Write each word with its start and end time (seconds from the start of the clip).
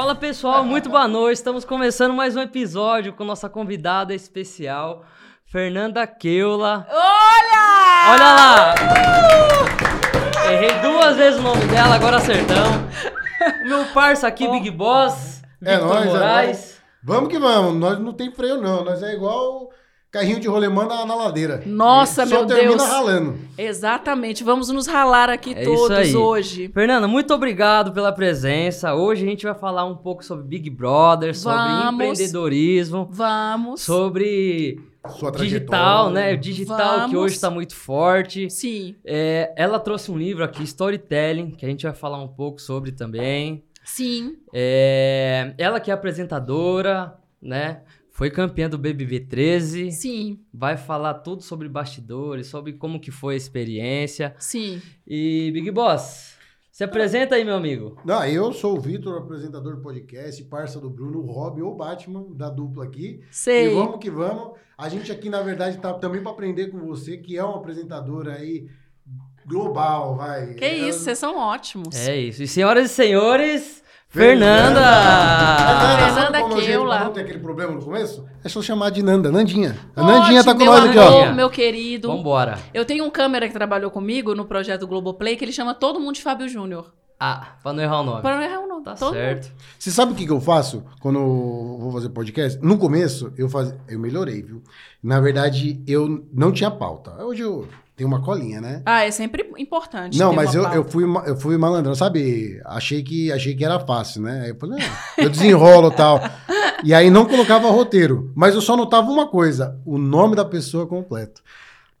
Fala 0.00 0.14
pessoal, 0.14 0.64
muito 0.64 0.88
boa 0.88 1.06
noite. 1.06 1.36
Estamos 1.36 1.62
começando 1.62 2.14
mais 2.14 2.34
um 2.34 2.40
episódio 2.40 3.12
com 3.12 3.22
nossa 3.22 3.50
convidada 3.50 4.14
especial, 4.14 5.04
Fernanda 5.44 6.06
Keula. 6.06 6.86
Olha! 6.90 8.08
Olha 8.08 8.32
lá! 8.32 8.74
Errei 10.50 10.72
duas 10.80 11.18
vezes 11.18 11.38
o 11.38 11.42
nome 11.42 11.66
dela, 11.66 11.96
agora 11.96 12.16
acertamos. 12.16 12.78
Meu 13.66 13.84
parça 13.92 14.26
aqui, 14.26 14.48
Big 14.48 14.70
Boss, 14.70 15.42
É 15.62 15.76
Victor 15.76 15.94
nóis, 15.94 16.06
é 16.06 16.12
Moraes. 16.12 16.82
Vamos 17.04 17.28
que 17.28 17.38
vamos, 17.38 17.74
nós 17.74 17.98
não 17.98 18.14
tem 18.14 18.32
freio 18.32 18.58
não, 18.58 18.82
nós 18.82 19.02
é 19.02 19.12
igual 19.12 19.70
carrinho 20.10 20.40
de 20.40 20.48
rolemã 20.48 20.86
na, 20.86 21.06
na 21.06 21.14
ladeira. 21.14 21.62
Nossa, 21.64 22.26
Só 22.26 22.34
meu 22.38 22.46
termina 22.46 22.76
Deus. 22.78 22.88
ralando. 22.88 23.38
Exatamente. 23.56 24.42
Vamos 24.42 24.68
nos 24.68 24.86
ralar 24.86 25.30
aqui 25.30 25.54
É 25.54 25.62
isso 25.62 25.72
todos 25.72 25.96
aí. 25.96 26.16
hoje. 26.16 26.68
Fernanda, 26.74 27.06
muito 27.06 27.32
obrigado 27.32 27.92
pela 27.92 28.10
presença. 28.12 28.94
Hoje 28.94 29.24
a 29.24 29.28
gente 29.28 29.44
vai 29.44 29.54
falar 29.54 29.84
um 29.84 29.96
pouco 29.96 30.24
sobre 30.24 30.44
Big 30.46 30.68
Brother, 30.68 31.36
sobre 31.36 31.58
Vamos. 31.58 31.94
empreendedorismo, 31.94 33.08
Vamos. 33.10 33.82
sobre 33.82 34.80
Sua 35.18 35.30
digital, 35.30 36.10
né? 36.10 36.34
O 36.34 36.38
digital 36.38 36.76
que 36.78 37.00
Vamos. 37.12 37.14
hoje 37.16 37.34
está 37.36 37.48
muito 37.50 37.74
forte. 37.76 38.50
Sim, 38.50 38.96
É, 39.04 39.52
ela 39.56 39.78
trouxe 39.78 40.10
um 40.10 40.18
livro 40.18 40.42
aqui, 40.44 40.62
Storytelling, 40.64 41.52
que 41.52 41.64
a 41.64 41.68
gente 41.68 41.84
vai 41.84 41.94
falar 41.94 42.20
um 42.22 42.28
pouco 42.28 42.60
sobre 42.60 42.90
também. 42.92 43.62
sim. 43.84 44.36
É, 44.52 45.54
ela 45.56 45.78
que 45.80 45.90
é 45.90 45.94
apresentadora, 45.94 47.14
né? 47.40 47.80
Foi 48.20 48.28
campeã 48.28 48.68
do 48.68 48.76
BBB 48.76 49.20
13. 49.20 49.90
Sim, 49.92 50.40
Vai 50.52 50.76
falar 50.76 51.14
tudo 51.14 51.40
sobre 51.42 51.66
bastidores, 51.70 52.48
sobre 52.48 52.74
como 52.74 53.00
que 53.00 53.10
foi 53.10 53.32
a 53.32 53.36
experiência. 53.38 54.34
sim. 54.38 54.82
E 55.06 55.50
Big 55.54 55.70
Boss, 55.70 56.34
se 56.70 56.84
apresenta 56.84 57.36
aí, 57.36 57.46
meu 57.46 57.54
amigo. 57.54 57.96
Não, 58.04 58.22
eu 58.26 58.52
sou 58.52 58.76
o 58.76 58.80
Vitor, 58.80 59.16
apresentador 59.16 59.76
do 59.76 59.80
podcast, 59.80 60.44
parça 60.44 60.78
do 60.78 60.90
Bruno, 60.90 61.20
o 61.20 61.32
Robin 61.32 61.62
ou 61.62 61.74
Batman, 61.74 62.26
da 62.34 62.50
dupla 62.50 62.84
aqui. 62.84 63.22
Sei. 63.30 63.70
E 63.70 63.74
vamos 63.74 63.98
que 63.98 64.10
vamos. 64.10 64.50
A 64.76 64.86
gente 64.90 65.10
aqui, 65.10 65.30
na 65.30 65.40
verdade, 65.40 65.78
tá 65.78 65.94
também 65.94 66.22
para 66.22 66.32
aprender 66.32 66.66
com 66.70 66.78
você, 66.80 67.16
que 67.16 67.38
é 67.38 67.42
uma 67.42 67.56
apresentadora 67.56 68.34
aí 68.34 68.66
global, 69.46 70.14
vai. 70.16 70.52
Que 70.56 70.64
É- 70.66 70.76
isso, 70.88 70.98
vocês 70.98 71.18
são 71.18 71.38
ótimos. 71.38 71.96
É 72.06 72.18
isso. 72.18 72.42
E 72.42 72.46
senhoras 72.46 72.90
e 72.90 72.94
senhores, 72.94 73.79
Fernanda. 74.10 74.80
Fernanda! 74.80 76.04
Fernanda 76.04 76.40
como 76.40 76.56
Keula. 76.56 76.96
pra 76.96 77.04
não 77.04 77.12
ter 77.12 77.20
aquele 77.20 77.38
problema 77.38 77.72
no 77.72 77.80
começo? 77.80 78.26
É 78.42 78.48
só 78.48 78.60
chamar 78.60 78.90
de 78.90 79.04
Nanda, 79.04 79.30
Nandinha. 79.30 79.78
A 79.94 80.02
Ótimo, 80.02 80.18
Nandinha 80.18 80.42
tá 80.42 80.52
com 80.52 80.64
nós 80.64 80.84
aqui, 80.84 80.98
ó. 80.98 81.32
Meu 81.32 81.48
querido. 81.48 82.08
Vambora. 82.08 82.58
Eu 82.74 82.84
tenho 82.84 83.04
um 83.04 83.10
câmera 83.10 83.46
que 83.46 83.54
trabalhou 83.54 83.88
comigo 83.88 84.34
no 84.34 84.44
projeto 84.44 84.84
Globoplay 84.84 85.36
que 85.36 85.44
ele 85.44 85.52
chama 85.52 85.74
Todo 85.74 86.00
Mundo 86.00 86.16
de 86.16 86.22
Fábio 86.22 86.48
Júnior. 86.48 86.92
Ah, 87.20 87.52
pra 87.62 87.72
não 87.72 87.82
errar 87.82 88.00
o 88.00 88.04
nome. 88.04 88.22
Para 88.22 88.36
não 88.36 88.42
errar 88.42 88.60
o 88.60 88.66
nome. 88.66 88.82
Tá 88.82 88.94
Todo 88.94 89.12
certo. 89.12 89.52
Você 89.78 89.92
sabe 89.92 90.12
o 90.12 90.14
que, 90.16 90.26
que 90.26 90.32
eu 90.32 90.40
faço 90.40 90.82
quando 91.00 91.20
eu 91.20 91.78
vou 91.78 91.92
fazer 91.92 92.08
podcast? 92.08 92.58
No 92.60 92.78
começo, 92.78 93.32
eu, 93.36 93.48
faz... 93.48 93.72
eu 93.88 93.98
melhorei, 94.00 94.42
viu? 94.42 94.60
Na 95.00 95.20
verdade, 95.20 95.80
eu 95.86 96.26
não 96.32 96.50
tinha 96.50 96.70
pauta. 96.70 97.12
Hoje 97.22 97.42
eu 97.42 97.68
tenho 98.00 98.08
uma 98.08 98.22
colinha, 98.22 98.62
né? 98.62 98.80
Ah, 98.86 99.04
é 99.04 99.10
sempre 99.10 99.52
importante. 99.58 100.18
Não, 100.18 100.30
ter 100.30 100.36
mas 100.36 100.54
uma 100.54 100.68
eu, 100.68 100.74
eu, 100.76 100.84
fui, 100.84 101.04
eu 101.26 101.36
fui 101.36 101.58
malandrão, 101.58 101.94
sabe? 101.94 102.58
Achei 102.64 103.02
que, 103.02 103.30
achei 103.30 103.54
que 103.54 103.62
era 103.62 103.78
fácil, 103.78 104.22
né? 104.22 104.40
Aí 104.44 104.48
eu 104.50 104.56
falei, 104.56 104.78
não, 104.78 105.24
eu 105.24 105.28
desenrolo 105.28 105.88
e 105.88 105.94
tal. 105.94 106.20
E 106.82 106.94
aí 106.94 107.10
não 107.10 107.26
colocava 107.26 107.68
roteiro. 107.68 108.32
Mas 108.34 108.54
eu 108.54 108.62
só 108.62 108.74
notava 108.74 109.10
uma 109.10 109.28
coisa: 109.28 109.78
o 109.84 109.98
nome 109.98 110.34
da 110.34 110.46
pessoa 110.46 110.86
completo. 110.86 111.42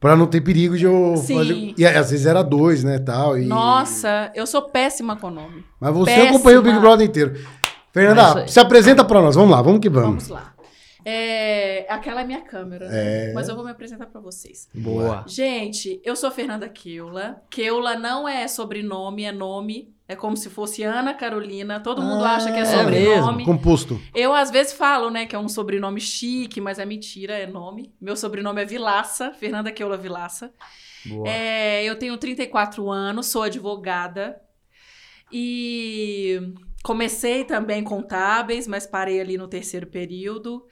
Pra 0.00 0.16
não 0.16 0.26
ter 0.26 0.40
perigo 0.40 0.74
de 0.74 0.86
eu 0.86 1.14
Sim. 1.18 1.34
fazer. 1.34 1.74
E 1.76 1.84
às 1.84 2.10
vezes 2.10 2.24
era 2.24 2.42
dois, 2.42 2.82
né? 2.82 2.98
Tal, 2.98 3.36
e... 3.36 3.44
Nossa, 3.44 4.32
eu 4.34 4.46
sou 4.46 4.62
péssima 4.62 5.16
com 5.16 5.28
nome. 5.28 5.66
Mas 5.78 5.92
você 5.92 6.12
péssima. 6.12 6.30
acompanhou 6.30 6.60
o 6.60 6.64
Big 6.64 6.78
Brother 6.78 7.06
inteiro. 7.06 7.34
Fernanda, 7.92 8.48
se 8.48 8.58
apresenta 8.58 9.04
pra 9.04 9.20
nós. 9.20 9.34
Vamos 9.34 9.50
lá, 9.50 9.60
vamos 9.60 9.80
que 9.80 9.90
vamos. 9.90 10.28
Vamos 10.28 10.28
lá. 10.30 10.54
É, 11.12 11.86
aquela 11.88 12.20
é 12.20 12.24
minha 12.24 12.40
câmera, 12.42 12.88
né? 12.88 13.30
É. 13.30 13.32
mas 13.32 13.48
eu 13.48 13.54
vou 13.56 13.64
me 13.64 13.70
apresentar 13.70 14.06
pra 14.06 14.20
vocês. 14.20 14.68
Boa. 14.74 15.24
Gente, 15.26 16.00
eu 16.04 16.14
sou 16.14 16.30
Fernanda 16.30 16.68
Keula. 16.68 17.42
Keula 17.50 17.96
não 17.96 18.28
é 18.28 18.46
sobrenome, 18.46 19.24
é 19.24 19.32
nome. 19.32 19.92
É 20.06 20.16
como 20.16 20.36
se 20.36 20.50
fosse 20.50 20.82
Ana 20.82 21.14
Carolina. 21.14 21.78
Todo 21.80 22.02
mundo 22.02 22.24
Ah, 22.24 22.36
acha 22.36 22.50
que 22.52 22.58
é 22.58 22.62
é 22.62 22.64
sobrenome. 22.64 23.44
Composto. 23.44 24.00
eu, 24.14 24.32
às 24.34 24.50
vezes, 24.50 24.72
falo, 24.72 25.08
né, 25.10 25.24
que 25.26 25.36
é 25.36 25.38
um 25.38 25.48
sobrenome 25.48 26.00
chique, 26.00 26.60
mas 26.60 26.78
é 26.80 26.84
mentira, 26.84 27.34
é 27.34 27.46
nome. 27.46 27.92
Meu 28.00 28.16
sobrenome 28.16 28.60
é 28.60 28.64
Vilaça, 28.64 29.32
Fernanda 29.32 29.70
Keula 29.70 29.96
Vilaça. 29.96 30.52
Boa. 31.06 31.28
É, 31.28 31.84
eu 31.84 31.96
tenho 31.96 32.16
34 32.16 32.90
anos, 32.90 33.26
sou 33.26 33.42
advogada. 33.42 34.40
E 35.32 36.40
comecei 36.82 37.44
também 37.44 37.84
contábeis, 37.84 38.66
mas 38.66 38.86
parei 38.86 39.20
ali 39.20 39.36
no 39.38 39.46
terceiro 39.48 39.86
período. 39.86 40.66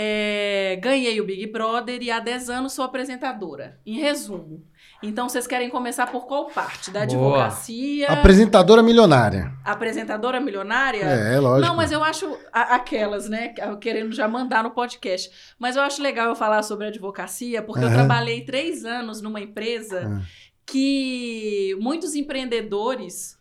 É, 0.00 0.78
ganhei 0.80 1.20
o 1.20 1.24
Big 1.26 1.44
Brother 1.48 2.00
e 2.00 2.08
há 2.08 2.20
10 2.20 2.48
anos 2.50 2.72
sou 2.72 2.84
apresentadora. 2.84 3.80
Em 3.84 3.98
resumo. 3.98 4.64
Então, 5.02 5.28
vocês 5.28 5.44
querem 5.44 5.68
começar 5.70 6.06
por 6.06 6.24
qual 6.26 6.46
parte? 6.46 6.92
Da 6.92 7.04
Boa. 7.04 7.44
advocacia? 7.44 8.06
Apresentadora 8.08 8.80
milionária. 8.80 9.52
Apresentadora 9.64 10.40
milionária? 10.40 11.02
É, 11.02 11.34
é 11.34 11.40
lógico. 11.40 11.66
Não, 11.68 11.74
mas 11.76 11.90
eu 11.90 12.02
acho 12.04 12.26
a- 12.52 12.76
aquelas, 12.76 13.28
né? 13.28 13.52
Querendo 13.80 14.14
já 14.14 14.28
mandar 14.28 14.62
no 14.62 14.70
podcast. 14.70 15.30
Mas 15.58 15.74
eu 15.74 15.82
acho 15.82 16.00
legal 16.00 16.28
eu 16.28 16.36
falar 16.36 16.62
sobre 16.62 16.86
advocacia, 16.86 17.60
porque 17.60 17.82
eu 17.82 17.88
Aham. 17.88 17.96
trabalhei 17.96 18.42
três 18.44 18.84
anos 18.84 19.20
numa 19.20 19.40
empresa 19.40 20.08
Ah. 20.08 20.22
que 20.64 21.76
muitos 21.80 22.14
empreendedores 22.14 23.36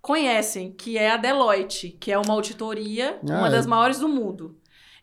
conhecem, 0.00 0.72
que 0.72 0.96
é 0.96 1.10
a 1.10 1.16
Deloitte, 1.16 1.90
que 2.00 2.10
é 2.12 2.18
uma 2.18 2.32
auditoria, 2.32 3.18
Ah, 3.28 3.38
uma 3.38 3.48
é. 3.48 3.50
das 3.50 3.66
maiores 3.66 3.98
do 3.98 4.08
mundo. 4.08 4.57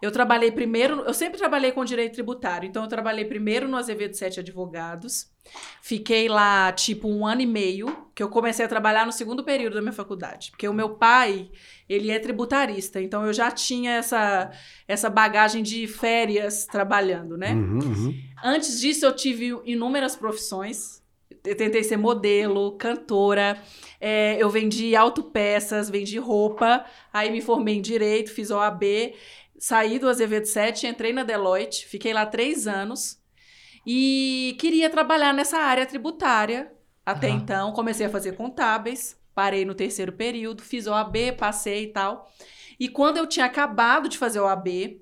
Eu 0.05 0.11
trabalhei 0.11 0.51
primeiro, 0.51 1.01
eu 1.01 1.13
sempre 1.13 1.37
trabalhei 1.37 1.71
com 1.71 1.83
direito 1.83 2.13
tributário, 2.13 2.67
então 2.67 2.83
eu 2.83 2.89
trabalhei 2.89 3.25
primeiro 3.25 3.67
no 3.67 3.75
Azevedo 3.75 4.15
Sete 4.15 4.39
Advogados. 4.39 5.33
Fiquei 5.81 6.27
lá 6.27 6.71
tipo 6.71 7.07
um 7.07 7.25
ano 7.25 7.41
e 7.41 7.45
meio, 7.45 8.07
que 8.13 8.21
eu 8.21 8.29
comecei 8.29 8.65
a 8.65 8.67
trabalhar 8.67 9.05
no 9.05 9.11
segundo 9.11 9.43
período 9.43 9.73
da 9.73 9.81
minha 9.81 9.93
faculdade, 9.93 10.51
porque 10.51 10.67
o 10.67 10.73
meu 10.73 10.89
pai, 10.89 11.49
ele 11.89 12.11
é 12.11 12.19
tributarista, 12.19 13.01
então 13.01 13.25
eu 13.25 13.33
já 13.33 13.49
tinha 13.51 13.93
essa 13.93 14.51
essa 14.87 15.09
bagagem 15.09 15.63
de 15.63 15.87
férias 15.87 16.65
trabalhando, 16.65 17.37
né? 17.37 17.53
Uhum, 17.53 17.79
uhum. 17.79 18.23
Antes 18.43 18.79
disso, 18.79 19.05
eu 19.05 19.15
tive 19.15 19.59
inúmeras 19.65 20.15
profissões. 20.15 21.03
Eu 21.43 21.55
tentei 21.55 21.83
ser 21.83 21.97
modelo, 21.97 22.71
cantora, 22.73 23.61
é, 24.01 24.35
eu 24.39 24.49
vendi 24.49 24.95
autopeças, 24.95 25.89
vendi 25.89 26.17
roupa, 26.17 26.83
aí 27.13 27.31
me 27.31 27.41
formei 27.41 27.75
em 27.75 27.81
Direito, 27.81 28.31
fiz 28.31 28.49
OAB, 28.49 28.83
saí 29.67 29.97
do 29.99 30.07
Azevedo 30.09 30.45
7, 30.45 30.87
entrei 30.87 31.11
na 31.13 31.23
Deloitte, 31.23 31.87
fiquei 31.87 32.13
lá 32.13 32.25
três 32.25 32.67
anos 32.67 33.19
e 33.85 34.55
queria 34.59 34.89
trabalhar 34.89 35.33
nessa 35.33 35.57
área 35.57 35.85
tributária. 35.85 36.71
Até 37.05 37.29
Aham. 37.29 37.37
então, 37.37 37.73
comecei 37.73 38.05
a 38.05 38.09
fazer 38.09 38.33
contábeis, 38.33 39.19
parei 39.33 39.65
no 39.65 39.75
terceiro 39.75 40.13
período, 40.13 40.63
fiz 40.63 40.87
OAB, 40.87 41.33
passei 41.37 41.85
e 41.85 41.93
tal. 41.93 42.31
E 42.79 42.89
quando 42.89 43.17
eu 43.17 43.27
tinha 43.27 43.45
acabado 43.45 44.09
de 44.09 44.17
fazer 44.17 44.39
OAB, 44.39 45.01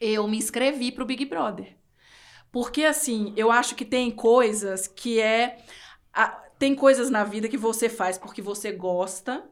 eu 0.00 0.28
me 0.28 0.38
inscrevi 0.38 0.92
para 0.92 1.02
o 1.02 1.06
Big 1.06 1.24
Brother. 1.24 1.76
Porque, 2.52 2.84
assim, 2.84 3.34
eu 3.36 3.50
acho 3.52 3.74
que 3.74 3.84
tem 3.84 4.10
coisas 4.10 4.86
que 4.88 5.20
é. 5.20 5.58
a- 6.12 6.28
tem 6.58 6.74
coisas 6.74 7.10
na 7.10 7.24
vida 7.24 7.48
que 7.48 7.56
você 7.58 7.88
faz 7.88 8.18
porque 8.18 8.42
você 8.42 8.72
gosta. 8.72 9.44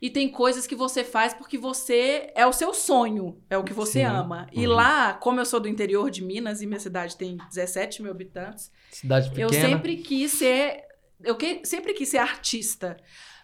E 0.00 0.10
tem 0.10 0.28
coisas 0.28 0.66
que 0.66 0.74
você 0.74 1.02
faz 1.02 1.32
porque 1.32 1.56
você 1.56 2.30
é 2.34 2.46
o 2.46 2.52
seu 2.52 2.74
sonho, 2.74 3.40
é 3.48 3.56
o 3.56 3.64
que 3.64 3.72
você 3.72 4.00
Sim. 4.00 4.04
ama. 4.04 4.46
E 4.52 4.66
Uhum. 4.66 4.74
lá, 4.74 5.14
como 5.14 5.40
eu 5.40 5.46
sou 5.46 5.58
do 5.60 5.68
interior 5.68 6.10
de 6.10 6.22
Minas 6.22 6.60
e 6.60 6.66
minha 6.66 6.80
cidade 6.80 7.16
tem 7.16 7.36
17 7.48 8.02
mil 8.02 8.10
habitantes, 8.10 8.70
Cidade 8.90 9.30
pequena. 9.30 9.46
eu 9.46 9.52
sempre 9.52 9.96
quis 9.96 10.32
ser. 10.32 10.82
Eu 11.24 11.34
que- 11.36 11.62
sempre 11.64 11.94
quis 11.94 12.08
ser 12.10 12.18
artista. 12.18 12.96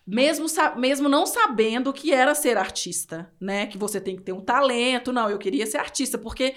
Mesmo, 0.06 0.46
mesmo 0.76 1.08
não 1.08 1.24
sabendo 1.24 1.90
o 1.90 1.92
que 1.92 2.12
era 2.12 2.34
ser 2.34 2.58
artista, 2.58 3.32
né? 3.40 3.66
Que 3.68 3.78
você 3.78 4.00
tem 4.00 4.16
que 4.16 4.22
ter 4.22 4.32
um 4.32 4.40
talento. 4.40 5.12
Não, 5.12 5.30
eu 5.30 5.38
queria 5.38 5.64
ser 5.64 5.78
artista, 5.78 6.18
porque 6.18 6.54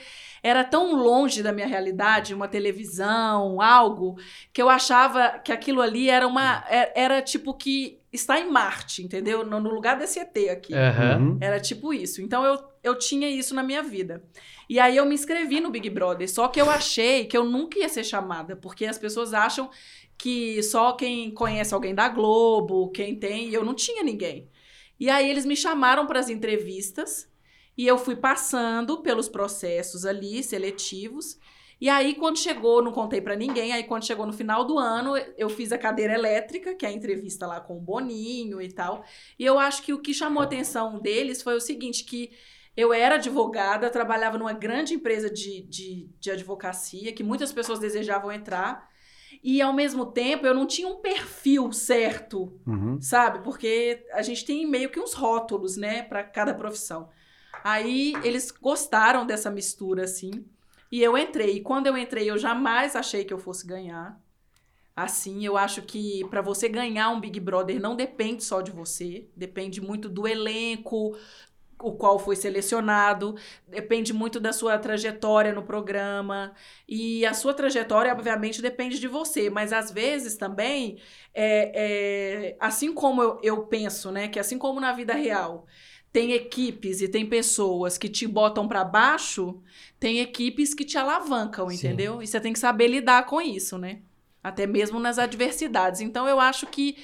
era 0.48 0.64
tão 0.64 0.94
longe 0.96 1.42
da 1.42 1.52
minha 1.52 1.66
realidade, 1.66 2.32
uma 2.32 2.48
televisão, 2.48 3.60
algo, 3.60 4.16
que 4.54 4.62
eu 4.62 4.70
achava 4.70 5.40
que 5.40 5.52
aquilo 5.52 5.82
ali 5.82 6.08
era 6.08 6.28
uma. 6.28 6.64
é- 6.70 6.92
Era 7.02 7.20
tipo 7.20 7.52
que 7.56 8.00
está 8.14 8.40
em 8.40 8.48
Marte, 8.52 9.02
entendeu? 9.02 9.44
No, 9.44 9.60
no 9.60 9.74
lugar 9.74 9.98
desse 9.98 10.20
ET 10.20 10.38
aqui. 10.52 10.72
Uhum. 10.72 11.40
Era 11.42 11.60
tipo 11.60 11.92
isso. 11.92 12.22
Então 12.22 12.46
eu, 12.46 12.60
eu 12.84 12.96
tinha 12.96 13.28
isso 13.28 13.56
na 13.56 13.64
minha 13.64 13.82
vida. 13.82 14.24
E 14.70 14.80
aí 14.80 14.96
eu 14.96 15.06
me 15.08 15.16
inscrevi 15.16 15.60
no 15.60 15.72
Big 15.72 15.90
Brother, 15.90 16.30
só 16.32 16.48
que 16.48 16.62
eu 16.62 16.70
achei 16.70 17.26
que 17.26 17.36
eu 17.36 17.44
nunca 17.44 17.80
ia 17.80 17.90
ser 17.90 18.04
chamada, 18.04 18.56
porque 18.56 18.86
as 18.86 19.00
pessoas 19.00 19.34
acham 19.34 19.68
que 20.16 20.62
só 20.62 20.94
quem 20.94 21.32
conhece 21.32 21.74
alguém 21.74 21.96
da 21.96 22.08
Globo, 22.08 22.92
quem 22.92 23.16
tem, 23.16 23.50
e 23.50 23.54
eu 23.56 23.66
não 23.66 23.74
tinha 23.74 24.04
ninguém. 24.04 24.48
E 25.00 25.10
aí 25.10 25.28
eles 25.28 25.44
me 25.44 25.56
chamaram 25.58 26.06
para 26.06 26.20
as 26.20 26.30
entrevistas 26.30 27.28
e 27.78 27.86
eu 27.88 27.98
fui 27.98 28.16
passando 28.16 29.02
pelos 29.02 29.28
processos 29.30 30.06
ali 30.06 30.44
seletivos 30.44 31.38
E 31.80 31.90
aí, 31.90 32.16
quando 32.16 32.38
chegou, 32.40 32.82
não 32.82 32.92
contei 32.94 33.20
pra 33.22 33.36
ninguém, 33.36 33.74
aí 33.74 33.84
quando 33.84 34.06
chegou 34.06 34.26
no 34.26 34.32
final 34.32 34.64
do 34.66 34.78
ano, 34.80 35.18
eu 35.38 35.50
fiz 35.50 35.72
a 35.74 35.78
cadeira 35.78 36.14
elétrica, 36.14 36.74
que 36.74 36.86
é 36.86 36.90
a 36.90 36.92
entrevista 36.92 37.46
lá 37.46 37.60
com 37.60 37.78
o 37.78 37.82
Boninho 37.82 38.62
e 38.62 38.72
tal. 38.72 39.04
E 39.38 39.44
eu 39.46 39.60
acho 39.60 39.84
que 39.84 39.94
o 39.94 40.02
que 40.02 40.14
chamou 40.14 40.42
a 40.42 40.46
atenção 40.46 41.00
deles 41.02 41.42
foi 41.42 41.56
o 41.56 41.60
seguinte, 41.62 42.06
que 42.06 42.32
eu 42.78 42.94
era 42.94 43.16
advogada, 43.16 43.90
trabalhava 43.90 44.38
numa 44.38 44.54
grande 44.54 44.94
empresa 44.94 45.30
de, 45.30 45.62
de, 45.68 46.10
de 46.20 46.32
advocacia, 46.32 47.12
que 47.14 47.24
muitas 47.24 47.52
pessoas 47.52 47.80
desejavam 47.80 48.32
entrar. 48.32 48.90
E 49.44 49.62
ao 49.62 49.74
mesmo 49.74 50.06
tempo 50.12 50.46
eu 50.46 50.54
não 50.54 50.66
tinha 50.66 50.88
um 50.88 51.02
perfil 51.02 51.72
certo, 51.72 52.60
Uhum. 52.66 53.00
sabe? 53.00 53.44
Porque 53.44 54.06
a 54.14 54.22
gente 54.22 54.46
tem 54.46 54.66
meio 54.66 54.90
que 54.90 55.00
uns 55.00 55.14
rótulos, 55.14 55.78
né, 55.78 56.04
para 56.04 56.24
cada 56.24 56.54
profissão. 56.54 57.10
Aí 57.66 58.14
eles 58.24 58.52
gostaram 58.52 59.26
dessa 59.26 59.50
mistura 59.50 60.04
assim, 60.04 60.46
e 60.92 61.02
eu 61.02 61.18
entrei. 61.18 61.56
E 61.56 61.62
quando 61.62 61.88
eu 61.88 61.98
entrei, 61.98 62.30
eu 62.30 62.38
jamais 62.38 62.96
achei 62.96 63.26
que 63.26 63.34
eu 63.34 63.40
fosse 63.40 63.66
ganhar. 63.66 64.22
Assim, 64.96 65.44
eu 65.44 65.58
acho 65.58 65.82
que 65.82 66.24
para 66.30 66.44
você 66.44 66.70
ganhar 66.70 67.10
um 67.10 67.20
Big 67.20 67.40
Brother 67.40 67.82
não 67.82 67.96
depende 67.96 68.44
só 68.44 68.62
de 68.62 68.70
você, 68.70 69.28
depende 69.36 69.82
muito 69.82 70.08
do 70.08 70.28
elenco, 70.28 71.18
o 71.80 71.94
qual 71.94 72.20
foi 72.20 72.36
selecionado, 72.36 73.36
depende 73.68 74.14
muito 74.14 74.40
da 74.40 74.54
sua 74.54 74.78
trajetória 74.78 75.52
no 75.52 75.64
programa. 75.64 76.54
E 76.88 77.26
a 77.26 77.34
sua 77.34 77.52
trajetória, 77.52 78.12
obviamente, 78.12 78.62
depende 78.62 79.00
de 79.00 79.08
você, 79.08 79.50
mas 79.50 79.74
às 79.74 79.90
vezes 79.90 80.38
também, 80.38 81.00
é, 81.34 82.52
é, 82.54 82.58
assim 82.60 82.94
como 82.94 83.24
eu, 83.24 83.40
eu 83.42 83.66
penso, 83.66 84.12
né, 84.12 84.28
que 84.28 84.40
assim 84.40 84.60
como 84.60 84.80
na 84.80 84.94
vida 84.94 85.16
real 85.16 85.66
tem 86.16 86.32
equipes 86.32 87.02
e 87.02 87.10
tem 87.10 87.26
pessoas 87.26 87.98
que 87.98 88.08
te 88.08 88.26
botam 88.26 88.70
para 88.70 88.86
baixo, 88.86 89.62
tem 90.00 90.20
equipes 90.22 90.74
que 90.74 90.86
te 90.86 90.98
alavancam, 90.98 91.70
Sim. 91.70 91.76
entendeu? 91.76 92.24
E 92.24 92.28
você 92.28 92.40
tem 92.40 92.54
que 92.54 92.60
saber 92.60 92.88
lidar 92.88 93.26
com 93.26 93.42
isso, 93.42 93.78
né? 93.78 94.00
Até 94.42 94.66
mesmo 94.66 94.98
nas 94.98 95.20
adversidades. 95.20 96.00
Então 96.00 96.26
eu 96.26 96.40
acho 96.40 96.68
que 96.68 96.96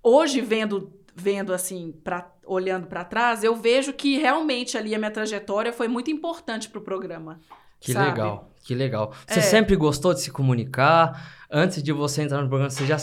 hoje 0.00 0.40
vendo 0.40 0.92
vendo 1.12 1.52
assim, 1.52 1.90
pra, 2.04 2.30
olhando 2.46 2.86
para 2.86 3.02
trás, 3.04 3.42
eu 3.42 3.56
vejo 3.56 3.92
que 3.92 4.16
realmente 4.16 4.78
ali 4.78 4.94
a 4.94 4.98
minha 4.98 5.10
trajetória 5.10 5.72
foi 5.72 5.88
muito 5.88 6.08
importante 6.08 6.68
pro 6.68 6.80
programa. 6.80 7.40
Que 7.80 7.92
sabe? 7.92 8.10
legal, 8.10 8.52
que 8.62 8.76
legal. 8.76 9.12
Você 9.26 9.40
É. 9.40 9.42
sempre 9.42 9.74
gostou 9.74 10.14
de 10.14 10.20
se 10.20 10.30
comunicar? 10.30 11.34
Antes 11.50 11.82
de 11.82 11.92
você 11.92 12.22
entrar 12.22 12.40
no 12.42 12.48
programa, 12.48 12.70
você 12.70 12.86
já 12.86 12.96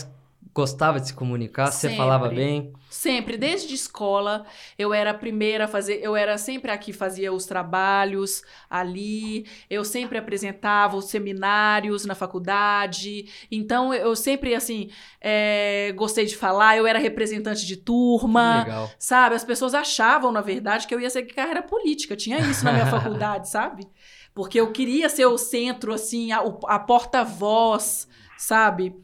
gostava 0.56 1.02
de 1.02 1.08
se 1.08 1.14
comunicar? 1.14 1.70
Você 1.70 1.90
Sempre. 1.90 1.98
falava 1.98 2.30
bem? 2.30 2.72
Sempre, 2.90 3.36
desde 3.36 3.76
escola, 3.76 4.46
eu 4.80 4.94
era 4.94 5.12
a 5.12 5.14
primeira 5.14 5.66
a 5.66 5.68
fazer, 5.68 6.00
eu 6.02 6.16
era 6.16 6.38
sempre 6.38 6.72
a 6.72 6.78
que 6.78 6.94
fazia 6.94 7.34
os 7.34 7.46
trabalhos 7.46 8.42
ali, 8.70 9.46
eu 9.70 9.84
sempre 9.84 10.18
apresentava 10.18 10.96
os 10.96 11.10
seminários 11.10 12.06
na 12.06 12.16
faculdade, 12.16 13.26
então 13.52 13.94
eu 13.94 14.16
sempre, 14.16 14.56
assim, 14.56 14.90
é, 15.20 15.92
gostei 15.94 16.26
de 16.26 16.38
falar, 16.38 16.78
eu 16.78 16.88
era 16.88 17.00
representante 17.00 17.66
de 17.66 17.76
turma, 17.76 18.64
legal. 18.64 18.90
sabe? 18.98 19.36
As 19.36 19.44
pessoas 19.44 19.74
achavam, 19.74 20.32
na 20.32 20.42
verdade, 20.42 20.88
que 20.88 20.96
eu 20.96 21.02
ia 21.02 21.10
seguir 21.10 21.34
carreira 21.34 21.62
política, 21.62 22.16
tinha 22.16 22.40
isso 22.40 22.64
na 22.64 22.72
minha 22.72 22.86
faculdade, 22.88 23.50
sabe? 23.50 23.86
Porque 24.34 24.58
eu 24.60 24.72
queria 24.72 25.10
ser 25.10 25.26
o 25.26 25.38
centro, 25.38 25.94
assim, 25.94 26.32
a, 26.32 26.40
a 26.68 26.80
porta-voz, 26.80 28.08
sabe? 28.38 28.96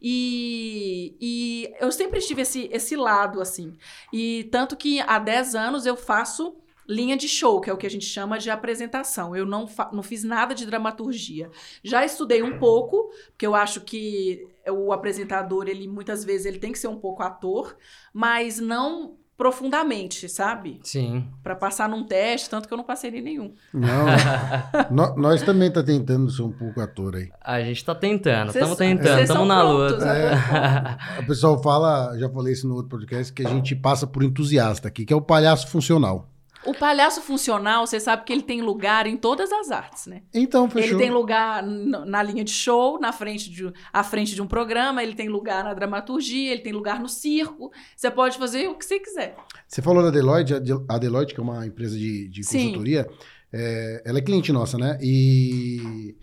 E, 0.00 1.16
e 1.20 1.74
eu 1.80 1.90
sempre 1.92 2.20
tive 2.20 2.42
esse, 2.42 2.68
esse 2.72 2.96
lado, 2.96 3.40
assim. 3.40 3.76
E 4.12 4.48
tanto 4.50 4.76
que 4.76 5.00
há 5.00 5.18
10 5.18 5.54
anos 5.54 5.86
eu 5.86 5.96
faço 5.96 6.56
linha 6.90 7.16
de 7.16 7.28
show, 7.28 7.60
que 7.60 7.70
é 7.70 7.72
o 7.72 7.76
que 7.76 7.86
a 7.86 7.90
gente 7.90 8.04
chama 8.04 8.36
de 8.36 8.50
apresentação. 8.50 9.34
Eu 9.36 9.46
não, 9.46 9.68
não 9.92 10.02
fiz 10.02 10.24
nada 10.24 10.54
de 10.54 10.66
dramaturgia. 10.66 11.48
Já 11.84 12.04
estudei 12.04 12.42
um 12.42 12.58
pouco, 12.58 13.12
porque 13.28 13.46
eu 13.46 13.54
acho 13.54 13.80
que 13.82 14.48
o 14.68 14.92
apresentador, 14.92 15.68
ele 15.68 15.86
muitas 15.86 16.24
vezes 16.24 16.46
ele 16.46 16.58
tem 16.58 16.72
que 16.72 16.78
ser 16.78 16.88
um 16.88 16.98
pouco 16.98 17.22
ator, 17.22 17.76
mas 18.12 18.58
não 18.58 19.19
profundamente, 19.40 20.28
sabe? 20.28 20.80
Sim. 20.84 21.26
Pra 21.42 21.56
passar 21.56 21.88
num 21.88 22.04
teste, 22.04 22.50
tanto 22.50 22.68
que 22.68 22.74
eu 22.74 22.76
não 22.76 22.84
passei 22.84 23.10
em 23.10 23.22
nenhum. 23.22 23.54
Não, 23.72 24.04
nó- 24.92 25.16
nós 25.16 25.40
também 25.40 25.70
tá 25.72 25.82
tentando 25.82 26.30
ser 26.30 26.42
um 26.42 26.52
pouco 26.52 26.78
ator 26.78 27.16
aí. 27.16 27.30
A 27.40 27.62
gente 27.62 27.82
tá 27.82 27.94
tentando, 27.94 28.48
estamos 28.48 28.76
tentando, 28.76 29.06
vocês 29.06 29.22
estamos 29.30 29.48
na 29.48 29.60
prontos, 29.60 29.92
luta. 29.94 30.04
né? 30.04 30.98
O 31.20 31.26
pessoal 31.26 31.62
fala, 31.62 32.18
já 32.18 32.28
falei 32.28 32.52
isso 32.52 32.68
no 32.68 32.74
outro 32.74 32.90
podcast, 32.90 33.32
que 33.32 33.46
a 33.46 33.48
gente 33.48 33.74
passa 33.74 34.06
por 34.06 34.22
entusiasta 34.22 34.88
aqui, 34.88 35.06
que 35.06 35.12
é 35.12 35.16
o 35.16 35.22
palhaço 35.22 35.68
funcional. 35.68 36.29
O 36.66 36.74
palhaço 36.74 37.22
funcional, 37.22 37.86
você 37.86 37.98
sabe 37.98 38.24
que 38.24 38.32
ele 38.32 38.42
tem 38.42 38.60
lugar 38.60 39.06
em 39.06 39.16
todas 39.16 39.50
as 39.50 39.70
artes, 39.70 40.06
né? 40.06 40.22
Então, 40.34 40.68
fechou. 40.68 40.90
Ele 40.90 40.98
tem 40.98 41.10
lugar 41.10 41.62
na 41.62 42.22
linha 42.22 42.44
de 42.44 42.50
show, 42.52 43.00
na 43.00 43.12
frente 43.12 43.48
de, 43.50 43.72
à 43.92 44.04
frente 44.04 44.34
de 44.34 44.42
um 44.42 44.46
programa, 44.46 45.02
ele 45.02 45.14
tem 45.14 45.28
lugar 45.28 45.64
na 45.64 45.72
dramaturgia, 45.72 46.52
ele 46.52 46.60
tem 46.60 46.72
lugar 46.72 47.00
no 47.00 47.08
circo. 47.08 47.72
Você 47.96 48.10
pode 48.10 48.36
fazer 48.36 48.68
o 48.68 48.74
que 48.76 48.84
você 48.84 48.98
quiser. 49.00 49.36
Você 49.66 49.80
falou 49.80 50.02
da 50.02 50.10
Deloitte, 50.10 50.52
a 50.54 50.58
De- 50.58 50.84
a 50.88 50.98
Deloitte, 50.98 51.32
que 51.34 51.40
é 51.40 51.42
uma 51.42 51.66
empresa 51.66 51.96
de, 51.96 52.28
de 52.28 52.42
consultoria, 52.64 53.08
é, 53.52 54.02
ela 54.04 54.18
é 54.18 54.22
cliente 54.22 54.52
nossa, 54.52 54.76
né? 54.76 54.98
E 55.00 56.14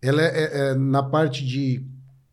ela 0.00 0.22
é, 0.22 0.26
é- 0.44 0.58
é 0.70 0.74
na 0.74 1.02
parte 1.02 1.44
de 1.44 1.84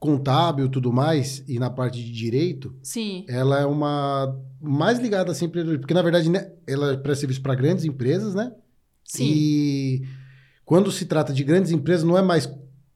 contábil 0.02 0.66
e 0.66 0.70
tudo 0.70 0.92
mais, 0.92 1.44
e 1.48 1.60
na 1.60 1.70
parte 1.70 2.04
de 2.04 2.12
direito, 2.12 2.76
Sim. 2.82 3.24
ela 3.30 3.60
é 3.60 3.66
uma 3.68 4.36
mais 4.60 4.98
ligada 4.98 5.32
assim, 5.32 5.48
porque 5.48 5.94
na 5.94 6.02
verdade 6.02 6.28
né, 6.28 6.52
ela 6.66 6.98
presta 6.98 7.22
serviço 7.22 7.40
para 7.44 7.54
grandes 7.54 7.86
empresas, 7.86 8.34
né? 8.34 8.52
Sim. 9.06 9.32
E 9.32 10.02
quando 10.66 10.92
se 10.92 11.06
trata 11.06 11.32
de 11.32 11.44
grandes 11.44 11.72
empresas, 11.72 12.04
não 12.04 12.18
é 12.18 12.22
mais 12.24 12.52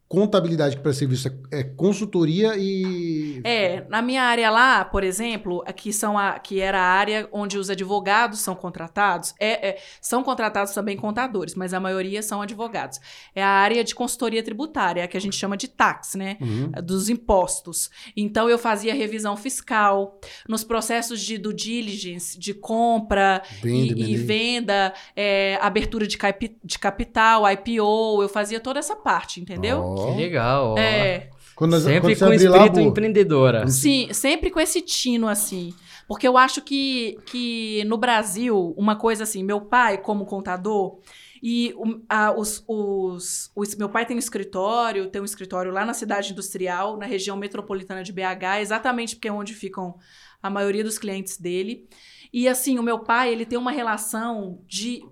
contabilidade 0.07 0.75
que 0.77 0.81
presta 0.83 0.99
serviço, 0.99 1.27
é, 1.51 1.59
é 1.59 1.63
consultoria 1.63 2.55
e. 2.57 3.41
É, 3.43 3.85
na 3.89 4.01
minha 4.01 4.23
área 4.23 4.49
lá, 4.51 4.85
por 4.85 5.03
exemplo, 5.03 5.63
aqui 5.65 5.91
são 5.91 6.17
a, 6.17 6.37
que 6.39 6.59
era 6.59 6.79
a 6.79 6.85
área 6.85 7.27
onde 7.31 7.57
os 7.57 7.69
advogados 7.69 8.39
são 8.39 8.55
contratados, 8.55 9.33
é, 9.39 9.69
é, 9.69 9.77
são 9.99 10.23
contratados 10.23 10.73
também 10.73 10.95
contadores, 10.95 11.55
mas 11.55 11.73
a 11.73 11.79
maioria 11.79 12.21
são 12.21 12.41
advogados. 12.41 12.99
É 13.33 13.43
a 13.43 13.49
área 13.49 13.83
de 13.83 13.95
consultoria 13.95 14.43
tributária, 14.43 15.03
a 15.03 15.07
que 15.07 15.17
a 15.17 15.21
gente 15.21 15.35
chama 15.35 15.57
de 15.57 15.67
tax, 15.67 16.15
né? 16.15 16.37
Uhum. 16.39 16.71
dos 16.83 17.09
impostos. 17.09 17.89
Então 18.15 18.49
eu 18.49 18.57
fazia 18.59 18.93
revisão 18.93 19.35
fiscal 19.35 20.19
nos 20.47 20.63
processos 20.63 21.19
de 21.21 21.37
due 21.37 21.53
diligence, 21.53 22.37
de 22.37 22.53
compra 22.53 23.41
Venda, 23.61 23.93
e, 23.99 24.11
e 24.11 24.15
venda, 24.15 24.93
é, 25.15 25.57
abertura 25.61 26.05
de, 26.07 26.17
capi- 26.17 26.57
de 26.63 26.77
capital, 26.77 27.43
IPO, 27.51 28.21
eu 28.21 28.29
fazia 28.29 28.59
toda 28.59 28.79
essa 28.79 28.95
parte, 28.95 29.41
entendeu? 29.41 29.94
Que 29.95 30.21
legal. 30.21 30.73
ó. 30.73 30.77
É, 30.77 31.29
Quando, 31.55 31.79
Sempre 31.79 32.15
quando 32.15 32.19
com 32.19 32.25
lá, 32.49 32.57
espírito 32.57 32.73
Bu, 32.73 32.89
empreendedora. 32.89 33.67
sim, 33.67 34.09
sempre 34.13 34.49
com 34.49 34.59
esse 34.59 34.81
tino 34.81 35.27
assim. 35.27 35.73
Porque 36.07 36.27
eu 36.27 36.37
acho 36.37 36.61
que, 36.61 37.17
que 37.25 37.83
no 37.85 37.97
Brasil, 37.97 38.73
uma 38.77 38.95
coisa 38.95 39.23
assim, 39.23 39.43
meu 39.43 39.61
pai, 39.61 39.97
como 39.97 40.25
contador, 40.25 40.99
e 41.41 41.73
o- 41.77 42.01
a- 42.09 42.31
os, 42.37 42.63
os, 42.67 43.51
os- 43.55 43.75
meu 43.75 43.89
pai 43.89 44.05
tem 44.05 44.15
um 44.15 44.19
escritório, 44.19 45.09
tem 45.09 45.21
um 45.21 45.25
escritório 45.25 45.71
lá 45.71 45.83
na 45.85 45.93
cidade 45.93 46.31
industrial, 46.31 46.97
na 46.97 47.05
região 47.05 47.35
metropolitana 47.37 48.03
de 48.03 48.11
BH, 48.11 48.59
exatamente 48.61 49.15
porque 49.15 49.27
é 49.27 49.31
onde 49.31 49.53
ficam 49.53 49.95
a 50.43 50.49
maioria 50.49 50.83
dos 50.83 50.97
clientes 50.97 51.37
dele. 51.39 51.87
E 52.33 52.47
assim, 52.47 52.77
o 52.77 52.83
meu 52.83 52.99
pai, 52.99 53.31
ele 53.31 53.45
tem 53.45 53.57
uma 53.57 53.71
relação 53.71 54.59
de 54.67 55.03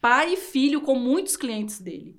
pai 0.00 0.34
e 0.34 0.36
filho 0.36 0.80
com 0.80 0.96
muitos 0.96 1.36
clientes 1.36 1.80
dele. 1.80 2.18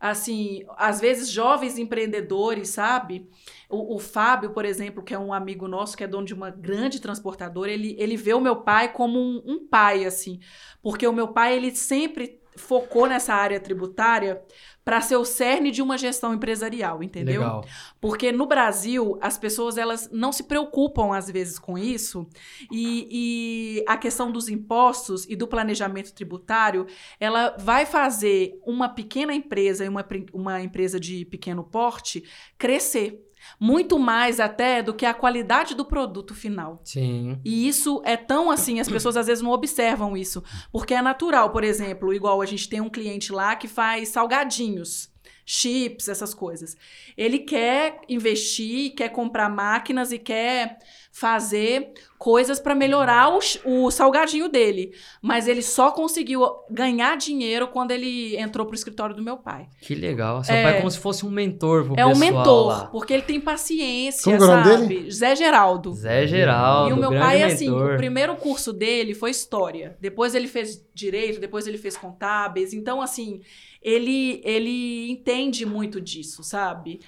Assim, 0.00 0.64
às 0.76 1.00
vezes 1.00 1.28
jovens 1.30 1.76
empreendedores, 1.76 2.68
sabe? 2.70 3.28
O, 3.68 3.96
o 3.96 3.98
Fábio, 3.98 4.50
por 4.50 4.64
exemplo, 4.64 5.02
que 5.02 5.12
é 5.12 5.18
um 5.18 5.32
amigo 5.32 5.66
nosso, 5.66 5.96
que 5.96 6.04
é 6.04 6.06
dono 6.06 6.26
de 6.26 6.34
uma 6.34 6.50
grande 6.50 7.00
transportadora, 7.00 7.70
ele, 7.70 7.96
ele 7.98 8.16
vê 8.16 8.32
o 8.32 8.40
meu 8.40 8.56
pai 8.62 8.92
como 8.92 9.18
um, 9.18 9.42
um 9.44 9.66
pai, 9.66 10.04
assim. 10.04 10.38
Porque 10.80 11.06
o 11.06 11.12
meu 11.12 11.28
pai, 11.28 11.56
ele 11.56 11.74
sempre 11.74 12.37
focou 12.58 13.06
nessa 13.06 13.32
área 13.34 13.58
tributária 13.60 14.42
para 14.84 15.02
ser 15.02 15.16
o 15.16 15.24
cerne 15.24 15.70
de 15.70 15.82
uma 15.82 15.98
gestão 15.98 16.32
empresarial, 16.32 17.02
entendeu? 17.02 17.42
Legal. 17.42 17.64
Porque 18.00 18.32
no 18.32 18.46
Brasil, 18.46 19.18
as 19.20 19.36
pessoas 19.36 19.76
elas 19.76 20.08
não 20.10 20.32
se 20.32 20.44
preocupam 20.44 21.14
às 21.14 21.30
vezes 21.30 21.58
com 21.58 21.76
isso. 21.76 22.26
E, 22.72 23.06
e 23.10 23.84
a 23.86 23.98
questão 23.98 24.32
dos 24.32 24.48
impostos 24.48 25.26
e 25.28 25.36
do 25.36 25.46
planejamento 25.46 26.14
tributário, 26.14 26.86
ela 27.20 27.54
vai 27.58 27.84
fazer 27.84 28.58
uma 28.64 28.88
pequena 28.88 29.34
empresa 29.34 29.84
e 29.84 29.88
uma, 29.88 30.06
uma 30.32 30.62
empresa 30.62 30.98
de 30.98 31.26
pequeno 31.26 31.62
porte 31.62 32.24
crescer. 32.56 33.27
Muito 33.60 33.98
mais 33.98 34.38
até 34.38 34.82
do 34.82 34.94
que 34.94 35.04
a 35.04 35.12
qualidade 35.12 35.74
do 35.74 35.84
produto 35.84 36.34
final. 36.34 36.80
Sim. 36.84 37.40
E 37.44 37.66
isso 37.66 38.00
é 38.04 38.16
tão 38.16 38.50
assim, 38.50 38.78
as 38.78 38.88
pessoas 38.88 39.16
às 39.16 39.26
vezes 39.26 39.42
não 39.42 39.50
observam 39.50 40.16
isso. 40.16 40.42
Porque 40.70 40.94
é 40.94 41.02
natural, 41.02 41.50
por 41.50 41.64
exemplo, 41.64 42.14
igual 42.14 42.40
a 42.40 42.46
gente 42.46 42.68
tem 42.68 42.80
um 42.80 42.88
cliente 42.90 43.32
lá 43.32 43.56
que 43.56 43.66
faz 43.66 44.10
salgadinhos, 44.10 45.10
chips, 45.44 46.08
essas 46.08 46.34
coisas. 46.34 46.76
Ele 47.16 47.40
quer 47.40 48.00
investir, 48.08 48.94
quer 48.94 49.08
comprar 49.08 49.48
máquinas 49.48 50.12
e 50.12 50.18
quer 50.18 50.78
fazer 51.18 51.92
coisas 52.18 52.58
para 52.58 52.74
melhorar 52.74 53.32
o, 53.32 53.38
o 53.86 53.90
salgadinho 53.90 54.48
dele. 54.48 54.92
Mas 55.22 55.46
ele 55.46 55.62
só 55.62 55.90
conseguiu 55.90 56.44
ganhar 56.70 57.16
dinheiro 57.16 57.68
quando 57.68 57.90
ele 57.92 58.36
entrou 58.36 58.66
pro 58.66 58.74
escritório 58.74 59.14
do 59.14 59.22
meu 59.22 59.36
pai. 59.36 59.68
Que 59.80 59.94
legal. 59.94 60.42
Seu 60.42 60.54
É. 60.54 60.62
pai 60.62 60.72
é 60.74 60.78
como 60.78 60.90
se 60.90 60.98
fosse 60.98 61.24
um 61.24 61.30
mentor 61.30 61.84
pro 61.84 61.94
É 61.96 62.04
um 62.06 62.16
mentor, 62.16 62.66
lá. 62.66 62.86
porque 62.86 63.12
ele 63.12 63.22
tem 63.22 63.40
paciência, 63.40 64.24
Como 64.24 64.36
é 64.36 64.40
o 64.40 64.64
nome 64.64 64.78
sabe? 64.80 65.10
Zé 65.10 65.36
Geraldo. 65.36 65.92
Zé 65.94 66.26
Geraldo, 66.26 66.90
E 66.90 66.92
o 66.92 66.96
meu 66.96 67.10
pai, 67.10 67.42
assim, 67.42 67.70
mentor. 67.70 67.94
o 67.94 67.96
primeiro 67.96 68.36
curso 68.36 68.72
dele 68.72 69.14
foi 69.14 69.30
história. 69.30 69.96
Depois 70.00 70.34
ele 70.34 70.48
fez 70.48 70.84
direito, 70.94 71.40
depois 71.40 71.66
ele 71.66 71.78
fez 71.78 71.96
contábeis. 71.96 72.72
Então, 72.72 73.00
assim, 73.00 73.40
ele, 73.80 74.40
ele 74.44 75.08
entende 75.10 75.64
muito 75.64 76.00
disso, 76.00 76.42
sabe? 76.42 76.98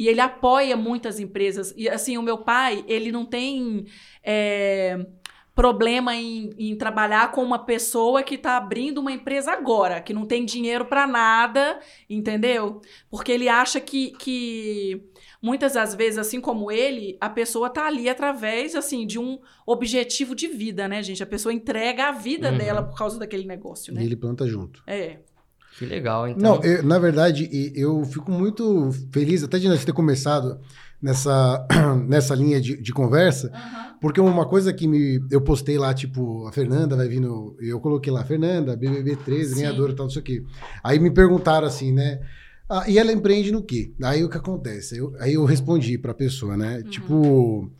E 0.00 0.08
ele 0.08 0.20
apoia 0.20 0.76
muitas 0.78 1.20
empresas. 1.20 1.74
E, 1.76 1.86
assim, 1.88 2.16
o 2.16 2.22
meu 2.22 2.38
pai, 2.38 2.82
ele 2.88 3.12
não 3.12 3.26
tem 3.26 3.84
é, 4.24 4.98
problema 5.54 6.16
em, 6.16 6.50
em 6.58 6.74
trabalhar 6.74 7.32
com 7.32 7.42
uma 7.42 7.58
pessoa 7.58 8.22
que 8.22 8.36
está 8.36 8.56
abrindo 8.56 8.98
uma 8.98 9.12
empresa 9.12 9.52
agora, 9.52 10.00
que 10.00 10.14
não 10.14 10.24
tem 10.24 10.42
dinheiro 10.44 10.86
para 10.86 11.06
nada, 11.06 11.78
entendeu? 12.08 12.80
Porque 13.10 13.30
ele 13.30 13.48
acha 13.48 13.78
que... 13.78 14.12
que 14.12 15.02
Muitas 15.42 15.72
das 15.72 15.94
vezes, 15.94 16.18
assim 16.18 16.38
como 16.38 16.70
ele, 16.70 17.16
a 17.18 17.30
pessoa 17.30 17.70
tá 17.70 17.86
ali 17.86 18.10
através, 18.10 18.74
assim, 18.76 19.06
de 19.06 19.18
um 19.18 19.38
objetivo 19.66 20.34
de 20.34 20.46
vida, 20.46 20.86
né, 20.86 21.02
gente? 21.02 21.22
A 21.22 21.26
pessoa 21.26 21.50
entrega 21.50 22.08
a 22.08 22.12
vida 22.12 22.50
Uhum. 22.50 22.58
dela 22.58 22.82
por 22.82 22.94
causa 22.94 23.18
daquele 23.18 23.46
negócio, 23.46 23.90
E 23.90 23.94
né? 23.94 24.04
ele 24.04 24.16
planta 24.16 24.46
junto. 24.46 24.82
É. 24.86 25.20
Que 25.80 25.86
legal, 25.86 26.28
então. 26.28 26.56
Não, 26.56 26.62
eu- 26.62 26.82
na 26.84 26.98
verdade, 26.98 27.48
eu 27.74 28.04
fico 28.04 28.30
muito 28.30 28.90
feliz 29.10 29.42
até 29.42 29.58
de 29.58 29.66
nós 29.66 29.82
ter 29.84 29.92
começado 29.94 30.60
nessa, 31.02 31.66
nessa 32.06 32.34
linha 32.34 32.60
de, 32.60 32.80
de 32.80 32.92
conversa, 32.92 33.50
porque 33.98 34.20
uma 34.20 34.46
coisa 34.46 34.72
que 34.74 34.86
me, 34.86 35.18
eu 35.30 35.40
postei 35.40 35.78
lá, 35.78 35.94
tipo, 35.94 36.46
a 36.46 36.52
Fernanda 36.52 36.94
vai 36.94 37.08
vindo, 37.08 37.56
eu 37.60 37.80
coloquei 37.80 38.12
lá, 38.12 38.22
Fernanda, 38.24 38.76
BBB 38.76 39.16
13, 39.16 39.54
Sim. 39.54 39.60
ganhadora 39.62 39.92
e 39.92 39.94
tal, 39.96 40.04
não 40.04 40.10
sei 40.10 40.20
o 40.20 40.24
quê. 40.24 40.44
Aí 40.84 40.98
me 40.98 41.10
perguntaram 41.10 41.66
assim, 41.66 41.90
né? 41.92 42.20
"Ah, 42.68 42.84
e 42.86 42.98
ela 42.98 43.10
empreende 43.10 43.50
no 43.50 43.62
quê? 43.62 43.92
Aí 44.02 44.22
o 44.22 44.28
que 44.28 44.36
acontece? 44.36 44.98
Eu- 44.98 45.14
aí 45.18 45.32
eu 45.34 45.44
respondi 45.46 45.96
pra 45.96 46.12
pessoa, 46.12 46.56
né? 46.58 46.76
Uhum. 46.76 46.90
Tipo, 46.90 47.70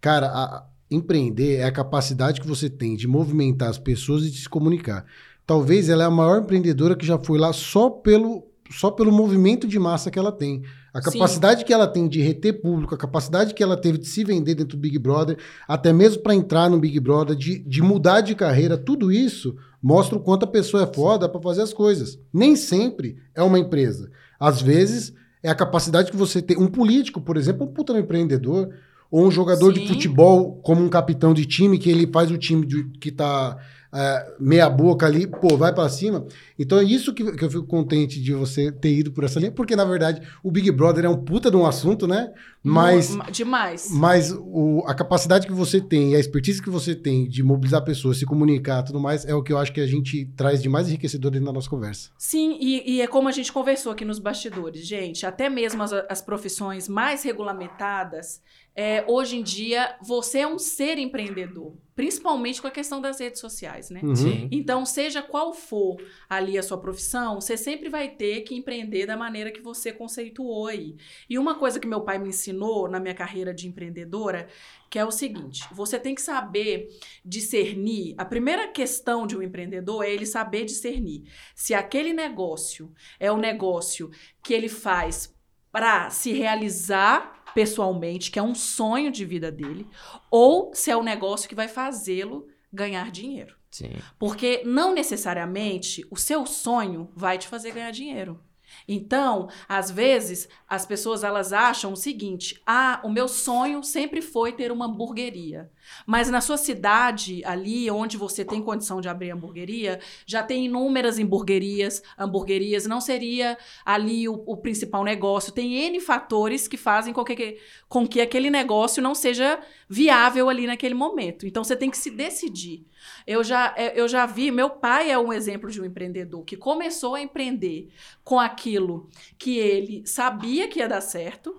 cara, 0.00 0.28
a- 0.28 0.66
empreender 0.90 1.56
é 1.58 1.64
a 1.64 1.70
capacidade 1.70 2.40
que 2.40 2.48
você 2.48 2.68
tem 2.68 2.96
de 2.96 3.06
movimentar 3.06 3.68
as 3.68 3.78
pessoas 3.78 4.24
e 4.24 4.30
de 4.30 4.38
se 4.38 4.48
comunicar. 4.48 5.04
Talvez 5.50 5.88
ela 5.88 6.04
é 6.04 6.06
a 6.06 6.10
maior 6.10 6.42
empreendedora 6.42 6.94
que 6.94 7.04
já 7.04 7.18
foi 7.18 7.36
lá 7.36 7.52
só 7.52 7.90
pelo, 7.90 8.46
só 8.70 8.88
pelo 8.88 9.10
movimento 9.10 9.66
de 9.66 9.80
massa 9.80 10.08
que 10.08 10.16
ela 10.16 10.30
tem. 10.30 10.62
A 10.94 11.02
Sim. 11.02 11.10
capacidade 11.10 11.64
que 11.64 11.72
ela 11.72 11.88
tem 11.88 12.06
de 12.06 12.20
reter 12.20 12.60
público, 12.62 12.94
a 12.94 12.96
capacidade 12.96 13.52
que 13.52 13.60
ela 13.60 13.76
teve 13.76 13.98
de 13.98 14.06
se 14.06 14.22
vender 14.22 14.54
dentro 14.54 14.76
do 14.76 14.80
Big 14.80 14.96
Brother, 14.96 15.36
até 15.66 15.92
mesmo 15.92 16.22
para 16.22 16.36
entrar 16.36 16.70
no 16.70 16.78
Big 16.78 17.00
Brother, 17.00 17.34
de, 17.34 17.58
de 17.64 17.82
mudar 17.82 18.20
de 18.20 18.36
carreira, 18.36 18.78
tudo 18.78 19.10
isso 19.10 19.56
mostra 19.82 20.16
o 20.16 20.20
quanto 20.20 20.44
a 20.44 20.46
pessoa 20.46 20.84
é 20.84 20.94
foda 20.94 21.28
para 21.28 21.42
fazer 21.42 21.62
as 21.62 21.72
coisas. 21.72 22.16
Nem 22.32 22.54
sempre 22.54 23.16
é 23.34 23.42
uma 23.42 23.58
empresa. 23.58 24.08
Às 24.38 24.62
vezes 24.62 25.12
é 25.42 25.50
a 25.50 25.54
capacidade 25.56 26.12
que 26.12 26.16
você 26.16 26.40
tem. 26.40 26.56
Um 26.56 26.68
político, 26.68 27.20
por 27.20 27.36
exemplo, 27.36 27.66
um 27.66 27.72
puta 27.72 27.98
empreendedor, 27.98 28.68
ou 29.10 29.26
um 29.26 29.30
jogador 29.32 29.72
de 29.72 29.80
Sim. 29.80 29.88
futebol, 29.88 30.60
como 30.62 30.80
um 30.80 30.88
capitão 30.88 31.34
de 31.34 31.44
time, 31.44 31.76
que 31.76 31.90
ele 31.90 32.06
faz 32.06 32.30
o 32.30 32.38
time 32.38 32.64
de- 32.64 32.84
que 33.00 33.10
tá 33.10 33.58
é, 33.92 34.34
meia 34.38 34.68
boca 34.70 35.06
ali, 35.06 35.26
pô, 35.26 35.56
vai 35.56 35.74
pra 35.74 35.88
cima. 35.88 36.26
Então 36.58 36.78
é 36.78 36.84
isso 36.84 37.12
que, 37.14 37.24
que 37.32 37.44
eu 37.44 37.50
fico 37.50 37.64
contente 37.66 38.20
de 38.20 38.32
você 38.34 38.70
ter 38.70 38.92
ido 38.92 39.10
por 39.12 39.24
essa 39.24 39.38
linha, 39.40 39.50
porque 39.52 39.74
na 39.74 39.84
verdade 39.84 40.20
o 40.42 40.50
Big 40.50 40.70
Brother 40.70 41.04
é 41.04 41.08
um 41.08 41.16
puta 41.24 41.50
de 41.50 41.56
um 41.56 41.66
assunto, 41.66 42.06
né? 42.06 42.32
Mas, 42.62 43.16
Demais. 43.32 43.88
mas 43.90 44.32
o- 44.32 44.84
a 44.86 44.94
capacidade 44.94 45.46
que 45.46 45.52
você 45.52 45.80
tem 45.80 46.12
e 46.12 46.16
a 46.16 46.20
expertise 46.20 46.60
que 46.62 46.68
você 46.68 46.94
tem 46.94 47.26
de 47.26 47.42
mobilizar 47.42 47.82
pessoas, 47.82 48.18
se 48.18 48.26
comunicar 48.26 48.82
tudo 48.82 49.00
mais, 49.00 49.24
é 49.24 49.34
o 49.34 49.42
que 49.42 49.50
eu 49.50 49.56
acho 49.56 49.72
que 49.72 49.80
a 49.80 49.86
gente 49.86 50.26
traz 50.36 50.60
de 50.62 50.68
mais 50.68 50.86
enriquecedor 50.88 51.30
dentro 51.30 51.46
da 51.46 51.52
nossa 51.54 51.70
conversa. 51.70 52.10
Sim, 52.18 52.58
e, 52.60 52.96
e 52.96 53.00
é 53.00 53.06
como 53.06 53.28
a 53.28 53.32
gente 53.32 53.50
conversou 53.50 53.90
aqui 53.92 54.04
nos 54.04 54.18
bastidores, 54.18 54.86
gente. 54.86 55.24
Até 55.24 55.48
mesmo 55.48 55.82
as, 55.82 55.92
as 56.08 56.20
profissões 56.20 56.86
mais 56.86 57.22
regulamentadas, 57.22 58.42
é, 58.74 59.04
hoje 59.08 59.36
em 59.36 59.42
dia, 59.42 59.96
você 60.00 60.38
é 60.40 60.46
um 60.46 60.58
ser 60.58 60.96
empreendedor. 60.96 61.74
Principalmente 61.94 62.62
com 62.62 62.68
a 62.68 62.70
questão 62.70 62.98
das 63.00 63.20
redes 63.20 63.40
sociais, 63.40 63.90
né? 63.90 64.00
Uhum. 64.02 64.16
Sim. 64.16 64.48
Então, 64.50 64.86
seja 64.86 65.20
qual 65.20 65.52
for 65.52 66.00
ali 66.28 66.56
a 66.56 66.62
sua 66.62 66.80
profissão, 66.80 67.40
você 67.40 67.58
sempre 67.58 67.90
vai 67.90 68.08
ter 68.08 68.40
que 68.40 68.54
empreender 68.54 69.04
da 69.04 69.16
maneira 69.16 69.50
que 69.50 69.60
você 69.60 69.92
conceituou 69.92 70.68
aí. 70.68 70.96
E 71.28 71.38
uma 71.38 71.56
coisa 71.56 71.78
que 71.78 71.86
meu 71.86 72.00
pai 72.00 72.18
me 72.18 72.30
ensinou 72.30 72.88
na 72.88 72.98
minha 72.98 73.14
carreira 73.14 73.52
de 73.52 73.68
empreendedora, 73.68 74.48
que 74.88 74.98
é 74.98 75.04
o 75.04 75.10
seguinte: 75.10 75.66
você 75.72 75.98
tem 75.98 76.14
que 76.14 76.22
saber 76.22 76.88
discernir. 77.22 78.14
A 78.16 78.24
primeira 78.24 78.68
questão 78.68 79.26
de 79.26 79.36
um 79.36 79.42
empreendedor 79.42 80.04
é 80.04 80.10
ele 80.10 80.24
saber 80.24 80.64
discernir 80.64 81.24
se 81.54 81.74
aquele 81.74 82.14
negócio 82.14 82.90
é 83.18 83.30
o 83.30 83.36
negócio 83.36 84.10
que 84.42 84.54
ele 84.54 84.70
faz 84.70 85.34
para 85.70 86.10
se 86.10 86.32
realizar 86.32 87.39
pessoalmente, 87.54 88.30
que 88.30 88.38
é 88.38 88.42
um 88.42 88.54
sonho 88.54 89.10
de 89.10 89.24
vida 89.24 89.50
dele, 89.50 89.86
ou 90.30 90.72
se 90.74 90.90
é 90.90 90.96
o 90.96 91.02
negócio 91.02 91.48
que 91.48 91.54
vai 91.54 91.68
fazê-lo 91.68 92.46
ganhar 92.72 93.10
dinheiro. 93.10 93.56
Sim. 93.70 93.92
Porque 94.18 94.62
não 94.64 94.92
necessariamente 94.92 96.04
o 96.10 96.16
seu 96.16 96.44
sonho 96.44 97.10
vai 97.14 97.38
te 97.38 97.46
fazer 97.46 97.72
ganhar 97.72 97.92
dinheiro. 97.92 98.40
Então, 98.88 99.48
às 99.68 99.90
vezes, 99.90 100.48
as 100.68 100.84
pessoas 100.86 101.24
elas 101.24 101.52
acham 101.52 101.92
o 101.92 101.96
seguinte: 101.96 102.60
"Ah, 102.66 103.00
o 103.04 103.10
meu 103.10 103.28
sonho 103.28 103.82
sempre 103.82 104.20
foi 104.20 104.52
ter 104.52 104.72
uma 104.72 104.86
hamburgueria". 104.86 105.70
Mas 106.06 106.30
na 106.30 106.40
sua 106.40 106.56
cidade, 106.56 107.42
ali 107.44 107.90
onde 107.90 108.16
você 108.16 108.44
tem 108.44 108.62
condição 108.62 109.00
de 109.00 109.08
abrir 109.08 109.30
hamburgueria, 109.30 110.00
já 110.26 110.42
tem 110.42 110.66
inúmeras 110.66 111.18
hamburguerias, 111.18 112.02
hamburguerias 112.18 112.86
não 112.86 113.00
seria 113.00 113.58
ali 113.84 114.28
o, 114.28 114.42
o 114.46 114.56
principal 114.56 115.04
negócio. 115.04 115.52
Tem 115.52 115.74
N 115.74 116.00
fatores 116.00 116.68
que 116.68 116.76
fazem 116.76 117.12
com 117.12 117.24
que, 117.24 117.58
com 117.88 118.06
que 118.06 118.20
aquele 118.20 118.50
negócio 118.50 119.02
não 119.02 119.14
seja 119.14 119.60
viável 119.88 120.48
ali 120.48 120.66
naquele 120.66 120.94
momento. 120.94 121.46
Então 121.46 121.64
você 121.64 121.76
tem 121.76 121.90
que 121.90 121.98
se 121.98 122.10
decidir. 122.10 122.86
Eu 123.26 123.42
já, 123.44 123.74
é, 123.76 123.98
eu 123.98 124.08
já 124.08 124.26
vi, 124.26 124.50
meu 124.50 124.70
pai 124.70 125.10
é 125.10 125.18
um 125.18 125.32
exemplo 125.32 125.70
de 125.70 125.80
um 125.80 125.84
empreendedor 125.84 126.44
que 126.44 126.56
começou 126.56 127.14
a 127.14 127.20
empreender 127.20 127.88
com 128.24 128.38
aquilo 128.38 129.08
que 129.38 129.58
ele 129.58 130.06
sabia 130.06 130.68
que 130.68 130.78
ia 130.78 130.88
dar 130.88 131.00
certo 131.00 131.58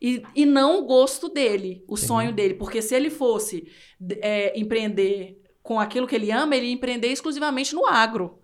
e, 0.00 0.22
e 0.34 0.44
não 0.44 0.80
o 0.80 0.86
gosto 0.86 1.28
dele, 1.28 1.84
o 1.88 1.96
Sim. 1.96 2.06
sonho 2.06 2.32
dele. 2.32 2.54
Porque 2.54 2.82
se 2.82 2.94
ele 2.94 3.10
fosse 3.10 3.70
é, 4.20 4.58
empreender 4.58 5.42
com 5.62 5.80
aquilo 5.80 6.06
que 6.06 6.14
ele 6.14 6.30
ama, 6.30 6.54
ele 6.54 6.66
ia 6.66 6.72
empreender 6.72 7.08
exclusivamente 7.08 7.74
no 7.74 7.86
agro. 7.86 8.38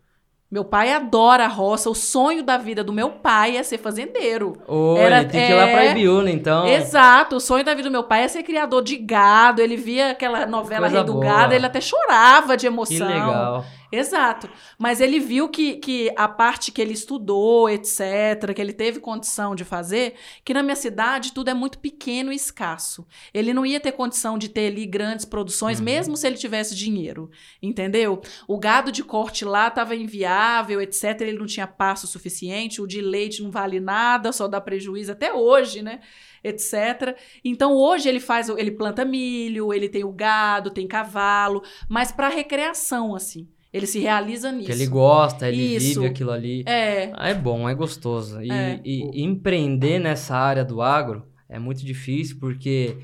Meu 0.53 0.67
pai 0.67 0.93
adora 0.93 1.47
a 1.47 1.49
roça. 1.49 1.89
O 1.89 1.95
sonho 1.95 2.43
da 2.43 2.59
vida 2.59 2.85
do 2.85 2.93
meu 2.93 3.09
pai 3.09 3.57
é 3.57 3.63
ser 3.63 3.79
fazendeiro. 3.79 4.53
Ô, 4.69 4.97
Era- 4.99 5.21
ele 5.21 5.29
tem 5.31 5.47
que 5.47 5.51
ir 5.53 5.55
lá 5.55 5.67
pra 5.67 5.85
é- 5.87 5.91
Ibiúna, 5.93 6.31
então. 6.31 6.67
Exato. 6.69 7.37
O 7.37 7.41
sonho 7.41 7.65
da 7.65 7.73
vida 7.75 7.89
do 7.89 7.93
meu 7.93 8.05
pai 8.05 8.25
é 8.25 8.29
ser 8.29 8.43
criador 8.43 8.83
de 8.83 8.99
gado. 8.99 9.63
Ele 9.63 9.77
via 9.79 10.11
aquela 10.11 10.45
novela 10.45 10.89
Rei 10.89 11.03
do. 11.03 11.19
Gado, 11.21 11.55
ele 11.55 11.65
até 11.65 11.81
chorava 11.81 12.55
de 12.55 12.61
Que 12.61 12.67
emoção. 12.67 13.09
legal. 13.09 13.65
Exato. 13.95 14.49
Mas 14.79 15.03
ele 15.03 15.21
viu 15.21 15.51
que, 15.51 15.75
que 15.77 16.11
a 16.17 16.27
parte 16.27 16.73
que 16.73 16.81
ele 16.81 16.95
estudou, 16.95 17.69
etc., 17.69 18.55
que 18.55 18.61
ele 18.61 18.73
teve 18.73 18.99
condição 19.01 19.55
de 19.55 19.65
fazer, 19.67 20.15
que 20.43 20.55
na 20.55 20.63
minha 20.63 20.75
cidade 20.75 21.33
tudo 21.35 21.51
é 21.51 21.55
muito 21.55 21.79
pequeno 21.79 22.33
e 22.33 22.35
escasso. 22.35 23.07
Ele 23.35 23.53
não 23.53 23.67
ia 23.67 23.79
ter 23.79 23.93
condição 23.93 24.39
de 24.39 24.49
ter 24.49 24.69
ali 24.69 24.87
grandes 24.87 25.27
produções, 25.27 25.79
Uhum. 25.79 25.85
mesmo 25.85 26.17
se 26.17 26.27
ele 26.27 26.37
tivesse 26.39 26.75
dinheiro. 26.75 27.31
Entendeu? 27.63 28.23
O 28.49 28.59
gado 28.59 28.91
de 28.91 29.05
corte 29.05 29.45
lá 29.45 29.69
estava 29.69 29.95
inviável, 29.95 30.81
etc. 30.81 31.21
Ele 31.21 31.39
não 31.39 31.47
tinha 31.47 31.67
passo 31.67 32.07
suficiente, 32.07 32.81
o 32.81 32.87
de 32.87 33.03
leite 33.03 33.43
não 33.43 33.51
vale 33.51 33.79
nada, 33.79 34.33
só 34.33 34.49
dá 34.49 34.59
prejuízo 34.59 35.13
até 35.13 35.35
hoje, 35.35 35.83
né? 35.83 36.01
etc. 36.45 37.17
Então 37.45 37.73
hoje 37.73 38.09
ele 38.09 38.19
faz, 38.19 38.49
o- 38.49 38.59
ele 38.59 38.73
planta 38.73 39.05
milho, 39.05 39.73
ele 39.73 39.89
tem 39.89 40.03
o 40.03 40.11
gado, 40.11 40.71
tem 40.73 40.89
cavalo, 40.89 41.63
mas 41.89 42.11
para 42.11 42.29
recreação 42.29 43.15
assim. 43.15 43.49
Ele 43.73 43.87
se 43.87 43.99
realiza 44.01 44.53
nisso. 44.53 44.67
Que 44.67 44.73
ele 44.73 44.87
gosta, 44.87 45.49
ele 45.49 45.77
Isso. 45.77 46.01
vive 46.01 46.07
aquilo 46.13 46.31
ali. 46.31 46.63
É, 46.67 47.11
Ah, 47.15 47.31
É 47.31 47.35
bom, 47.35 47.69
é 47.69 47.75
gostoso. 47.75 48.43
E, 48.43 48.51
É. 48.51 48.81
e 48.85 49.23
empreender 49.23 49.99
nessa 49.99 50.37
área 50.37 50.65
do 50.65 50.83
agro 50.83 51.25
é 51.49 51.59
muito 51.59 51.85
difícil 51.85 52.37
porque 52.39 52.99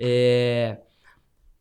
é, 0.00 0.78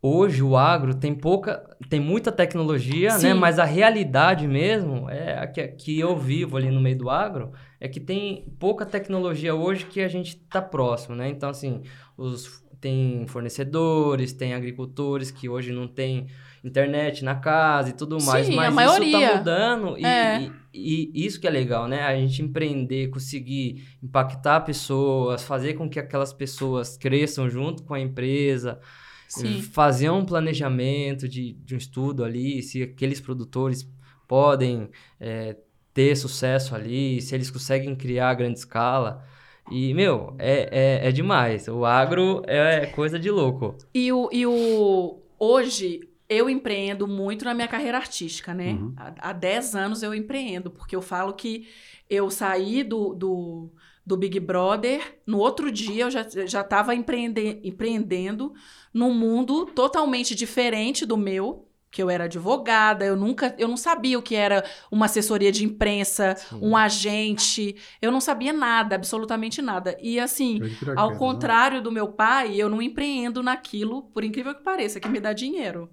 hoje 0.01 0.41
o 0.43 0.55
agro 0.55 0.93
tem 0.95 1.13
pouca, 1.13 1.63
tem 1.89 1.99
muita 1.99 2.31
tecnologia, 2.31 3.09
né? 3.13 3.19
Sim. 3.19 3.33
Mas 3.33 3.59
a 3.59 3.65
realidade 3.65 4.47
mesmo 4.47 5.09
é 5.09 5.37
a 5.39 5.47
que, 5.47 5.67
que 5.69 5.99
eu 5.99 6.15
vivo 6.17 6.55
ali 6.55 6.69
no 6.71 6.79
meio 6.79 6.97
do 6.97 7.09
agro 7.09 7.51
é 7.79 7.87
que 7.87 7.99
tem 7.99 8.45
pouca 8.59 8.85
tecnologia 8.85 9.53
hoje 9.53 9.85
que 9.85 9.99
a 10.01 10.07
gente 10.07 10.37
tá 10.37 10.61
próximo, 10.61 11.15
né? 11.15 11.27
Então 11.29 11.49
assim, 11.49 11.81
os 12.17 12.63
tem 12.79 13.25
fornecedores, 13.27 14.31
tem 14.33 14.53
agricultores 14.53 15.31
que 15.31 15.49
hoje 15.49 15.71
não 15.71 15.87
tem 15.87 16.27
internet 16.67 17.23
na 17.23 17.35
casa 17.35 17.89
e 17.89 17.93
tudo 17.93 18.17
mais, 18.23 18.45
Sim, 18.47 18.53
a 18.53 18.55
mas 18.55 18.67
isso 18.67 18.75
maioria. 18.75 19.29
tá 19.31 19.37
mudando 19.37 19.97
e, 19.97 20.05
É. 20.05 20.41
e- 20.73 21.11
e 21.15 21.25
isso 21.25 21.39
que 21.39 21.47
é 21.47 21.49
legal, 21.49 21.87
né? 21.87 22.01
A 22.03 22.15
gente 22.15 22.41
empreender, 22.41 23.09
conseguir 23.09 23.83
impactar 24.03 24.61
pessoas, 24.61 25.43
fazer 25.43 25.73
com 25.75 25.89
que 25.89 25.99
aquelas 25.99 26.33
pessoas 26.33 26.97
cresçam 26.97 27.49
junto 27.49 27.83
com 27.83 27.93
a 27.93 27.99
empresa. 27.99 28.79
Sim. 29.27 29.59
fazer 29.61 30.09
um 30.11 30.23
planejamento 30.23 31.27
de, 31.27 31.53
de 31.53 31.73
um 31.73 31.77
estudo 31.77 32.23
ali, 32.23 32.61
se 32.61 32.83
aqueles 32.83 33.19
produtores 33.19 33.85
podem 34.27 34.87
é, 35.19 35.57
ter 35.93 36.15
sucesso 36.15 36.75
ali, 36.75 37.19
se 37.21 37.33
eles 37.35 37.49
conseguem 37.49 37.95
criar 37.95 38.29
a 38.29 38.33
grande 38.33 38.59
escala. 38.59 39.25
E, 39.71 39.93
meu, 39.95 40.35
é, 40.37 41.01
é, 41.03 41.09
é 41.09 41.11
demais. 41.11 41.67
O 41.67 41.83
agro 41.85 42.43
é 42.45 42.85
coisa 42.85 43.17
de 43.19 43.31
louco. 43.31 43.75
E 43.93 44.11
o, 44.13 44.29
e 44.31 44.45
o 44.45 45.19
hoje 45.39 46.01
eu 46.27 46.49
empreendo 46.49 47.07
muito 47.07 47.45
na 47.45 47.53
minha 47.53 47.67
carreira 47.67 47.97
artística, 47.97 48.53
né? 48.53 48.71
Uhum. 48.71 48.93
Há, 48.97 49.29
há 49.29 49.33
10 49.33 49.75
anos 49.75 50.03
eu 50.03 50.13
empreendo, 50.13 50.71
porque 50.71 50.95
eu 50.95 51.01
falo 51.01 51.33
que 51.33 51.67
eu 52.09 52.29
saí 52.29 52.83
do, 52.83 53.13
do, 53.13 53.71
do 54.05 54.17
Big 54.17 54.39
Brother, 54.39 55.19
no 55.25 55.39
outro 55.39 55.71
dia 55.71 56.05
eu 56.05 56.11
já 56.11 56.25
já 56.45 56.61
estava 56.61 56.95
empreende, 56.95 57.59
empreendendo 57.63 58.53
num 58.93 59.13
mundo 59.13 59.65
totalmente 59.67 60.33
diferente 60.33 61.05
do 61.05 61.17
meu, 61.17 61.67
que 61.91 62.03
eu 62.03 62.09
era 62.09 62.25
advogada, 62.25 63.05
eu 63.05 63.15
nunca, 63.15 63.55
eu 63.57 63.69
não 63.69 63.77
sabia 63.77 64.19
o 64.19 64.21
que 64.21 64.35
era 64.35 64.65
uma 64.91 65.05
assessoria 65.05 65.49
de 65.49 65.63
imprensa, 65.63 66.35
Sim. 66.35 66.59
um 66.61 66.75
agente, 66.75 67.77
eu 68.01 68.11
não 68.11 68.19
sabia 68.19 68.51
nada, 68.51 68.95
absolutamente 68.95 69.61
nada. 69.61 69.95
E 70.01 70.19
assim, 70.19 70.59
ao 70.95 71.15
contrário 71.15 71.81
do 71.81 71.91
meu 71.91 72.09
pai, 72.09 72.55
eu 72.55 72.69
não 72.69 72.81
empreendo 72.81 73.41
naquilo, 73.41 74.03
por 74.03 74.25
incrível 74.25 74.53
que 74.53 74.61
pareça, 74.61 74.99
que 74.99 75.07
me 75.07 75.21
dá 75.21 75.31
dinheiro. 75.31 75.89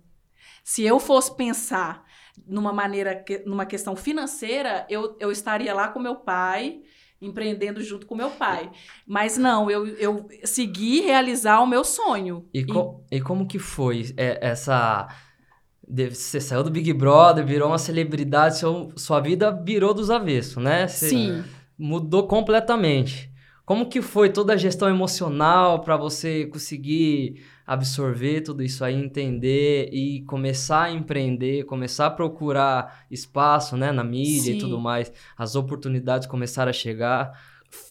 Se 0.65 0.83
eu 0.85 0.99
fosse 1.01 1.35
pensar 1.37 2.05
numa 2.47 2.73
maneira, 2.73 3.25
numa 3.47 3.67
questão 3.67 3.95
financeira, 3.97 4.87
eu, 4.89 5.17
eu 5.21 5.31
estaria 5.31 5.75
lá 5.75 5.89
com 5.89 5.99
meu 6.01 6.17
pai, 6.17 6.81
empreendendo 7.21 7.83
junto 7.83 8.07
com 8.07 8.15
meu 8.15 8.31
pai. 8.31 8.71
Mas 9.07 9.37
não, 9.37 9.71
eu, 9.71 9.87
eu 9.87 10.27
segui 10.45 11.01
realizar 11.01 11.61
o 11.61 11.67
meu 11.67 11.85
sonho. 11.85 12.49
E, 12.53 12.65
co- 12.65 13.05
e 13.11 13.21
como 13.21 13.47
que 13.47 13.59
foi 13.59 14.13
é, 14.17 14.39
essa... 14.41 15.09
de- 15.87 16.11
Você 16.15 16.41
saiu 16.41 16.63
do 16.65 16.71
Big 16.71 16.93
Brother, 16.93 17.45
virou 17.47 17.69
uma 17.69 17.79
celebridade, 17.79 18.59
seu- 18.59 18.93
sua 18.97 19.21
vida 19.21 19.51
virou 19.53 19.93
dos 19.95 20.11
avessos, 20.11 20.63
né? 20.63 20.89
Você 20.89 21.11
Sim. 21.11 21.45
mudou 21.79 22.27
completamente. 22.27 23.31
Como 23.65 23.89
que 23.89 24.03
foi 24.03 24.29
toda 24.31 24.55
a 24.55 24.57
gestão 24.57 24.89
emocional 24.89 25.81
para 25.81 25.97
você 25.97 26.47
conseguir 26.47 27.45
absorver 27.73 28.43
tudo 28.43 28.63
isso 28.63 28.85
aí, 28.85 28.95
entender 28.95 29.89
e 29.93 30.23
começar 30.25 30.83
a 30.85 30.91
empreender, 30.91 31.65
começar 31.65 32.07
a 32.07 32.11
procurar 32.11 33.05
espaço, 33.11 33.77
né, 33.77 33.91
na 33.91 34.05
mídia 34.05 34.53
Sim. 34.53 34.57
e 34.57 34.59
tudo 34.59 34.79
mais, 34.79 35.13
as 35.37 35.55
oportunidades 35.57 36.27
começaram 36.27 36.71
a 36.71 36.73
chegar. 36.73 37.33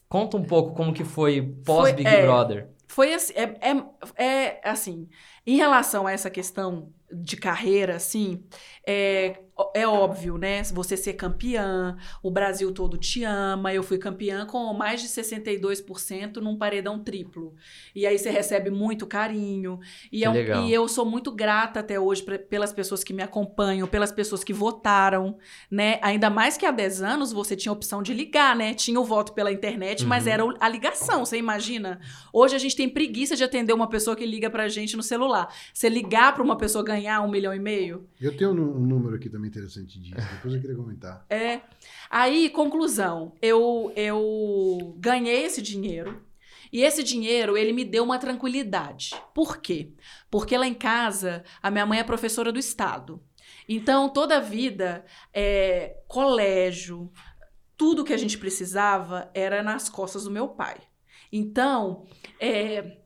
Conta 0.07 0.38
um 0.38 0.43
pouco 0.43 0.73
como 0.75 0.93
que 0.93 1.03
foi 1.03 1.41
pós 1.65 1.89
Foi- 1.89 1.93
Big 1.93 2.07
é. 2.07 2.21
Brother. 2.21 2.69
Foi 2.88 3.13
assim, 3.13 3.33
é, 3.35 3.71
é, 3.71 4.59
é 4.61 4.69
assim, 4.69 5.07
em 5.47 5.55
relação 5.55 6.05
a 6.05 6.11
essa 6.11 6.29
questão 6.29 6.89
de 7.11 7.38
carreira, 7.38 7.95
assim, 7.95 8.43
é, 8.85 9.39
é 9.75 9.86
óbvio, 9.88 10.38
né? 10.38 10.63
Você 10.63 10.96
ser 10.98 11.13
campeã, 11.13 11.98
o 12.24 12.32
Brasil 12.32 12.72
todo 12.72 12.98
te 12.98 13.24
ama. 13.24 13.74
Eu 13.74 13.84
fui 13.84 13.98
campeã 13.98 14.46
com 14.46 14.74
mais 14.74 15.01
de 15.01 15.08
62% 15.08 16.38
num 16.38 16.58
paredão 16.58 17.00
triplo. 17.03 17.53
E 17.96 18.06
aí 18.06 18.18
você 18.18 18.30
recebe 18.30 18.70
muito 18.70 19.06
carinho. 19.06 19.80
E, 20.12 20.20
Que 20.20 20.25
é 20.25 20.30
um- 20.30 20.65
e 20.68 20.74
eu 20.74 20.88
sou 20.88 21.06
muito 21.06 21.32
grata 21.32 21.80
até 21.80 22.00
hoje 22.00 22.24
pra- 22.24 22.39
pelas 22.39 22.72
pessoas 22.74 23.03
que 23.03 23.13
me 23.13 23.22
acompanham, 23.24 23.88
pelas 23.88 24.12
pessoas 24.12 24.44
que 24.44 24.53
votaram, 24.53 25.38
né? 25.70 26.00
Ainda 26.01 26.30
mais 26.30 26.58
que 26.58 26.65
há 26.65 26.72
10 26.72 27.01
anos 27.01 27.32
você 27.34 27.56
tinha 27.56 27.72
a 27.72 27.74
opção 27.75 28.01
de 28.01 28.13
ligar, 28.13 28.56
né? 28.56 28.74
Tinha 28.74 29.00
o 29.00 29.03
voto 29.03 29.34
pela 29.34 29.51
internet, 29.51 30.06
mas 30.06 30.25
Uhum. 30.25 30.32
era 30.32 30.46
o- 30.46 30.56
a 30.60 30.70
ligação, 30.70 31.25
você 31.25 31.38
imagina? 31.38 32.00
Hoje 32.32 32.56
a 32.56 32.60
gente 32.60 32.75
tem 32.75 32.88
preguiça 32.89 33.36
de 33.36 33.44
atender 33.44 33.74
uma 33.74 33.88
pessoa 33.89 34.15
que 34.15 34.25
liga 34.25 34.50
pra 34.50 34.68
gente 34.68 34.96
no 34.96 35.03
celular. 35.03 35.53
Você 35.74 35.89
ligar 35.89 36.34
pra 36.34 36.44
uma 36.44 36.58
pessoa 36.58 36.84
ganhar 36.84 37.22
um 37.22 37.30
milhão 37.30 37.53
e 37.53 37.60
meio, 37.60 38.08
Eu 38.20 38.36
tenho 38.36 38.51
um, 38.51 38.77
um 38.77 38.86
número 38.86 39.15
aqui 39.15 39.30
também 39.30 39.50
interessante 39.51 40.00
disso. 40.00 40.15
Depois 40.36 40.53
eu 40.53 40.62
queria 40.62 40.75
comentar. 40.75 41.25
é. 41.29 41.62
Aí, 42.10 42.50
conclusão, 42.50 43.34
eu, 43.41 43.91
eu 43.96 44.96
ganhei 44.98 45.43
esse 45.43 45.62
dinheiro. 45.62 46.25
E 46.74 46.84
esse 46.84 47.03
dinheiro, 47.03 47.58
ele 47.58 47.74
me 47.74 47.84
deu 47.84 48.03
uma 48.03 48.17
tranquilidade. 48.17 49.12
Por 49.36 49.58
quê? 49.58 49.91
Porque 50.30 50.58
lá 50.58 50.65
em 50.65 50.73
casa, 50.73 51.43
a 51.62 51.69
minha 51.69 51.86
mãe 51.86 51.99
é 51.99 52.04
professora 52.04 52.52
do 52.52 52.60
Estado. 52.60 53.21
Então, 53.67 54.08
toda 54.08 54.38
a 54.38 54.39
vida, 54.39 55.06
é, 55.34 55.97
colégio, 56.08 57.12
tudo 57.75 58.06
que 58.06 58.13
a 58.13 58.17
gente 58.17 58.38
precisava 58.38 59.30
era 59.34 59.62
nas 59.62 59.89
costas 59.89 60.23
do 60.23 60.32
meu 60.32 60.47
pai. 60.47 60.78
Então, 61.32 62.06
é, 62.39 62.99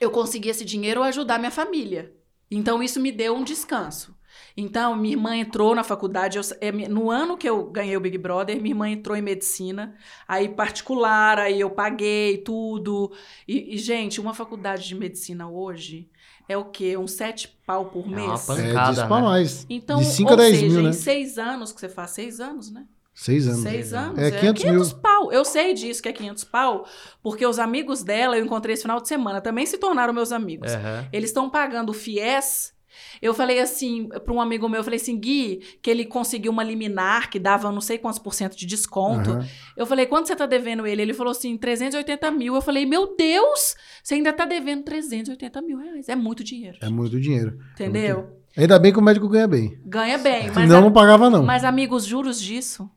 eu 0.00 0.10
consegui 0.10 0.48
esse 0.48 0.64
dinheiro 0.64 1.02
ajudar 1.02 1.38
minha 1.38 1.50
família. 1.50 2.12
Então, 2.50 2.82
isso 2.82 2.98
me 2.98 3.12
deu 3.12 3.36
um 3.36 3.44
descanso. 3.44 4.17
Então, 4.60 4.96
minha 4.96 5.14
irmã 5.14 5.36
entrou 5.36 5.72
na 5.72 5.84
faculdade. 5.84 6.36
eu- 6.36 6.42
é, 6.60 6.72
no 6.88 7.12
ano 7.12 7.36
que 7.36 7.48
eu 7.48 7.70
ganhei 7.70 7.96
o 7.96 8.00
Big 8.00 8.18
Brother, 8.18 8.56
minha 8.60 8.72
irmã 8.72 8.88
entrou 8.88 9.16
em 9.16 9.22
medicina. 9.22 9.94
Aí, 10.26 10.48
particular, 10.48 11.38
aí 11.38 11.60
eu 11.60 11.70
paguei 11.70 12.38
tudo. 12.38 13.12
E, 13.46 13.74
e, 13.76 13.78
gente, 13.78 14.20
uma 14.20 14.34
faculdade 14.34 14.88
de 14.88 14.96
medicina 14.96 15.48
hoje 15.48 16.10
é 16.48 16.56
o 16.56 16.64
quê? 16.64 16.96
Uns 16.96 17.12
sete 17.12 17.56
pau 17.64 17.84
por 17.84 18.02
É 18.02 18.06
uma 18.08 18.16
mês? 18.16 18.48
É, 18.48 18.54
Pancada, 18.56 18.90
disso 18.90 19.06
pra 19.06 19.16
né? 19.20 19.22
mais. 19.22 19.66
Então, 19.70 20.00
de 20.00 20.06
5 20.06 20.28
a 20.30 20.32
ou 20.32 20.36
10 20.38 20.56
seja, 20.56 20.66
mil, 20.72 20.80
em 20.80 20.86
né? 20.86 20.92
seis 20.92 21.38
anos 21.38 21.70
que 21.72 21.78
você 21.80 21.88
faz, 21.88 22.10
seis 22.10 22.40
anos, 22.40 22.68
né? 22.70 22.84
Seis 23.14 23.46
anos. 23.46 23.60
Seis 23.62 23.92
anos. 23.92 24.18
É 24.18 24.30
500 24.30 24.92
mil. 24.92 25.00
pau. 25.02 25.32
Eu 25.32 25.44
sei 25.44 25.72
disso 25.74 26.02
que 26.02 26.08
é 26.08 26.12
500 26.12 26.42
pau, 26.44 26.84
porque 27.22 27.46
os 27.46 27.58
amigos 27.60 28.02
dela, 28.02 28.36
eu 28.36 28.44
encontrei 28.44 28.74
esse 28.74 28.82
final 28.82 29.00
de 29.00 29.06
semana, 29.06 29.40
também 29.40 29.66
se 29.66 29.78
tornaram 29.78 30.12
meus 30.12 30.32
amigos. 30.32 30.72
Aham. 30.72 31.08
Eles 31.12 31.30
estão 31.30 31.48
pagando 31.48 31.90
o 31.90 31.94
FIES. 31.94 32.76
Eu 33.20 33.34
falei 33.34 33.58
assim, 33.60 34.08
para 34.08 34.32
um 34.32 34.40
amigo 34.40 34.68
meu, 34.68 34.80
eu 34.80 34.84
falei 34.84 34.98
assim, 35.00 35.18
Gui, 35.18 35.60
que 35.82 35.90
ele 35.90 36.04
conseguiu 36.04 36.52
uma 36.52 36.62
liminar 36.62 37.30
que 37.30 37.38
dava 37.38 37.70
não 37.72 37.80
sei 37.80 37.98
quantos 37.98 38.18
por 38.18 38.34
cento 38.34 38.56
de 38.56 38.66
desconto. 38.66 39.30
Aham. 39.30 39.46
Eu 39.76 39.86
falei, 39.86 40.06
quanto 40.06 40.26
você 40.28 40.36
tá 40.36 40.46
devendo 40.46 40.86
ele? 40.86 41.02
Ele 41.02 41.14
falou 41.14 41.30
assim, 41.32 41.56
380 41.56 42.30
mil. 42.30 42.54
Eu 42.54 42.60
falei, 42.62 42.84
meu 42.86 43.16
Deus, 43.16 43.74
você 44.02 44.14
ainda 44.14 44.32
tá 44.32 44.44
devendo 44.44 44.82
380 44.84 45.62
mil 45.62 45.78
reais. 45.78 46.08
É 46.08 46.16
muito 46.16 46.42
dinheiro. 46.44 46.78
É 46.80 46.88
muito 46.88 47.20
dinheiro. 47.20 47.58
Entendeu? 47.74 48.36
Ainda 48.56 48.78
bem 48.78 48.92
que 48.92 48.98
o 48.98 49.02
médico 49.02 49.28
ganha 49.28 49.46
bem. 49.46 49.78
Ganha 49.84 50.18
bem. 50.18 50.46
Mas, 50.46 50.54
Senão 50.54 50.78
a- 50.78 50.80
não 50.80 50.92
pagava, 50.92 51.30
não. 51.30 51.42
mas 51.44 51.64
amigos, 51.64 52.04
juros 52.04 52.40
disso. 52.40 52.90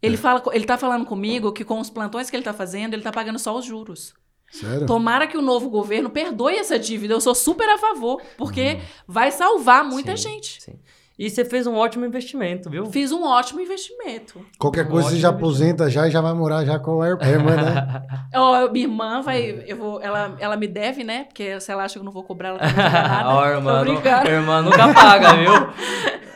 Ele, 0.00 0.16
fala, 0.16 0.40
co- 0.40 0.52
ele 0.52 0.64
tá 0.64 0.76
falando 0.76 1.04
comigo 1.06 1.52
que 1.52 1.64
com 1.64 1.78
os 1.78 1.88
plantões 1.90 2.28
que 2.28 2.34
ele 2.36 2.42
tá 2.42 2.52
fazendo, 2.52 2.94
ele 2.94 3.02
tá 3.02 3.12
pagando 3.12 3.38
só 3.38 3.56
os 3.56 3.64
juros. 3.64 4.14
Sério? 4.52 4.86
Tomara 4.86 5.26
que 5.26 5.36
o 5.36 5.42
novo 5.42 5.70
governo 5.70 6.10
perdoe 6.10 6.56
essa 6.56 6.78
dívida. 6.78 7.14
Eu 7.14 7.20
sou 7.20 7.34
super 7.34 7.68
a 7.70 7.78
favor, 7.78 8.20
porque 8.36 8.80
vai 9.08 9.30
salvar 9.30 9.82
muita 9.82 10.14
Sim, 10.16 10.28
gente. 10.34 10.62
sim. 10.62 10.78
E 11.18 11.28
você 11.28 11.44
fez 11.44 11.66
um 11.66 11.74
ótimo 11.76 12.04
investimento, 12.06 12.70
viu? 12.70 12.86
Fiz 12.86 13.12
um 13.12 13.22
ótimo 13.24 13.60
investimento. 13.60 14.40
Qualquer 14.58 14.86
Um 14.86 14.88
coisa 14.90 15.10
você 15.10 15.16
já 15.18 15.28
aposenta 15.28 15.88
já 15.90 16.08
e 16.08 16.10
já 16.10 16.20
vai 16.20 16.32
morar 16.32 16.64
já 16.64 16.78
com 16.78 17.00
a 17.02 17.08
ir- 17.10 17.18
a 17.20 17.28
irmã, 17.28 17.54
né? 17.56 18.02
Ó, 18.34 18.68
minha 18.70 18.86
irmã 18.86 19.20
vai. 19.22 19.62
Eu 19.66 19.76
vou, 19.76 20.00
ela, 20.02 20.34
ela 20.40 20.56
me 20.56 20.66
deve, 20.66 21.04
né? 21.04 21.24
Porque 21.24 21.60
se 21.60 21.70
ela 21.70 21.84
acha 21.84 21.94
que 21.94 22.00
eu 22.00 22.04
não 22.04 22.12
vou 22.12 22.24
cobrar, 22.24 22.48
ela 22.50 22.58
tá 22.58 22.72
nada. 22.72 23.28
Ó, 23.36 23.46
irmã, 23.46 23.84
não, 23.84 23.94
irmã 24.26 24.62
nunca 24.62 24.92
paga, 24.94 25.34
viu? 25.34 25.52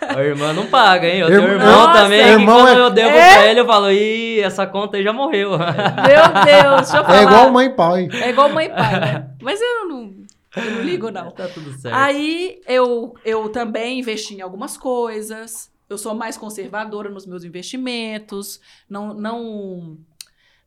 A 0.08 0.22
irmã 0.22 0.52
não 0.52 0.66
paga, 0.66 1.08
hein? 1.08 1.18
Eu 1.20 1.26
tenho 1.28 1.40
um 1.40 1.44
Irmã- 1.44 1.64
irmão 1.64 1.86
Nossa, 1.86 2.02
também, 2.02 2.22
que 2.22 2.28
irmão 2.28 2.60
quando 2.60 2.68
é- 2.68 2.80
eu 2.80 2.90
devo 2.90 3.16
É? 3.16 3.34
pra 3.34 3.46
ele, 3.46 3.60
eu 3.60 3.66
falo, 3.66 3.90
ih, 3.90 4.40
essa 4.40 4.66
conta 4.66 4.98
aí 4.98 5.02
já 5.02 5.12
morreu. 5.12 5.50
Meu 5.50 5.58
Deus, 5.58 6.76
deixa 6.82 6.96
eu 6.98 7.04
falar. 7.04 7.18
É 7.18 7.22
igual 7.22 7.50
mãe 7.50 7.66
e 7.66 7.70
pai. 7.70 8.08
É 8.12 8.30
igual 8.30 8.48
mãe 8.50 8.66
e 8.66 8.68
pai, 8.68 9.00
né? 9.00 9.26
Mas 9.42 9.58
eu 9.60 9.88
não, 9.88 10.10
eu 10.56 10.70
não 10.72 10.82
ligo, 10.82 11.10
não. 11.10 11.30
tá 11.30 11.48
tudo 11.48 11.70
certo. 11.72 11.94
Aí 11.94 12.60
eu, 12.66 13.14
eu 13.24 13.48
também 13.48 14.00
investi 14.00 14.34
em 14.34 14.40
algumas 14.40 14.76
coisas. 14.76 15.70
Eu 15.88 15.96
sou 15.98 16.14
mais 16.14 16.36
conservadora 16.36 17.08
nos 17.08 17.26
meus 17.26 17.44
investimentos. 17.44 18.60
Não, 18.88 19.14
não, 19.14 19.98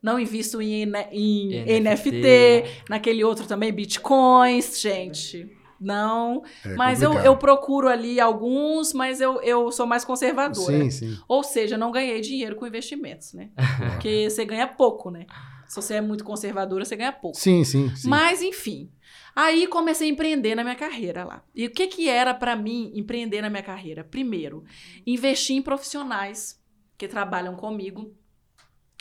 não 0.02 0.18
invisto 0.18 0.62
em, 0.62 0.84
em 1.12 1.80
NFT. 1.82 2.10
NFT. 2.10 2.82
Naquele 2.88 3.24
outro 3.24 3.46
também, 3.46 3.72
bitcoins, 3.72 4.80
gente. 4.80 5.50
Não. 5.80 6.42
É 6.64 6.74
mas 6.74 7.00
eu, 7.00 7.14
eu 7.14 7.36
procuro 7.38 7.88
ali 7.88 8.20
alguns, 8.20 8.92
mas 8.92 9.20
eu, 9.20 9.40
eu 9.40 9.72
sou 9.72 9.86
mais 9.86 10.04
conservadora. 10.04 10.84
Sim, 10.84 10.90
sim. 10.90 11.18
Ou 11.26 11.42
seja, 11.42 11.78
não 11.78 11.90
ganhei 11.90 12.20
dinheiro 12.20 12.54
com 12.54 12.66
investimentos, 12.66 13.32
né? 13.32 13.48
Porque 13.92 14.28
você 14.28 14.44
ganha 14.44 14.66
pouco, 14.66 15.10
né? 15.10 15.24
Se 15.66 15.76
você 15.76 15.94
é 15.94 16.00
muito 16.00 16.22
conservadora, 16.22 16.84
você 16.84 16.96
ganha 16.96 17.12
pouco. 17.12 17.38
Sim, 17.38 17.64
sim, 17.64 17.94
sim. 17.96 18.08
Mas, 18.08 18.42
enfim. 18.42 18.90
Aí 19.34 19.66
comecei 19.66 20.08
a 20.08 20.12
empreender 20.12 20.54
na 20.54 20.62
minha 20.62 20.76
carreira 20.76 21.24
lá. 21.24 21.44
E 21.54 21.66
o 21.66 21.70
que, 21.70 21.86
que 21.86 22.08
era 22.08 22.34
pra 22.34 22.56
mim 22.56 22.92
empreender 22.94 23.42
na 23.42 23.50
minha 23.50 23.62
carreira? 23.62 24.04
Primeiro, 24.04 24.64
investir 25.06 25.56
em 25.56 25.62
profissionais 25.62 26.60
que 26.98 27.08
trabalham 27.08 27.56
comigo 27.56 28.14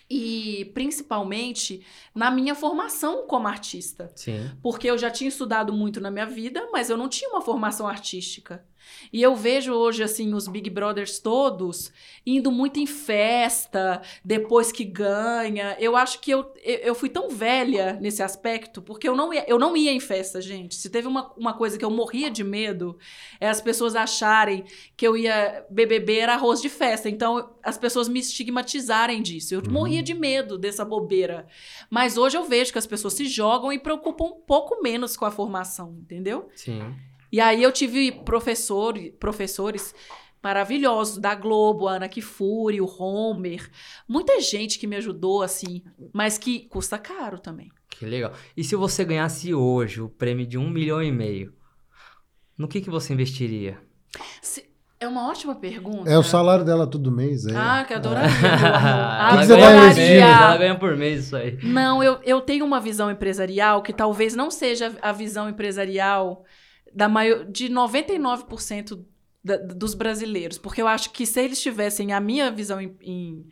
e 0.09 0.71
principalmente 0.73 1.85
na 2.15 2.31
minha 2.31 2.55
formação 2.55 3.27
como 3.27 3.47
artista. 3.47 4.11
Sim. 4.15 4.51
Porque 4.61 4.89
eu 4.89 4.97
já 4.97 5.11
tinha 5.11 5.27
estudado 5.27 5.71
muito 5.71 6.01
na 6.01 6.09
minha 6.09 6.25
vida, 6.25 6.67
mas 6.71 6.89
eu 6.89 6.97
não 6.97 7.07
tinha 7.07 7.29
uma 7.29 7.41
formação 7.41 7.87
artística. 7.87 8.65
E 9.12 9.21
eu 9.21 9.36
vejo 9.36 9.73
hoje, 9.73 10.04
assim, 10.04 10.34
os 10.34 10.47
Big 10.47 10.69
Brothers 10.69 11.19
todos 11.19 11.91
indo 12.25 12.52
muito 12.52 12.80
em 12.80 12.86
festa, 12.86 14.02
depois 14.23 14.71
que 14.71 14.84
ganha. 14.84 15.75
Eu 15.80 15.95
acho 15.95 16.19
que 16.19 16.32
eu, 16.32 16.52
eu 16.63 16.93
fui 16.93 17.10
tão 17.10 17.30
velha 17.30 17.97
nesse 17.99 18.21
aspecto, 18.21 18.82
porque 18.82 19.08
eu 19.08 19.15
não 19.15 19.34
ia, 19.34 19.45
eu 19.47 19.58
não 19.58 19.75
ia 19.75 19.91
em 19.91 19.99
festa, 19.99 20.41
gente. 20.41 20.75
Se 20.75 20.89
teve 20.89 21.08
uma, 21.08 21.32
uma 21.36 21.54
coisa 21.54 21.78
que 21.78 21.86
eu 21.86 21.89
morria 21.89 22.30
de 22.30 22.43
medo, 22.43 22.97
é 23.39 23.49
as 23.49 23.62
pessoas 23.62 23.95
acharem 23.95 24.63
que 24.95 25.08
eu 25.08 25.17
ia 25.17 25.65
beber 25.69 26.30
arroz 26.30 26.62
de 26.62 26.69
festa. 26.69 27.10
Então, 27.10 27.56
as 27.63 27.78
pessoas 27.78 28.08
me 28.08 28.19
estigmatizarem 28.19 29.21
disso. 29.21 29.54
Eu 29.54 29.62
uhum. 29.65 29.71
morria 29.71 30.04
de 30.04 30.13
medo 30.13 30.58
dessa 30.58 30.86
bobeira. 30.86 31.47
Mas 31.89 32.17
hoje 32.17 32.38
eu 32.38 32.43
vejo 32.43 32.71
que 32.71 32.78
as 32.78 32.88
pessoas 32.88 33.13
se 33.13 33.25
jogam 33.25 33.71
e 33.73 33.80
preocupam 33.80 34.25
um 34.25 34.41
pouco 34.41 34.82
menos 34.82 35.17
com 35.17 35.25
a 35.25 35.32
formação, 35.32 35.95
entendeu? 35.99 36.49
Sim. 36.56 36.95
E 37.31 37.39
aí 37.39 37.61
eu 37.61 37.71
tive 37.71 38.11
professor, 38.11 38.97
professores 39.19 39.93
maravilhosos 40.41 41.17
da 41.17 41.35
Globo, 41.35 41.87
a 41.87 41.93
Ana 41.93 42.07
Kifuri, 42.07 42.81
o 42.81 42.85
Homer, 42.85 43.69
muita 44.07 44.39
gente 44.39 44.79
que 44.79 44.87
me 44.87 44.95
ajudou 44.95 45.41
assim, 45.41 45.83
mas 46.13 46.37
que 46.37 46.61
custa 46.69 46.97
caro 46.97 47.39
também. 47.39 47.69
Que 47.89 48.05
legal. 48.05 48.31
E 48.55 48.63
se 48.63 48.75
você 48.75 49.03
ganhasse 49.03 49.53
hoje 49.53 50.01
o 50.01 50.09
prêmio 50.09 50.47
de 50.47 50.57
um 50.57 50.69
milhão 50.69 51.03
e 51.03 51.11
meio, 51.11 51.53
no 52.57 52.67
que, 52.67 52.81
que 52.81 52.89
você 52.89 53.13
investiria? 53.13 53.77
Se, 54.41 54.69
é 54.99 55.07
uma 55.07 55.29
ótima 55.29 55.55
pergunta. 55.55 56.09
É 56.09 56.17
o 56.17 56.23
salário 56.23 56.65
dela 56.65 56.85
todo 56.85 57.11
mês. 57.11 57.45
É. 57.45 57.55
Ah, 57.55 57.85
que 57.85 57.93
adoraria. 57.93 58.29
Ah, 58.53 59.37
que 59.39 59.45
você 59.45 59.57
vai 59.57 59.77
investir? 59.77 60.21
Ela 60.21 60.57
ganha 60.57 60.75
por 60.77 60.97
mês 60.97 61.25
isso 61.25 61.35
aí. 61.35 61.57
Não, 61.63 62.03
eu, 62.03 62.19
eu 62.23 62.41
tenho 62.41 62.65
uma 62.65 62.81
visão 62.81 63.09
empresarial 63.09 63.81
que 63.81 63.93
talvez 63.93 64.35
não 64.35 64.51
seja 64.51 64.93
a 65.01 65.11
visão 65.11 65.49
empresarial 65.49 66.43
da 66.93 67.10
maior, 67.10 67.45
de 67.45 67.69
99% 67.69 69.04
da, 69.43 69.58
dos 69.58 69.93
brasileiros. 69.93 70.58
Porque 70.58 70.82
eu 70.82 70.88
acho 70.88 71.12
que 71.12 71.25
se 71.25 71.41
eles 71.41 71.62
tivessem 71.62 72.13
a 72.13 72.19
minha 72.19 72.52
visão 72.52 72.80
em, 72.80 72.95
em 73.02 73.45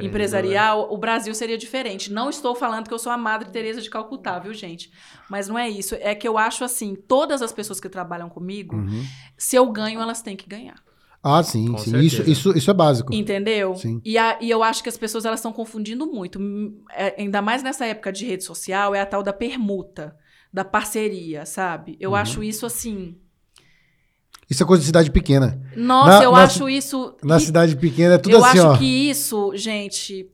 empresarial, 0.00 0.92
o 0.92 0.98
Brasil 0.98 1.34
seria 1.34 1.58
diferente. 1.58 2.12
Não 2.12 2.28
estou 2.28 2.54
falando 2.54 2.88
que 2.88 2.94
eu 2.94 2.98
sou 2.98 3.12
a 3.12 3.16
Madre 3.16 3.50
Teresa 3.50 3.80
de 3.80 3.90
Calcutá, 3.90 4.38
viu, 4.38 4.52
gente? 4.52 4.90
Mas 5.30 5.48
não 5.48 5.58
é 5.58 5.68
isso. 5.68 5.94
É 6.00 6.14
que 6.14 6.26
eu 6.26 6.38
acho 6.38 6.64
assim, 6.64 6.94
todas 6.94 7.42
as 7.42 7.52
pessoas 7.52 7.80
que 7.80 7.88
trabalham 7.88 8.28
comigo, 8.28 8.76
uhum. 8.76 9.04
se 9.36 9.56
eu 9.56 9.70
ganho, 9.70 10.00
elas 10.00 10.22
têm 10.22 10.36
que 10.36 10.48
ganhar. 10.48 10.82
Ah, 11.22 11.42
sim, 11.42 11.72
Com 11.72 11.78
sim. 11.78 11.98
Isso, 11.98 12.22
isso, 12.22 12.56
isso 12.56 12.70
é 12.70 12.74
básico. 12.74 13.12
Entendeu? 13.12 13.74
Sim. 13.74 14.00
E, 14.04 14.16
a, 14.16 14.38
e 14.40 14.48
eu 14.48 14.62
acho 14.62 14.82
que 14.82 14.88
as 14.88 14.96
pessoas 14.96 15.24
elas 15.24 15.40
estão 15.40 15.52
confundindo 15.52 16.06
muito. 16.06 16.38
É, 16.92 17.20
ainda 17.20 17.42
mais 17.42 17.64
nessa 17.64 17.84
época 17.84 18.12
de 18.12 18.24
rede 18.24 18.44
social, 18.44 18.94
é 18.94 19.00
a 19.00 19.06
tal 19.06 19.22
da 19.24 19.32
permuta 19.32 20.16
da 20.56 20.64
parceria, 20.64 21.44
sabe? 21.44 21.98
Eu 22.00 22.12
uhum. 22.12 22.16
acho 22.16 22.42
isso 22.42 22.64
assim. 22.64 23.14
Isso 24.48 24.62
é 24.62 24.66
coisa 24.66 24.80
de 24.80 24.86
cidade 24.86 25.10
pequena. 25.10 25.60
Nossa, 25.76 26.18
na, 26.20 26.24
eu 26.24 26.32
na, 26.32 26.44
acho 26.44 26.66
isso. 26.66 27.14
Na 27.22 27.38
cidade 27.38 27.76
pequena 27.76 28.14
é 28.14 28.18
tudo 28.18 28.36
eu 28.36 28.42
assim, 28.42 28.60
ó. 28.60 28.62
Eu 28.62 28.70
acho 28.70 28.78
que 28.78 29.10
isso, 29.10 29.52
gente, 29.54 30.30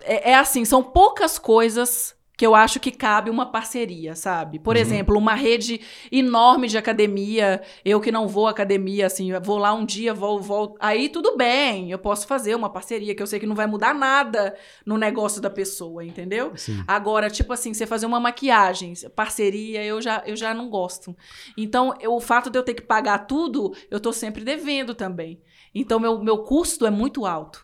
é, 0.00 0.30
é 0.30 0.38
assim, 0.38 0.64
são 0.64 0.82
poucas 0.82 1.38
coisas 1.38 2.14
que 2.40 2.46
eu 2.46 2.54
acho 2.54 2.80
que 2.80 2.90
cabe 2.90 3.28
uma 3.28 3.44
parceria, 3.44 4.16
sabe? 4.16 4.58
Por 4.58 4.74
uhum. 4.74 4.80
exemplo, 4.80 5.18
uma 5.18 5.34
rede 5.34 5.78
enorme 6.10 6.68
de 6.68 6.78
academia, 6.78 7.60
eu 7.84 8.00
que 8.00 8.10
não 8.10 8.26
vou 8.26 8.46
à 8.46 8.50
academia, 8.50 9.04
assim, 9.04 9.30
vou 9.42 9.58
lá 9.58 9.74
um 9.74 9.84
dia, 9.84 10.14
vou, 10.14 10.40
vou, 10.40 10.74
aí 10.80 11.10
tudo 11.10 11.36
bem, 11.36 11.90
eu 11.90 11.98
posso 11.98 12.26
fazer 12.26 12.54
uma 12.54 12.70
parceria, 12.70 13.14
que 13.14 13.22
eu 13.22 13.26
sei 13.26 13.38
que 13.38 13.44
não 13.44 13.54
vai 13.54 13.66
mudar 13.66 13.94
nada 13.94 14.56
no 14.86 14.96
negócio 14.96 15.38
da 15.38 15.50
pessoa, 15.50 16.02
entendeu? 16.02 16.52
Sim. 16.56 16.82
Agora, 16.88 17.28
tipo 17.28 17.52
assim, 17.52 17.74
você 17.74 17.86
fazer 17.86 18.06
uma 18.06 18.18
maquiagem, 18.18 18.94
parceria, 19.14 19.84
eu 19.84 20.00
já, 20.00 20.22
eu 20.24 20.34
já 20.34 20.54
não 20.54 20.70
gosto. 20.70 21.14
Então, 21.58 21.92
eu, 22.00 22.14
o 22.14 22.20
fato 22.20 22.48
de 22.48 22.58
eu 22.58 22.62
ter 22.62 22.72
que 22.72 22.80
pagar 22.80 23.26
tudo, 23.26 23.74
eu 23.90 24.00
tô 24.00 24.14
sempre 24.14 24.42
devendo 24.42 24.94
também. 24.94 25.42
Então, 25.74 26.00
meu, 26.00 26.18
meu 26.24 26.38
custo 26.38 26.86
é 26.86 26.90
muito 26.90 27.26
alto. 27.26 27.62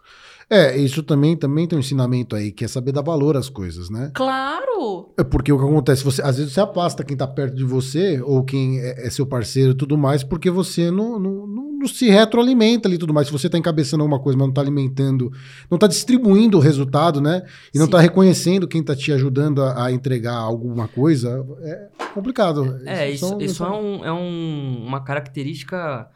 É, 0.49 0.77
isso 0.77 1.03
também, 1.03 1.37
também 1.37 1.67
tem 1.67 1.77
um 1.77 1.81
ensinamento 1.81 2.37
aí, 2.37 2.53
que 2.53 2.65
é 2.65 2.69
saber 2.69 2.93
dar 2.93 3.03
valor 3.03 3.37
às 3.37 3.49
coisas, 3.49 3.91
né? 3.91 4.13
Claro! 4.15 5.13
É 5.19 5.25
porque 5.25 5.53
o 5.53 5.59
que 5.59 5.65
acontece, 5.65 6.05
você, 6.05 6.23
às 6.23 6.37
vezes 6.37 6.53
você 6.53 6.61
afasta 6.61 7.03
quem 7.03 7.17
tá 7.17 7.27
perto 7.27 7.57
de 7.57 7.65
você, 7.65 8.21
ou 8.23 8.45
quem 8.45 8.79
é, 8.79 9.07
é 9.07 9.11
seu 9.11 9.27
parceiro 9.27 9.73
e 9.73 9.75
tudo 9.75 9.99
mais, 9.99 10.23
porque 10.23 10.49
você 10.49 10.89
não, 10.89 11.19
não, 11.19 11.47
não, 11.49 11.73
não 11.73 11.89
se 11.89 12.09
retroalimenta 12.09 12.87
ali 12.87 12.95
e 12.95 12.99
tudo 12.99 13.13
mais. 13.13 13.27
Se 13.27 13.33
você 13.33 13.51
tá 13.51 13.59
encabeçando 13.59 14.05
alguma 14.05 14.21
coisa, 14.21 14.39
mas 14.39 14.47
não 14.47 14.55
tá 14.55 14.61
alimentando, 14.61 15.33
não 15.69 15.79
tá 15.79 15.89
distribuindo 15.89 16.59
o 16.59 16.61
resultado, 16.61 17.21
né? 17.21 17.43
E 17.75 17.79
não 17.79 17.87
Sim. 17.87 17.93
tá 17.93 18.01
reconhecendo 18.01 18.69
quem 18.69 18.85
tá 18.85 18.95
te 18.95 19.13
ajudando 19.13 19.61
a, 19.65 19.87
a, 19.87 19.93
entregar 19.93 20.37
alguma 20.37 20.87
coisa, 20.87 21.45
é 21.63 21.89
complicado. 22.15 22.79
É, 22.87 23.11
isso, 23.11 23.27
isso, 23.27 23.41
isso 23.41 23.65
é, 23.65 23.71
um, 23.71 24.05
é 24.05 24.13
um, 24.13 24.85
uma 24.87 25.03
característica 25.03 26.09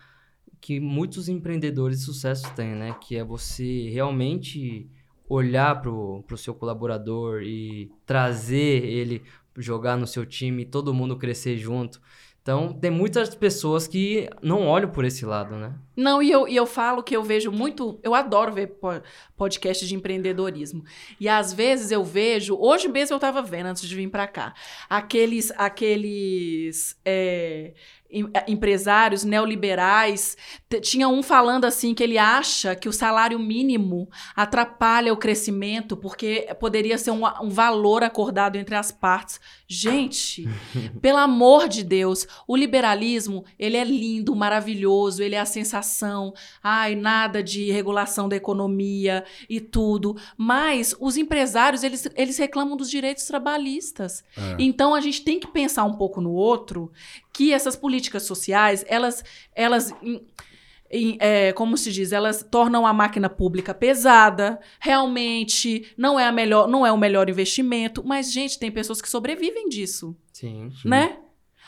que 0.60 0.78
muitos 0.78 1.28
empreendedores 1.28 2.00
de 2.00 2.04
sucesso 2.04 2.52
têm, 2.54 2.74
né? 2.74 2.94
Que 3.00 3.16
é 3.16 3.24
você 3.24 3.88
realmente 3.90 4.88
olhar 5.28 5.80
para 5.80 5.90
o 5.90 6.36
seu 6.36 6.54
colaborador 6.54 7.42
e 7.42 7.90
trazer 8.04 8.84
ele 8.84 9.22
jogar 9.56 9.96
no 9.96 10.06
seu 10.06 10.26
time, 10.26 10.64
todo 10.64 10.94
mundo 10.94 11.16
crescer 11.16 11.56
junto. 11.56 12.00
Então, 12.42 12.72
tem 12.72 12.90
muitas 12.90 13.34
pessoas 13.34 13.86
que 13.86 14.28
não 14.42 14.66
olham 14.66 14.90
por 14.90 15.04
esse 15.04 15.24
lado, 15.24 15.56
né? 15.56 15.74
Não, 16.00 16.22
e 16.22 16.30
eu, 16.30 16.48
e 16.48 16.56
eu 16.56 16.64
falo 16.64 17.02
que 17.02 17.14
eu 17.14 17.22
vejo 17.22 17.52
muito. 17.52 18.00
Eu 18.02 18.14
adoro 18.14 18.52
ver 18.52 18.78
podcast 19.36 19.86
de 19.86 19.94
empreendedorismo. 19.94 20.82
E 21.20 21.28
às 21.28 21.52
vezes 21.52 21.90
eu 21.90 22.02
vejo. 22.02 22.56
Hoje 22.58 22.88
mesmo 22.88 23.12
eu 23.12 23.18
estava 23.18 23.42
vendo, 23.42 23.66
antes 23.66 23.86
de 23.86 23.94
vir 23.94 24.08
para 24.08 24.26
cá, 24.26 24.54
aqueles. 24.88 25.52
aqueles 25.58 26.98
é, 27.04 27.74
eh, 28.12 28.44
empresários 28.48 29.22
neoliberais. 29.22 30.36
Tinha 30.82 31.08
um 31.08 31.22
falando 31.22 31.64
assim 31.64 31.94
que 31.94 32.02
ele 32.02 32.18
acha 32.18 32.74
que 32.74 32.88
o 32.88 32.92
salário 32.92 33.38
mínimo 33.38 34.08
atrapalha 34.34 35.12
o 35.12 35.16
crescimento 35.16 35.96
porque 35.96 36.48
poderia 36.58 36.98
ser 36.98 37.12
um, 37.12 37.24
um 37.40 37.48
valor 37.48 38.02
acordado 38.02 38.56
entre 38.56 38.74
as 38.74 38.90
partes. 38.90 39.40
Gente, 39.68 40.48
pelo 41.00 41.18
amor 41.18 41.68
de 41.68 41.84
Deus, 41.84 42.26
o 42.48 42.56
liberalismo, 42.56 43.44
ele 43.56 43.76
é 43.76 43.84
lindo, 43.84 44.34
maravilhoso, 44.34 45.22
ele 45.22 45.36
é 45.36 45.40
a 45.40 45.46
sensação. 45.46 45.89
Ai, 46.62 46.94
nada 46.94 47.42
de 47.42 47.70
regulação 47.70 48.28
da 48.28 48.36
economia 48.36 49.24
e 49.48 49.60
tudo. 49.60 50.16
Mas 50.36 50.94
os 50.98 51.16
empresários, 51.16 51.82
eles, 51.82 52.08
eles 52.14 52.38
reclamam 52.38 52.76
dos 52.76 52.90
direitos 52.90 53.24
trabalhistas. 53.24 54.24
É. 54.36 54.56
Então 54.58 54.94
a 54.94 55.00
gente 55.00 55.22
tem 55.22 55.38
que 55.38 55.48
pensar 55.48 55.84
um 55.84 55.94
pouco 55.94 56.20
no 56.20 56.32
outro 56.32 56.90
que 57.32 57.52
essas 57.52 57.76
políticas 57.76 58.24
sociais, 58.24 58.84
elas, 58.88 59.24
elas 59.54 59.94
em, 60.02 60.20
em, 60.90 61.16
é, 61.20 61.52
como 61.52 61.76
se 61.76 61.92
diz, 61.92 62.12
elas 62.12 62.44
tornam 62.50 62.86
a 62.86 62.92
máquina 62.92 63.28
pública 63.28 63.72
pesada, 63.72 64.60
realmente 64.80 65.92
não 65.96 66.18
é 66.18 66.26
a 66.26 66.32
melhor, 66.32 66.66
não 66.68 66.84
é 66.84 66.90
o 66.90 66.98
melhor 66.98 67.30
investimento, 67.30 68.02
mas 68.04 68.32
gente, 68.32 68.58
tem 68.58 68.70
pessoas 68.70 69.00
que 69.00 69.08
sobrevivem 69.08 69.68
disso. 69.68 70.16
Sim. 70.32 70.70
sim. 70.70 70.88
Né? 70.88 71.18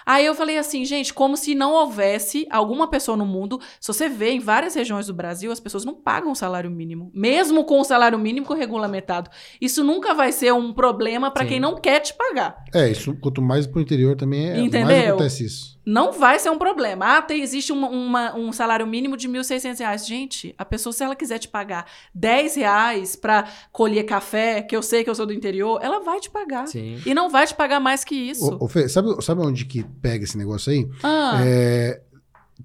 Aí 0.04 0.26
eu 0.26 0.34
falei 0.34 0.58
assim, 0.58 0.84
gente, 0.84 1.12
como 1.12 1.36
se 1.36 1.54
não 1.54 1.72
houvesse 1.72 2.46
alguma 2.50 2.88
pessoa 2.88 3.16
no 3.16 3.26
mundo. 3.26 3.60
Se 3.80 3.88
você 3.88 4.08
vê 4.08 4.30
em 4.32 4.40
várias 4.40 4.74
regiões 4.74 5.06
do 5.06 5.14
Brasil, 5.14 5.50
as 5.52 5.60
pessoas 5.60 5.84
não 5.84 5.94
pagam 5.94 6.32
o 6.32 6.36
salário 6.36 6.70
mínimo, 6.70 7.10
mesmo 7.14 7.64
com 7.64 7.80
o 7.80 7.84
salário 7.84 8.18
mínimo 8.18 8.52
regulamentado. 8.52 9.30
Isso 9.60 9.82
nunca 9.84 10.14
vai 10.14 10.32
ser 10.32 10.52
um 10.52 10.72
problema 10.72 11.30
para 11.30 11.46
quem 11.46 11.60
não 11.60 11.76
quer 11.76 12.00
te 12.00 12.14
pagar. 12.14 12.64
É, 12.74 12.90
isso 12.90 13.14
quanto 13.20 13.40
mais 13.40 13.66
pro 13.66 13.80
interior 13.80 14.16
também 14.16 14.50
é 14.50 14.60
Entendeu? 14.60 14.86
mais 14.86 15.08
acontece 15.08 15.44
isso 15.44 15.71
não 15.84 16.12
vai 16.12 16.38
ser 16.38 16.50
um 16.50 16.58
problema. 16.58 17.18
Ah, 17.18 17.22
tem, 17.22 17.42
existe 17.42 17.72
uma, 17.72 17.88
uma, 17.88 18.36
um 18.36 18.52
salário 18.52 18.86
mínimo 18.86 19.16
de 19.16 19.26
R$ 19.26 19.34
1.600. 19.34 20.06
Gente, 20.06 20.54
a 20.56 20.64
pessoa, 20.64 20.92
se 20.92 21.02
ela 21.02 21.16
quiser 21.16 21.38
te 21.38 21.48
pagar 21.48 21.86
R$ 22.14 22.48
reais 22.54 23.16
para 23.16 23.48
colher 23.72 24.04
café, 24.04 24.62
que 24.62 24.76
eu 24.76 24.82
sei 24.82 25.02
que 25.02 25.10
eu 25.10 25.14
sou 25.14 25.26
do 25.26 25.32
interior, 25.32 25.80
ela 25.82 26.00
vai 26.00 26.20
te 26.20 26.30
pagar. 26.30 26.66
Sim. 26.68 27.00
E 27.04 27.12
não 27.12 27.28
vai 27.28 27.46
te 27.46 27.54
pagar 27.54 27.80
mais 27.80 28.04
que 28.04 28.14
isso. 28.14 28.56
Ô, 28.60 28.64
ô 28.64 28.68
Fê, 28.68 28.88
sabe, 28.88 29.08
sabe 29.22 29.40
onde 29.40 29.64
que 29.64 29.82
pega 30.00 30.24
esse 30.24 30.38
negócio 30.38 30.72
aí? 30.72 30.88
Ah. 31.02 31.40
É, 31.44 32.00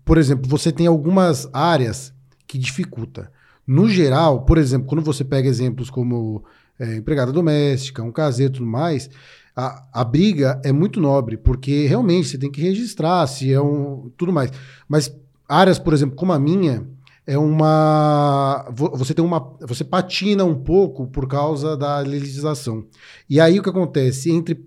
por 0.05 0.17
exemplo, 0.17 0.47
você 0.47 0.71
tem 0.71 0.85
algumas 0.87 1.49
áreas 1.53 2.13
que 2.45 2.57
dificulta. 2.57 3.31
No 3.65 3.89
geral, 3.89 4.45
por 4.45 4.57
exemplo, 4.57 4.87
quando 4.87 5.03
você 5.03 5.25
pega 5.25 5.49
exemplos 5.49 5.89
como 5.89 6.45
é, 6.79 6.95
empregada 6.95 7.31
doméstica, 7.31 8.03
um 8.03 8.11
caseiro 8.11 8.53
e 8.53 8.57
tudo 8.57 8.65
mais, 8.67 9.09
a, 9.57 9.87
a 9.91 10.03
briga 10.03 10.61
é 10.63 10.71
muito 10.71 11.01
nobre, 11.01 11.35
porque 11.35 11.87
realmente 11.87 12.27
você 12.27 12.37
tem 12.37 12.51
que 12.51 12.61
registrar 12.61 13.25
se 13.25 13.51
é 13.51 13.59
um. 13.59 14.11
tudo 14.15 14.31
mais. 14.31 14.51
Mas 14.87 15.11
áreas, 15.49 15.79
por 15.79 15.95
exemplo, 15.95 16.15
como 16.15 16.31
a 16.31 16.37
minha, 16.37 16.87
é 17.25 17.35
uma. 17.39 18.67
Você 18.71 19.15
tem 19.15 19.25
uma. 19.25 19.57
Você 19.61 19.83
patina 19.83 20.45
um 20.45 20.53
pouco 20.53 21.07
por 21.07 21.27
causa 21.27 21.75
da 21.75 21.97
legislação. 22.01 22.85
E 23.27 23.39
aí 23.39 23.59
o 23.59 23.63
que 23.63 23.69
acontece? 23.69 24.29
Entre, 24.29 24.63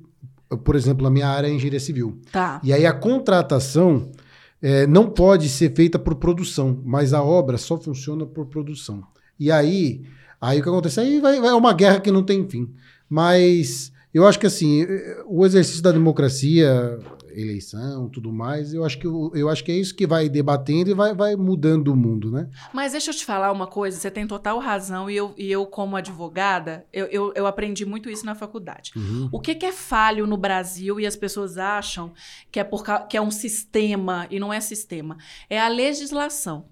por 0.64 0.74
exemplo, 0.74 1.06
a 1.06 1.10
minha 1.10 1.28
área 1.28 1.46
é 1.46 1.52
engenharia 1.52 1.78
civil. 1.78 2.20
Tá. 2.32 2.60
E 2.64 2.72
aí 2.72 2.84
a 2.84 2.92
contratação 2.92 4.10
é, 4.60 4.88
não 4.88 5.08
pode 5.08 5.48
ser 5.48 5.72
feita 5.72 6.00
por 6.00 6.16
produção, 6.16 6.82
mas 6.84 7.14
a 7.14 7.22
obra 7.22 7.56
só 7.58 7.78
funciona 7.78 8.26
por 8.26 8.46
produção. 8.46 9.04
E 9.38 9.52
aí, 9.52 10.02
aí 10.40 10.58
o 10.58 10.62
que 10.64 10.68
acontece? 10.68 10.98
Aí 10.98 11.20
vai, 11.20 11.40
vai 11.40 11.52
uma 11.52 11.72
guerra 11.72 12.00
que 12.00 12.10
não 12.10 12.24
tem 12.24 12.48
fim. 12.48 12.74
Mas 13.08 13.92
eu 14.12 14.26
acho 14.26 14.38
que 14.38 14.46
assim, 14.46 14.86
o 15.26 15.44
exercício 15.44 15.82
da 15.82 15.92
democracia 15.92 16.98
eleição, 17.34 18.08
tudo 18.08 18.32
mais. 18.32 18.74
Eu 18.74 18.84
acho 18.84 18.98
que, 18.98 19.06
eu, 19.06 19.30
eu 19.34 19.48
acho 19.48 19.64
que 19.64 19.72
é 19.72 19.74
isso 19.74 19.94
que 19.94 20.06
vai 20.06 20.28
debatendo 20.28 20.90
e 20.90 20.94
vai, 20.94 21.14
vai 21.14 21.36
mudando 21.36 21.88
o 21.88 21.96
mundo, 21.96 22.30
né? 22.30 22.48
Mas 22.72 22.92
deixa 22.92 23.10
eu 23.10 23.14
te 23.14 23.24
falar 23.24 23.52
uma 23.52 23.66
coisa, 23.66 23.98
você 23.98 24.10
tem 24.10 24.26
total 24.26 24.58
razão, 24.58 25.10
e 25.10 25.16
eu, 25.16 25.34
e 25.36 25.50
eu 25.50 25.66
como 25.66 25.96
advogada, 25.96 26.86
eu, 26.92 27.06
eu, 27.06 27.32
eu 27.34 27.46
aprendi 27.46 27.84
muito 27.84 28.10
isso 28.10 28.26
na 28.26 28.34
faculdade. 28.34 28.92
Uhum. 28.96 29.28
O 29.32 29.40
que, 29.40 29.54
que 29.54 29.66
é 29.66 29.72
falho 29.72 30.26
no 30.26 30.36
Brasil 30.36 31.00
e 31.00 31.06
as 31.06 31.16
pessoas 31.16 31.58
acham 31.58 32.12
que 32.50 32.60
é, 32.60 32.64
por, 32.64 32.84
que 33.08 33.16
é 33.16 33.22
um 33.22 33.30
sistema, 33.30 34.26
e 34.30 34.38
não 34.38 34.52
é 34.52 34.60
sistema, 34.60 35.16
é 35.48 35.60
a 35.60 35.68
legislação. 35.68 36.66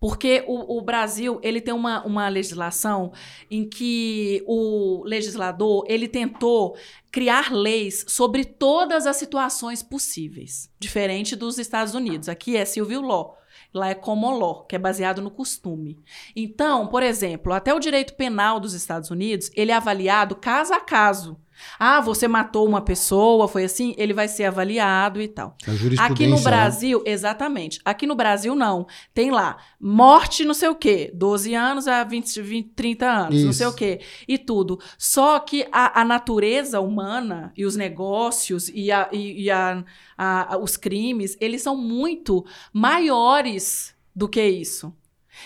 Porque 0.00 0.44
o, 0.46 0.78
o 0.78 0.82
Brasil, 0.82 1.38
ele 1.42 1.60
tem 1.60 1.74
uma, 1.74 2.04
uma 2.04 2.28
legislação 2.28 3.12
em 3.50 3.68
que 3.68 4.42
o 4.46 5.02
legislador, 5.04 5.84
ele 5.88 6.08
tentou 6.08 6.76
criar 7.10 7.52
leis 7.52 8.04
sobre 8.08 8.44
todas 8.44 9.06
as 9.06 9.16
situações 9.16 9.82
possíveis. 9.82 10.70
Diferente 10.78 11.36
dos 11.36 11.58
Estados 11.58 11.94
Unidos. 11.94 12.28
Aqui 12.28 12.56
é 12.56 12.64
civil 12.64 13.02
law. 13.02 13.38
Lá 13.74 13.88
é 13.88 13.94
common 13.94 14.38
law, 14.38 14.64
que 14.66 14.76
é 14.76 14.78
baseado 14.78 15.22
no 15.22 15.30
costume. 15.30 15.98
Então, 16.36 16.86
por 16.88 17.02
exemplo, 17.02 17.52
até 17.52 17.72
o 17.72 17.78
direito 17.78 18.14
penal 18.14 18.60
dos 18.60 18.74
Estados 18.74 19.10
Unidos, 19.10 19.50
ele 19.54 19.70
é 19.70 19.74
avaliado 19.74 20.36
caso 20.36 20.74
a 20.74 20.80
caso. 20.80 21.40
Ah, 21.78 22.00
você 22.00 22.26
matou 22.28 22.66
uma 22.66 22.80
pessoa, 22.80 23.46
foi 23.48 23.64
assim? 23.64 23.94
Ele 23.98 24.12
vai 24.12 24.28
ser 24.28 24.44
avaliado 24.44 25.20
e 25.20 25.28
tal. 25.28 25.56
Aqui 25.98 26.26
no 26.26 26.36
né? 26.36 26.42
Brasil, 26.42 27.02
exatamente. 27.06 27.80
Aqui 27.84 28.06
no 28.06 28.14
Brasil, 28.14 28.54
não. 28.54 28.86
Tem 29.14 29.30
lá, 29.30 29.56
morte 29.80 30.44
não 30.44 30.54
sei 30.54 30.68
o 30.68 30.74
quê, 30.74 31.10
12 31.14 31.54
anos 31.54 31.86
a 31.88 32.04
20, 32.04 32.40
20 32.42 32.68
30 32.74 33.06
anos, 33.10 33.42
não 33.42 33.50
Isso. 33.50 33.58
sei 33.58 33.66
o 33.66 33.72
quê, 33.72 34.00
e 34.26 34.38
tudo. 34.38 34.78
Só 34.98 35.38
que 35.38 35.66
a, 35.72 36.00
a 36.00 36.04
natureza 36.04 36.80
humana 36.80 37.52
e 37.56 37.64
os 37.64 37.76
negócios 37.76 38.68
e, 38.74 38.90
a, 38.90 39.08
e, 39.12 39.44
e 39.44 39.50
a- 39.50 39.84
a- 40.16 40.58
os 40.58 40.76
crimes, 40.76 41.36
eles 41.40 41.62
são 41.62 41.76
muito 41.76 42.44
maiores 42.72 43.94
do 44.14 44.28
que 44.28 44.44
isso. 44.44 44.92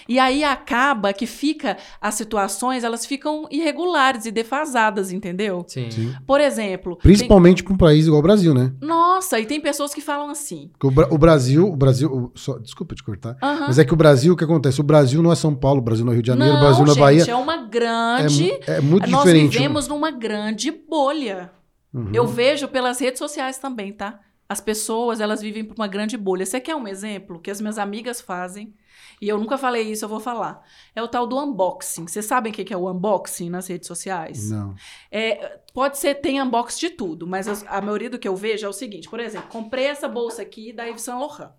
E 0.09 0.19
aí 0.19 0.43
acaba 0.45 1.13
que 1.13 1.27
fica, 1.27 1.77
as 2.01 2.15
situações, 2.15 2.85
elas 2.85 3.07
ficam 3.07 3.47
irregulares 3.51 4.27
e 4.27 4.31
defasadas, 4.31 5.13
entendeu? 5.13 5.65
Sim. 5.69 5.91
Sim. 5.91 6.15
Por 6.27 6.41
exemplo, 6.41 6.97
tem- 6.97 7.03
Principalmente 7.03 7.63
para 7.63 7.73
um 7.73 7.77
país 7.77 8.07
igual 8.07 8.21
o 8.21 8.23
Brasil, 8.23 8.53
né? 8.53 8.73
nossa, 8.81 9.39
e 9.39 9.47
tem 9.47 9.61
pessoas 9.61 9.95
que 9.95 10.01
falam 10.01 10.29
assim. 10.31 10.71
O, 10.83 10.91
Bra- 10.91 11.09
o 11.11 11.19
Brasil, 11.19 11.67
o 11.69 11.77
Brasil, 11.77 12.11
o- 12.13 12.33
só- 12.39 12.59
desculpa 12.59 12.95
te 12.95 13.03
cortar, 13.03 13.37
"Aham, 13.43 13.67
mas 13.69 13.79
é 13.79 13.85
que 13.85 13.93
o 13.93 13.97
Brasil, 13.97 14.33
o 14.35 14.37
que 14.37 14.45
acontece? 14.45 14.81
O 14.81 14.85
Brasil 14.85 15.23
não 15.23 15.33
é 15.33 15.35
São 15.37 15.55
Paulo, 15.55 15.81
o 15.81 15.85
Brasil 15.85 16.05
não 16.05 16.13
é 16.13 16.17
Rio 16.17 16.23
de 16.23 16.29
Janeiro, 16.29 16.53
não, 16.55 16.61
o 16.61 16.65
Brasil 16.65 16.85
não 16.85 16.93
é 16.93 16.95
gente, 16.95 17.03
Bahia. 17.03 17.31
é 17.33 17.37
uma 17.37 17.55
É, 17.55 17.67
grande. 17.67 18.45
mu- 18.53 18.59
é 18.67 18.81
muito 18.81 19.11
nós 19.11 19.25
diferente. 19.25 19.53
vivemos 19.53 19.89
numa 19.89 20.11
grande 20.11 20.71
bolha. 20.71 21.51
Uhum. 21.95 22.11
Eu 22.13 22.27
vejo 22.27 22.69
pelas 22.69 22.99
redes 23.01 23.19
sociais 23.19 23.59
também, 23.59 23.93
tá? 23.93 24.21
As 24.49 24.61
pessoas, 24.61 25.21
elas 25.21 25.41
vivem 25.41 25.65
por 25.65 25.75
uma 25.77 25.89
grande 25.89 26.17
bolha. 26.17 26.45
Você 26.47 26.61
quer 26.61 26.77
um 26.77 26.87
exemplo 26.87 27.41
que 27.41 27.51
as 27.51 27.61
minhas 27.61 27.79
amigas 27.79 28.21
fazem? 28.21 28.73
E 29.21 29.29
eu 29.29 29.39
nunca 29.39 29.57
falei 29.57 29.83
isso, 29.91 30.05
eu 30.05 30.09
vou 30.09 30.21
falar. 30.21 30.63
É 30.95 31.03
o 31.03 31.09
tal 31.09 31.27
do 31.27 31.39
unboxing. 31.39 32.07
Vocês 32.07 32.27
sabem 32.27 32.53
o 32.53 32.55
que 32.55 32.73
é 32.73 32.77
o 32.77 32.91
unboxing 32.91 33.49
nas 33.49 33.67
redes 33.67 33.87
sociais? 33.87 34.51
Não. 34.51 34.75
É, 35.11 35.59
pode 35.73 35.97
ser, 35.99 36.17
tem 36.17 36.41
unboxing 36.43 36.81
de 36.89 36.91
tudo, 36.91 37.27
mas 37.27 37.49
as- 37.49 37.65
a 37.69 37.81
maioria 37.81 38.11
do 38.11 38.19
que 38.19 38.29
eu 38.29 38.37
vejo 38.37 38.67
é 38.67 38.69
o 38.69 38.73
seguinte: 38.73 39.09
por 39.09 39.19
exemplo, 39.21 39.49
comprei 39.49 39.87
essa 39.87 40.07
bolsa 40.09 40.43
aqui 40.43 40.73
da 40.73 40.85
Yves 40.85 41.03
Saint 41.03 41.19
Laurent. 41.19 41.51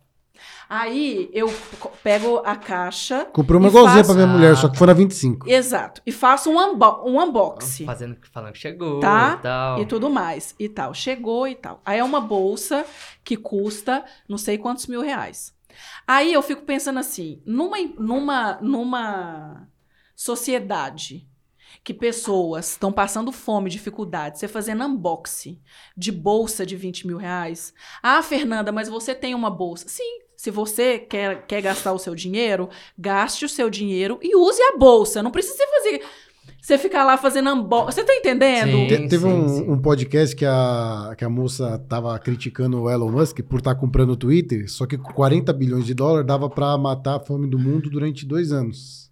Aí 0.70 1.30
eu 1.34 1.52
pego 2.04 2.44
a 2.46 2.56
caixa. 2.56 3.26
Comprei 3.26 3.58
uma 3.58 3.68
E 3.68 3.70
igualzinha 3.72 4.04
faço- 4.04 4.14
pra 4.16 4.24
minha 4.24 4.28
mulher, 4.38 4.52
Ah. 4.52 4.56
só 4.56 4.70
que 4.70 4.78
foi 4.78 4.86
na 4.88 4.94
25. 4.94 5.50
Exato. 5.50 6.02
E 6.06 6.12
faço 6.12 6.50
um, 6.52 6.60
unbo 6.60 7.02
um 7.06 7.20
unboxing. 7.22 7.86
Fazendo, 7.86 8.18
falando 8.32 8.54
que 8.54 8.60
chegou 8.60 9.00
Tá? 9.00 9.38
e 9.40 9.42
tal. 9.42 9.82
E 9.82 9.86
tudo 9.86 10.10
mais. 10.10 10.54
E 10.60 10.70
tal. 10.70 10.94
Chegou 10.94 11.48
e 11.48 11.56
tal. 11.56 11.82
Aí 11.86 11.98
é 12.00 12.04
uma 12.04 12.22
bolsa 12.22 12.86
que 13.24 13.36
custa 13.36 14.06
não 14.30 14.38
sei 14.38 14.58
quantos 14.60 14.86
mil 14.88 15.02
reais. 15.02 15.56
Aí 16.08 16.34
eu 16.34 16.42
fico 16.42 16.64
pensando 16.64 17.00
assim: 17.00 17.42
numa, 17.46 17.78
numa, 17.98 18.54
numa 18.62 19.68
sociedade 20.16 21.28
que 21.84 21.94
pessoas 21.94 22.72
estão 22.72 22.92
passando 22.92 23.32
fome, 23.32 23.70
dificuldade, 23.70 24.40
você 24.40 24.48
fazendo 24.48 24.84
unboxing 24.86 25.62
de 25.96 26.12
bolsa 26.12 26.66
de 26.66 26.76
20 26.76 27.08
mil 27.08 27.18
reais. 27.18 27.74
Ah, 28.02 28.22
Fernanda, 28.22 28.72
mas 28.72 28.90
você 28.90 29.16
tem 29.16 29.34
uma 29.34 29.50
bolsa. 29.50 29.88
Sim, 29.88 30.20
se 30.36 30.52
você 30.52 31.00
quer, 31.00 31.46
quer 31.48 31.62
gastar 31.62 31.94
o 31.94 32.00
seu 32.00 32.14
dinheiro, 32.14 32.70
gaste 32.98 33.46
o 33.46 33.50
seu 33.50 33.70
dinheiro 33.70 34.20
e 34.22 34.36
use 34.36 34.62
a 34.62 34.78
bolsa. 34.78 35.24
Não 35.24 35.32
precisa 35.32 35.64
fazer. 35.68 36.06
Você 36.62 36.78
ficar 36.78 37.06
lá 37.06 37.18
fazendo 37.18 37.50
unboxing. 37.50 37.96
Você 37.96 38.04
tá 38.04 38.14
entendendo? 38.14 38.72
Sim. 38.72 38.88
Te- 38.88 39.08
teve 39.08 39.26
um, 39.26 39.48
sim. 39.48 39.70
um 39.70 39.78
podcast 39.78 40.36
que 40.36 40.46
a, 40.46 41.14
que 41.18 41.24
a 41.24 41.30
moça 41.30 41.80
tava 41.88 42.18
criticando 42.20 42.82
o 42.82 42.90
Elon 42.90 43.12
Musk 43.12 43.40
por 43.42 43.60
estar 43.60 43.76
comprando 43.76 44.12
o 44.12 44.18
Twitter, 44.18 44.70
só 44.70 44.86
que 44.86 44.98
com 44.98 45.14
40 45.14 45.54
bilhões 45.54 45.86
de 45.86 45.94
dólares 45.94 46.28
dava 46.28 46.50
pra 46.50 46.78
matar 46.78 47.16
a 47.16 47.20
fome 47.20 47.48
do 47.48 47.58
mundo 47.58 47.90
durante 47.90 48.26
dois 48.26 48.52
anos. 48.52 49.08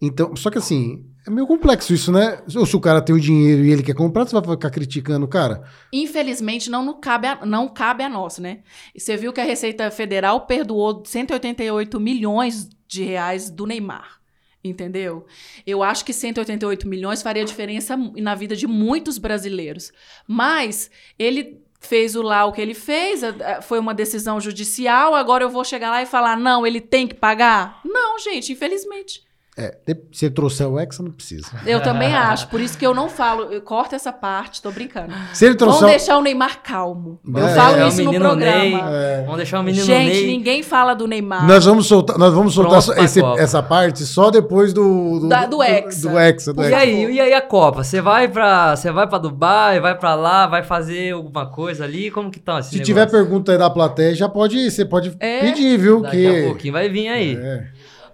Então, 0.00 0.34
só 0.34 0.50
que 0.50 0.56
assim, 0.56 1.04
é 1.26 1.30
meio 1.30 1.46
complexo 1.46 1.92
isso, 1.92 2.10
né? 2.10 2.42
Ou 2.56 2.64
se 2.64 2.74
o 2.74 2.80
cara 2.80 3.02
tem 3.02 3.14
o 3.14 3.20
dinheiro 3.20 3.64
e 3.64 3.70
ele 3.70 3.82
quer 3.82 3.94
comprar, 3.94 4.24
você 4.24 4.34
vai 4.34 4.42
ficar 4.42 4.70
criticando 4.70 5.26
o 5.26 5.28
cara? 5.28 5.62
Infelizmente, 5.92 6.70
não, 6.70 6.82
não, 6.82 6.98
cabe 6.98 7.26
a, 7.26 7.44
não 7.44 7.68
cabe 7.68 8.02
a 8.02 8.08
nós, 8.08 8.38
né? 8.38 8.60
E 8.94 9.00
você 9.00 9.16
viu 9.16 9.32
que 9.32 9.40
a 9.40 9.44
Receita 9.44 9.90
Federal 9.90 10.46
perdoou 10.46 11.02
188 11.04 12.00
milhões 12.00 12.70
de 12.88 13.04
reais 13.04 13.50
do 13.50 13.66
Neymar. 13.66 14.19
Entendeu? 14.62 15.26
Eu 15.66 15.82
acho 15.82 16.04
que 16.04 16.12
188 16.12 16.86
milhões 16.86 17.22
faria 17.22 17.44
diferença 17.44 17.96
na 17.96 18.34
vida 18.34 18.54
de 18.54 18.66
muitos 18.66 19.16
brasileiros. 19.16 19.90
Mas 20.26 20.90
ele 21.18 21.62
fez 21.80 22.14
o 22.14 22.20
lá 22.22 22.44
o 22.44 22.52
que 22.52 22.60
ele 22.60 22.74
fez, 22.74 23.22
foi 23.62 23.78
uma 23.78 23.94
decisão 23.94 24.38
judicial, 24.38 25.14
agora 25.14 25.42
eu 25.42 25.48
vou 25.48 25.64
chegar 25.64 25.90
lá 25.90 26.02
e 26.02 26.06
falar: 26.06 26.36
não, 26.36 26.66
ele 26.66 26.80
tem 26.80 27.08
que 27.08 27.14
pagar? 27.14 27.80
Não, 27.84 28.18
gente, 28.18 28.52
infelizmente. 28.52 29.24
É, 29.60 29.76
se 30.12 30.24
ele 30.26 30.34
trouxer 30.34 30.66
o 30.66 30.78
Hexa, 30.80 31.02
não 31.02 31.10
precisa. 31.10 31.48
Eu 31.66 31.82
também 31.82 32.14
acho. 32.14 32.48
Por 32.48 32.60
isso 32.60 32.78
que 32.78 32.86
eu 32.86 32.94
não 32.94 33.08
falo, 33.08 33.52
eu 33.52 33.60
corto 33.60 33.94
essa 33.94 34.10
parte, 34.12 34.62
tô 34.62 34.70
brincando. 34.70 35.12
Se 35.34 35.44
ele 35.44 35.56
Vamos 35.58 35.76
trouxer. 35.78 35.84
o- 35.88 35.90
deixar 35.98 36.18
o 36.18 36.22
Neymar 36.22 36.62
calmo. 36.62 37.20
Eu 37.26 37.46
É, 37.46 37.54
falo 37.54 37.76
é 37.76 37.88
isso 37.88 38.02
no 38.02 38.12
programa. 38.14 38.54
Ney. 38.58 38.74
É, 38.74 39.22
Vamos 39.24 39.36
deixar 39.36 39.60
o 39.60 39.62
menino 39.62 39.84
Gente, 39.84 40.12
Ney. 40.14 40.26
ninguém 40.26 40.62
fala 40.62 40.94
do 40.94 41.06
Neymar. 41.06 41.46
nós 41.46 41.64
vamos 41.64 41.86
soltar, 41.86 42.16
nós 42.18 42.32
vamos 42.32 42.54
soltar 42.54 42.82
Pronto 42.82 43.00
esse- 43.04 43.22
essa 43.38 43.62
parte 43.62 44.04
só 44.04 44.30
depois 44.30 44.72
do. 44.72 45.20
Do, 45.20 45.28
Da- 45.28 45.46
do 45.46 45.62
Hexa. 45.62 46.08
Do, 46.08 46.18
Hexa, 46.18 46.52
do 46.54 46.62
E 46.62 46.66
Hexa. 46.66 46.76
aí, 46.78 47.12
e 47.12 47.20
aí 47.20 47.34
a 47.34 47.42
Copa? 47.42 47.84
Você 47.84 48.00
vai 48.00 48.28
pra, 48.28 48.74
você 48.76 48.90
vai 48.90 49.06
pra 49.06 49.18
Dubai, 49.18 49.78
vai 49.80 49.96
pra 49.98 50.14
lá, 50.14 50.46
vai 50.46 50.62
fazer 50.62 51.12
alguma 51.12 51.46
coisa 51.46 51.84
ali? 51.84 52.10
Como 52.10 52.30
que 52.30 52.40
tá 52.40 52.60
esse 52.60 52.70
Se 52.70 52.74
negócio? 52.76 52.86
tiver 52.94 53.10
pergunta 53.10 53.52
aí 53.52 53.58
da 53.58 53.68
plateia, 53.68 54.14
já 54.14 54.28
pode, 54.28 54.70
você 54.70 54.84
pode 54.84 55.14
É. 55.20 55.40
pedir, 55.40 55.76
viu? 55.78 56.00
Daqui 56.00 56.16
que... 56.16 56.40
a 56.40 56.46
pouquinho 56.46 56.72
vai 56.72 56.88
vir 56.88 57.08
aí. 57.08 57.36
É. 57.36 57.64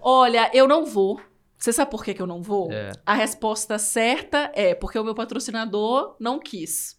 Olha, 0.03 0.51
eu 0.55 0.69
não 0.69 0.85
vou. 0.87 1.21
Você 1.59 1.73
sabe 1.73 1.91
por 1.91 2.05
que, 2.05 2.13
que 2.15 2.21
eu 2.23 2.27
não 2.27 2.43
vou? 2.43 2.71
É. 2.71 2.93
A 3.05 3.15
resposta 3.15 3.79
certa 3.79 4.51
é 4.55 4.75
porque 4.75 4.99
o 4.99 5.05
meu 5.05 5.15
patrocinador 5.15 6.15
não 6.21 6.39
quis. 6.39 6.97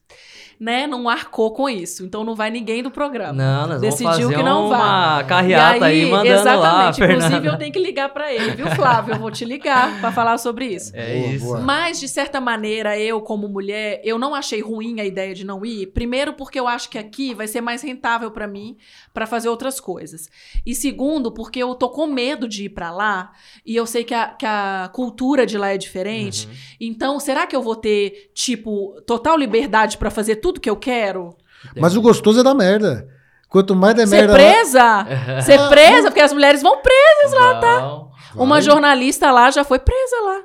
Né? 0.59 0.87
Não 0.87 1.07
arcou 1.09 1.53
com 1.53 1.69
isso. 1.69 2.03
Então 2.05 2.23
não 2.23 2.33
vai 2.33 2.49
ninguém 2.49 2.81
do 2.81 2.89
programa. 2.89 3.33
Não, 3.33 3.67
nós 3.67 3.81
Decidiu 3.81 4.05
vamos 4.07 4.21
fazer 4.23 4.35
que 4.37 4.43
não 4.43 4.67
uma 4.67 5.15
vai. 5.17 5.27
carreata 5.27 5.85
aí, 5.85 6.09
mandando 6.09 6.29
lá, 6.33 6.39
exatamente. 6.41 7.03
Inclusive, 7.03 7.29
Fernanda. 7.33 7.47
eu 7.49 7.57
tenho 7.59 7.71
que 7.73 7.79
ligar 7.79 8.09
pra 8.13 8.33
ele, 8.33 8.51
viu, 8.51 8.67
Flávio? 8.71 9.13
Eu 9.15 9.19
vou 9.19 9.29
te 9.29 9.43
ligar 9.45 9.99
pra 9.99 10.11
falar 10.11 10.37
sobre 10.39 10.65
isso. 10.65 10.91
É 10.95 11.19
Boa, 11.19 11.27
isso. 11.33 11.45
boa. 11.45 11.59
Mas, 11.59 11.99
de 11.99 12.07
certa 12.07 12.39
maneira, 12.41 12.97
eu, 12.97 13.21
como 13.21 13.47
mulher, 13.49 14.01
eu 14.03 14.17
não 14.17 14.33
achei 14.33 14.61
ruim 14.61 14.99
a 15.01 15.05
ideia 15.05 15.35
de 15.35 15.45
não 15.45 15.63
ir. 15.65 15.87
Primeiro, 15.87 16.33
porque 16.33 16.57
eu 16.59 16.67
acho 16.67 16.89
que 16.89 16.97
aqui 16.97 17.33
vai 17.35 17.45
ser 17.47 17.59
mais 17.61 17.81
rentável 17.83 18.31
pra 18.31 18.47
mim 18.47 18.77
pra 19.13 19.27
fazer 19.27 19.49
outras 19.49 19.79
coisas. 19.79 20.29
E 20.65 20.73
segundo, 20.73 21.31
porque 21.33 21.59
eu 21.61 21.75
tô 21.75 21.89
com 21.89 22.07
medo 22.07 22.47
de 22.47 22.63
ir 22.65 22.69
pra 22.69 22.89
lá 22.91 23.33
e 23.65 23.75
eu 23.75 23.85
sei 23.85 24.03
que 24.05 24.13
a, 24.13 24.29
que 24.29 24.45
a 24.45 24.46
cultura 24.93 25.45
de 25.45 25.57
lá 25.57 25.69
é 25.69 25.77
diferente. 25.77 26.47
Uhum. 26.47 26.53
Então, 26.81 27.19
será 27.19 27.45
que 27.47 27.55
eu 27.55 27.61
vou 27.61 27.75
ter, 27.75 28.31
tipo, 28.33 28.99
total 29.05 29.37
liberdade 29.37 29.97
pra 29.97 30.09
fazer 30.09 30.37
tudo 30.37 30.59
que 30.59 30.69
eu 30.69 30.75
quero? 30.75 31.35
Mas 31.75 31.95
o 31.95 32.01
gostoso 32.01 32.39
é 32.39 32.43
da 32.43 32.53
merda. 32.53 33.07
Quanto 33.49 33.75
mais 33.75 33.95
der 33.95 34.07
Ser 34.07 34.27
merda. 34.27 34.33
lá- 34.33 34.37
presa? 34.39 35.07
Ser 35.41 35.69
presa? 35.69 36.09
Porque 36.09 36.21
as 36.21 36.33
mulheres 36.33 36.61
vão 36.61 36.81
presas. 36.81 37.33
lá, 37.39 37.59
tá? 37.59 38.01
Uma 38.35 38.55
Vai. 38.55 38.61
jornalista 38.61 39.31
lá 39.31 39.49
já 39.51 39.63
foi 39.63 39.79
presa 39.79 40.15
lá. 40.23 40.41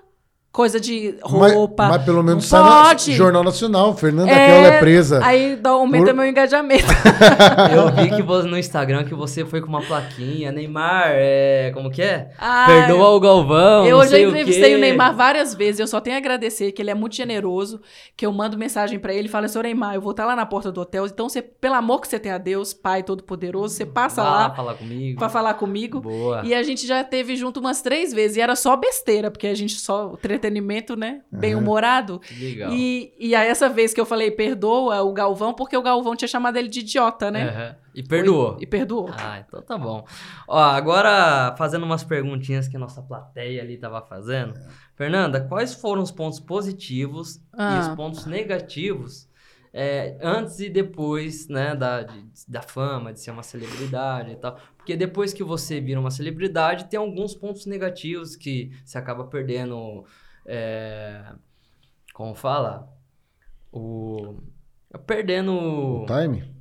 Coisa 0.52 0.78
de 0.78 1.14
Mas, 1.22 1.52
roupa. 1.54 1.88
mas 1.88 2.04
pelo 2.04 2.22
menos 2.22 2.44
sai 2.44 2.60
na- 2.62 2.82
pode. 2.84 3.12
Jornal 3.14 3.42
Nacional. 3.42 3.96
Fernanda 3.96 4.30
É, 4.30 4.64
é 4.66 4.78
presa. 4.80 5.18
Aí 5.24 5.56
dá- 5.56 5.70
aumenta 5.70 6.06
Por- 6.06 6.14
meu 6.14 6.26
engajamento. 6.26 6.84
Eu 7.74 7.90
vi 8.04 8.14
que 8.14 8.20
você, 8.22 8.46
no 8.46 8.58
Instagram 8.58 9.04
que 9.04 9.14
você 9.14 9.46
foi 9.46 9.62
com 9.62 9.68
uma 9.68 9.80
plaquinha. 9.80 10.52
Neymar, 10.52 11.04
é. 11.14 11.70
Como 11.72 11.90
que 11.90 12.02
é? 12.02 12.30
Ai, 12.38 12.66
Perdoa 12.66 13.08
o 13.10 13.20
Galvão. 13.20 13.86
Eu 13.86 14.06
já 14.06 14.18
entrevistei 14.18 14.74
o, 14.74 14.76
o. 14.76 14.80
Neymar 14.80 15.16
várias 15.16 15.54
vezes. 15.54 15.80
Eu 15.80 15.86
só 15.86 16.02
tenho 16.02 16.16
a 16.16 16.18
agradecer 16.18 16.70
que 16.72 16.82
ele 16.82 16.90
é 16.90 16.94
muito 16.94 17.16
generoso. 17.16 17.80
Que 18.14 18.26
eu 18.26 18.32
mando 18.32 18.58
mensagem 18.58 18.98
pra 18.98 19.14
ele 19.14 19.28
e 19.28 19.30
falo: 19.30 19.48
Seu 19.48 19.62
Neymar, 19.62 19.94
eu 19.94 20.02
vou 20.02 20.10
estar 20.10 20.26
lá 20.26 20.36
na 20.36 20.44
porta 20.44 20.70
do 20.70 20.82
hotel. 20.82 21.06
Então, 21.06 21.30
você, 21.30 21.40
pelo 21.40 21.76
amor 21.76 22.02
que 22.02 22.08
você 22.08 22.18
tem 22.18 22.30
a 22.30 22.36
Deus, 22.36 22.74
Pai 22.74 23.02
Todo-Poderoso, 23.02 23.74
você 23.74 23.86
passa 23.86 24.22
lá 24.22 24.50
falar 24.50 24.74
comigo. 24.74 25.18
pra 25.18 25.30
falar 25.30 25.54
comigo. 25.54 26.00
Boa. 26.02 26.42
E 26.44 26.54
a 26.54 26.62
gente 26.62 26.86
já 26.86 27.02
teve 27.02 27.36
junto 27.36 27.58
umas 27.58 27.80
três 27.80 28.12
vezes. 28.12 28.36
E 28.36 28.40
era 28.42 28.54
só 28.54 28.76
besteira, 28.76 29.30
porque 29.30 29.46
a 29.46 29.54
gente 29.54 29.76
só 29.80 30.14
entretenimento, 30.42 30.96
né? 30.96 31.22
Bem 31.30 31.54
humorado. 31.54 32.20
Legal. 32.38 32.72
E, 32.72 33.12
e 33.18 33.34
aí, 33.34 33.48
essa 33.48 33.68
vez 33.68 33.94
que 33.94 34.00
eu 34.00 34.06
falei 34.06 34.30
perdoa 34.30 35.02
o 35.02 35.12
Galvão, 35.12 35.54
porque 35.54 35.76
o 35.76 35.82
Galvão 35.82 36.16
tinha 36.16 36.28
chamado 36.28 36.56
ele 36.56 36.68
de 36.68 36.80
idiota, 36.80 37.30
né? 37.30 37.48
Aham. 37.48 37.76
E 37.94 38.02
perdoou. 38.02 38.56
E 38.60 38.66
perdoou. 38.66 39.10
Ah, 39.12 39.42
então 39.46 39.60
tá 39.62 39.76
bom. 39.76 40.04
Ó, 40.48 40.58
agora 40.58 41.54
fazendo 41.56 41.84
umas 41.84 42.02
perguntinhas 42.02 42.66
que 42.66 42.76
a 42.76 42.80
nossa 42.80 43.02
plateia 43.02 43.62
ali 43.62 43.76
tava 43.76 44.00
fazendo. 44.02 44.54
Fernanda, 44.96 45.40
quais 45.42 45.74
foram 45.74 46.02
os 46.02 46.10
pontos 46.10 46.40
positivos 46.40 47.36
e 47.36 47.40
Ah. 47.58 47.80
os 47.80 47.88
pontos 47.96 48.24
negativos 48.26 49.30
é, 49.74 50.18
antes 50.22 50.58
e 50.60 50.68
depois, 50.68 51.48
né, 51.48 51.74
da, 51.74 52.02
de- 52.02 52.24
da 52.46 52.60
fama, 52.60 53.10
de 53.12 53.20
ser 53.20 53.30
uma 53.30 53.42
celebridade 53.42 54.32
e 54.32 54.36
tal? 54.36 54.58
Porque 54.76 54.96
depois 54.96 55.32
que 55.32 55.42
você 55.44 55.80
vira 55.80 56.00
uma 56.00 56.10
celebridade, 56.10 56.86
tem 56.90 56.98
alguns 56.98 57.34
pontos 57.34 57.64
negativos 57.66 58.36
que 58.36 58.70
você 58.84 58.98
acaba 58.98 59.24
perdendo. 59.24 60.04
É, 60.46 61.24
como 62.12 62.34
fala? 62.34 62.88
O. 63.72 64.36
Perdendo. 65.06 65.52
O 65.52 66.06
time? 66.06 66.52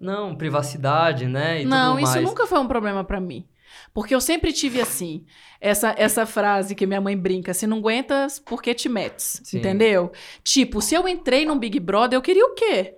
Não, 0.00 0.34
privacidade, 0.34 1.26
né? 1.26 1.62
E 1.62 1.64
Não, 1.64 1.94
tudo 1.94 2.04
isso 2.04 2.12
mais. 2.14 2.24
nunca 2.24 2.46
foi 2.46 2.58
um 2.58 2.68
problema 2.68 3.04
pra 3.04 3.20
mim. 3.20 3.46
Porque 3.92 4.14
eu 4.14 4.20
sempre 4.20 4.52
tive 4.52 4.80
assim, 4.80 5.24
essa, 5.60 5.94
essa 5.96 6.26
frase 6.26 6.74
que 6.74 6.86
minha 6.86 7.00
mãe 7.00 7.16
brinca, 7.16 7.54
se 7.54 7.66
não 7.66 7.78
aguentas, 7.78 8.38
por 8.38 8.62
que 8.62 8.74
te 8.74 8.88
metes? 8.88 9.40
Sim. 9.44 9.58
Entendeu? 9.58 10.10
Tipo, 10.42 10.80
se 10.80 10.94
eu 10.94 11.06
entrei 11.06 11.44
num 11.44 11.58
Big 11.58 11.78
Brother, 11.78 12.16
eu 12.16 12.22
queria 12.22 12.44
o 12.46 12.54
quê? 12.54 12.96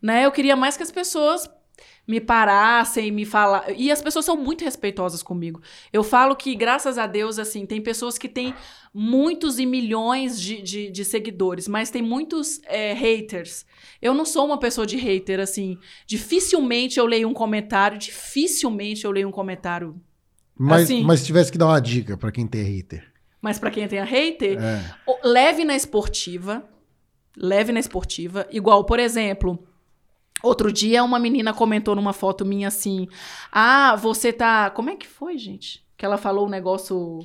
Né? 0.00 0.24
Eu 0.24 0.32
queria 0.32 0.56
mais 0.56 0.76
que 0.76 0.82
as 0.82 0.90
pessoas 0.90 1.48
me 2.08 2.20
parassem, 2.22 3.12
me 3.12 3.26
falar. 3.26 3.66
E 3.76 3.92
as 3.92 4.00
pessoas 4.00 4.24
são 4.24 4.34
muito 4.34 4.64
respeitosas 4.64 5.22
comigo. 5.22 5.60
Eu 5.92 6.02
falo 6.02 6.34
que, 6.34 6.54
graças 6.54 6.96
a 6.96 7.06
Deus, 7.06 7.38
assim, 7.38 7.66
tem 7.66 7.82
pessoas 7.82 8.16
que 8.16 8.26
têm 8.28 8.54
muitos 8.94 9.58
e 9.58 9.66
milhões 9.66 10.40
de, 10.40 10.62
de, 10.62 10.90
de 10.90 11.04
seguidores, 11.04 11.68
mas 11.68 11.90
tem 11.90 12.00
muitos 12.00 12.62
é, 12.64 12.94
haters. 12.94 13.66
Eu 14.00 14.14
não 14.14 14.24
sou 14.24 14.46
uma 14.46 14.58
pessoa 14.58 14.86
de 14.86 14.96
hater, 14.96 15.38
assim. 15.38 15.76
Dificilmente 16.06 16.98
eu 16.98 17.04
leio 17.04 17.28
um 17.28 17.34
comentário, 17.34 17.98
dificilmente 17.98 19.04
eu 19.04 19.10
leio 19.10 19.28
um 19.28 19.32
comentário. 19.32 19.94
Mas, 20.60 20.84
Assim. 20.84 21.04
mas 21.04 21.20
se 21.20 21.26
tivesse 21.26 21.52
que 21.52 21.58
dar 21.58 21.66
uma 21.66 21.80
dica 21.80 22.16
pra 22.16 22.32
quem 22.32 22.44
tem 22.46 22.62
hater. 22.62 23.06
Mas 23.40 23.58
pra 23.60 23.70
quem 23.70 23.86
tem 23.86 24.00
a 24.00 24.04
hater, 24.04 24.58
É. 24.60 24.82
leve 25.22 25.62
na 25.64 25.76
esportiva. 25.76 26.64
Leve 27.36 27.70
na 27.70 27.78
esportiva. 27.78 28.44
Igual, 28.50 28.82
por 28.84 28.98
exemplo, 28.98 29.62
outro 30.42 30.72
dia 30.72 31.02
uma 31.04 31.18
menina 31.18 31.52
comentou 31.52 31.94
numa 31.94 32.12
foto 32.12 32.44
minha 32.44 32.68
assim: 32.68 33.06
Ah, 33.52 33.96
você 33.96 34.32
tá. 34.32 34.70
Como 34.70 34.90
é 34.90 34.96
que 34.96 35.06
foi, 35.06 35.36
gente? 35.38 35.82
Que 35.96 36.04
ela 36.04 36.16
falou 36.16 36.46
um 36.46 36.50
negócio. 36.50 37.18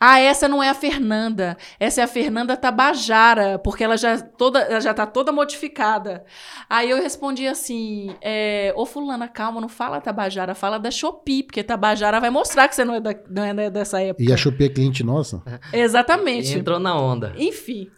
Ah, 0.00 0.18
essa 0.18 0.48
não 0.48 0.62
é 0.62 0.70
a 0.70 0.74
Fernanda. 0.74 1.56
Essa 1.78 2.00
é 2.00 2.04
a 2.04 2.08
Fernanda 2.08 2.56
Tabajara, 2.56 3.58
porque 3.58 3.84
ela 3.84 3.96
já, 3.96 4.18
toda, 4.20 4.58
ela 4.60 4.80
já 4.80 4.92
tá 4.94 5.06
toda 5.06 5.30
modificada. 5.32 6.24
Aí 6.68 6.90
eu 6.90 6.96
respondi 6.96 7.46
assim: 7.46 8.14
é, 8.22 8.72
Ô, 8.74 8.86
Fulana, 8.86 9.28
calma, 9.28 9.60
não 9.60 9.68
fala 9.68 10.00
Tabajara, 10.00 10.54
fala 10.54 10.78
da 10.78 10.90
Shopee, 10.90 11.42
porque 11.42 11.62
Tabajara 11.62 12.18
vai 12.20 12.30
mostrar 12.30 12.68
que 12.68 12.74
você 12.74 12.84
não 12.84 12.94
é, 12.94 13.00
da- 13.00 13.14
não 13.28 13.44
é 13.44 13.70
dessa 13.70 14.00
época. 14.02 14.24
E 14.24 14.32
a 14.32 14.36
Shopee 14.36 14.64
é 14.64 14.68
cliente 14.70 15.04
nossa? 15.04 15.42
Exatamente. 15.72 16.52
Entrou 16.58 16.78
na 16.80 16.98
onda. 16.98 17.34
Enfim. 17.36 17.88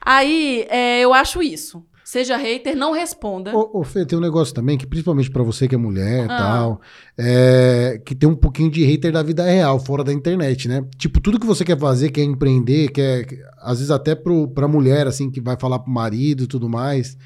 Aí, 0.00 0.66
é, 0.70 1.00
eu 1.00 1.12
acho 1.12 1.42
isso. 1.42 1.84
Seja 2.04 2.36
hater, 2.36 2.76
não 2.76 2.92
responda. 2.92 3.56
Ô, 3.56 3.80
ô, 3.80 3.82
Fê, 3.82 4.04
tem 4.04 4.18
um 4.18 4.20
negócio 4.20 4.54
também 4.54 4.76
que, 4.76 4.86
principalmente 4.86 5.30
pra 5.30 5.42
você 5.42 5.66
que 5.66 5.74
é 5.74 5.78
mulher 5.78 6.26
e 6.26 6.30
Ah. 6.30 6.36
tal, 6.36 6.80
é, 7.16 7.98
que 8.04 8.14
tem 8.14 8.28
um 8.28 8.34
pouquinho 8.36 8.70
de 8.70 8.84
hater 8.84 9.10
da 9.10 9.22
vida 9.22 9.42
real, 9.42 9.80
fora 9.80 10.04
da 10.04 10.12
internet, 10.12 10.68
né? 10.68 10.84
Tipo, 10.98 11.18
tudo 11.18 11.40
que 11.40 11.46
você 11.46 11.64
quer 11.64 11.78
fazer, 11.78 12.10
quer 12.10 12.22
empreender, 12.22 12.88
quer. 12.90 13.26
Às 13.58 13.78
vezes 13.78 13.90
até 13.90 14.14
pro, 14.14 14.46
pra 14.48 14.68
mulher, 14.68 15.06
assim, 15.06 15.30
que 15.30 15.40
vai 15.40 15.56
falar 15.58 15.78
pro 15.78 15.90
marido 15.90 16.44
e 16.44 16.46
tudo 16.46 16.68
mais. 16.68 17.16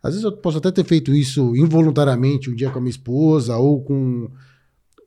Às 0.00 0.12
vezes 0.12 0.24
eu 0.24 0.32
posso 0.32 0.58
até 0.58 0.70
ter 0.70 0.84
feito 0.84 1.12
isso 1.12 1.54
involuntariamente 1.56 2.48
um 2.48 2.54
dia 2.54 2.70
com 2.70 2.78
a 2.78 2.80
minha 2.80 2.90
esposa 2.90 3.56
ou 3.56 3.82
com, 3.82 4.30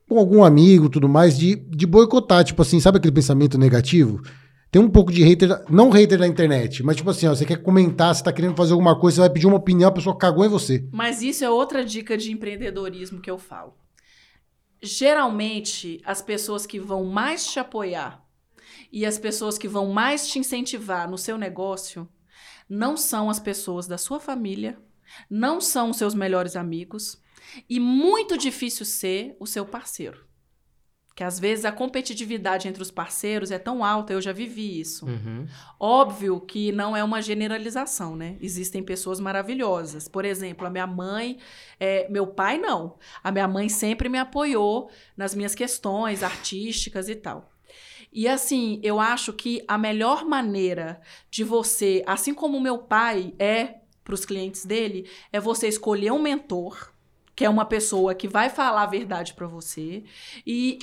com 0.08 0.20
algum 0.20 0.44
amigo 0.44 0.90
tudo 0.90 1.08
mais, 1.08 1.38
de, 1.38 1.56
de 1.56 1.88
boicotar, 1.88 2.44
tipo 2.44 2.62
assim, 2.62 2.80
sabe 2.80 2.98
aquele 2.98 3.14
pensamento 3.14 3.58
negativo? 3.58 4.22
Tem 4.74 4.82
um 4.82 4.90
pouco 4.90 5.12
de 5.12 5.24
hater, 5.24 5.64
não 5.70 5.92
hater 5.92 6.18
da 6.18 6.28
internet, 6.28 6.82
mas 6.82 6.96
tipo 6.96 7.08
assim, 7.08 7.28
ó, 7.28 7.36
você 7.36 7.46
quer 7.46 7.62
comentar, 7.62 8.16
você 8.16 8.24
tá 8.24 8.34
querendo 8.34 8.56
fazer 8.56 8.72
alguma 8.72 9.00
coisa, 9.00 9.18
você 9.18 9.22
vai 9.22 9.30
pedir 9.30 9.46
uma 9.46 9.58
opinião, 9.58 9.88
a 9.88 9.94
pessoa 9.94 10.18
cagou 10.18 10.44
em 10.44 10.50
você. 10.50 10.84
Mas 10.92 11.22
isso 11.22 11.46
é 11.46 11.50
outra 11.50 11.86
dica 11.86 12.18
de 12.18 12.32
empreendedorismo 12.32 13.22
que 13.22 13.30
eu 13.30 13.38
falo. 13.38 13.76
Geralmente, 14.82 16.02
as 16.04 16.24
pessoas 16.24 16.66
que 16.66 16.80
vão 16.80 17.06
mais 17.06 17.46
te 17.46 17.60
apoiar 17.60 18.26
e 18.92 19.06
as 19.06 19.20
pessoas 19.20 19.60
que 19.60 19.68
vão 19.68 19.94
mais 19.94 20.28
te 20.28 20.40
incentivar 20.40 21.08
no 21.08 21.20
seu 21.20 21.38
negócio 21.38 22.10
não 22.68 22.98
são 22.98 23.30
as 23.30 23.40
pessoas 23.40 23.86
da 23.86 24.00
sua 24.00 24.20
família, 24.20 24.80
não 25.30 25.62
são 25.62 25.92
os 25.92 25.98
seus 25.98 26.16
melhores 26.16 26.56
amigos 26.56 27.22
e 27.70 27.80
muito 27.80 28.36
difícil 28.36 28.88
ser 28.88 29.36
o 29.40 29.46
seu 29.46 29.68
parceiro. 29.68 30.23
Que 31.15 31.23
às 31.23 31.39
vezes 31.39 31.63
a 31.63 31.71
competitividade 31.71 32.67
entre 32.67 32.82
os 32.82 32.89
parceiros 32.89 33.52
é 33.52 33.60
tão 33.60 33.84
alta, 33.86 34.13
eu 34.13 34.21
já 34.21 34.32
vivi 34.32 34.80
isso. 34.80 35.06
Uhum. 35.06 35.45
Óbvio 35.80 36.39
que 36.41 36.71
não 36.71 36.97
é 36.97 37.04
uma 37.04 37.21
generalização, 37.21 38.15
né? 38.15 38.36
Existem 38.41 38.82
pessoas 38.82 39.19
maravilhosas. 39.19 40.08
Por 40.08 40.26
exemplo, 40.26 40.65
a 40.65 40.71
minha 40.71 40.88
mãe, 40.88 41.38
é, 41.80 42.08
meu 42.10 42.26
pai 42.26 42.58
não. 42.58 42.95
A 43.23 43.32
minha 43.32 43.47
mãe 43.47 43.69
sempre 43.69 44.10
me 44.10 44.17
apoiou 44.17 44.89
nas 45.15 45.36
minhas 45.36 45.54
questões 45.54 46.23
artísticas 46.23 47.08
e 47.08 47.15
tal. 47.15 47.54
E 48.13 48.28
assim, 48.28 48.80
eu 48.84 48.99
acho 48.99 49.34
que 49.34 49.63
a 49.67 49.76
melhor 49.76 50.23
maneira 50.23 51.02
de 51.32 51.43
você, 51.43 52.04
assim 52.06 52.34
como 52.34 52.58
o 52.58 52.62
meu 52.62 52.78
pai 52.78 53.34
é 53.39 53.80
para 54.04 54.13
os 54.13 54.23
clientes 54.23 54.65
dele, 54.65 55.10
é 55.32 55.39
você 55.39 55.67
escolher 55.67 56.12
um 56.12 56.21
mentor, 56.21 56.93
que 57.36 57.43
é 57.46 57.50
uma 57.50 57.65
pessoa 57.65 58.13
que 58.13 58.28
vai 58.28 58.50
falar 58.50 58.84
a 58.84 58.88
verdade 58.88 59.34
para 59.34 59.48
você, 59.48 60.04
e, 60.46 60.78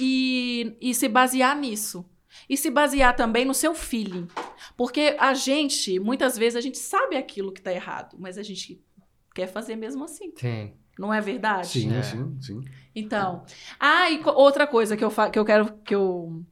e, 0.80 0.90
e 0.90 0.94
se 0.94 1.08
basear 1.08 1.56
nisso. 1.56 2.04
E 2.48 2.56
se 2.56 2.70
basear 2.70 3.14
também 3.16 3.44
no 3.44 3.52
seu 3.54 3.74
feeling. 3.74 4.28
Porque 4.76 5.16
a 5.18 5.34
gente, 5.34 5.98
muitas 5.98 6.38
vezes, 6.38 6.56
a 6.56 6.60
gente 6.60 6.78
sabe 6.78 7.16
aquilo 7.16 7.52
que 7.52 7.60
tá 7.60 7.72
errado, 7.72 8.16
mas 8.18 8.38
a 8.38 8.42
gente 8.42 8.80
quer 9.34 9.48
fazer 9.48 9.74
mesmo 9.76 10.04
assim. 10.04 10.32
Sim. 10.36 10.72
Não 10.98 11.12
é 11.12 11.20
verdade? 11.20 11.66
Sim, 11.68 11.92
É. 11.94 12.02
sim, 12.02 12.36
sim. 12.40 12.60
Então. 12.94 13.44
Ah, 13.80 14.10
e 14.10 14.18
co- 14.18 14.30
outra 14.32 14.66
coisa 14.66 14.96
que 14.96 15.04
eu, 15.04 15.10
fa- 15.10 15.30
que 15.30 15.38
eu 15.38 15.44
quero 15.44 15.72
que 15.84 15.94
eu, 15.94 16.44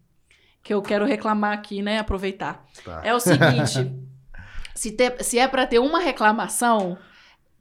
que 0.63 0.73
eu 0.75 0.81
quero 0.83 1.05
reclamar 1.05 1.53
aqui, 1.53 1.81
né? 1.83 1.99
Aproveitar. 1.99 2.65
Tá. 2.85 3.01
É 3.05 3.15
o 3.15 3.21
seguinte: 3.21 3.93
se, 4.75 4.93
ter- 4.93 5.23
se 5.23 5.39
é 5.39 5.47
para 5.47 5.67
ter 5.67 5.79
uma 5.79 6.01
reclamação 6.01 6.99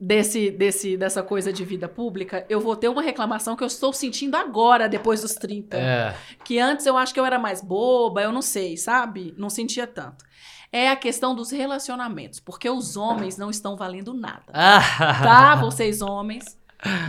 desse, 0.00 0.50
desse, 0.50 0.96
dessa 0.96 1.22
coisa 1.22 1.52
de 1.52 1.64
vida 1.64 1.88
pública, 1.88 2.46
eu 2.48 2.60
vou 2.60 2.76
ter 2.76 2.88
uma 2.88 3.02
reclamação 3.02 3.56
que 3.56 3.62
eu 3.62 3.66
estou 3.66 3.92
sentindo 3.92 4.36
agora, 4.36 4.88
depois 4.88 5.22
dos 5.22 5.34
30. 5.34 5.76
É. 5.76 6.14
Que 6.44 6.58
antes 6.58 6.86
eu 6.86 6.96
acho 6.96 7.12
que 7.12 7.18
eu 7.18 7.26
era 7.26 7.38
mais 7.38 7.60
boba, 7.60 8.22
eu 8.22 8.32
não 8.32 8.42
sei, 8.42 8.76
sabe? 8.76 9.34
Não 9.36 9.50
sentia 9.50 9.86
tanto. 9.86 10.24
É 10.70 10.90
a 10.90 10.96
questão 10.96 11.34
dos 11.34 11.50
relacionamentos, 11.50 12.40
porque 12.40 12.68
os 12.68 12.96
homens 12.96 13.38
não 13.38 13.50
estão 13.50 13.76
valendo 13.76 14.12
nada. 14.12 14.44
Ah, 14.52 14.80
Tá? 15.22 15.56
Vocês 15.56 16.02
homens 16.02 16.58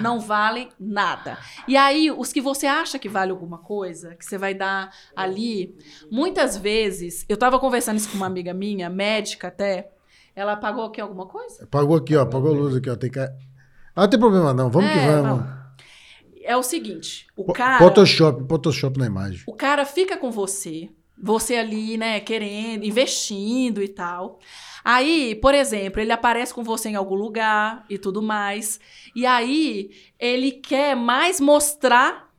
não 0.01 0.19
valem 0.19 0.69
nada. 0.79 1.37
E 1.67 1.77
aí, 1.77 2.09
os 2.09 2.33
que 2.33 2.41
você 2.41 2.65
acha 2.65 2.97
que 2.97 3.09
vale 3.09 3.31
alguma 3.31 3.57
coisa, 3.57 4.15
que 4.15 4.25
você 4.25 4.37
vai 4.37 4.53
dar 4.53 4.91
ali, 5.15 5.75
muitas 6.09 6.57
vezes, 6.57 7.25
eu 7.29 7.37
tava 7.37 7.59
conversando 7.59 7.97
isso 7.97 8.09
com 8.09 8.17
uma 8.17 8.25
amiga 8.25 8.53
minha, 8.53 8.89
médica 8.89 9.49
até, 9.49 9.91
ela 10.39 10.55
pagou 10.55 10.85
aqui 10.85 11.01
alguma 11.01 11.25
coisa? 11.25 11.67
Pagou 11.67 11.97
aqui, 11.97 12.15
ó. 12.15 12.25
Pagou 12.25 12.51
a 12.51 12.57
luz 12.57 12.75
aqui, 12.75 12.89
ó. 12.89 12.95
Tem 12.95 13.09
que... 13.11 13.19
Ah, 13.19 13.33
não 13.95 14.09
tem 14.09 14.19
problema 14.19 14.53
não. 14.53 14.69
Vamos 14.69 14.91
que 14.91 14.97
É, 14.97 15.21
vamos. 15.21 15.59
É 16.43 16.55
o 16.57 16.63
seguinte, 16.63 17.27
o 17.35 17.43
Po- 17.45 17.53
cara... 17.53 17.77
Photoshop, 17.77 18.47
Photoshop 18.47 18.97
na 18.97 19.05
imagem. 19.05 19.43
O 19.45 19.53
cara 19.53 19.85
fica 19.85 20.17
com 20.17 20.31
você, 20.31 20.89
você 21.21 21.55
ali, 21.55 21.95
né, 21.97 22.19
querendo, 22.19 22.85
investindo 22.85 23.83
e 23.83 23.87
tal. 23.87 24.39
Aí, 24.83 25.35
por 25.35 25.53
exemplo, 25.53 26.01
ele 26.01 26.11
aparece 26.11 26.53
com 26.53 26.63
você 26.63 26.89
em 26.89 26.95
algum 26.95 27.13
lugar 27.15 27.85
e 27.89 27.97
tudo 27.99 28.21
mais. 28.21 28.79
E 29.15 29.25
aí, 29.25 29.91
ele 30.17 30.51
quer 30.53 30.95
mais 30.95 31.39
mostrar 31.39 32.29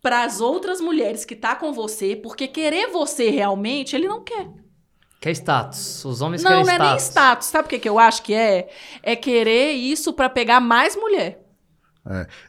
para 0.00 0.22
as 0.22 0.40
outras 0.40 0.80
mulheres 0.80 1.24
que 1.24 1.34
tá 1.34 1.56
com 1.56 1.72
você, 1.72 2.14
porque 2.16 2.46
querer 2.46 2.86
você 2.86 3.28
realmente, 3.28 3.94
ele 3.96 4.08
não 4.08 4.22
quer. 4.22 4.48
Quer 5.20 5.32
status. 5.32 6.04
Os 6.04 6.20
homens 6.20 6.42
não, 6.42 6.50
querem 6.50 6.64
não 6.64 6.70
é 6.70 6.76
status. 6.76 6.90
nem 6.90 6.98
status. 6.98 7.46
Sabe 7.48 7.66
o 7.66 7.68
que, 7.68 7.78
que 7.78 7.88
eu 7.88 7.98
acho 7.98 8.22
que 8.22 8.34
é? 8.34 8.68
É 9.02 9.16
querer 9.16 9.72
isso 9.72 10.12
para 10.12 10.28
pegar 10.28 10.60
mais 10.60 10.94
mulher. 10.94 11.47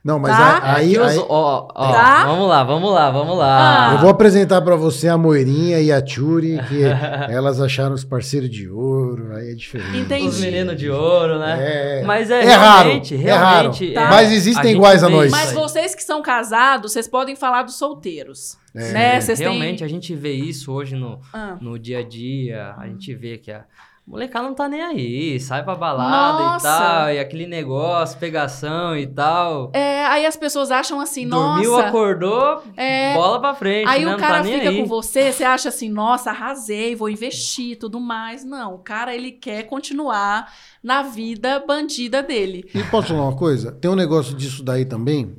Não, 0.04 0.18
mas 0.20 0.32
Tá? 0.38 0.58
a- 0.58 0.76
aí, 0.76 0.98
aí 0.98 1.18
ó, 1.28 1.68
ó, 1.74 1.92
Tá? 1.92 2.26
Vamos 2.26 2.48
lá, 2.48 2.64
vamos 2.64 2.92
lá, 2.94 3.12
vamos 3.12 3.38
lá. 3.38 3.90
Ah. 3.90 3.94
eu 3.96 4.00
vou 4.00 4.10
apresentar 4.10 4.62
pra 4.62 4.76
você 4.76 5.08
a 5.10 5.18
Moirinha 5.18 5.80
e 5.80 5.92
a 5.92 6.02
Tchuri, 6.02 6.60
que 6.70 6.82
elas 7.30 7.60
acharam 7.60 7.94
os 7.94 8.04
parceiros 8.06 8.50
de 8.50 8.70
ouro, 8.70 9.36
aí 9.36 9.52
é 9.52 9.56
diferente. 9.56 9.98
Entendi. 9.98 10.28
Os 10.28 10.40
meninos 10.40 10.78
de 10.78 10.90
ouro, 10.90 11.40
né? 11.40 11.58
É, 12.00 12.04
Mas 12.04 12.32
é, 12.32 12.44
é 12.46 12.54
raro, 12.54 12.84
realmente, 12.88 13.16
é 13.16 13.32
raro. 13.34 13.60
realmente. 13.72 13.94
Tá. 13.94 14.10
Mas 14.10 14.32
existem 14.32 14.72
a 14.72 14.74
iguais 14.74 15.04
a 15.04 15.10
nós. 15.10 15.32
Mas 15.32 15.52
vocês 15.52 15.94
que 15.94 16.04
são 16.04 16.22
casados, 16.22 16.92
vocês 16.94 17.08
podem 17.08 17.36
falar 17.36 17.64
dos 17.64 17.76
solteiros. 17.76 18.58
É. 18.74 18.92
Né? 18.92 19.20
Realmente, 19.38 19.80
têm... 19.80 19.86
a 19.86 19.90
gente 19.90 20.16
vê 20.16 20.32
isso 20.34 20.72
hoje 20.72 20.96
no, 20.96 21.20
Ah. 21.34 21.58
no 21.60 21.78
dia 21.80 22.00
a 22.00 22.04
dia. 22.08 22.76
A 22.78 22.88
gente 22.88 23.14
vê 23.16 23.38
que 23.38 23.52
a 23.52 23.64
molecada 24.10 24.48
não 24.48 24.56
tá 24.56 24.68
nem 24.68 24.82
aí, 24.82 25.40
sai 25.40 25.64
pra 25.64 25.76
balada 25.76 26.44
Nossa. 26.44 26.68
e 26.68 26.72
tal, 26.72 27.10
e 27.14 27.20
aquele 27.20 27.46
negócio, 27.46 28.18
pegação 28.18 28.98
e 28.98 29.06
tal. 29.06 29.72
É, 29.74 30.04
aí 30.08 30.26
as 30.26 30.36
pessoas 30.36 30.72
acham 30.72 31.00
assim, 31.00 31.28
Dormiu, 31.30 31.72
nossa... 31.72 31.88
acordou, 31.88 32.64
É, 32.76 33.14
bola 33.14 33.40
pra 33.40 33.54
frente, 33.54 33.88
Aí 33.88 34.04
né? 34.04 34.08
o 34.08 34.12
Não 34.12 34.18
cara 34.20 34.40
tá 34.40 34.44
fica 34.46 34.70
aí. 34.70 34.82
com 34.82 34.86
você, 34.88 35.32
você 35.32 35.44
acha 35.44 35.70
assim, 35.70 35.90
nossa, 35.90 36.32
arrasei, 36.32 36.96
vou 36.96 37.08
investir 37.10 37.74
e 37.74 37.76
tudo 37.76 38.00
mais. 38.00 38.44
Não, 38.44 38.74
o 38.76 38.80
cara, 38.80 39.14
ele 39.16 39.32
quer 39.32 39.64
continuar 39.64 40.52
na 40.84 41.04
vida 41.04 41.64
bandida 41.68 42.24
dele. 42.24 42.68
E 42.74 42.84
posso 42.86 43.10
falar 43.10 43.24
uma 43.24 43.36
coisa? 43.36 43.72
Tem 43.72 43.92
um 43.92 43.96
negócio 43.96 44.36
disso 44.36 44.64
daí 44.64 44.86
também. 44.86 45.36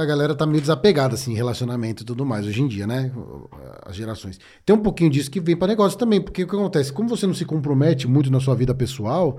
A 0.00 0.04
galera 0.04 0.34
tá 0.34 0.46
meio 0.46 0.60
desapegada, 0.60 1.14
assim, 1.14 1.32
em 1.32 1.34
relacionamento 1.36 2.02
e 2.02 2.06
tudo 2.06 2.24
mais, 2.24 2.46
hoje 2.46 2.62
em 2.62 2.68
dia, 2.68 2.86
né? 2.86 3.10
As 3.84 3.96
gerações. 3.96 4.38
Tem 4.64 4.74
um 4.76 4.80
pouquinho 4.82 5.10
disso 5.10 5.30
que 5.30 5.40
vem 5.40 5.56
pra 5.56 5.66
negócio 5.66 5.98
também, 5.98 6.20
porque 6.20 6.44
o 6.44 6.46
que 6.48 6.54
acontece? 6.54 6.92
Como 6.92 7.08
você 7.08 7.26
não 7.26 7.34
se 7.34 7.44
compromete 7.44 8.06
muito 8.06 8.30
na 8.30 8.38
sua 8.38 8.54
vida 8.54 8.72
pessoal, 8.74 9.38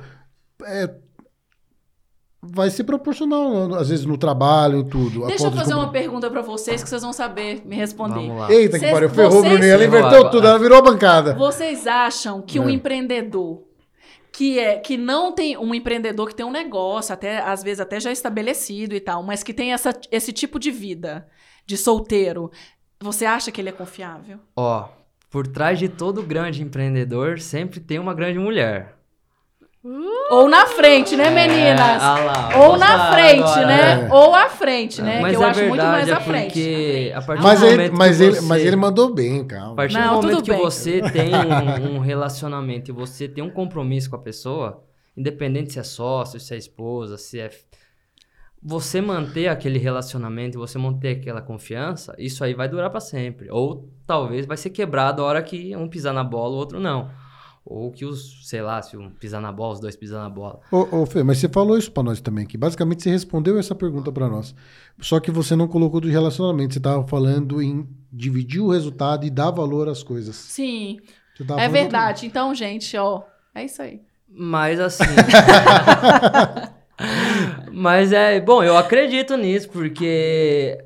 é, 0.65 0.93
vai 2.41 2.69
ser 2.69 2.83
proporcional, 2.83 3.73
às 3.75 3.87
vezes, 3.89 4.05
no 4.05 4.17
trabalho 4.17 4.79
e 4.81 4.83
tudo. 4.89 5.25
Deixa 5.27 5.47
eu 5.47 5.51
fazer 5.51 5.73
uma 5.73 5.91
pergunta 5.91 6.29
pra 6.29 6.41
vocês 6.41 6.83
que 6.83 6.89
vocês 6.89 7.01
vão 7.01 7.13
saber 7.13 7.61
me 7.65 7.75
responder. 7.75 8.15
Vamos 8.27 8.37
lá. 8.37 8.51
Eita, 8.51 8.77
que 8.77 8.91
pariu. 8.91 9.09
Ferrou, 9.09 9.31
vocês- 9.31 9.53
Bruninha. 9.53 9.73
Ela 9.73 9.85
inverteu 9.85 10.29
tudo, 10.29 10.45
ela 10.45 10.59
virou 10.59 10.77
a 10.77 10.81
bancada. 10.81 11.33
Vocês 11.35 11.87
acham 11.87 12.41
que 12.41 12.59
um 12.59 12.67
É. 12.69 12.73
empreendedor 12.73 13.63
que 14.31 14.57
é 14.59 14.77
que 14.79 14.97
não 14.97 15.31
tem 15.31 15.55
um 15.57 15.73
empreendedor 15.75 16.27
que 16.27 16.35
tem 16.35 16.45
um 16.45 16.51
negócio, 16.51 17.13
até 17.13 17.37
às 17.39 17.61
vezes 17.63 17.79
até 17.79 17.99
já 17.99 18.11
estabelecido 18.11 18.95
e 18.95 18.99
tal, 18.99 19.21
mas 19.23 19.43
que 19.43 19.53
tem 19.53 19.71
essa, 19.73 19.93
esse 20.11 20.33
tipo 20.33 20.57
de 20.59 20.71
vida 20.71 21.27
de 21.67 21.77
solteiro, 21.77 22.51
você 23.03 23.25
acha 23.25 23.51
que 23.51 23.59
ele 23.61 23.69
é 23.69 23.73
confiável? 23.73 24.39
Ó, 24.55 24.87
por 25.29 25.45
trás 25.47 25.77
de 25.77 25.89
todo 25.89 26.23
grande 26.23 26.63
empreendedor 26.63 27.39
sempre 27.39 27.79
tem 27.79 27.99
uma 27.99 28.13
grande 28.13 28.39
mulher. 28.39 28.95
Ou 30.29 30.47
na 30.47 30.65
frente, 30.65 31.13
né, 31.17 31.29
meninas? 31.29 32.01
É, 32.01 32.23
lá, 32.23 32.49
Ou 32.55 32.77
na 32.77 33.11
frente, 33.11 33.41
agora. 33.41 33.65
né? 33.67 34.07
É. 34.09 34.13
Ou 34.13 34.33
à 34.33 34.47
frente, 34.49 35.01
né? 35.01 35.19
Mas 35.19 35.31
que 35.31 35.35
eu 35.35 35.43
é 35.43 35.49
acho 35.49 35.59
muito 35.59 35.71
verdade, 35.81 35.91
mais 35.91 36.07
é 36.07 36.13
à 36.13 36.19
frente. 36.21 36.45
porque 36.53 37.11
a 37.13 37.21
partir 37.21 37.43
Mas 37.43 37.59
do 37.59 37.65
ele, 37.65 37.75
momento 37.75 37.97
mas, 37.97 38.17
que 38.17 38.23
ele, 38.23 38.35
você... 38.35 38.41
mas 38.47 38.65
ele 38.65 38.75
mandou 38.77 39.13
bem, 39.13 39.41
A 39.41 39.45
calma. 39.45 39.75
partir 39.75 39.93
Não, 39.95 40.19
do 40.21 40.27
momento 40.27 40.43
que 40.43 40.51
bem. 40.51 40.61
você 40.61 41.01
tem 41.11 41.31
um, 41.35 41.95
um 41.95 41.99
relacionamento 41.99 42.91
e 42.91 42.93
você 42.93 43.27
tem 43.27 43.43
um 43.43 43.49
compromisso 43.49 44.09
com 44.09 44.15
a 44.15 44.19
pessoa, 44.19 44.81
independente 45.17 45.73
se 45.73 45.79
é 45.79 45.83
sócio, 45.83 46.39
se 46.39 46.53
é 46.53 46.57
esposa, 46.57 47.17
se 47.17 47.41
é. 47.41 47.49
Você 48.65 49.01
manter 49.01 49.49
aquele 49.49 49.77
relacionamento 49.77 50.57
e 50.57 50.59
você 50.59 50.77
manter 50.77 51.17
aquela 51.17 51.41
confiança, 51.41 52.15
isso 52.17 52.43
aí 52.43 52.53
vai 52.53 52.69
durar 52.69 52.89
pra 52.89 52.99
sempre. 52.99 53.49
Ou 53.51 53.89
talvez 54.07 54.45
vai 54.45 54.55
ser 54.55 54.69
quebrado 54.69 55.21
a 55.21 55.25
hora 55.25 55.43
que 55.43 55.75
um 55.75 55.87
pisar 55.87 56.13
na 56.13 56.23
bola, 56.23 56.53
o 56.53 56.57
outro 56.57 56.79
não. 56.79 57.09
Ou 57.65 57.91
que 57.91 58.05
os, 58.05 58.47
sei 58.47 58.61
lá, 58.61 58.81
se 58.81 58.97
um 58.97 59.09
pisar 59.09 59.41
na 59.41 59.51
bola, 59.51 59.73
os 59.73 59.79
dois 59.79 59.95
pisar 59.95 60.21
na 60.21 60.29
bola. 60.29 60.59
Ô, 60.71 61.01
ô, 61.01 61.05
Fê, 61.05 61.23
mas 61.23 61.37
você 61.37 61.47
falou 61.47 61.77
isso 61.77 61.91
pra 61.91 62.03
nós 62.03 62.19
também, 62.19 62.45
que 62.45 62.57
basicamente 62.57 63.03
você 63.03 63.09
respondeu 63.09 63.57
essa 63.57 63.73
pergunta 63.73 64.11
pra 64.11 64.27
nós. 64.27 64.53
Só 64.99 65.19
que 65.19 65.31
você 65.31 65.55
não 65.55 65.67
colocou 65.67 66.01
do 66.01 66.09
relacionamento, 66.09 66.73
você 66.73 66.79
tava 66.79 67.07
falando 67.07 67.61
em 67.61 67.87
dividir 68.11 68.61
o 68.61 68.69
resultado 68.69 69.25
e 69.25 69.29
dar 69.29 69.51
valor 69.51 69.87
às 69.87 70.03
coisas. 70.03 70.35
Sim, 70.35 70.99
Você 71.35 71.45
tava 71.45 71.61
é 71.61 71.69
verdade. 71.69 72.25
Então, 72.25 72.53
gente, 72.53 72.97
ó, 72.97 73.23
é 73.55 73.63
isso 73.63 73.81
aí. 73.81 74.01
Mas 74.27 74.79
assim. 74.79 75.03
Mas 77.71 78.11
é. 78.11 78.39
Bom, 78.39 78.63
eu 78.63 78.77
acredito 78.77 79.35
nisso, 79.35 79.69
porque 79.69 80.77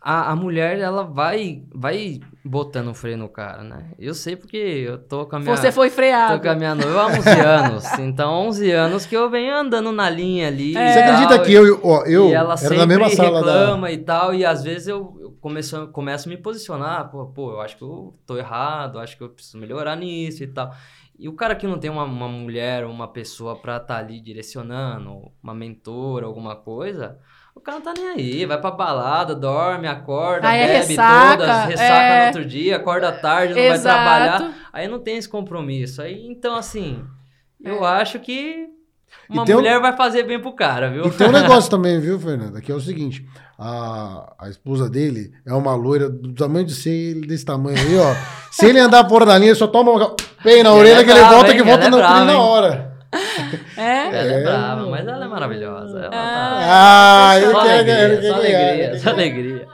a, 0.00 0.32
a 0.32 0.36
mulher, 0.36 0.78
ela 0.78 1.02
vai, 1.02 1.62
vai 1.74 2.20
botando 2.44 2.94
freio 2.94 3.18
no 3.18 3.28
cara, 3.28 3.62
né? 3.62 3.90
Eu 3.98 4.14
sei 4.14 4.36
porque 4.36 4.56
eu 4.56 4.98
tô 4.98 5.26
com 5.26 5.36
a 5.36 5.38
minha. 5.38 5.56
Você 5.56 5.70
foi 5.70 5.90
Tô 5.90 5.96
freado. 5.96 6.40
com 6.40 6.48
a 6.48 6.54
minha 6.54 6.74
noiva 6.74 7.02
há 7.02 7.06
11 7.06 7.28
anos. 7.40 7.98
Então, 7.98 8.32
11 8.48 8.70
anos 8.70 9.06
que 9.06 9.16
eu 9.16 9.28
venho 9.28 9.54
andando 9.54 9.92
na 9.92 10.08
linha 10.08 10.48
ali. 10.48 10.76
É. 10.76 10.92
Você 10.92 10.98
acredita 11.00 11.38
que 11.40 11.52
eu, 11.52 11.80
ó, 11.82 12.04
eu 12.04 12.28
e 12.28 12.32
ela 12.32 12.50
era 12.50 12.56
sempre 12.56 12.78
na 12.78 12.86
mesma 12.86 13.10
sala 13.10 13.44
da... 13.44 13.52
reclama 13.52 13.90
e 13.90 13.98
tal, 13.98 14.34
e 14.34 14.46
às 14.46 14.62
vezes 14.62 14.88
eu 14.88 15.17
começo, 15.40 15.88
começo 15.88 16.28
a 16.28 16.30
me 16.30 16.36
posicionar, 16.36 17.10
pô, 17.10 17.26
pô, 17.26 17.52
eu 17.52 17.60
acho 17.60 17.76
que 17.76 17.82
eu 17.82 18.18
tô 18.26 18.36
errado, 18.36 18.98
acho 18.98 19.16
que 19.16 19.22
eu 19.22 19.30
preciso 19.30 19.58
melhorar 19.58 19.96
nisso 19.96 20.42
e 20.42 20.46
tal. 20.46 20.74
E 21.18 21.28
o 21.28 21.32
cara 21.32 21.56
que 21.56 21.66
não 21.66 21.78
tem 21.78 21.90
uma, 21.90 22.04
uma 22.04 22.28
mulher, 22.28 22.84
uma 22.84 23.08
pessoa 23.08 23.56
pra 23.56 23.78
estar 23.78 23.96
ali 23.96 24.20
direcionando, 24.20 25.32
uma 25.42 25.52
mentora, 25.52 26.26
alguma 26.26 26.54
coisa, 26.54 27.18
o 27.54 27.60
cara 27.60 27.78
não 27.78 27.84
tá 27.84 27.92
nem 27.92 28.10
aí, 28.10 28.46
vai 28.46 28.60
pra 28.60 28.70
balada, 28.70 29.34
dorme, 29.34 29.88
acorda, 29.88 30.48
Aí 30.48 30.60
é 30.60 30.66
bebe 30.66 30.86
ressaca, 30.86 31.36
todas, 31.36 31.64
ressaca 31.64 31.92
é. 31.92 32.20
no 32.20 32.26
outro 32.26 32.44
dia, 32.44 32.76
acorda 32.76 33.10
tarde, 33.10 33.52
não 33.52 33.60
vai 33.60 33.72
Exato. 33.72 33.96
trabalhar, 33.96 34.68
aí 34.72 34.86
não 34.86 35.00
tem 35.00 35.16
esse 35.16 35.28
compromisso. 35.28 36.00
Aí, 36.00 36.24
então, 36.28 36.54
assim, 36.54 37.04
eu 37.60 37.84
acho 37.84 38.20
que 38.20 38.77
uma 39.28 39.42
um- 39.42 39.46
mulher 39.54 39.80
vai 39.80 39.96
fazer 39.96 40.22
bem 40.24 40.40
pro 40.40 40.52
cara, 40.52 40.90
viu? 40.90 41.06
E 41.06 41.10
tem 41.10 41.28
um 41.28 41.32
negócio 41.32 41.70
também, 41.70 41.98
viu, 42.00 42.18
Fernanda? 42.18 42.60
Que 42.60 42.72
é 42.72 42.74
o 42.74 42.80
seguinte: 42.80 43.24
a, 43.58 44.34
a 44.38 44.48
esposa 44.48 44.88
dele 44.88 45.32
é 45.46 45.52
uma 45.52 45.74
loira 45.74 46.08
do 46.08 46.32
tamanho 46.34 46.64
de 46.66 46.74
ser 46.74 46.90
ele 46.90 47.26
desse 47.26 47.44
tamanho 47.44 47.76
aí, 47.78 47.98
ó. 47.98 48.14
Se 48.50 48.66
ele 48.66 48.78
andar 48.78 49.08
fora 49.08 49.26
da 49.26 49.36
linha, 49.38 49.54
só 49.54 49.66
toma 49.66 49.92
um 49.92 50.16
pei 50.42 50.62
na 50.62 50.72
orelha 50.72 51.00
é 51.00 51.04
que 51.04 51.10
ele 51.10 51.18
brava, 51.20 51.34
volta, 51.34 51.50
hein? 51.50 51.56
que 51.56 51.62
volta 51.62 51.84
é 51.86 51.90
no 51.90 51.96
brava, 51.98 52.24
na 52.24 52.38
hora. 52.40 52.88
É? 53.76 54.06
Ela 54.08 54.16
é, 54.16 54.40
É. 54.40 54.42
brava, 54.44 54.86
mas 54.90 55.06
ela 55.06 55.24
é 55.24 55.28
maravilhosa. 55.28 55.98
Ela 55.98 56.10
Ah, 56.12 57.30
tá... 57.30 57.40
ele 57.40 57.50
só 57.52 57.62
quer 57.62 57.72
alegria, 57.78 58.22
só 58.28 58.34
alegria, 58.34 58.98
só 58.98 59.10
alegria. 59.10 59.68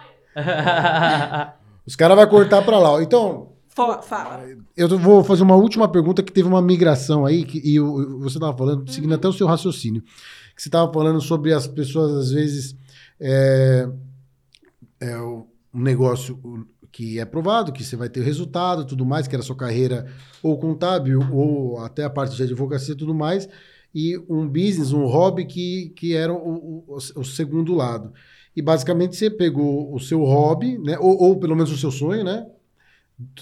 Os 1.87 1.97
caras 1.97 2.17
vão 2.17 2.27
cortar 2.29 2.63
pra 2.63 2.79
lá. 2.79 3.03
Então, 3.03 3.49
Fala. 3.75 4.47
eu 4.77 4.89
vou 4.99 5.25
fazer 5.25 5.43
uma 5.43 5.57
última 5.57 5.89
pergunta 5.89 6.23
que 6.23 6.33
teve 6.33 6.47
uma 6.49 6.63
migração 6.63 7.27
aí, 7.27 7.45
que, 7.45 7.59
e 7.65 7.77
eu- 7.77 8.21
você 8.21 8.37
estava 8.37 8.57
falando, 8.57 8.89
seguindo 8.91 9.11
Uhum. 9.11 9.17
até 9.17 9.27
o 9.29 9.33
seu 9.33 9.47
raciocínio, 9.47 10.03
que 10.55 10.63
você 10.63 10.69
estava 10.69 10.93
falando 10.93 11.21
sobre 11.21 11.53
as 11.53 11.67
pessoas, 11.67 12.13
às 12.13 12.31
vezes, 12.31 12.77
é, 13.19 13.89
é 15.01 15.19
um 15.21 15.47
negócio 15.75 16.39
que 16.93 17.19
é 17.19 17.25
provado, 17.25 17.73
que 17.73 17.83
você 17.83 17.97
vai 17.97 18.09
ter 18.09 18.23
resultado 18.23 18.85
tudo 18.85 19.05
mais, 19.05 19.27
que 19.27 19.35
era 19.35 19.43
a 19.43 19.47
sua 19.47 19.57
carreira 19.57 20.07
ou 20.43 20.57
contábil, 20.59 21.21
ou 21.33 21.79
até 21.81 22.05
a 22.05 22.11
parte 22.11 22.37
de 22.37 22.43
advocacia 22.45 22.95
e 22.95 22.97
tudo 22.97 23.13
mais, 23.13 23.49
e 23.93 24.17
um 24.29 24.47
business, 24.49 24.93
um 24.93 25.05
hobby 25.07 25.45
que, 25.45 25.93
que 25.97 26.15
era 26.15 26.33
o, 26.33 26.85
o, 26.87 26.97
o 27.17 27.25
segundo 27.25 27.75
lado. 27.75 28.13
E 28.55 28.63
basicamente 28.63 29.17
você 29.17 29.29
pegou 29.29 29.93
o 29.93 29.99
seu 29.99 30.23
hobby, 30.23 30.79
né? 30.79 30.97
Ou, 31.01 31.21
ou 31.21 31.37
pelo 31.41 31.57
menos 31.57 31.73
o 31.73 31.77
seu 31.77 31.91
sonho, 31.91 32.23
né? 32.23 32.47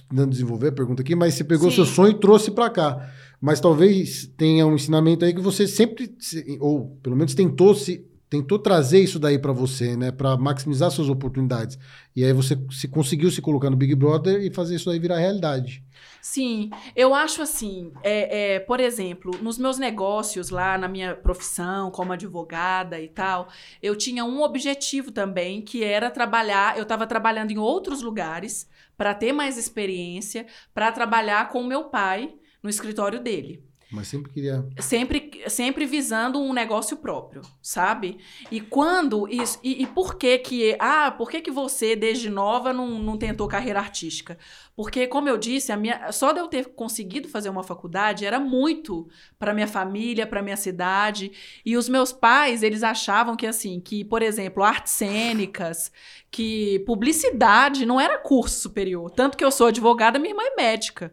Tentando 0.09 0.31
desenvolver 0.31 0.68
a 0.68 0.73
pergunta 0.73 1.01
aqui, 1.03 1.14
mas 1.14 1.35
você 1.35 1.45
pegou 1.45 1.70
Sim. 1.70 1.77
seu 1.77 1.87
sonho 1.87 2.11
e 2.12 2.20
trouxe 2.20 2.51
para 2.51 2.68
cá. 2.68 3.11
Mas 3.41 3.59
talvez 3.59 4.27
tenha 4.37 4.66
um 4.66 4.75
ensinamento 4.75 5.25
aí 5.25 5.33
que 5.35 5.41
você 5.41 5.66
sempre, 5.66 6.14
se- 6.18 6.59
ou 6.61 6.97
pelo 7.03 7.16
menos 7.16 7.35
tentou 7.35 7.75
se 7.75 8.07
tentou 8.29 8.59
trazer 8.59 8.99
isso 9.01 9.18
daí 9.18 9.39
para 9.39 9.53
você, 9.53 9.95
né, 9.95 10.11
para 10.11 10.39
maximizar 10.39 10.91
suas 10.91 11.11
oportunidades. 11.11 11.79
E 12.16 12.25
aí 12.25 12.33
você 12.33 12.59
se 12.70 12.89
conseguiu 12.89 13.31
se 13.31 13.43
colocar 13.43 13.68
no 13.68 13.77
Big 13.77 13.95
Brother 13.95 14.41
e 14.43 14.51
fazer 14.51 14.77
isso 14.77 14.89
aí 14.89 14.99
virar 14.99 15.18
realidade. 15.18 15.85
Sim, 16.25 16.70
eu 16.95 17.12
acho 17.16 17.43
assim, 17.43 17.93
é, 18.01 18.55
é, 18.55 18.61
por 18.61 18.79
exemplo, 18.79 19.33
nos 19.43 19.59
meus 19.59 19.77
negócios 19.77 20.51
lá, 20.51 20.79
na 20.79 20.87
minha 20.87 21.16
profissão 21.16 21.91
como 21.91 22.12
advogada 22.12 23.01
e 23.01 23.09
tal, 23.09 23.49
eu 23.83 23.97
tinha 23.97 24.25
um 24.25 24.41
objetivo 24.41 25.11
também, 25.11 25.61
que 25.61 25.83
era 25.83 26.12
trabalhar, 26.12 26.77
eu 26.77 26.85
estava 26.85 27.09
trabalhando 27.09 27.51
em 27.51 27.59
outros 27.59 28.03
lugares 28.03 28.68
para 28.97 29.12
ter 29.14 29.33
mais 29.33 29.59
experiência, 29.59 30.47
para 30.73 30.93
trabalhar 30.93 31.49
com 31.49 31.61
o 31.61 31.66
meu 31.66 31.87
pai 31.91 32.33
no 32.62 32.70
escritório 32.70 33.18
dele. 33.18 33.72
Mas 33.93 34.09
sempre 34.09 34.32
queria. 34.32 34.66
sempre, 34.78 35.43
sempre 35.49 35.84
visando 35.84 36.40
um 36.40 36.53
negócio 36.53 36.97
próprio, 36.97 37.43
sabe? 37.61 38.18
E 38.51 38.61
quando 38.61 39.28
isso. 39.28 39.59
E, 39.62 39.82
e 39.82 39.86
por 39.86 40.16
que 40.16 40.38
que. 40.38 40.76
Ah, 40.78 41.11
por 41.11 41.30
que 41.30 41.43
que 41.43 41.51
você, 41.51 41.95
desde 41.95 42.30
nova, 42.30 42.72
não, 42.72 42.99
não 42.99 43.18
tentou 43.18 43.47
carreira 43.47 43.78
artística? 43.78 44.38
Porque, 44.74 45.07
como 45.07 45.28
eu 45.28 45.36
disse, 45.36 45.70
a 45.70 45.76
minha, 45.76 46.11
só 46.11 46.32
de 46.32 46.40
eu 46.40 46.49
ter 46.49 46.70
conseguido 46.74 47.28
fazer 47.28 47.51
uma 47.51 47.62
faculdade 47.62 48.24
era 48.24 48.40
muito 48.40 49.07
para 49.38 49.53
minha 49.53 49.68
família, 49.68 50.26
para 50.26 50.43
minha 50.43 50.57
cidade. 50.57 51.30
E 51.64 51.76
os 51.76 51.88
meus 51.88 52.11
pais, 52.12 52.62
eles 52.62 52.82
achavam 52.82 53.36
que, 53.36 53.47
assim, 53.47 53.78
que, 53.78 54.03
por 54.05 54.22
exemplo, 54.22 54.62
artes 54.62 54.95
cênicas, 54.95 55.93
que 56.30 56.78
publicidade 56.86 57.84
não 57.84 58.01
era 58.01 58.16
curso 58.16 58.59
superior. 58.59 59.11
Tanto 59.11 59.36
que 59.36 59.45
eu 59.45 59.51
sou 59.51 59.66
advogada, 59.66 60.18
minha 60.18 60.32
irmã 60.32 60.43
é 60.45 60.57
médica. 60.57 61.12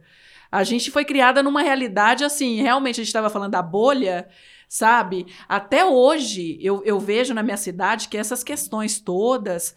A 0.52 0.64
gente 0.64 0.90
foi 0.92 1.06
criada 1.06 1.44
numa 1.44 1.62
realidade 1.62 2.24
assim, 2.24 2.62
realmente 2.62 2.96
a 2.96 3.04
gente 3.04 3.08
estava 3.10 3.30
falando 3.30 3.52
da 3.52 3.62
bolha, 3.62 4.28
sabe? 4.68 5.26
Até 5.48 5.86
hoje, 5.86 6.58
eu, 6.62 6.84
eu 6.86 7.00
vejo 7.00 7.34
na 7.34 7.44
minha 7.44 7.58
cidade 7.58 8.08
que 8.08 8.18
essas 8.18 8.44
questões 8.44 9.00
todas 9.00 9.76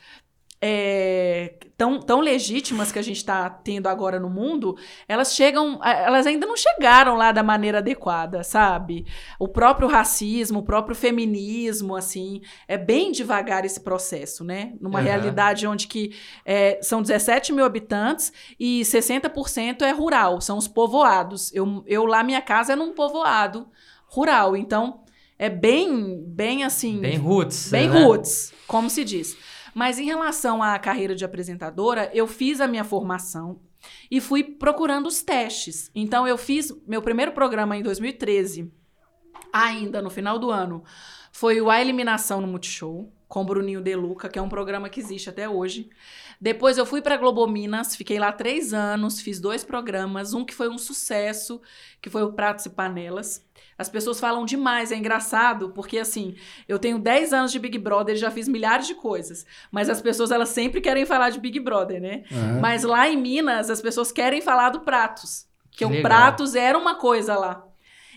é, 0.65 1.55
tão, 1.77 1.99
tão 1.99 2.21
legítimas 2.21 2.93
que 2.93 2.99
a 3.01 3.03
gente 3.03 3.17
está 3.17 3.51
tendo 3.51 3.89
agora 3.89 4.21
no 4.21 4.31
mundo, 4.31 4.77
elas 5.09 5.35
chegam, 5.35 5.81
elas 5.83 6.25
ainda 6.25 6.47
não 6.47 6.57
chegaram 6.57 7.17
lá 7.17 7.33
da 7.33 7.43
maneira 7.43 7.79
adequada, 7.79 8.45
sabe? 8.45 9.05
O 9.41 9.49
próprio 9.49 9.89
racismo, 9.89 10.61
o 10.61 10.63
próprio 10.63 10.95
feminismo, 10.95 11.97
assim, 11.97 12.43
é 12.69 12.79
bem 12.79 13.11
devagar 13.11 13.65
esse 13.65 13.81
processo, 13.81 14.45
né? 14.45 14.75
Numa 14.81 15.01
uhum. 15.01 15.05
realidade 15.05 15.67
onde 15.67 15.89
que 15.89 16.15
é, 16.45 16.79
são 16.81 17.03
17 17.03 17.53
mil 17.53 17.65
habitantes 17.65 18.33
e 18.61 18.83
60% 18.83 19.83
é 19.83 19.91
rural, 19.91 20.41
são 20.41 20.57
os 20.57 20.69
povoados. 20.69 21.53
Eu, 21.53 21.83
eu 21.89 22.07
lá, 22.07 22.23
minha 22.23 22.41
casa 22.41 22.75
é 22.75 22.77
num 22.77 22.93
povoado 22.93 23.67
rural, 24.07 24.57
então 24.57 25.03
é 25.37 25.51
bem, 25.51 26.23
bem 26.25 26.63
assim... 26.63 27.01
Bem 27.01 27.17
roots. 27.17 27.69
Bem 27.69 27.91
né? 27.91 28.01
roots, 28.01 28.53
como 28.69 28.89
se 28.89 29.03
diz. 29.03 29.37
Mas 29.75 29.99
em 29.99 30.05
relação 30.05 30.63
à 30.63 30.79
carreira 30.79 31.15
de 31.15 31.25
apresentadora, 31.25 32.11
eu 32.13 32.27
fiz 32.27 32.61
a 32.61 32.69
minha 32.69 32.85
formação 32.85 33.61
e 34.11 34.21
fui 34.21 34.45
procurando 34.45 35.07
os 35.07 35.23
testes. 35.23 35.91
Então, 35.95 36.27
eu 36.27 36.39
fiz 36.39 36.73
meu 36.87 37.03
primeiro 37.03 37.33
programa 37.33 37.77
em 37.77 37.83
2013, 37.83 38.71
ainda 39.53 40.03
no 40.03 40.11
final 40.11 40.39
do 40.39 40.51
ano. 40.51 40.85
Foi 41.33 41.61
o 41.61 41.71
A 41.71 41.81
Eliminação 41.81 42.41
no 42.41 42.47
Multishow, 42.47 43.11
com 43.27 43.47
Bruninho 43.47 43.81
De 43.81 43.97
Luca, 43.97 44.29
que 44.29 44.39
é 44.39 44.43
um 44.43 44.49
programa 44.49 44.91
que 44.91 45.01
existe 45.01 45.31
até 45.31 45.49
hoje. 45.49 45.89
Depois 46.39 46.77
eu 46.77 46.85
fui 46.85 47.01
para 47.01 47.17
Globo 47.17 47.47
Minas, 47.47 47.97
fiquei 47.97 48.19
lá 48.19 48.31
três 48.31 48.75
anos, 48.75 49.23
fiz 49.23 49.41
dois 49.41 49.65
programas, 49.65 50.35
um 50.35 50.45
que 50.45 50.55
foi 50.55 50.69
um 50.69 50.77
sucesso, 50.77 51.59
que 52.01 52.11
foi 52.11 52.23
o 52.23 52.35
Pratos 52.35 52.67
e 52.67 52.71
Panelas. 52.71 53.43
As 53.83 53.89
pessoas 53.89 54.21
falam 54.21 54.45
demais, 54.45 54.93
é 54.93 54.97
engraçado, 54.97 55.71
porque 55.71 55.99
assim, 55.99 56.37
eu 56.69 56.79
tenho 56.79 56.99
10 56.99 57.33
anos 57.33 57.53
de 57.53 57.59
Big 57.59 57.77
Brother, 57.79 58.15
já 58.17 58.31
fiz 58.31 58.49
milhares 58.49 58.87
de 58.87 58.95
coisas, 58.95 59.45
mas 59.73 59.91
as 59.91 60.01
pessoas 60.01 60.31
elas 60.31 60.51
sempre 60.51 60.81
querem 60.81 61.05
falar 61.05 61.31
de 61.31 61.41
Big 61.41 61.59
Brother, 61.59 62.01
né? 62.01 62.23
Uhum. 62.31 62.61
Mas 62.61 62.85
lá 62.85 63.09
em 63.09 63.17
Minas, 63.17 63.69
as 63.69 63.83
pessoas 63.83 64.13
querem 64.13 64.41
falar 64.41 64.71
do 64.71 64.81
Pratos, 64.81 65.47
que, 65.71 65.79
que 65.79 65.85
o 65.85 65.89
legal. 65.89 66.03
Pratos 66.03 66.55
era 66.55 66.79
uma 66.79 66.95
coisa 66.95 67.37
lá. 67.37 67.67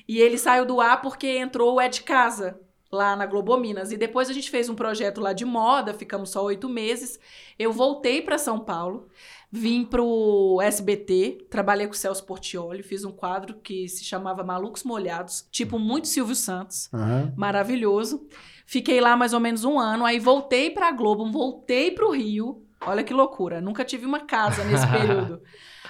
E 0.08 0.20
ele 0.20 0.38
saiu 0.38 0.66
do 0.66 0.80
ar 0.80 1.02
porque 1.02 1.28
entrou 1.28 1.74
o 1.74 1.82
Ed 1.82 2.04
Casa, 2.04 2.60
lá 2.92 3.16
na 3.16 3.26
Globo 3.26 3.58
Minas. 3.58 3.92
E 3.92 3.98
depois 3.98 4.30
a 4.30 4.34
gente 4.34 4.50
fez 4.50 4.70
um 4.70 4.76
projeto 4.76 5.20
lá 5.20 5.34
de 5.34 5.46
moda, 5.46 5.94
ficamos 5.94 6.30
só 6.30 6.44
oito 6.44 6.70
meses. 6.70 7.20
Eu 7.58 7.72
voltei 7.72 8.22
para 8.22 8.38
São 8.38 8.60
Paulo. 8.60 9.10
Vim 9.56 9.86
pro 9.86 10.60
SBT, 10.62 11.48
trabalhei 11.50 11.88
com 11.88 11.94
o 11.94 11.96
Celso 11.96 12.26
Portioli, 12.26 12.84
fiz 12.84 13.06
um 13.06 13.12
quadro 13.14 13.56
que 13.56 13.88
se 13.88 14.04
chamava 14.04 14.44
Malucos 14.44 14.84
Molhados, 14.84 15.48
tipo 15.50 15.80
muito 15.80 16.10
Silvio 16.10 16.36
Santos, 16.36 16.90
uhum. 16.92 17.32
maravilhoso. 17.38 18.28
Fiquei 18.66 19.00
lá 19.00 19.16
mais 19.16 19.32
ou 19.32 19.40
menos 19.40 19.64
um 19.64 19.80
ano, 19.80 20.04
aí 20.04 20.20
voltei 20.20 20.70
pra 20.70 20.92
Globo, 20.92 21.32
voltei 21.32 21.90
pro 21.90 22.12
Rio. 22.12 22.66
Olha 22.82 23.02
que 23.02 23.14
loucura, 23.14 23.62
nunca 23.62 23.86
tive 23.86 24.06
uma 24.06 24.20
casa 24.20 24.62
nesse 24.66 24.86
período. 24.92 25.42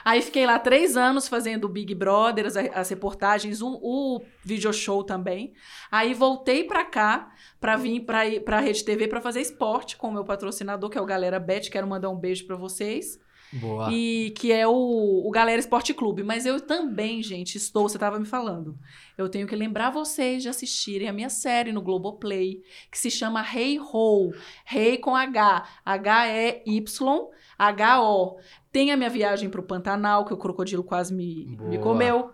Aí 0.06 0.22
fiquei 0.22 0.46
lá 0.46 0.60
três 0.60 0.96
anos 0.96 1.28
fazendo 1.28 1.66
o 1.66 1.70
Big 1.70 1.96
Brother, 1.96 2.46
as, 2.46 2.56
as 2.56 2.90
reportagens, 2.90 3.64
o, 3.64 3.80
o 3.82 4.22
video 4.44 4.72
show 4.72 5.04
também. 5.04 5.54
Aí 5.92 6.14
voltei 6.14 6.66
pra 6.66 6.86
cá 6.86 7.32
para 7.60 7.76
vir 7.78 8.02
pra, 8.02 8.20
pra 8.46 8.60
Rede 8.60 8.86
TV 8.86 9.08
para 9.08 9.20
fazer 9.20 9.42
esporte 9.42 9.98
com 9.98 10.10
o 10.10 10.14
meu 10.14 10.24
patrocinador, 10.24 10.92
que 10.92 11.00
é 11.00 11.02
o 11.02 11.06
Galera 11.06 11.40
Bet. 11.40 11.72
Quero 11.72 11.88
mandar 11.88 12.12
um 12.12 12.16
beijo 12.16 12.46
para 12.46 12.56
vocês. 12.56 13.25
Boa. 13.56 13.90
E 13.92 14.34
que 14.38 14.52
é 14.52 14.68
o, 14.68 15.24
o 15.26 15.32
Galera 15.32 15.60
Esporte 15.60 15.94
Clube. 15.94 16.24
Mas 16.24 16.46
eu 16.46 16.60
também, 16.60 17.24
gente, 17.24 17.56
estou, 17.56 17.88
você 17.88 17.96
estava 17.96 18.20
me 18.20 18.26
falando. 18.26 18.78
Eu 19.18 19.30
tenho 19.30 19.48
que 19.48 19.56
lembrar 19.56 19.92
vocês 19.92 20.44
de 20.44 20.50
assistirem 20.50 21.08
a 21.08 21.14
minha 21.14 21.30
série 21.30 21.72
no 21.72 21.82
Globoplay, 21.82 22.62
que 22.92 22.98
se 22.98 23.10
chama 23.10 23.42
Rei 23.42 23.76
hey 23.76 23.80
Ho. 23.80 24.34
Rei 24.66 24.98
com 24.98 25.16
H. 25.16 25.68
H-E-Y, 25.86 27.30
H-O. 27.58 28.38
Tem 28.72 28.92
a 28.92 28.98
minha 28.98 29.10
viagem 29.10 29.50
para 29.50 29.62
o 29.62 29.64
Pantanal, 29.64 30.26
que 30.26 30.34
o 30.34 30.38
crocodilo 30.38 30.84
quase 30.84 31.14
me, 31.14 31.58
me 31.70 31.80
comeu. 31.80 32.32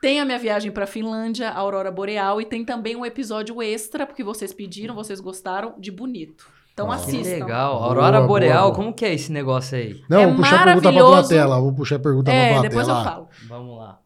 Tem 0.00 0.20
a 0.20 0.24
minha 0.24 0.38
viagem 0.38 0.70
para 0.70 0.86
Finlândia, 0.86 1.50
Aurora 1.50 1.90
Boreal, 1.90 2.40
e 2.40 2.44
tem 2.44 2.64
também 2.64 2.94
um 2.94 3.04
episódio 3.04 3.60
extra, 3.60 4.06
porque 4.06 4.22
vocês 4.22 4.52
pediram, 4.52 4.94
vocês 4.94 5.18
gostaram, 5.18 5.74
de 5.78 5.90
Bonito. 5.90 6.57
Então 6.78 6.92
ah, 6.92 6.94
assistam. 6.94 7.34
Que 7.34 7.40
legal. 7.40 7.82
Aurora 7.82 8.18
boa, 8.18 8.28
Boreal, 8.28 8.52
boa, 8.52 8.62
boa. 8.62 8.74
como 8.76 8.94
que 8.94 9.04
é 9.04 9.12
esse 9.12 9.32
negócio 9.32 9.76
aí? 9.76 10.00
Não, 10.08 10.20
é 10.20 10.26
vou 10.26 10.36
puxar 10.36 10.60
a 10.60 10.64
pergunta 10.64 10.92
pra 10.92 11.00
tua 11.00 11.28
tela. 11.28 11.60
Vou 11.60 11.74
puxar 11.74 11.96
a 11.96 11.98
pergunta 11.98 12.30
é, 12.30 12.46
pra 12.46 12.60
tua 12.60 12.68
depois 12.68 12.86
tela. 12.86 12.98
eu 13.00 13.04
falo. 13.04 13.28
Vamos 13.48 13.78
lá. 13.78 13.98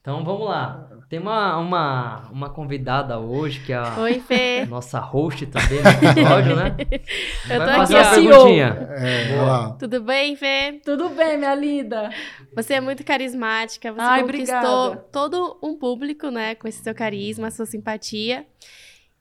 Então 0.00 0.24
vamos 0.24 0.48
lá. 0.48 0.88
Tem 1.10 1.18
uma, 1.18 1.58
uma, 1.58 2.28
uma 2.30 2.50
convidada 2.50 3.18
hoje, 3.18 3.60
que 3.60 3.74
é 3.74 3.76
a 3.76 3.94
Oi, 3.98 4.20
Fê. 4.20 4.64
nossa 4.66 4.98
host 5.00 5.46
também 5.46 5.82
no 5.82 6.10
episódio, 6.10 6.56
né? 6.56 6.76
eu 7.50 7.58
Vai 7.58 7.68
tô 7.68 7.76
fazer 7.76 7.96
aqui, 7.98 8.20
uma 8.20 8.30
perguntinha. 8.30 8.88
É, 8.90 9.36
Boa. 9.36 9.76
Tudo 9.78 10.02
bem, 10.02 10.34
Fê? 10.34 10.80
Tudo 10.82 11.10
bem, 11.10 11.36
minha 11.36 11.54
linda. 11.54 12.10
Você 12.56 12.74
é 12.74 12.80
muito 12.80 13.04
carismática, 13.04 13.92
você 13.92 14.00
Ai, 14.00 14.22
conquistou 14.22 14.56
obrigada. 14.56 15.08
todo 15.12 15.58
um 15.62 15.76
público, 15.76 16.30
né, 16.30 16.54
com 16.54 16.66
esse 16.66 16.82
seu 16.82 16.94
carisma, 16.94 17.50
sua 17.50 17.66
simpatia. 17.66 18.46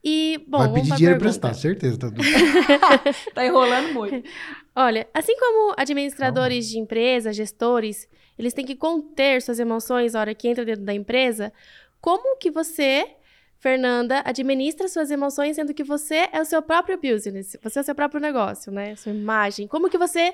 E, 0.03 0.43
bom, 0.47 0.57
Vai 0.57 0.73
pedir 0.73 0.95
dinheiro 0.95 1.15
emprestado, 1.15 1.55
certeza. 1.55 1.97
Tá, 1.97 2.09
tá 3.33 3.45
enrolando 3.45 3.93
muito. 3.93 4.27
Olha, 4.75 5.07
assim 5.13 5.33
como 5.37 5.73
administradores 5.77 6.67
de 6.67 6.77
empresa, 6.77 7.31
gestores, 7.31 8.07
eles 8.37 8.53
têm 8.53 8.65
que 8.65 8.75
conter 8.75 9.41
suas 9.41 9.59
emoções 9.59 10.13
na 10.13 10.19
hora 10.19 10.35
que 10.35 10.47
entra 10.47 10.65
dentro 10.65 10.83
da 10.83 10.93
empresa, 10.93 11.53
como 12.01 12.37
que 12.37 12.51
você, 12.51 13.05
Fernanda, 13.59 14.21
administra 14.25 14.89
suas 14.89 15.09
emoções 15.09 15.55
sendo 15.55 15.73
que 15.73 15.85
você 15.85 16.27
é 16.33 16.41
o 16.41 16.45
seu 16.45 16.61
próprio 16.61 16.99
business, 16.99 17.55
você 17.63 17.79
é 17.79 17.81
o 17.81 17.85
seu 17.85 17.95
próprio 17.95 18.19
negócio, 18.19 18.73
né? 18.73 18.95
Sua 18.97 19.13
imagem. 19.13 19.67
Como 19.67 19.89
que 19.89 19.97
você 19.97 20.33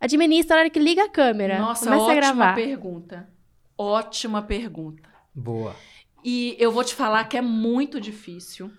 administra 0.00 0.56
na 0.56 0.60
hora 0.62 0.70
que 0.70 0.78
liga 0.78 1.04
a 1.04 1.08
câmera? 1.08 1.58
Nossa, 1.58 1.84
começa 1.84 2.04
ótima 2.04 2.12
a 2.12 2.14
gravar? 2.14 2.54
pergunta. 2.54 3.28
Ótima 3.76 4.42
pergunta. 4.42 5.08
Boa. 5.34 5.76
E 6.24 6.56
eu 6.58 6.70
vou 6.70 6.84
te 6.84 6.94
falar 6.94 7.24
que 7.24 7.36
é 7.36 7.42
muito 7.42 8.00
difícil. 8.00 8.70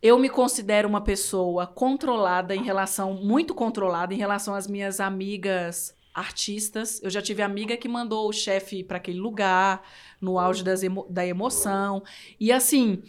Eu 0.00 0.18
me 0.18 0.28
considero 0.28 0.88
uma 0.88 1.00
pessoa 1.00 1.66
controlada 1.66 2.54
em 2.54 2.62
relação, 2.62 3.14
muito 3.14 3.54
controlada 3.54 4.14
em 4.14 4.16
relação 4.16 4.54
às 4.54 4.66
minhas 4.66 5.00
amigas 5.00 5.94
artistas. 6.14 7.02
Eu 7.02 7.10
já 7.10 7.20
tive 7.20 7.42
amiga 7.42 7.76
que 7.76 7.88
mandou 7.88 8.28
o 8.28 8.32
chefe 8.32 8.82
para 8.82 8.96
aquele 8.96 9.18
lugar, 9.18 9.82
no 10.20 10.38
auge 10.38 10.62
das 10.64 10.82
emo 10.82 11.06
da 11.10 11.26
emoção. 11.26 12.02
E 12.40 12.50
assim, 12.50 13.02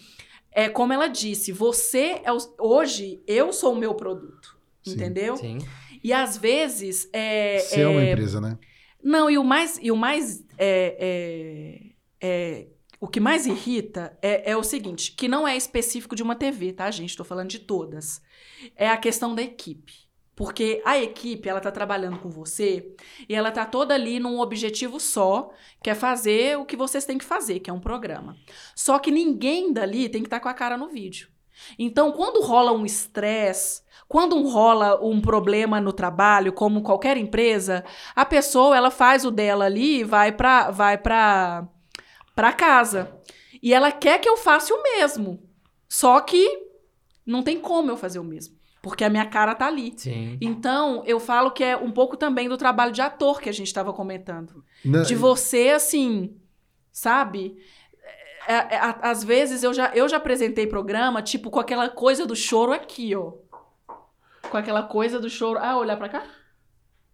é 0.51 0.67
como 0.67 0.91
ela 0.91 1.07
disse, 1.07 1.51
você 1.51 2.19
é 2.23 2.34
o, 2.34 2.38
hoje 2.59 3.21
eu 3.28 3.53
sou 3.53 3.73
o 3.73 3.78
meu 3.78 3.93
produto, 3.93 4.57
Sim, 4.84 4.93
entendeu? 4.93 5.38
Sim. 5.38 5.59
E 6.03 6.11
às 6.11 6.38
vezes 6.38 7.09
é, 7.13 7.59
Você 7.59 7.82
é 7.82 7.88
uma 7.88 8.03
empresa, 8.03 8.41
né? 8.41 8.57
não, 9.03 9.30
e 9.30 9.38
o 9.38 9.43
mais, 9.43 9.80
e 9.82 9.91
o 9.91 9.95
mais 9.95 10.43
é, 10.57 10.97
é, 10.99 11.82
é, 12.19 12.67
o 12.99 13.07
que 13.07 13.19
mais 13.19 13.45
irrita 13.45 14.17
é, 14.21 14.51
é 14.51 14.57
o 14.57 14.63
seguinte, 14.63 15.11
que 15.11 15.27
não 15.27 15.47
é 15.47 15.55
específico 15.55 16.15
de 16.15 16.23
uma 16.23 16.35
TV, 16.35 16.73
tá, 16.73 16.89
gente? 16.89 17.11
Estou 17.11 17.25
falando 17.25 17.49
de 17.49 17.59
todas. 17.59 18.21
É 18.75 18.89
a 18.89 18.97
questão 18.97 19.35
da 19.35 19.41
equipe. 19.41 20.07
Porque 20.35 20.83
a 20.85 20.99
equipe, 20.99 21.49
ela 21.49 21.59
tá 21.59 21.71
trabalhando 21.71 22.19
com 22.19 22.29
você 22.29 22.95
e 23.27 23.33
ela 23.33 23.51
tá 23.51 23.65
toda 23.65 23.95
ali 23.95 24.19
num 24.19 24.39
objetivo 24.39 24.99
só, 24.99 25.49
que 25.81 25.89
é 25.89 25.95
fazer 25.95 26.59
o 26.59 26.65
que 26.65 26.77
vocês 26.77 27.05
têm 27.05 27.17
que 27.17 27.25
fazer, 27.25 27.59
que 27.59 27.71
é 27.71 27.73
um 27.73 27.79
programa. 27.79 28.37
Só 28.75 28.99
que 28.99 29.09
ninguém 29.09 29.73
dali 29.73 30.07
tem 30.07 30.21
que 30.21 30.27
estar 30.27 30.39
com 30.39 30.47
a 30.47 30.53
cara 30.53 30.77
no 30.77 30.89
vídeo. 30.89 31.27
Então, 31.79 32.11
quando 32.11 32.39
rola 32.41 32.71
um 32.71 32.85
estresse, 32.85 33.81
quando 34.07 34.39
rola 34.47 35.03
um 35.03 35.19
problema 35.19 35.81
no 35.81 35.91
trabalho, 35.91 36.53
como 36.53 36.83
qualquer 36.83 37.17
empresa, 37.17 37.83
a 38.15 38.23
pessoa, 38.23 38.77
ela 38.77 38.91
faz 38.91 39.25
o 39.25 39.31
dela 39.31 39.65
ali 39.65 40.01
e 40.01 40.03
vai 40.03 40.31
pra, 40.31 40.69
vai 40.69 40.99
pra, 40.99 41.67
pra 42.38 42.53
casa. 42.53 43.11
E 43.63 43.73
ela 43.73 43.91
quer 43.91 44.19
que 44.19 44.29
eu 44.29 44.38
faça 44.38 44.71
o 44.71 44.83
mesmo. 44.83 45.41
Só 45.89 46.21
que 46.21 46.47
não 47.25 47.41
tem 47.41 47.59
como 47.59 47.89
eu 47.89 47.97
fazer 47.97 48.19
o 48.19 48.23
mesmo. 48.23 48.55
Porque 48.79 49.03
a 49.03 49.09
minha 49.09 49.25
cara 49.25 49.55
tá 49.55 49.65
ali. 49.65 49.95
Sim. 49.97 50.38
Então, 50.39 51.03
eu 51.07 51.19
falo 51.19 51.49
que 51.49 51.63
é 51.63 51.75
um 51.75 51.91
pouco 51.91 52.15
também 52.15 52.47
do 52.47 52.55
trabalho 52.55 52.91
de 52.91 53.01
ator 53.01 53.41
que 53.41 53.49
a 53.49 53.51
gente 53.51 53.65
estava 53.65 53.91
comentando. 53.91 54.63
Não, 54.85 55.01
De 55.01 55.15
você, 55.15 55.69
assim, 55.69 56.39
sabe? 56.91 57.57
É, 58.47 58.53
é, 58.53 58.75
é, 58.75 58.95
às 59.01 59.23
vezes 59.23 59.63
eu 59.63 59.73
já, 59.73 59.91
eu 59.95 60.07
já 60.07 60.17
apresentei 60.17 60.67
programa, 60.67 61.23
tipo, 61.23 61.49
com 61.49 61.59
aquela 61.59 61.89
coisa 61.89 62.23
do 62.23 62.35
choro 62.35 62.71
aqui, 62.71 63.15
ó. 63.15 63.33
Com 64.43 64.57
aquela 64.57 64.83
coisa 64.83 65.19
do 65.19 65.27
choro. 65.27 65.57
Ah, 65.59 65.75
olhar 65.75 65.97
pra 65.97 66.07
cá? 66.07 66.23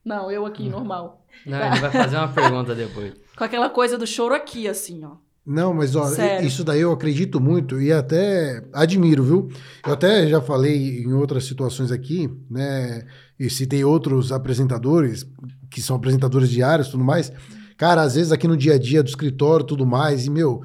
Não, 0.03 0.29
eu 0.29 0.45
aqui, 0.45 0.67
normal. 0.67 1.25
Não, 1.45 1.65
ele 1.65 1.79
vai 1.79 1.91
fazer 1.91 2.17
uma 2.17 2.27
pergunta 2.27 2.75
depois. 2.75 3.22
Com 3.37 3.43
aquela 3.43 3.69
coisa 3.69 3.97
do 3.97 4.05
choro 4.05 4.33
aqui, 4.33 4.67
assim, 4.67 5.03
ó. 5.03 5.11
Não, 5.45 5.73
mas 5.73 5.93
ó, 5.93 6.05
Sério. 6.05 6.47
isso 6.47 6.63
daí 6.63 6.79
eu 6.79 6.91
acredito 6.93 7.39
muito 7.39 7.81
e 7.81 7.91
até 7.91 8.63
admiro, 8.71 9.23
viu? 9.23 9.49
Eu 9.85 9.91
até 9.91 10.25
já 10.27 10.39
falei 10.39 11.03
em 11.03 11.11
outras 11.11 11.43
situações 11.43 11.91
aqui, 11.91 12.29
né? 12.49 13.05
E 13.37 13.49
citei 13.49 13.83
outros 13.83 14.31
apresentadores 14.31 15.27
que 15.69 15.81
são 15.81 15.97
apresentadores 15.97 16.49
diários 16.49 16.87
e 16.87 16.91
tudo 16.91 17.03
mais. 17.03 17.29
Cara, 17.75 18.03
às 18.03 18.15
vezes 18.15 18.31
aqui 18.31 18.47
no 18.47 18.55
dia 18.55 18.75
a 18.75 18.79
dia 18.79 19.03
do 19.03 19.09
escritório 19.09 19.65
e 19.65 19.67
tudo 19.67 19.85
mais, 19.85 20.25
e 20.25 20.29
meu, 20.29 20.63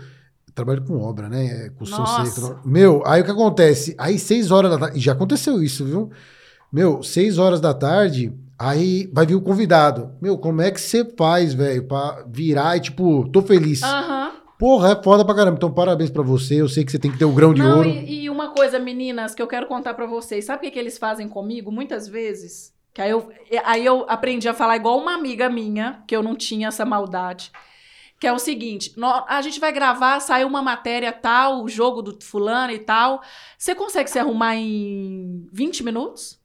trabalho 0.58 0.82
com 0.82 1.00
obra, 1.00 1.28
né? 1.28 1.46
É, 1.66 1.72
Nossa. 1.80 2.26
seca. 2.26 2.60
Meu, 2.64 3.02
aí 3.06 3.22
o 3.22 3.24
que 3.24 3.30
acontece? 3.30 3.94
Aí, 3.98 4.18
seis 4.18 4.50
horas 4.50 4.70
da 4.70 4.78
tarde. 4.78 4.98
E 4.98 5.00
já 5.00 5.12
aconteceu 5.12 5.62
isso, 5.62 5.84
viu? 5.84 6.10
Meu, 6.72 7.02
seis 7.02 7.38
horas 7.38 7.60
da 7.60 7.72
tarde, 7.72 8.32
aí 8.58 9.08
vai 9.12 9.24
vir 9.26 9.34
o 9.36 9.40
convidado. 9.42 10.12
Meu, 10.20 10.36
como 10.38 10.60
é 10.62 10.70
que 10.70 10.80
você 10.80 11.04
faz, 11.16 11.54
velho, 11.54 11.86
pra 11.86 12.24
virar 12.28 12.76
e, 12.76 12.80
tipo, 12.80 13.28
tô 13.30 13.40
feliz? 13.42 13.82
Aham. 13.82 14.32
Porra, 14.58 14.90
é 14.92 15.02
foda 15.02 15.24
pra 15.24 15.34
caramba. 15.36 15.56
Então, 15.56 15.70
parabéns 15.72 16.10
pra 16.10 16.22
você. 16.22 16.60
Eu 16.60 16.68
sei 16.68 16.84
que 16.84 16.90
você 16.90 16.98
tem 16.98 17.12
que 17.12 17.18
ter 17.18 17.24
o 17.24 17.32
grão 17.32 17.54
de 17.54 17.62
Não, 17.62 17.76
ouro. 17.76 17.88
e, 17.88 18.24
e 18.24 18.30
uma 18.30 18.48
coisa, 18.50 18.78
meninas, 18.80 19.32
que 19.34 19.40
eu 19.40 19.46
quero 19.46 19.66
contar 19.66 19.94
pra 19.94 20.04
vocês. 20.06 20.44
Sabe 20.44 20.58
o 20.58 20.60
que, 20.62 20.72
que 20.72 20.78
eles 20.78 20.98
fazem 20.98 21.28
comigo 21.28 21.70
muitas 21.70 22.08
vezes? 22.08 22.74
Que 22.92 23.00
aí 23.00 23.10
eu, 23.10 23.28
aí 23.64 23.86
eu 23.86 24.04
aprendi 24.08 24.48
a 24.48 24.54
falar 24.54 24.74
igual 24.76 24.98
uma 24.98 25.14
amiga 25.14 25.48
minha, 25.48 26.02
que 26.08 26.16
eu 26.16 26.24
não 26.24 26.34
tinha 26.34 26.66
essa 26.66 26.84
maldade. 26.84 27.52
Que 28.18 28.26
é 28.26 28.32
o 28.32 28.38
seguinte: 28.40 28.94
nó- 28.96 29.24
a 29.28 29.40
gente 29.42 29.60
vai 29.60 29.70
gravar, 29.70 30.18
saiu 30.18 30.48
uma 30.48 30.60
matéria 30.60 31.12
tal, 31.12 31.62
o 31.62 31.68
jogo 31.68 32.02
do 32.02 32.18
fulano 32.20 32.72
e 32.72 32.80
tal. 32.80 33.22
Você 33.56 33.76
consegue 33.76 34.10
se 34.10 34.18
arrumar 34.18 34.56
em 34.56 35.46
20 35.52 35.84
minutos? 35.84 36.36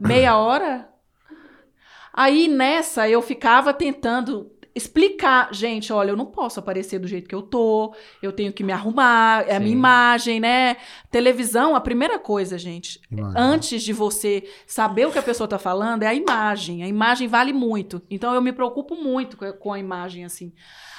Meia 0.00 0.36
hora? 0.36 0.88
Aí 2.12 2.48
nessa 2.48 3.08
eu 3.08 3.22
ficava 3.22 3.72
tentando 3.72 4.50
explicar, 4.74 5.52
gente, 5.52 5.92
olha, 5.92 6.10
eu 6.10 6.16
não 6.16 6.26
posso 6.26 6.58
aparecer 6.58 6.98
do 6.98 7.06
jeito 7.06 7.28
que 7.28 7.34
eu 7.34 7.42
tô, 7.42 7.94
eu 8.22 8.32
tenho 8.32 8.52
que 8.52 8.64
me 8.64 8.72
arrumar, 8.72 9.44
é 9.46 9.56
a 9.56 9.60
minha 9.60 9.72
imagem, 9.72 10.40
né? 10.40 10.76
Televisão, 11.10 11.74
a 11.74 11.80
primeira 11.80 12.18
coisa, 12.18 12.56
gente, 12.56 13.00
Imagina. 13.10 13.38
antes 13.38 13.82
de 13.82 13.92
você 13.92 14.48
saber 14.66 15.06
o 15.06 15.12
que 15.12 15.18
a 15.18 15.22
pessoa 15.22 15.46
tá 15.46 15.58
falando, 15.58 16.02
é 16.02 16.06
a 16.06 16.14
imagem. 16.14 16.82
A 16.82 16.88
imagem 16.88 17.28
vale 17.28 17.52
muito. 17.52 18.00
Então 18.10 18.34
eu 18.34 18.40
me 18.40 18.52
preocupo 18.52 18.96
muito 18.96 19.36
com 19.36 19.44
a, 19.44 19.52
com 19.52 19.72
a 19.72 19.78
imagem, 19.78 20.24
assim. 20.24 20.52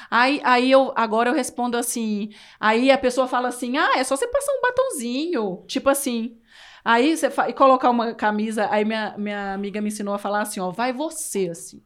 Aí, 0.10 0.40
aí 0.44 0.70
eu 0.70 0.94
agora 0.96 1.30
eu 1.32 1.34
respondo 1.34 1.76
assim. 1.76 2.30
Aí 2.60 2.92
a 2.92 2.98
pessoa 2.98 3.28
fala 3.28 3.48
assim: 3.48 3.78
ah, 3.78 3.94
é 3.98 4.04
só 4.04 4.16
você 4.16 4.28
passar 4.28 4.52
um 4.52 4.62
batonzinho. 4.62 5.64
Tipo 5.68 5.90
assim. 5.90 6.38
Aí 6.86 7.16
você 7.16 7.30
fa- 7.30 7.50
e 7.50 7.54
colocar 7.54 7.90
uma 7.90 8.14
camisa. 8.14 8.68
Aí 8.70 8.84
minha, 8.86 9.16
minha 9.18 9.54
amiga 9.54 9.82
me 9.82 9.88
ensinou 9.88 10.14
a 10.14 10.18
falar 10.20 10.42
assim: 10.42 10.60
ó, 10.60 10.70
vai 10.72 10.92
você 10.94 11.50
assim. 11.50 11.82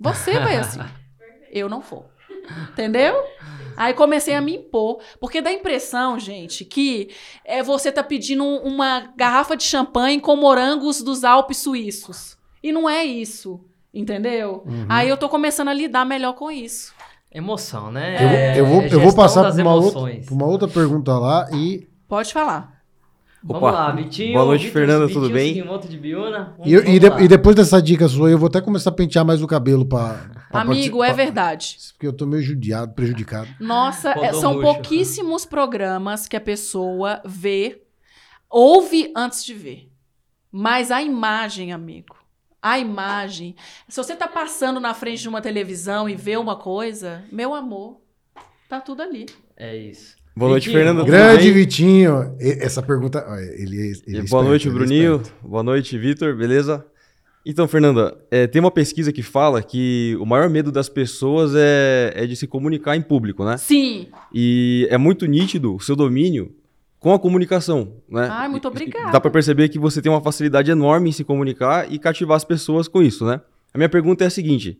Você 0.00 0.38
vai 0.38 0.56
assim. 0.56 0.80
Eu 1.50 1.68
não 1.68 1.80
vou. 1.80 2.10
Entendeu? 2.72 3.14
Aí 3.76 3.94
comecei 3.94 4.34
a 4.34 4.40
me 4.40 4.56
impor. 4.56 5.00
Porque 5.20 5.40
dá 5.40 5.50
a 5.50 5.52
impressão, 5.52 6.18
gente, 6.18 6.64
que 6.64 7.10
é, 7.44 7.62
você 7.62 7.92
tá 7.92 8.02
pedindo 8.02 8.42
um- 8.42 8.58
uma 8.62 9.12
garrafa 9.16 9.56
de 9.56 9.62
champanhe 9.64 10.20
com 10.20 10.34
morangos 10.36 11.02
dos 11.02 11.24
Alpes 11.24 11.58
suíços. 11.58 12.36
E 12.62 12.72
não 12.72 12.88
é 12.88 13.04
isso. 13.04 13.60
Entendeu? 13.94 14.62
Uhum. 14.66 14.86
Aí 14.88 15.08
eu 15.08 15.16
tô 15.18 15.28
começando 15.28 15.68
a 15.68 15.74
lidar 15.74 16.04
melhor 16.06 16.32
com 16.32 16.50
isso. 16.50 16.94
Emoção, 17.30 17.86
Eu, 17.86 17.92
né? 17.92 18.58
eu 18.58 18.66
vou, 18.66 18.82
É 18.82 18.86
eu 18.94 19.00
vou 19.00 19.14
passar 19.14 19.52
pra 19.52 19.62
uma, 19.62 19.74
outra, 19.74 20.00
pra 20.24 20.34
uma 20.34 20.46
outra 20.46 20.68
pergunta 20.68 21.18
lá 21.18 21.48
e. 21.52 21.86
Pode 22.08 22.32
falar. 22.32 22.71
Vamos 23.44 23.62
Opa. 23.68 23.70
lá, 23.72 23.90
Vitinho. 23.90 24.34
Boa 24.34 24.44
noite, 24.46 24.66
Vitor- 24.66 24.72
Fernanda, 24.80 25.06
Vitinho 25.06 25.22
tudo 25.24 25.32
bem? 25.34 25.48
Sugimoto 25.54 25.88
de 25.88 25.96
Biúna. 25.98 26.54
Vamos- 26.58 26.66
E, 26.66 26.70
e 26.74 26.98
vamos 27.00 27.18
de- 27.18 27.24
e 27.24 27.28
depois 27.28 27.56
dessa 27.56 27.82
dica 27.82 28.06
sua, 28.08 28.30
eu 28.30 28.38
vou 28.38 28.46
até 28.46 28.60
começar 28.60 28.90
a 28.90 28.92
pentear 28.94 29.24
mais 29.24 29.42
o 29.42 29.46
cabelo 29.48 29.84
pra. 29.84 30.30
pra 30.50 30.60
Amigo, 30.60 31.02
é 31.02 31.12
verdade. 31.12 31.76
Porque 31.94 32.06
eu 32.06 32.12
tô 32.12 32.24
meio 32.24 32.42
judiado, 32.42 32.92
prejudicado. 32.94 33.48
Nossa, 33.58 34.10
é- 34.10 34.32
são 34.32 34.54
murcho. 34.54 34.72
pouquíssimos 34.74 35.44
programas 35.44 36.28
que 36.28 36.36
a 36.36 36.40
pessoa 36.40 37.20
vê, 37.24 37.82
ouve 38.48 39.12
antes 39.16 39.44
de 39.44 39.54
ver. 39.54 39.88
Mas 40.50 40.90
a 40.90 41.02
imagem, 41.02 41.72
amigo, 41.72 42.14
a 42.60 42.78
imagem. 42.78 43.56
Se 43.88 43.96
você 43.96 44.14
tá 44.14 44.28
passando 44.28 44.78
na 44.78 44.94
frente 44.94 45.22
de 45.22 45.28
uma 45.28 45.40
televisão 45.40 46.08
e 46.08 46.14
vê 46.14 46.36
uma 46.36 46.54
coisa, 46.56 47.24
meu 47.32 47.54
amor, 47.54 48.00
tá 48.68 48.80
tudo 48.80 49.02
ali. 49.02 49.26
É 49.56 49.74
isso. 49.76 50.16
Boa 50.34 50.50
noite, 50.50 50.70
Vitinho, 50.70 50.94
tudo 50.94 51.04
Grande? 51.04 51.52
Vitinho. 51.52 52.36
Essa 52.40 52.82
pergunta. 52.82 53.24
Ele, 53.58 53.76
ele 53.76 53.82
é 53.82 53.86
E 53.86 53.90
esperto, 53.90 54.30
Boa 54.30 54.42
noite, 54.42 54.68
ele 54.68 54.74
é 54.74 54.78
Bruninho. 54.78 55.16
esperto. 55.16 55.34
Boa 55.46 55.62
noite, 55.62 55.98
Vitor. 55.98 56.34
Beleza? 56.34 56.84
Então, 57.44 57.66
Fernanda, 57.68 58.16
é, 58.30 58.46
tem 58.46 58.60
uma 58.60 58.70
pesquisa 58.70 59.12
que 59.12 59.22
fala 59.22 59.62
que 59.62 60.16
o 60.20 60.24
maior 60.24 60.48
medo 60.48 60.70
das 60.70 60.88
pessoas 60.88 61.52
é, 61.54 62.12
é 62.14 62.26
de 62.26 62.36
se 62.36 62.46
comunicar 62.46 62.96
em 62.96 63.02
público, 63.02 63.44
né? 63.44 63.56
Sim. 63.56 64.06
E 64.32 64.86
é 64.90 64.96
muito 64.96 65.26
nítido 65.26 65.74
o 65.74 65.80
seu 65.80 65.96
domínio 65.96 66.54
com 67.00 67.12
a 67.12 67.18
comunicação, 67.18 67.94
né? 68.08 68.28
Ai, 68.30 68.48
muito 68.48 68.68
obrigada. 68.68 69.10
Dá 69.10 69.20
pra 69.20 69.30
perceber 69.30 69.68
que 69.68 69.78
você 69.78 70.00
tem 70.00 70.10
uma 70.10 70.20
facilidade 70.22 70.70
enorme 70.70 71.08
em 71.08 71.12
se 71.12 71.24
comunicar 71.24 71.92
e 71.92 71.98
cativar 71.98 72.36
as 72.36 72.44
pessoas 72.44 72.86
com 72.86 73.02
isso, 73.02 73.26
né? 73.26 73.40
A 73.74 73.76
minha 73.78 73.88
pergunta 73.88 74.22
é 74.22 74.28
a 74.28 74.30
seguinte: 74.30 74.78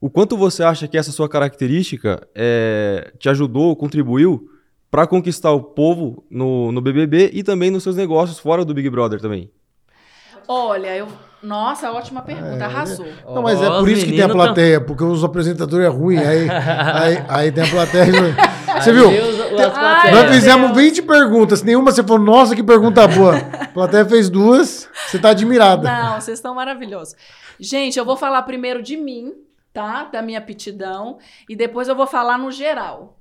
o 0.00 0.10
quanto 0.10 0.36
você 0.36 0.64
acha 0.64 0.88
que 0.88 0.98
essa 0.98 1.12
sua 1.12 1.28
característica 1.28 2.26
é, 2.34 3.12
te 3.20 3.28
ajudou, 3.28 3.76
contribuiu 3.76 4.50
para 4.90 5.06
conquistar 5.06 5.52
o 5.52 5.62
povo 5.62 6.24
no, 6.30 6.72
no 6.72 6.80
BBB 6.80 7.30
e 7.32 7.42
também 7.42 7.70
nos 7.70 7.82
seus 7.82 7.96
negócios 7.96 8.38
fora 8.38 8.64
do 8.64 8.74
Big 8.74 8.90
Brother 8.90 9.20
também? 9.20 9.50
Olha, 10.48 10.96
eu. 10.96 11.06
Nossa, 11.42 11.90
ótima 11.92 12.20
pergunta, 12.20 12.64
arrasou. 12.64 13.06
Não, 13.24 13.40
mas 13.40 13.62
é 13.62 13.68
por 13.68 13.88
isso 13.88 14.04
que 14.04 14.12
tem 14.12 14.22
a 14.22 14.28
plateia, 14.28 14.80
porque 14.80 15.02
os 15.02 15.24
apresentadores 15.24 15.86
é 15.86 15.88
ruim. 15.88 16.18
Aí, 16.18 16.50
aí, 16.50 17.24
aí 17.28 17.52
tem 17.52 17.64
a 17.64 17.70
plateia. 17.70 18.36
Você 18.78 18.92
viu? 18.92 19.08
Ai. 19.74 20.12
Nós 20.12 20.30
fizemos 20.34 20.72
Deus. 20.72 20.82
20 20.82 21.02
perguntas, 21.02 21.62
nenhuma 21.62 21.92
você 21.92 22.02
falou, 22.02 22.18
nossa, 22.18 22.54
que 22.54 22.62
pergunta 22.62 23.06
boa. 23.06 23.36
A 23.36 23.68
plateia 23.68 24.04
fez 24.04 24.28
duas, 24.28 24.88
você 25.06 25.18
tá 25.18 25.30
admirada. 25.30 25.90
Não, 25.90 26.20
vocês 26.20 26.38
estão 26.38 26.54
maravilhosos. 26.54 27.14
Gente, 27.58 27.98
eu 27.98 28.04
vou 28.04 28.16
falar 28.16 28.42
primeiro 28.42 28.82
de 28.82 28.96
mim, 28.96 29.32
tá? 29.72 30.04
Da 30.04 30.20
minha 30.20 30.38
aptidão. 30.38 31.18
E 31.48 31.54
depois 31.54 31.88
eu 31.88 31.94
vou 31.94 32.06
falar 32.06 32.36
no 32.36 32.50
geral. 32.50 33.19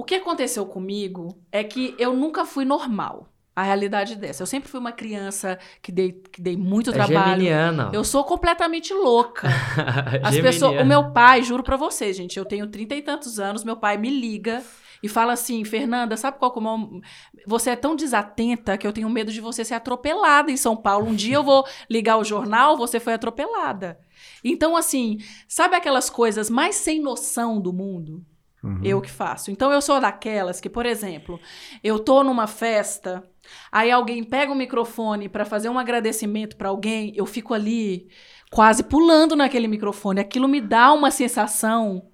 O 0.00 0.04
que 0.04 0.14
aconteceu 0.14 0.64
comigo 0.64 1.36
é 1.52 1.62
que 1.62 1.94
eu 1.98 2.14
nunca 2.16 2.46
fui 2.46 2.64
normal. 2.64 3.28
A 3.54 3.62
realidade 3.62 4.16
dessa. 4.16 4.42
Eu 4.42 4.46
sempre 4.46 4.70
fui 4.70 4.80
uma 4.80 4.92
criança 4.92 5.58
que 5.82 5.92
dei, 5.92 6.12
que 6.12 6.40
dei 6.40 6.56
muito 6.56 6.88
É 6.88 6.92
trabalho. 6.94 7.32
geminiana. 7.32 7.90
Eu 7.92 8.02
sou 8.02 8.24
completamente 8.24 8.94
louca. 8.94 9.46
As 10.22 10.32
Geminiana. 10.34 10.42
pessoas, 10.42 10.80
o 10.80 10.84
meu 10.86 11.12
pai, 11.12 11.42
juro 11.42 11.62
pra 11.62 11.76
vocês, 11.76 12.16
gente, 12.16 12.38
eu 12.38 12.46
tenho 12.46 12.66
trinta 12.68 12.94
e 12.94 13.02
tantos 13.02 13.38
anos, 13.38 13.62
meu 13.62 13.76
pai 13.76 13.98
me 13.98 14.08
liga 14.08 14.62
e 15.02 15.08
fala 15.08 15.34
assim, 15.34 15.62
Fernanda, 15.66 16.16
sabe 16.16 16.38
qual 16.38 16.50
que 16.50 16.58
é 16.58 16.62
o 16.62 16.78
meu... 16.78 17.00
Você 17.46 17.68
é 17.70 17.76
tão 17.76 17.94
desatenta 17.94 18.78
que 18.78 18.86
eu 18.86 18.92
tenho 18.94 19.10
medo 19.10 19.30
de 19.30 19.40
você 19.42 19.62
ser 19.66 19.74
atropelada 19.74 20.50
em 20.50 20.56
São 20.56 20.74
Paulo. 20.76 21.08
Um 21.08 21.14
dia 21.14 21.34
eu 21.36 21.44
vou 21.44 21.66
ligar 21.90 22.16
o 22.16 22.24
jornal, 22.24 22.78
você 22.78 22.98
foi 22.98 23.12
atropelada. 23.12 23.98
Então, 24.42 24.74
assim, 24.76 25.18
sabe 25.46 25.76
aquelas 25.76 26.08
coisas 26.08 26.48
mais 26.48 26.76
sem 26.76 26.98
noção 27.02 27.60
do 27.60 27.72
mundo? 27.74 28.24
Uhum. 28.62 28.80
Eu 28.84 29.00
que 29.00 29.10
faço. 29.10 29.50
Então 29.50 29.72
eu 29.72 29.80
sou 29.80 30.00
daquelas 30.00 30.60
que, 30.60 30.68
por 30.68 30.84
exemplo, 30.84 31.40
eu 31.82 31.98
tô 31.98 32.22
numa 32.22 32.46
festa, 32.46 33.24
aí 33.72 33.90
alguém 33.90 34.22
pega 34.22 34.52
o 34.52 34.56
microfone 34.56 35.28
pra 35.28 35.44
fazer 35.44 35.68
um 35.68 35.78
agradecimento 35.78 36.56
pra 36.56 36.68
alguém, 36.68 37.12
eu 37.16 37.24
fico 37.26 37.54
ali 37.54 38.08
quase 38.50 38.82
pulando 38.82 39.34
naquele 39.34 39.68
microfone. 39.68 40.20
Aquilo 40.20 40.48
me 40.48 40.60
dá 40.60 40.92
uma 40.92 41.10
sensação. 41.10 42.10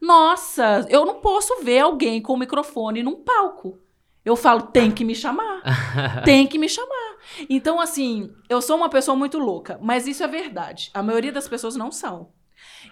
Nossa, 0.00 0.86
eu 0.88 1.04
não 1.04 1.20
posso 1.20 1.62
ver 1.62 1.80
alguém 1.80 2.22
com 2.22 2.34
o 2.34 2.38
microfone 2.38 3.02
num 3.02 3.16
palco. 3.24 3.78
Eu 4.24 4.36
falo, 4.36 4.62
tem 4.62 4.90
que 4.90 5.04
me 5.04 5.14
chamar. 5.14 5.62
tem 6.24 6.46
que 6.46 6.58
me 6.58 6.68
chamar. 6.68 7.16
Então, 7.48 7.80
assim, 7.80 8.30
eu 8.48 8.60
sou 8.60 8.76
uma 8.76 8.90
pessoa 8.90 9.16
muito 9.16 9.38
louca, 9.38 9.78
mas 9.82 10.06
isso 10.06 10.22
é 10.22 10.28
verdade. 10.28 10.90
A 10.92 11.02
maioria 11.02 11.32
das 11.32 11.48
pessoas 11.48 11.76
não 11.76 11.90
são. 11.90 12.30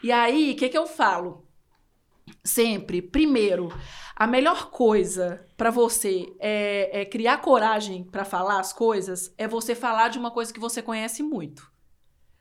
E 0.02 0.10
aí, 0.10 0.52
o 0.52 0.56
que, 0.56 0.68
que 0.68 0.78
eu 0.78 0.86
falo? 0.86 1.45
Sempre, 2.46 3.02
primeiro, 3.02 3.68
a 4.14 4.26
melhor 4.26 4.70
coisa 4.70 5.44
pra 5.56 5.70
você 5.70 6.32
é, 6.38 7.00
é 7.02 7.04
criar 7.04 7.38
coragem 7.38 8.04
pra 8.04 8.24
falar 8.24 8.60
as 8.60 8.72
coisas 8.72 9.34
é 9.36 9.48
você 9.48 9.74
falar 9.74 10.08
de 10.08 10.18
uma 10.18 10.30
coisa 10.30 10.54
que 10.54 10.60
você 10.60 10.80
conhece 10.80 11.22
muito. 11.22 11.68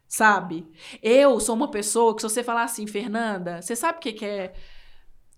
Sabe? 0.08 0.68
Eu 1.02 1.40
sou 1.40 1.56
uma 1.56 1.72
pessoa 1.72 2.16
que, 2.16 2.22
se 2.22 2.30
você 2.30 2.44
falar 2.44 2.64
assim, 2.64 2.86
Fernanda, 2.86 3.62
você 3.62 3.76
sabe 3.76 3.98
o 3.98 4.02
que, 4.02 4.14
que 4.14 4.26
é, 4.26 4.54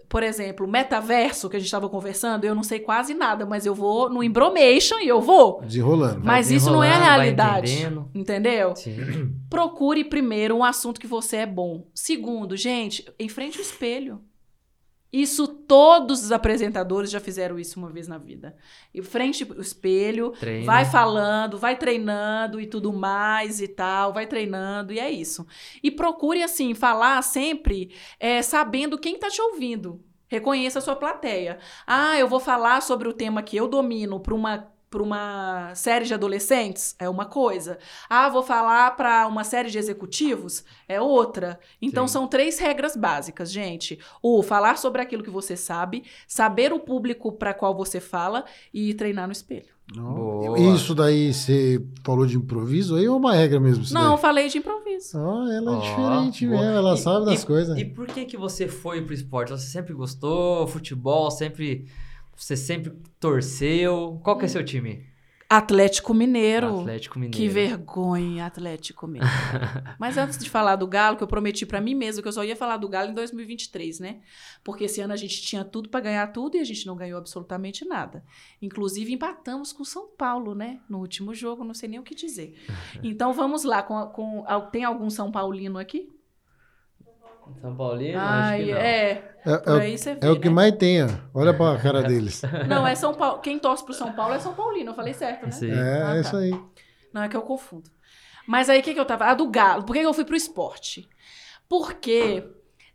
por 0.09 0.21
exemplo, 0.21 0.67
metaverso 0.67 1.49
que 1.49 1.55
a 1.55 1.59
gente 1.59 1.67
estava 1.67 1.89
conversando? 1.89 2.43
Eu 2.43 2.53
não 2.53 2.63
sei 2.63 2.79
quase 2.79 3.13
nada, 3.13 3.45
mas 3.45 3.65
eu 3.65 3.73
vou 3.73 4.09
no 4.09 4.21
Embromation 4.21 4.99
e 4.99 5.07
eu 5.07 5.21
vou. 5.21 5.61
Desenrolando. 5.61 6.21
Mas 6.23 6.51
isso 6.51 6.69
não 6.69 6.83
é 6.83 6.91
a 6.91 6.99
realidade. 6.99 7.87
Entendeu? 8.13 8.75
Sim. 8.75 9.33
Procure 9.49 10.03
primeiro 10.03 10.57
um 10.57 10.63
assunto 10.63 10.99
que 10.99 11.07
você 11.07 11.37
é 11.37 11.45
bom. 11.45 11.87
Segundo, 11.95 12.55
gente, 12.55 13.09
enfrente 13.17 13.57
o 13.57 13.61
espelho. 13.61 14.21
Isso 15.11 15.47
todos 15.47 16.23
os 16.23 16.31
apresentadores 16.31 17.09
já 17.09 17.19
fizeram 17.19 17.57
isso 17.57 17.79
uma 17.79 17.89
vez 17.89 18.07
na 18.07 18.17
vida. 18.17 18.55
Enfrente 18.93 19.43
o 19.43 19.61
espelho, 19.61 20.31
Treina. 20.31 20.65
vai 20.65 20.83
falando, 20.83 21.57
vai 21.57 21.77
treinando 21.77 22.59
e 22.59 22.67
tudo 22.67 22.91
mais 22.91 23.61
e 23.61 23.67
tal, 23.67 24.11
vai 24.11 24.27
treinando 24.27 24.91
e 24.91 24.99
é 24.99 25.09
isso. 25.09 25.47
E 25.81 25.89
procure 25.89 26.43
assim 26.43 26.73
falar 26.73 27.21
sempre 27.21 27.91
é, 28.19 28.41
sabendo 28.41 28.97
quem 28.97 29.17
tá 29.17 29.29
te 29.29 29.41
ouvindo. 29.41 30.03
Reconheça 30.27 30.79
a 30.79 30.81
sua 30.81 30.95
plateia. 30.95 31.57
Ah, 31.85 32.19
eu 32.19 32.27
vou 32.27 32.39
falar 32.39 32.81
sobre 32.81 33.07
o 33.07 33.13
tema 33.13 33.41
que 33.41 33.55
eu 33.55 33.67
domino 33.67 34.19
para 34.19 34.35
uma 34.35 34.69
para 34.89 35.03
uma 35.03 35.73
série 35.75 36.05
de 36.05 36.13
adolescentes 36.13 36.95
é 36.97 37.09
uma 37.09 37.25
coisa. 37.25 37.77
Ah, 38.09 38.29
vou 38.29 38.41
falar 38.43 38.95
para 38.95 39.27
uma 39.27 39.43
série 39.43 39.69
de 39.69 39.77
executivos 39.77 40.63
é 40.87 41.01
outra. 41.01 41.59
Então 41.81 42.07
Sim. 42.07 42.13
são 42.13 42.27
três 42.27 42.57
regras 42.59 42.95
básicas, 42.95 43.51
gente. 43.51 43.99
O 44.21 44.41
falar 44.41 44.77
sobre 44.77 45.01
aquilo 45.01 45.23
que 45.23 45.29
você 45.29 45.57
sabe, 45.57 46.03
saber 46.27 46.71
o 46.71 46.79
público 46.79 47.31
para 47.33 47.53
qual 47.53 47.75
você 47.75 47.99
fala 47.99 48.45
e 48.73 48.93
treinar 48.93 49.25
no 49.27 49.33
espelho. 49.33 49.75
Boa. 49.95 50.59
Isso 50.75 50.93
daí 50.93 51.33
você 51.33 51.81
falou 52.03 52.25
de 52.25 52.35
improviso 52.35 52.95
aí 52.97 53.07
ou 53.07 53.15
é 53.15 53.19
uma 53.19 53.33
regra 53.33 53.57
mesmo? 53.59 53.85
Não, 53.93 54.01
daí? 54.03 54.11
eu 54.11 54.17
falei 54.17 54.49
de 54.49 54.57
improviso. 54.57 55.17
Ó, 55.17 55.47
ela 55.49 55.71
é 55.71 55.75
Ó, 55.75 55.79
diferente 55.79 56.45
boa. 56.45 56.59
mesmo, 56.61 56.75
ela 56.77 56.93
E- 56.93 56.97
sabe 56.97 57.25
das 57.25 57.43
e- 57.43 57.45
coisas. 57.45 57.77
E 57.77 57.85
por 57.85 58.05
que 58.07 58.25
que 58.25 58.35
você 58.35 58.67
foi 58.67 59.01
pro 59.01 59.13
esporte? 59.13 59.51
Você 59.51 59.67
sempre 59.67 59.93
gostou? 59.93 60.67
Futebol? 60.67 61.31
Sempre... 61.31 61.85
Você 62.37 62.55
sempre 62.55 62.91
torceu? 63.19 64.19
Qual 64.23 64.37
que 64.37 64.45
é 64.45 64.47
seu 64.47 64.63
time? 64.63 65.05
Atlético 65.49 66.13
Mineiro. 66.13 66.81
Atlético 66.81 67.17
Mineiro. 67.17 67.37
Que 67.37 67.47
vergonha, 67.47 68.45
Atlético 68.45 69.07
Mineiro. 69.07 69.33
Mas 69.97 70.17
antes 70.17 70.37
de 70.37 70.49
falar 70.49 70.75
do 70.75 70.85
Galo, 70.85 71.15
que 71.15 71.23
eu 71.23 71.27
prometi 71.27 71.65
pra 71.65 71.79
mim 71.79 71.95
mesmo 71.95 72.21
que 72.21 72.27
eu 72.27 72.33
só 72.33 72.43
ia 72.43 72.55
falar 72.55 72.75
do 72.75 72.89
Galo 72.89 73.11
em 73.11 73.13
2023, 73.13 74.01
né? 74.01 74.19
Porque 74.61 74.83
esse 74.83 74.99
ano 74.99 75.13
a 75.13 75.15
gente 75.15 75.41
tinha 75.41 75.63
tudo 75.63 75.87
pra 75.87 76.01
ganhar 76.01 76.27
tudo 76.33 76.57
e 76.57 76.59
a 76.59 76.65
gente 76.65 76.85
não 76.85 76.97
ganhou 76.97 77.17
absolutamente 77.17 77.85
nada. 77.85 78.25
Inclusive 78.61 79.13
empatamos 79.13 79.71
com 79.71 79.85
São 79.85 80.09
Paulo, 80.17 80.53
né? 80.53 80.81
No 80.89 80.99
último 80.99 81.33
jogo, 81.33 81.63
não 81.63 81.73
sei 81.73 81.87
nem 81.87 81.99
o 81.99 82.03
que 82.03 82.13
dizer. 82.13 82.53
Então 83.01 83.31
vamos 83.31 83.63
lá, 83.63 83.81
com, 83.81 84.05
com- 84.07 84.43
tem 84.69 84.83
algum 84.83 85.09
São 85.09 85.31
Paulino 85.31 85.77
aqui? 85.79 86.09
São 87.61 87.75
Paulino? 87.75 88.19
acho 88.19 88.29
Ai, 88.29 88.63
que 88.65 88.71
não. 88.71 88.77
é. 88.77 89.23
É, 89.45 89.51
é, 89.51 89.79
vê, 89.95 90.17
é 90.21 90.29
o 90.29 90.39
que 90.39 90.49
né? 90.49 90.53
mais 90.55 90.75
tem, 90.75 91.03
ó. 91.03 91.07
Olha 91.33 91.53
pra 91.53 91.77
cara 91.77 92.03
deles. 92.07 92.41
Não, 92.67 92.85
é 92.85 92.95
São 92.95 93.13
Paulo. 93.13 93.39
Quem 93.39 93.57
torce 93.59 93.83
pro 93.85 93.93
São 93.93 94.11
Paulo 94.13 94.33
é 94.33 94.39
São 94.39 94.53
Paulino, 94.53 94.91
eu 94.91 94.95
falei 94.95 95.13
certo, 95.13 95.45
né? 95.45 95.51
Sim. 95.51 95.71
É, 95.71 96.01
Ah, 96.03 96.09
é 96.11 96.13
tá. 96.15 96.19
isso 96.21 96.35
aí. 96.37 96.59
Não 97.13 97.23
é 97.23 97.29
que 97.29 97.37
eu 97.37 97.41
confundo. 97.41 97.89
Mas 98.45 98.69
aí 98.69 98.79
o 98.79 98.83
que, 98.83 98.93
que 98.93 98.99
eu 98.99 99.05
tava? 99.05 99.25
A 99.25 99.33
do 99.33 99.47
Galo. 99.49 99.83
Por 99.83 99.93
que, 99.93 99.99
que 100.01 100.05
eu 100.05 100.13
fui 100.13 100.25
pro 100.25 100.35
esporte? 100.35 101.07
Porque 101.69 102.43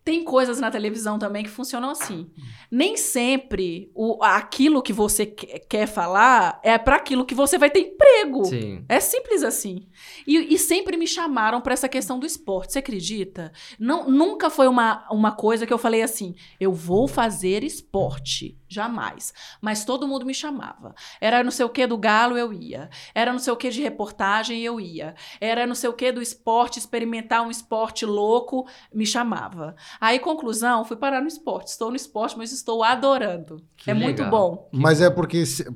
tem 0.04 0.24
coisas 0.24 0.58
na 0.58 0.70
televisão 0.70 1.18
também 1.18 1.44
que 1.44 1.48
funcionam 1.50 1.90
assim. 1.90 2.28
Nem 2.70 2.96
sempre 2.96 3.90
o, 3.94 4.22
aquilo 4.22 4.82
que 4.82 4.92
você 4.92 5.26
que- 5.26 5.60
quer 5.60 5.86
falar 5.86 6.60
é 6.64 6.76
para 6.76 6.96
aquilo 6.96 7.24
que 7.24 7.34
você 7.34 7.56
vai 7.56 7.70
ter 7.70 7.80
emprego. 7.80 8.44
Sim. 8.44 8.84
É 8.88 8.98
simples 8.98 9.42
assim. 9.42 9.86
E, 10.26 10.54
e 10.54 10.58
sempre 10.58 10.96
me 10.96 11.06
chamaram 11.06 11.60
para 11.60 11.72
essa 11.72 11.88
questão 11.88 12.18
do 12.18 12.26
esporte. 12.26 12.72
Você 12.72 12.80
acredita? 12.80 13.52
Não, 13.78 14.10
nunca 14.10 14.50
foi 14.50 14.66
uma, 14.66 15.06
uma 15.10 15.32
coisa 15.32 15.66
que 15.66 15.72
eu 15.72 15.78
falei 15.78 16.02
assim: 16.02 16.34
eu 16.58 16.72
vou 16.72 17.06
fazer 17.06 17.62
esporte. 17.62 18.58
Jamais. 18.72 19.32
Mas 19.60 19.84
todo 19.84 20.08
mundo 20.08 20.24
me 20.24 20.34
chamava. 20.34 20.94
Era 21.20 21.44
não 21.44 21.50
sei 21.50 21.64
o 21.66 21.68
que 21.70 21.86
do 21.86 21.98
Galo, 21.98 22.36
eu 22.36 22.52
ia. 22.52 22.88
Era 23.14 23.32
não 23.32 23.38
sei 23.38 23.52
o 23.52 23.56
que 23.56 23.68
de 23.70 23.82
reportagem, 23.82 24.60
eu 24.60 24.80
ia. 24.80 25.14
Era 25.40 25.66
não 25.66 25.74
sei 25.74 25.90
o 25.90 25.92
que 25.92 26.10
do 26.10 26.22
esporte, 26.22 26.78
experimentar 26.78 27.42
um 27.42 27.50
esporte 27.50 28.06
louco, 28.06 28.66
me 28.92 29.04
chamava. 29.06 29.76
Aí, 30.00 30.18
conclusão, 30.18 30.84
fui 30.84 30.96
parar 30.96 31.20
no 31.20 31.28
esporte. 31.28 31.68
Estou 31.68 31.90
no 31.90 31.96
esporte, 31.96 32.36
mas 32.38 32.52
estou 32.52 32.82
adorando. 32.82 33.64
Que 33.76 33.90
é 33.90 33.94
muito 33.94 34.22
legal. 34.22 34.30
bom. 34.30 34.68
Mas 34.72 35.00
é 35.00 35.10
porque, 35.10 35.44
se- 35.44 35.66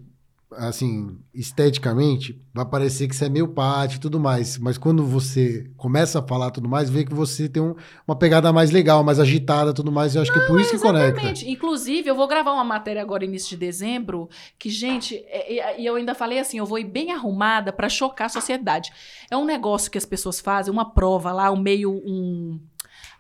assim, 0.53 1.19
esteticamente, 1.35 2.41
vai 2.55 2.65
parecer 2.65 3.09
que 3.09 3.17
você 3.17 3.27
é 3.27 3.29
meio 3.29 3.49
pátio 3.49 3.97
e 3.97 4.01
tudo 4.01 4.21
mais. 4.21 4.59
Mas 4.59 4.79
quando 4.79 5.05
você 5.05 5.69
começa 5.77 6.21
a 6.21 6.23
falar 6.23 6.51
tudo 6.51 6.69
mais, 6.69 6.89
vê 6.89 7.05
que 7.05 7.13
você 7.13 7.49
tem 7.49 7.63
um- 7.63 7.75
uma 8.07 8.17
pegada 8.17 8.53
mais 8.53 8.71
legal, 8.71 9.03
mais 9.03 9.19
agitada 9.19 9.71
e 9.71 9.75
tudo 9.75 9.91
mais. 9.91 10.15
Eu 10.15 10.23
acho 10.23 10.33
que 10.33 10.39
é 10.39 10.47
por 10.47 10.61
isso 10.61 10.71
que 10.71 10.79
conecta. 10.79 11.11
Exatamente. 11.21 11.51
Inclusive, 11.51 12.09
eu 12.09 12.15
vou 12.15 12.29
gravar 12.29 12.53
uma 12.53 12.65
matéria 12.65 13.03
agora 13.03 13.25
início 13.25 13.51
de 13.51 13.57
dezembro, 13.57 14.29
que, 14.59 14.71
gente, 14.71 15.17
é- 15.27 15.59
é- 15.59 15.81
e 15.81 15.87
eu 15.87 15.97
ainda 15.97 16.15
falei 16.15 16.39
assim, 16.39 16.59
eu 16.59 16.67
vou 16.67 16.79
ir 16.79 16.85
bem 16.85 17.13
arrumada 17.13 17.73
pra 17.73 17.89
chocar 17.89 18.27
a 18.27 18.31
sociedade. 18.31 18.93
É 19.31 19.37
um 19.37 19.45
negócio 19.45 19.91
que 19.91 19.99
as 19.99 20.05
pessoas 20.07 20.39
fazem, 20.41 20.73
uma 20.73 20.93
prova 20.95 21.33
lá, 21.33 21.51
um 21.51 21.61
meio 21.61 21.91
um 21.91 22.61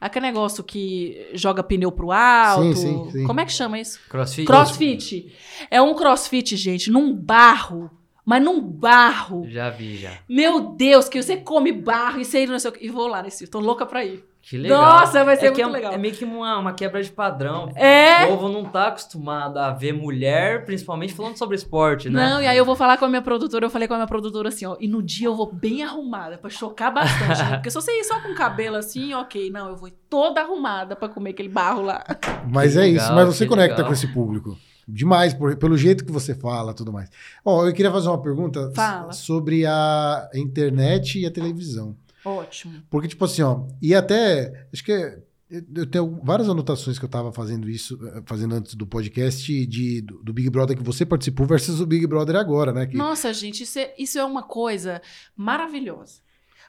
aquele 0.00 0.26
negócio 0.26 0.62
que 0.62 1.28
joga 1.34 1.62
pneu 1.62 1.90
pro 1.90 2.12
alto. 2.12 2.76
Sim, 2.76 3.04
sim, 3.04 3.10
sim. 3.10 3.26
Como 3.26 3.40
é 3.40 3.44
que 3.44 3.52
chama 3.52 3.78
isso? 3.78 4.00
Crossfit? 4.08 4.46
Crossfit. 4.46 5.32
É 5.70 5.80
um 5.80 5.94
crossfit, 5.94 6.56
gente, 6.56 6.90
num 6.90 7.14
barro, 7.14 7.90
mas 8.24 8.42
num 8.42 8.60
barro. 8.60 9.46
Já 9.48 9.70
vi, 9.70 9.96
já. 9.96 10.18
Meu 10.28 10.70
Deus, 10.70 11.08
que 11.08 11.22
você 11.22 11.36
come 11.36 11.72
barro 11.72 12.20
e 12.20 12.24
você 12.24 12.46
não 12.46 12.58
sei 12.58 12.70
o 12.70 12.72
que. 12.72 12.86
E 12.86 12.90
vou 12.90 13.06
lá 13.06 13.22
nesse, 13.22 13.46
tô 13.46 13.60
louca 13.60 13.86
pra 13.86 14.04
ir. 14.04 14.24
Que 14.48 14.56
legal. 14.56 14.80
Nossa, 14.80 15.24
vai 15.24 15.36
ser 15.36 15.46
é 15.46 15.50
muito 15.50 15.60
é, 15.60 15.66
legal. 15.66 15.92
É 15.92 15.98
meio 15.98 16.14
que 16.14 16.24
uma, 16.24 16.56
uma 16.56 16.72
quebra 16.72 17.02
de 17.02 17.10
padrão. 17.10 17.68
É. 17.74 18.26
O 18.26 18.28
povo 18.28 18.48
não 18.48 18.64
tá 18.64 18.86
acostumado 18.86 19.58
a 19.58 19.72
ver 19.72 19.92
mulher, 19.92 20.64
principalmente 20.64 21.12
falando 21.12 21.36
sobre 21.36 21.56
esporte, 21.56 22.08
né? 22.08 22.30
Não, 22.30 22.40
e 22.40 22.46
aí 22.46 22.56
eu 22.56 22.64
vou 22.64 22.76
falar 22.76 22.96
com 22.96 23.04
a 23.04 23.08
minha 23.08 23.20
produtora, 23.20 23.66
eu 23.66 23.70
falei 23.70 23.88
com 23.88 23.94
a 23.94 23.96
minha 23.96 24.06
produtora 24.06 24.48
assim, 24.48 24.64
ó, 24.64 24.76
e 24.78 24.86
no 24.86 25.02
dia 25.02 25.26
eu 25.26 25.34
vou 25.34 25.52
bem 25.52 25.82
arrumada, 25.82 26.38
pra 26.38 26.48
chocar 26.48 26.94
bastante, 26.94 27.42
né? 27.42 27.56
Porque 27.58 27.70
se 27.70 27.74
você 27.74 27.90
ir 27.90 28.04
só 28.04 28.20
com 28.20 28.28
o 28.28 28.34
cabelo 28.36 28.76
assim, 28.76 29.12
ok, 29.14 29.50
não, 29.50 29.68
eu 29.68 29.76
vou 29.76 29.90
toda 30.08 30.40
arrumada 30.40 30.94
pra 30.94 31.08
comer 31.08 31.30
aquele 31.30 31.48
barro 31.48 31.82
lá. 31.82 32.04
Mas 32.48 32.74
Que 32.74 32.78
é 32.78 32.82
legal, 32.82 33.04
isso, 33.04 33.14
mas 33.14 33.26
você 33.26 33.46
conecta 33.46 33.78
legal. 33.78 33.88
com 33.88 33.92
esse 33.92 34.06
público. 34.06 34.56
Demais, 34.86 35.34
por- 35.34 35.56
pelo 35.56 35.76
jeito 35.76 36.04
que 36.04 36.12
você 36.12 36.32
fala 36.36 36.72
tudo 36.72 36.92
mais. 36.92 37.10
Ó, 37.44 37.66
eu 37.66 37.72
queria 37.72 37.90
fazer 37.90 38.06
uma 38.06 38.22
pergunta 38.22 38.70
Fala. 38.76 39.12
sobre 39.12 39.66
a 39.66 40.28
internet 40.32 41.18
e 41.18 41.26
a 41.26 41.30
televisão. 41.32 41.96
Ótimo. 42.28 42.82
Porque, 42.90 43.08
tipo 43.08 43.24
assim, 43.24 43.42
ó, 43.42 43.64
e 43.80 43.94
até. 43.94 44.68
Acho 44.72 44.82
que 44.84 44.92
é- 44.92 45.18
eu- 45.48 45.86
tenho 45.86 46.20
várias 46.24 46.48
anotações 46.48 46.98
que 46.98 47.04
eu 47.04 47.08
tava 47.08 47.32
fazendo 47.32 47.70
isso, 47.70 47.96
eh, 48.04 48.22
fazendo 48.26 48.54
antes 48.56 48.74
do 48.74 48.84
podcast 48.86 49.64
de, 49.66 50.00
do, 50.00 50.22
do 50.24 50.32
Big 50.32 50.50
Brother 50.50 50.76
que 50.76 50.82
você 50.82 51.06
participou 51.06 51.46
versus 51.46 51.80
o 51.80 51.86
Big 51.86 52.04
Brother 52.06 52.34
agora, 52.34 52.72
né? 52.72 52.84
Que, 52.86 52.96
Nossa, 52.96 53.32
gente, 53.32 53.62
isso 53.62 53.78
é, 53.78 53.94
isso 53.96 54.18
é 54.18 54.24
uma 54.24 54.42
coisa 54.42 55.00
maravilhosa. 55.36 56.26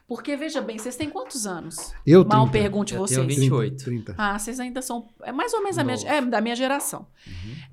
Porque, 0.08 0.38
veja 0.38 0.62
bem, 0.62 0.78
vocês 0.78 0.96
têm 0.96 1.10
quantos 1.10 1.46
anos? 1.46 1.92
eu 2.06 2.24
Mal 2.24 2.48
30, 2.48 2.52
pergunte 2.52 2.94
Eu 2.94 3.00
vocês. 3.02 3.18
tenho 3.18 3.28
28. 3.42 3.84
30. 3.84 4.16
Ah, 4.18 4.40
vocês 4.40 4.58
ainda 4.58 4.82
são. 4.82 5.10
É 5.24 5.34
mais 5.34 5.54
ou 5.54 5.62
menos 5.62 5.78
a 5.78 5.84
minha, 5.84 5.98
é, 6.06 6.22
da 6.22 6.40
minha 6.40 6.56
geração. 6.56 7.08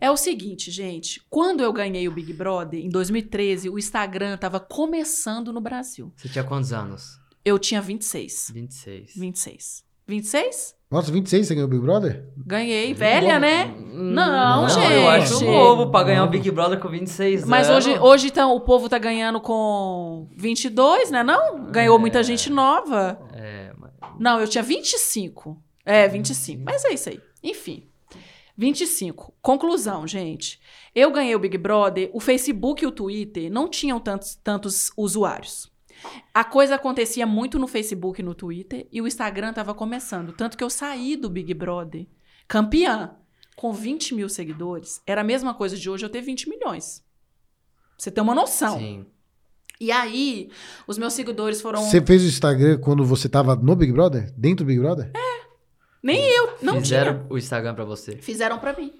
É 0.01 0.11
o 0.11 0.16
seguinte, 0.16 0.68
gente. 0.70 1.22
Quando 1.30 1.62
eu 1.62 1.72
ganhei 1.72 2.09
o 2.09 2.11
Big 2.11 2.32
Brother, 2.32 2.80
em 2.80 2.89
2013, 2.89 3.68
o 3.70 3.78
Instagram 3.78 4.37
tava 4.37 4.59
começando 4.59 5.53
no 5.53 5.61
Brasil. 5.61 6.12
Você 6.16 6.28
tinha 6.28 6.43
quantos 6.43 6.72
anos? 6.72 7.20
Eu 7.45 7.59
tinha 7.59 7.80
26. 7.80 8.51
26. 8.55 9.12
26. 9.16 9.84
26? 10.07 10.74
Nossa, 10.90 11.11
26 11.11 11.47
você 11.49 11.55
ganhou 11.55 11.66
o 11.66 11.70
Big 11.70 11.82
Brother? 11.82 12.24
Ganhei. 12.36 12.95
Velha, 12.95 13.38
né? 13.38 13.74
Não, 13.92 14.62
não, 14.62 14.68
gente. 14.68 14.92
eu 14.92 15.09
acho 15.09 15.45
novo 15.45 15.90
pra 15.90 16.05
ganhar 16.05 16.24
o 16.24 16.28
Big 16.28 16.49
Brother 16.51 16.78
com 16.78 16.88
26 16.88 17.45
Mas 17.47 17.68
anos. 17.68 17.86
hoje, 17.86 17.99
hoje 17.99 18.26
então, 18.28 18.55
o 18.55 18.61
povo 18.61 18.88
tá 18.88 18.99
ganhando 18.99 19.40
com 19.40 20.28
22, 20.36 21.11
né? 21.11 21.22
Não? 21.24 21.64
Ganhou 21.70 21.99
muita 21.99 22.22
gente 22.22 22.49
nova. 22.51 23.18
É, 23.32 23.72
mas- 23.76 23.90
Não, 24.20 24.40
eu 24.40 24.47
tinha 24.47 24.62
25. 24.62 25.61
É, 25.84 26.07
25. 26.07 26.62
Mas 26.64 26.84
é 26.84 26.92
isso 26.95 27.09
aí. 27.09 27.20
Enfim. 27.42 27.88
25. 28.57 29.34
Conclusão, 29.42 30.07
gente. 30.07 30.61
Eu 30.95 31.11
ganhei 31.11 31.34
o 31.34 31.38
Big 31.40 31.59
Brother, 31.59 32.09
o 32.12 32.20
Facebook 32.20 32.84
e 32.84 32.86
o 32.86 32.92
Twitter 32.92 33.51
não 33.51 33.68
tinham 33.68 33.99
tantos, 33.99 34.36
tantos 34.36 34.92
usuários. 34.97 35.72
A 36.33 36.45
coisa 36.45 36.75
acontecia 36.75 37.27
muito 37.27 37.59
no 37.59 37.67
Facebook 37.67 38.21
e 38.21 38.25
no 38.25 38.35
Twitter 38.35 38.87
e 38.91 39.01
o 39.01 39.07
Instagram 39.07 39.51
estava 39.51 39.75
começando. 39.75 40.33
Tanto 40.33 40.57
que 40.57 40.65
eu 40.65 40.71
saí 40.71 41.17
do 41.17 41.31
Big 41.31 41.53
Brother 41.55 42.07
campeã 42.47 43.15
com 43.57 43.73
20 43.73 44.15
mil 44.15 44.29
seguidores. 44.29 45.01
Era 45.07 45.21
a 45.21 45.25
mesma 45.25 45.55
coisa 45.55 45.77
de 45.77 45.89
hoje 45.89 46.05
eu 46.05 46.11
ter 46.11 46.21
20 46.21 46.49
milhões. 46.49 47.01
Pra 47.01 47.95
Você 47.99 48.11
tem 48.11 48.23
uma 48.23 48.35
noção. 48.35 48.79
Sim. 48.79 49.07
E 49.81 49.91
aí, 49.91 50.51
os 50.87 50.97
meus 50.99 51.13
seguidores 51.13 51.61
foram. 51.61 51.83
Você 51.83 52.01
fez 52.01 52.23
o 52.23 52.27
Instagram 52.27 52.79
quando 52.79 53.05
você 53.05 53.29
tava 53.29 53.57
no 53.57 53.75
Big 53.75 53.93
Brother? 53.93 54.33
Dentro 54.37 54.65
do 54.65 54.69
Big 54.69 54.81
Brother? 54.81 55.11
Nem 56.03 56.23
eu, 56.23 56.59
não 56.61 56.81
Fizeram 56.81 57.15
tinha. 57.15 57.27
o 57.31 57.39
Instagram 57.39 57.75
pra 57.75 57.85
você. 57.85 58.19
Fizeram 58.19 58.59
pra 58.59 58.77
mim. 58.79 58.93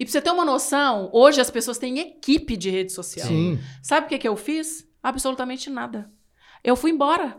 E 0.00 0.04
pra 0.04 0.12
você 0.12 0.22
ter 0.22 0.30
uma 0.30 0.44
noção, 0.44 1.10
hoje 1.12 1.38
as 1.38 1.50
pessoas 1.50 1.76
têm 1.76 1.98
equipe 1.98 2.56
de 2.56 2.70
rede 2.70 2.92
social. 2.92 3.26
Sim. 3.26 3.58
Sabe 3.82 4.06
o 4.06 4.08
que, 4.08 4.18
que 4.18 4.26
eu 4.26 4.36
fiz? 4.36 4.88
Absolutamente 5.02 5.68
nada. 5.68 6.10
Eu 6.62 6.76
fui 6.76 6.90
embora. 6.90 7.36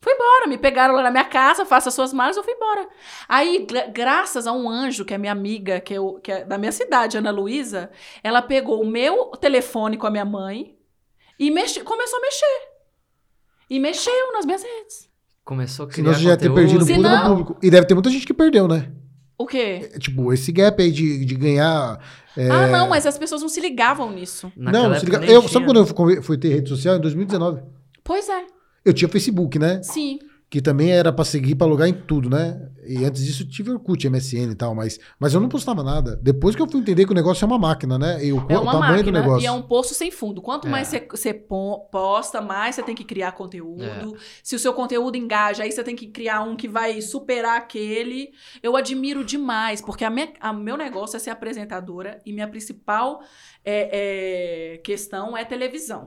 Fui 0.00 0.12
embora. 0.12 0.46
Me 0.48 0.58
pegaram 0.58 0.94
lá 0.94 1.02
na 1.02 1.10
minha 1.10 1.24
casa, 1.24 1.64
faça 1.64 1.90
suas 1.90 2.12
malas, 2.12 2.36
eu 2.36 2.42
fui 2.42 2.52
embora. 2.54 2.88
Aí, 3.28 3.64
gra- 3.68 3.86
graças 3.86 4.46
a 4.46 4.52
um 4.52 4.68
anjo, 4.68 5.04
que 5.04 5.14
é 5.14 5.18
minha 5.18 5.30
amiga, 5.32 5.80
que, 5.80 5.94
eu, 5.94 6.14
que 6.22 6.32
é 6.32 6.44
da 6.44 6.58
minha 6.58 6.72
cidade, 6.72 7.16
Ana 7.16 7.30
Luísa, 7.30 7.90
ela 8.22 8.42
pegou 8.42 8.82
o 8.82 8.86
meu 8.86 9.26
telefone 9.40 9.96
com 9.96 10.06
a 10.06 10.10
minha 10.10 10.24
mãe 10.24 10.76
e 11.38 11.50
mexe, 11.50 11.80
começou 11.82 12.18
a 12.18 12.22
mexer. 12.22 12.68
E 13.70 13.78
mexeu 13.78 14.32
nas 14.32 14.44
minhas 14.44 14.62
redes. 14.62 15.08
Começou 15.44 15.86
a 15.86 15.88
criar 15.88 16.04
Senão 16.04 16.14
você 16.18 16.24
já 16.24 16.30
ia 16.30 16.36
ter 16.36 16.52
perdido 16.52 16.84
Se 16.84 16.94
tudo 16.94 17.08
no 17.08 17.14
não- 17.16 17.28
público. 17.28 17.56
E 17.62 17.70
deve 17.70 17.86
ter 17.86 17.94
muita 17.94 18.10
gente 18.10 18.26
que 18.26 18.34
perdeu, 18.34 18.68
né? 18.68 18.90
O 19.38 19.46
quê? 19.46 19.90
É, 19.94 19.98
Tipo, 19.98 20.32
esse 20.32 20.52
gap 20.52 20.80
aí 20.82 20.90
de, 20.92 21.24
de 21.24 21.34
ganhar. 21.34 21.98
é, 22.36 22.48
Ah, 22.50 22.66
não, 22.68 22.88
mas 22.88 23.06
as 23.06 23.16
pessoas 23.18 23.40
não 23.40 23.48
se 23.48 23.60
ligavam 23.60 24.10
nisso. 24.12 24.52
Naquela 24.56 24.88
não, 24.88 24.94
se 24.94 25.02
época 25.06 25.18
liga. 25.18 25.26
nem 25.26 25.34
Eu, 25.42 25.48
sabe 25.48 25.64
quando 25.64 25.78
eu 25.78 25.86
fui, 25.86 26.22
fui 26.22 26.38
ter 26.38 26.48
rede 26.50 26.68
social? 26.68 26.96
Em 26.96 27.00
2019. 27.00 27.62
Pois 28.04 28.28
é, 28.28 28.44
Eu 28.84 28.92
tinha 28.92 29.08
Facebook, 29.08 29.58
né? 29.58 29.80
sim. 29.82 30.18
que 30.50 30.60
também 30.60 30.90
era 30.92 31.10
pra 31.10 31.24
seguir 31.24 31.54
pra 31.54 31.66
logar 31.66 31.88
em 31.88 31.94
tudo, 31.94 32.28
né? 32.28 32.68
E 32.86 33.02
antes 33.06 33.24
disso 33.24 33.42
eu 33.44 33.48
tive 33.48 33.70
Orkut, 33.70 34.06
MSN 34.10 34.50
e 34.50 34.54
tal, 34.54 34.74
mas, 34.74 35.00
mas 35.18 35.32
eu 35.32 35.40
não 35.40 35.48
postava 35.48 35.82
nada. 35.82 36.14
Depois 36.16 36.54
que 36.54 36.60
eu 36.60 36.68
fui 36.68 36.78
entender 36.78 37.06
que 37.06 37.10
o 37.12 37.14
negócio 37.14 37.42
é 37.42 37.46
uma 37.46 37.58
máquina, 37.58 37.98
né? 37.98 38.22
E 38.22 38.34
o, 38.34 38.36
É 38.50 38.58
o 38.58 38.62
tamanho 38.62 38.74
do 38.74 38.78
máquina 39.12 39.20
negócio. 39.22 39.42
e 39.42 39.46
é 39.46 39.50
um 39.50 39.62
poço 39.62 39.94
sem 39.94 40.10
fundo. 40.10 40.42
Quanto 40.42 40.66
É. 40.68 40.70
mais 40.70 40.88
você- 40.88 41.08
você 41.10 41.32
po- 41.32 41.88
posta, 41.90 42.42
mais 42.42 42.74
você 42.74 42.82
tem 42.82 42.94
que 42.94 43.02
criar 43.02 43.32
conteúdo. 43.32 43.82
É. 43.82 44.02
Se 44.42 44.54
o 44.54 44.58
seu 44.58 44.74
conteúdo 44.74 45.16
engaja, 45.16 45.62
aí 45.62 45.72
você 45.72 45.82
tem 45.82 45.96
que 45.96 46.08
criar 46.08 46.42
um 46.42 46.54
que 46.54 46.68
vai 46.68 47.00
superar 47.00 47.56
aquele. 47.56 48.28
Eu 48.62 48.76
admiro 48.76 49.24
demais, 49.24 49.80
porque 49.80 50.04
a 50.04 50.10
minha, 50.10 50.34
a 50.38 50.52
meu 50.52 50.76
negócio 50.76 51.16
é 51.16 51.18
ser 51.18 51.30
apresentadora 51.30 52.20
e 52.26 52.30
minha 52.34 52.46
principal 52.46 53.22
é, 53.64 54.74
é, 54.74 54.78
questão 54.84 55.34
é 55.34 55.46
televisão. 55.46 56.06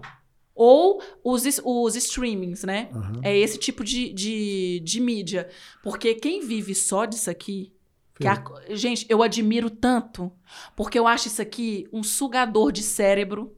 Ou 0.56 1.02
os, 1.24 1.44
os 1.64 1.96
streamings, 1.98 2.64
né? 2.64 2.90
Aham. 2.94 3.20
É 3.24 3.38
esse 3.38 3.58
tipo 3.58 3.84
de, 3.84 4.14
de, 4.14 4.80
de 4.84 5.02
mídia. 5.02 5.50
Porque 5.84 6.14
quem 6.16 6.40
vive 6.46 6.74
só 6.74 7.04
disso 7.06 7.30
aqui. 7.30 7.74
que 8.18 8.26
a- 8.26 8.42
gente, 8.70 9.06
eu 9.10 9.22
admiro 9.22 9.70
tanto. 9.70 10.32
Porque 10.76 10.98
eu 10.98 11.06
acho 11.08 11.28
isso 11.28 11.42
aqui 11.42 11.88
um 11.92 12.02
sugador 12.04 12.72
de 12.72 12.82
cérebro, 12.82 13.54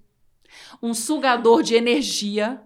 um 0.82 0.94
sugador 0.94 1.62
de 1.62 1.76
energia. 1.76 2.60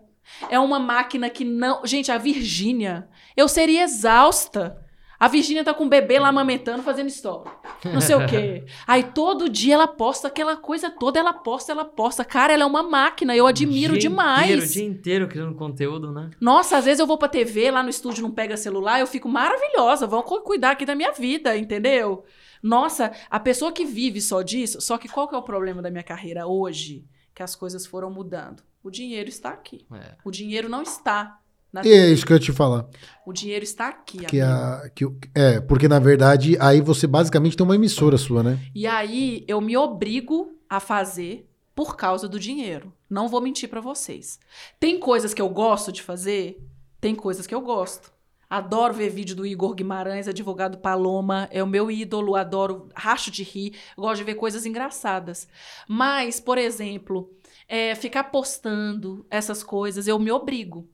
É 0.49 0.57
uma 0.57 0.79
máquina 0.79 1.29
que 1.29 1.43
não. 1.43 1.85
Gente, 1.85 2.09
a 2.09 2.17
Virgínia, 2.17 3.09
eu 3.35 3.49
seria 3.49 3.83
exausta. 3.83 4.81
A 5.21 5.27
Virgínia 5.27 5.63
tá 5.63 5.71
com 5.71 5.85
o 5.85 5.89
bebê 5.89 6.17
lá 6.17 6.29
amamentando, 6.29 6.81
fazendo 6.81 7.07
story. 7.09 7.47
Não 7.85 8.01
sei 8.01 8.15
o 8.15 8.25
quê. 8.25 8.65
Aí 8.87 9.03
todo 9.03 9.47
dia 9.47 9.75
ela 9.75 9.87
posta 9.87 10.27
aquela 10.27 10.57
coisa 10.57 10.89
toda, 10.89 11.19
ela 11.19 11.31
posta, 11.31 11.71
ela 11.71 11.85
posta. 11.85 12.25
Cara, 12.25 12.51
ela 12.53 12.63
é 12.63 12.65
uma 12.65 12.81
máquina, 12.81 13.35
eu 13.35 13.45
admiro 13.45 13.93
O 13.93 13.97
dia 13.99 14.09
demais. 14.09 14.45
Inteiro, 14.49 14.63
o 14.63 14.67
dia 14.67 14.83
inteiro 14.85 15.27
criando 15.27 15.55
conteúdo, 15.55 16.11
né? 16.11 16.31
Nossa, 16.41 16.75
às 16.77 16.85
vezes 16.85 16.99
eu 16.99 17.05
vou 17.05 17.19
pra 17.19 17.27
TV, 17.27 17.69
lá 17.69 17.83
no 17.83 17.89
estúdio 17.89 18.23
não 18.23 18.31
pega 18.31 18.57
celular, 18.57 18.99
eu 18.99 19.05
fico 19.05 19.29
maravilhosa, 19.29 20.07
vão 20.07 20.23
cu- 20.23 20.41
cuidar 20.41 20.71
aqui 20.71 20.85
da 20.85 20.95
minha 20.95 21.11
vida, 21.11 21.55
entendeu? 21.55 22.23
Nossa, 22.63 23.11
a 23.29 23.39
pessoa 23.39 23.71
que 23.71 23.85
vive 23.85 24.19
só 24.21 24.41
disso, 24.41 24.81
só 24.81 24.97
que 24.97 25.07
qual 25.07 25.27
que 25.27 25.35
é 25.35 25.37
o 25.37 25.43
problema 25.43 25.81
da 25.81 25.91
minha 25.91 26.03
carreira 26.03 26.47
hoje? 26.47 27.05
Que 27.35 27.43
as 27.43 27.55
coisas 27.55 27.85
foram 27.85 28.09
mudando. 28.09 28.63
O 28.83 28.89
dinheiro 28.89 29.29
está 29.29 29.49
aqui. 29.49 29.85
É. 29.93 30.15
O 30.25 30.31
dinheiro 30.31 30.67
não 30.67 30.81
está 30.81 31.39
na 31.71 31.85
E 31.85 31.91
é 31.91 32.09
isso 32.09 32.25
que 32.25 32.33
eu 32.33 32.37
ia 32.37 32.41
te 32.43 32.51
falar. 32.51 32.87
O 33.25 33.31
dinheiro 33.33 33.63
está 33.63 33.87
aqui, 33.89 34.19
Que 34.25 34.41
amigo. 34.41 34.57
a, 34.57 34.89
que, 34.89 35.05
é, 35.33 35.59
porque 35.61 35.87
na 35.87 35.99
verdade 35.99 36.57
aí 36.59 36.81
você 36.81 37.07
basicamente 37.07 37.55
tem 37.55 37.63
uma 37.63 37.75
emissora 37.75 38.17
sua, 38.17 38.43
né? 38.43 38.59
E 38.73 38.85
aí 38.87 39.45
eu 39.47 39.61
me 39.61 39.77
obrigo 39.77 40.51
a 40.69 40.79
fazer 40.79 41.47
por 41.75 41.95
causa 41.95 42.27
do 42.27 42.39
dinheiro. 42.39 42.91
Não 43.09 43.27
vou 43.27 43.41
mentir 43.41 43.69
pra 43.69 43.81
vocês. 43.81 44.39
Tem 44.79 44.99
coisas 44.99 45.33
que 45.33 45.41
eu 45.41 45.49
gosto 45.49 45.91
de 45.91 46.01
fazer, 46.01 46.61
tem 46.99 47.15
coisas 47.15 47.47
que 47.47 47.55
eu 47.55 47.61
gosto. 47.61 48.11
Adoro 48.49 48.93
ver 48.93 49.09
vídeo 49.09 49.33
do 49.33 49.45
Igor 49.45 49.73
Guimarães, 49.73 50.27
advogado 50.27 50.79
Paloma, 50.79 51.47
é 51.51 51.63
o 51.63 51.67
meu 51.67 51.89
ídolo, 51.89 52.35
adoro, 52.35 52.89
racho 52.93 53.31
de 53.31 53.43
rir, 53.43 53.75
gosto 53.95 54.17
de 54.17 54.23
ver 54.25 54.35
coisas 54.35 54.65
engraçadas. 54.65 55.47
Mas, 55.87 56.37
por 56.41 56.57
exemplo, 56.57 57.31
é, 57.65 57.95
ficar 57.95 58.25
postando 58.25 59.25
essas 59.29 59.63
coisas, 59.63 60.05
eu 60.05 60.19
me 60.19 60.29
obrigo. 60.31 60.89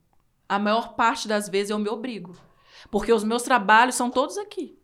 A 0.50 0.58
maior 0.60 0.94
parte 0.96 1.28
das 1.28 1.50
vezes 1.50 1.70
eu 1.70 1.80
me 1.80 1.90
obrigo. 1.90 2.36
Porque 2.92 3.12
os 3.12 3.24
meus 3.24 3.44
trabalhos 3.44 3.96
são 3.96 4.10
todos 4.10 4.38
aqui. 4.38 4.78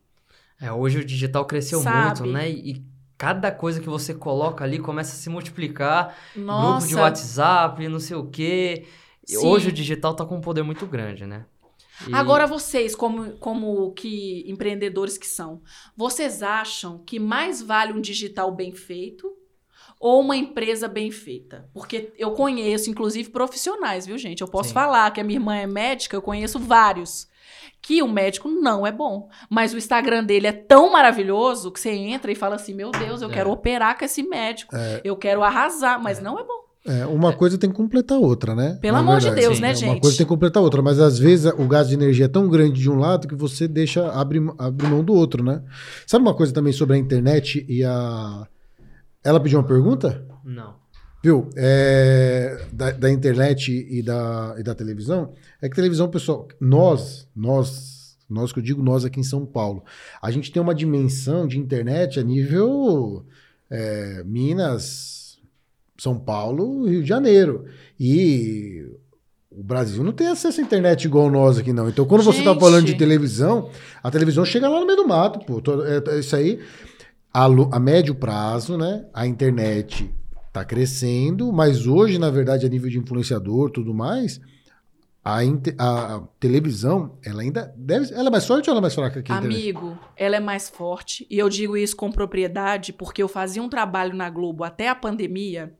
É, 0.59 0.71
hoje 0.71 0.99
o 0.99 1.05
digital 1.05 1.45
cresceu 1.45 1.81
Sabe? 1.81 2.21
muito, 2.21 2.25
né? 2.33 2.49
E, 2.49 2.83
cada 3.17 3.51
coisa 3.51 3.79
que 3.79 3.87
você 3.87 4.13
coloca 4.13 4.63
ali 4.65 4.79
começa 4.79 5.13
a 5.13 5.15
se 5.15 5.29
multiplicar. 5.29 6.17
Nossa, 6.35 6.79
Grupo 6.79 6.87
de 6.87 6.95
WhatsApp, 6.95 7.87
não 7.87 7.99
sei 7.99 8.17
o 8.17 8.25
quê. 8.25 8.85
Sim. 9.25 9.37
Hoje 9.37 9.69
o 9.69 9.71
digital 9.71 10.13
tá 10.13 10.25
com 10.25 10.35
um 10.37 10.41
poder 10.41 10.63
muito 10.63 10.85
grande, 10.85 11.25
né? 11.25 11.45
E- 12.07 12.13
Agora 12.13 12.45
vocês, 12.45 12.95
como, 12.95 13.31
como 13.37 13.91
que 13.93 14.43
empreendedores 14.45 15.17
que 15.17 15.27
são, 15.27 15.61
vocês 15.95 16.41
acham 16.43 16.97
que 17.05 17.19
mais 17.19 17.61
vale 17.61 17.93
um 17.93 18.01
digital 18.01 18.51
bem 18.51 18.73
feito 18.73 19.31
ou 20.03 20.19
uma 20.19 20.35
empresa 20.35 20.87
bem 20.87 21.09
feita? 21.11 21.65
Porque 21.73 22.11
eu 22.17 22.31
conheço, 22.31 22.89
inclusive, 22.89 23.29
profissionais, 23.29 24.05
viu, 24.05 24.17
gente? 24.17 24.41
Eu 24.41 24.47
posso 24.49 24.69
Sim. 24.69 24.73
falar 24.75 25.09
que 25.11 25.21
a 25.21 25.23
minha 25.23 25.37
irmã 25.39 25.55
é 25.55 25.65
médica, 25.65 26.15
eu 26.17 26.21
conheço 26.21 26.59
vários. 26.59 27.27
Que 27.81 28.01
o 28.03 28.07
médico 28.07 28.49
não 28.49 28.85
é 28.85 28.91
bom. 28.91 29.29
Mas 29.49 29.73
o 29.73 29.77
Instagram 29.77 30.23
dele 30.23 30.47
é 30.47 30.51
tão 30.51 30.91
maravilhoso 30.91 31.71
que 31.71 31.79
você 31.79 31.91
entra 31.91 32.31
e 32.31 32.35
fala 32.35 32.55
assim: 32.55 32.73
meu 32.73 32.91
Deus, 32.91 33.21
eu 33.21 33.29
É. 33.29 33.33
quero 33.33 33.49
operar 33.51 33.97
com 33.97 34.03
esse 34.05 34.23
médico. 34.23 34.75
Eu 35.03 35.15
quero 35.15 35.41
arrasar, 35.43 36.01
mas 36.01 36.21
não 36.21 36.37
é 36.39 36.43
bom. 36.43 36.63
É, 36.85 37.05
uma 37.05 37.31
coisa 37.31 37.57
tem 37.57 37.69
que 37.69 37.75
completar 37.77 38.17
a 38.17 38.21
outra, 38.21 38.53
né? 38.53 38.77
Pelo 38.81 38.95
Na 38.97 38.99
amor 38.99 39.17
de 39.19 39.27
verdade. 39.27 39.41
Deus, 39.47 39.55
sim. 39.55 39.61
né, 39.61 39.71
É, 39.71 39.75
gente? 39.75 39.89
Uma 39.89 39.99
coisa 40.01 40.17
tem 40.17 40.25
que 40.25 40.29
completar 40.29 40.59
a 40.61 40.63
outra, 40.65 40.81
mas 40.81 40.99
às 40.99 41.17
vezes 41.17 41.49
o 41.57 41.65
gasto 41.65 41.87
de 41.89 41.95
energia 41.95 42.25
é 42.25 42.27
tão 42.27 42.49
grande 42.49 42.81
de 42.81 42.89
um 42.89 42.97
lado 42.99 43.25
que 43.25 43.35
você 43.35 43.69
deixa 43.69 44.11
abre, 44.11 44.39
abre 44.57 44.87
mão 44.87 45.01
do 45.01 45.13
outro, 45.13 45.41
né? 45.43 45.63
Sabe 46.05 46.23
uma 46.25 46.33
coisa 46.35 46.53
também 46.53 46.73
sobre 46.73 46.95
a 46.97 46.99
internet 46.99 47.65
e 47.69 47.83
a. 47.85 48.45
Ela 49.23 49.39
pediu 49.39 49.59
uma 49.59 49.67
pergunta? 49.67 50.25
Não. 50.43 50.75
Viu? 51.23 51.49
É, 51.55 52.65
da, 52.73 52.91
da 52.91 53.09
internet 53.09 53.71
e 53.71 54.01
da, 54.03 54.55
e 54.57 54.63
da 54.63 54.75
televisão. 54.75 55.31
É 55.61 55.69
que 55.69 55.75
televisão, 55.75 56.09
pessoal, 56.09 56.47
nós, 56.59 57.27
nós, 57.33 58.17
nós 58.29 58.51
que 58.51 58.59
eu 58.59 58.63
digo 58.63 58.83
nós 58.83 59.05
aqui 59.05 59.21
em 59.21 59.23
São 59.23 59.45
Paulo, 59.45 59.83
a 60.21 60.29
gente 60.31 60.51
tem 60.51 60.61
uma 60.61 60.75
dimensão 60.75 61.47
de 61.47 61.57
internet 61.57 62.19
a 62.19 62.23
nível 62.23 63.25
é, 63.69 64.21
Minas, 64.25 65.39
São 65.97 66.19
Paulo, 66.19 66.85
Rio 66.85 67.01
de 67.03 67.07
Janeiro. 67.07 67.65
E 67.97 68.85
o 69.49 69.63
Brasil 69.63 70.03
não 70.03 70.11
tem 70.11 70.27
acesso 70.27 70.59
à 70.59 70.63
internet 70.63 71.05
igual 71.05 71.31
nós 71.31 71.57
aqui, 71.57 71.71
não. 71.71 71.87
Então, 71.87 72.05
quando 72.05 72.23
você 72.23 72.39
está 72.39 72.51
Gente. 72.51 72.59
falando 72.59 72.85
de 72.85 72.95
televisão, 72.97 73.69
a 74.03 74.11
televisão 74.11 74.43
chega 74.43 74.67
lá 74.67 74.77
no 74.79 74.85
meio 74.85 74.97
do 74.97 75.07
mato, 75.07 75.39
pô. 75.45 75.61
É- 75.85 76.15
é 76.15 76.19
Isso 76.19 76.35
aí, 76.35 76.59
a, 77.33 77.45
a 77.45 77.79
médio 77.79 78.15
prazo, 78.15 78.77
né? 78.77 79.05
A 79.13 79.25
internet 79.25 80.13
tá 80.51 80.63
crescendo, 80.63 81.51
mas 81.51 81.87
hoje, 81.87 82.19
na 82.19 82.29
verdade, 82.29 82.65
a 82.65 82.69
nível 82.69 82.89
de 82.89 82.99
influenciador 82.99 83.71
tudo 83.71 83.93
mais, 83.93 84.39
a, 85.25 85.39
a- 85.79 86.21
televisão, 86.39 87.17
ela 87.25 87.41
ainda 87.41 87.73
deve. 87.77 88.13
Ela 88.13 88.27
é 88.27 88.31
mais 88.31 88.45
forte 88.45 88.69
ou 88.69 88.73
ela 88.73 88.79
é 88.79 88.81
mais 88.81 88.93
fraca 88.93 89.21
que 89.23 89.31
a 89.31 89.37
internet? 89.37 89.55
Amigo, 89.61 89.97
ela 90.15 90.35
é 90.35 90.39
mais 90.39 90.69
forte. 90.69 91.25
E 91.29 91.39
eu 91.39 91.49
digo 91.49 91.75
isso 91.77 91.95
com 91.95 92.11
propriedade 92.11 92.91
porque 92.93 93.23
eu 93.23 93.27
fazia 93.27 93.63
um 93.63 93.69
trabalho 93.69 94.13
na 94.15 94.29
Globo 94.29 94.63
até 94.63 94.89
a 94.89 94.95
pandemia. 94.95 95.73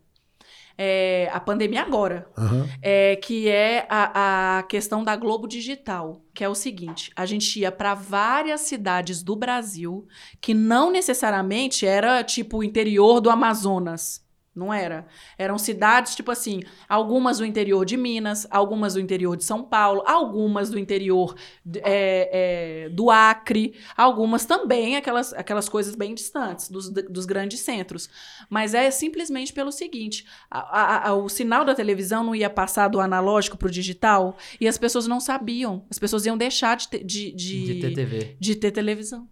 É, 0.78 1.30
a 1.32 1.40
pandemia 1.40 1.82
agora. 1.82 2.28
Aham. 2.38 2.68
é, 2.82 3.16
que 3.18 3.48
é 3.48 3.86
a, 3.90 4.60
a 4.60 4.64
questão 4.64 5.04
da 5.04 5.16
Globo 5.16 5.48
Digital, 5.48 6.22
que 6.34 6.44
é 6.44 6.50
o 6.50 6.56
seguinte: 6.56 7.12
a 7.16 7.26
gente 7.26 7.60
ia 7.60 7.72
para 7.72 7.94
várias 7.94 8.62
cidades 8.62 9.22
do 9.22 9.36
Brasil 9.36 10.08
que 10.42 10.54
não 10.54 10.92
necessariamente 10.92 11.86
era 11.86 12.24
tipo 12.24 12.58
o 12.58 12.64
interior 12.64 13.20
do 13.20 13.30
Amazonas. 13.30 14.23
Não 14.56 14.72
era. 14.72 15.08
Eram 15.38 15.58
cidades, 15.58 16.16
tipo 16.16 16.30
assim, 16.30 16.62
algumas 16.88 17.40
do 17.40 17.46
interior 17.46 17.86
de 17.86 17.98
Minas, 17.98 18.46
algumas 18.52 18.94
do 18.94 19.00
interior 19.00 19.36
de 19.36 19.44
São 19.44 19.64
Paulo, 19.64 20.04
algumas 20.06 20.70
do 20.70 20.78
interior 20.78 21.36
é, 21.78 22.84
é, 22.86 22.90
do 22.90 23.10
Acre, 23.10 23.74
algumas 23.98 24.46
também 24.46 24.96
aquelas, 24.96 25.34
aquelas 25.34 25.68
coisas 25.68 25.96
bem 25.96 26.14
distantes 26.14 26.70
dos, 26.70 26.88
dos 26.90 27.26
grandes 27.26 27.62
centros. 27.62 28.08
Mas 28.48 28.76
é 28.76 28.92
simplesmente 28.92 29.52
pelo 29.52 29.72
seguinte: 29.72 30.26
a- 30.52 30.60
a- 30.60 31.10
a- 31.10 31.14
o 31.16 31.28
sinal 31.30 31.66
da 31.66 31.74
televisão 31.74 32.24
não 32.24 32.36
ia 32.36 32.50
passar 32.50 32.88
do 32.90 33.00
analógico 33.00 33.58
para 33.58 33.68
o 33.68 33.72
digital 33.72 34.38
e 34.62 34.68
as 34.68 34.78
pessoas 34.78 35.08
não 35.08 35.20
sabiam. 35.20 35.84
As 35.90 35.98
pessoas 35.98 36.26
iam 36.28 36.38
deixar 36.38 36.78
de 36.78 36.88
ter, 36.90 37.04
de, 37.04 37.32
de, 37.32 37.66
De 37.66 37.82
ter 37.82 37.94
TV. 37.96 38.38
de 38.40 38.56
ter 38.56 38.70
televisão. 38.72 39.28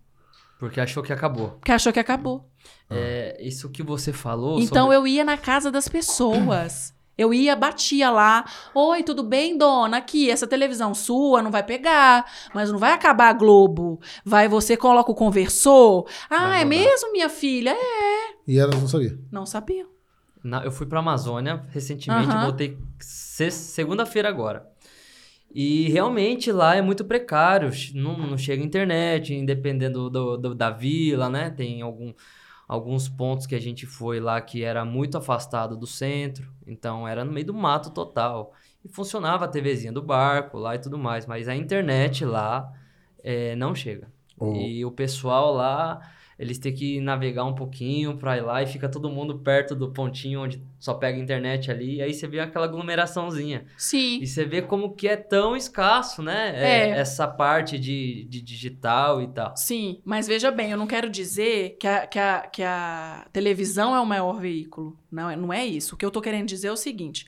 Porque 0.62 0.80
achou 0.80 1.02
que 1.02 1.12
acabou. 1.12 1.50
Porque 1.60 1.72
achou 1.72 1.92
que 1.92 2.00
acabou. 2.00 2.48
É, 2.88 3.36
isso 3.42 3.68
que 3.72 3.82
você 3.82 4.14
falou. 4.14 4.60
Então 4.62 4.84
sobre- 4.84 4.96
eu 4.98 5.08
ia 5.08 5.24
na 5.24 5.36
casa 5.36 5.72
das 5.72 5.88
pessoas. 5.88 6.94
Eu 7.18 7.32
ia, 7.34 7.56
batia 7.56 8.10
lá. 8.10 8.46
Oi, 8.74 9.04
tudo 9.04 9.22
bem, 9.22 9.56
dona? 9.56 9.98
Aqui, 9.98 10.32
essa 10.32 10.48
televisão 10.48 10.94
sua 10.96 11.42
não 11.44 11.52
vai 11.52 11.62
pegar, 11.62 12.26
mas 12.54 12.72
não 12.72 12.80
vai 12.80 12.94
acabar 12.94 13.30
a 13.30 13.34
Globo. 13.34 14.00
Vai, 14.26 14.48
você 14.48 14.76
coloca 14.78 15.12
o 15.12 15.16
conversor. 15.16 16.08
Ah, 16.30 16.60
é 16.60 16.66
mesmo, 16.66 17.12
minha 17.12 17.30
filha? 17.30 17.76
É. 17.78 18.34
E 18.48 18.58
elas 18.58 18.80
não 18.80 18.88
sabiam. 18.88 19.18
Não 19.32 19.46
sabia. 19.46 19.86
Na- 20.44 20.64
eu 20.64 20.72
fui 20.72 20.88
pra 20.88 21.00
Amazônia 21.00 21.64
recentemente, 21.70 22.30
Aham. 22.30 22.44
voltei 22.46 22.78
se- 23.00 23.52
segunda-feira 23.52 24.28
agora. 24.30 24.66
E 25.54 25.90
realmente 25.90 26.52
lá 26.52 26.76
é 26.76 26.82
muito 26.82 27.04
precário, 27.04 27.70
não, 27.94 28.18
não 28.18 28.38
chega 28.38 28.64
internet, 28.64 29.46
dependendo 29.46 30.10
do, 30.10 30.38
do- 30.38 30.56
da 30.56 30.70
vila, 30.70 31.30
né? 31.30 31.50
Tem 31.50 31.82
algum, 31.82 32.14
alguns 32.68 33.10
pontos 33.10 33.46
que 33.46 33.56
a 33.56 33.60
gente 33.60 33.86
foi 33.86 34.20
lá 34.20 34.40
que 34.42 34.64
era 34.64 34.86
muito 34.86 35.18
afastado 35.18 35.76
do 35.76 35.86
centro, 35.86 36.50
então 36.66 37.06
era 37.08 37.26
no 37.26 37.32
meio 37.34 37.46
do 37.48 37.54
mato 37.54 37.92
total. 37.92 38.54
E 38.84 38.90
funcionava 38.90 39.46
a 39.46 39.48
TVzinha 39.48 39.92
do 39.92 40.02
barco 40.02 40.58
lá 40.58 40.76
e 40.76 40.80
tudo 40.80 40.98
mais, 40.98 41.26
mas 41.26 41.50
a 41.50 41.56
internet 41.56 42.24
lá 42.26 42.72
eh, 43.24 43.56
não 43.58 43.76
chega. 43.76 44.12
Oh. 44.40 44.54
E 44.56 44.84
o 44.86 44.92
pessoal 44.92 45.54
lá 45.54 46.00
eles 46.42 46.58
têm 46.58 46.74
que 46.74 47.00
navegar 47.00 47.46
um 47.46 47.54
pouquinho 47.54 48.18
pra 48.18 48.36
ir 48.36 48.42
lá 48.42 48.64
e 48.64 48.66
fica 48.66 48.90
todo 48.90 49.12
mundo 49.12 49.38
perto 49.38 49.76
do 49.76 49.92
pontinho 49.92 50.42
onde 50.42 50.60
só 50.80 50.96
pega 50.96 51.20
internet 51.20 51.70
ali. 51.70 51.98
E 51.98 52.02
aí 52.02 52.12
você 52.16 52.28
vê 52.28 52.40
aquela 52.40 52.66
aglomeraçãozinha. 52.66 53.68
Sim. 53.78 54.20
E 54.20 54.26
você 54.26 54.44
vê 54.44 54.60
como 54.64 54.96
que 54.96 55.08
é 55.08 55.16
tão 55.16 55.56
escasso, 55.56 56.24
né? 56.24 56.54
É. 56.56 56.90
Essa 56.98 57.28
parte 57.28 57.78
de, 57.78 58.26
de 58.28 58.42
digital 58.42 59.22
e 59.22 59.28
tal. 59.28 59.56
Sim, 59.56 60.02
mas 60.04 60.26
veja 60.28 60.50
bem, 60.50 60.72
eu 60.72 60.78
não 60.78 60.88
quero 60.88 61.12
dizer 61.12 61.78
que 61.80 61.86
a, 61.86 62.08
que 62.08 62.18
a, 62.18 62.40
que 62.52 62.64
a 62.64 63.28
televisão 63.32 63.96
é 63.96 64.00
o 64.00 64.06
maior 64.06 64.40
veículo. 64.42 64.98
Não, 65.12 65.30
é- 65.30 65.36
não 65.36 65.54
é 65.54 65.64
isso. 65.64 65.94
O 65.94 65.98
que 65.98 66.04
eu 66.06 66.10
tô 66.10 66.22
querendo 66.22 66.48
dizer 66.48 66.70
é 66.70 66.72
o 66.72 66.76
seguinte: 66.78 67.28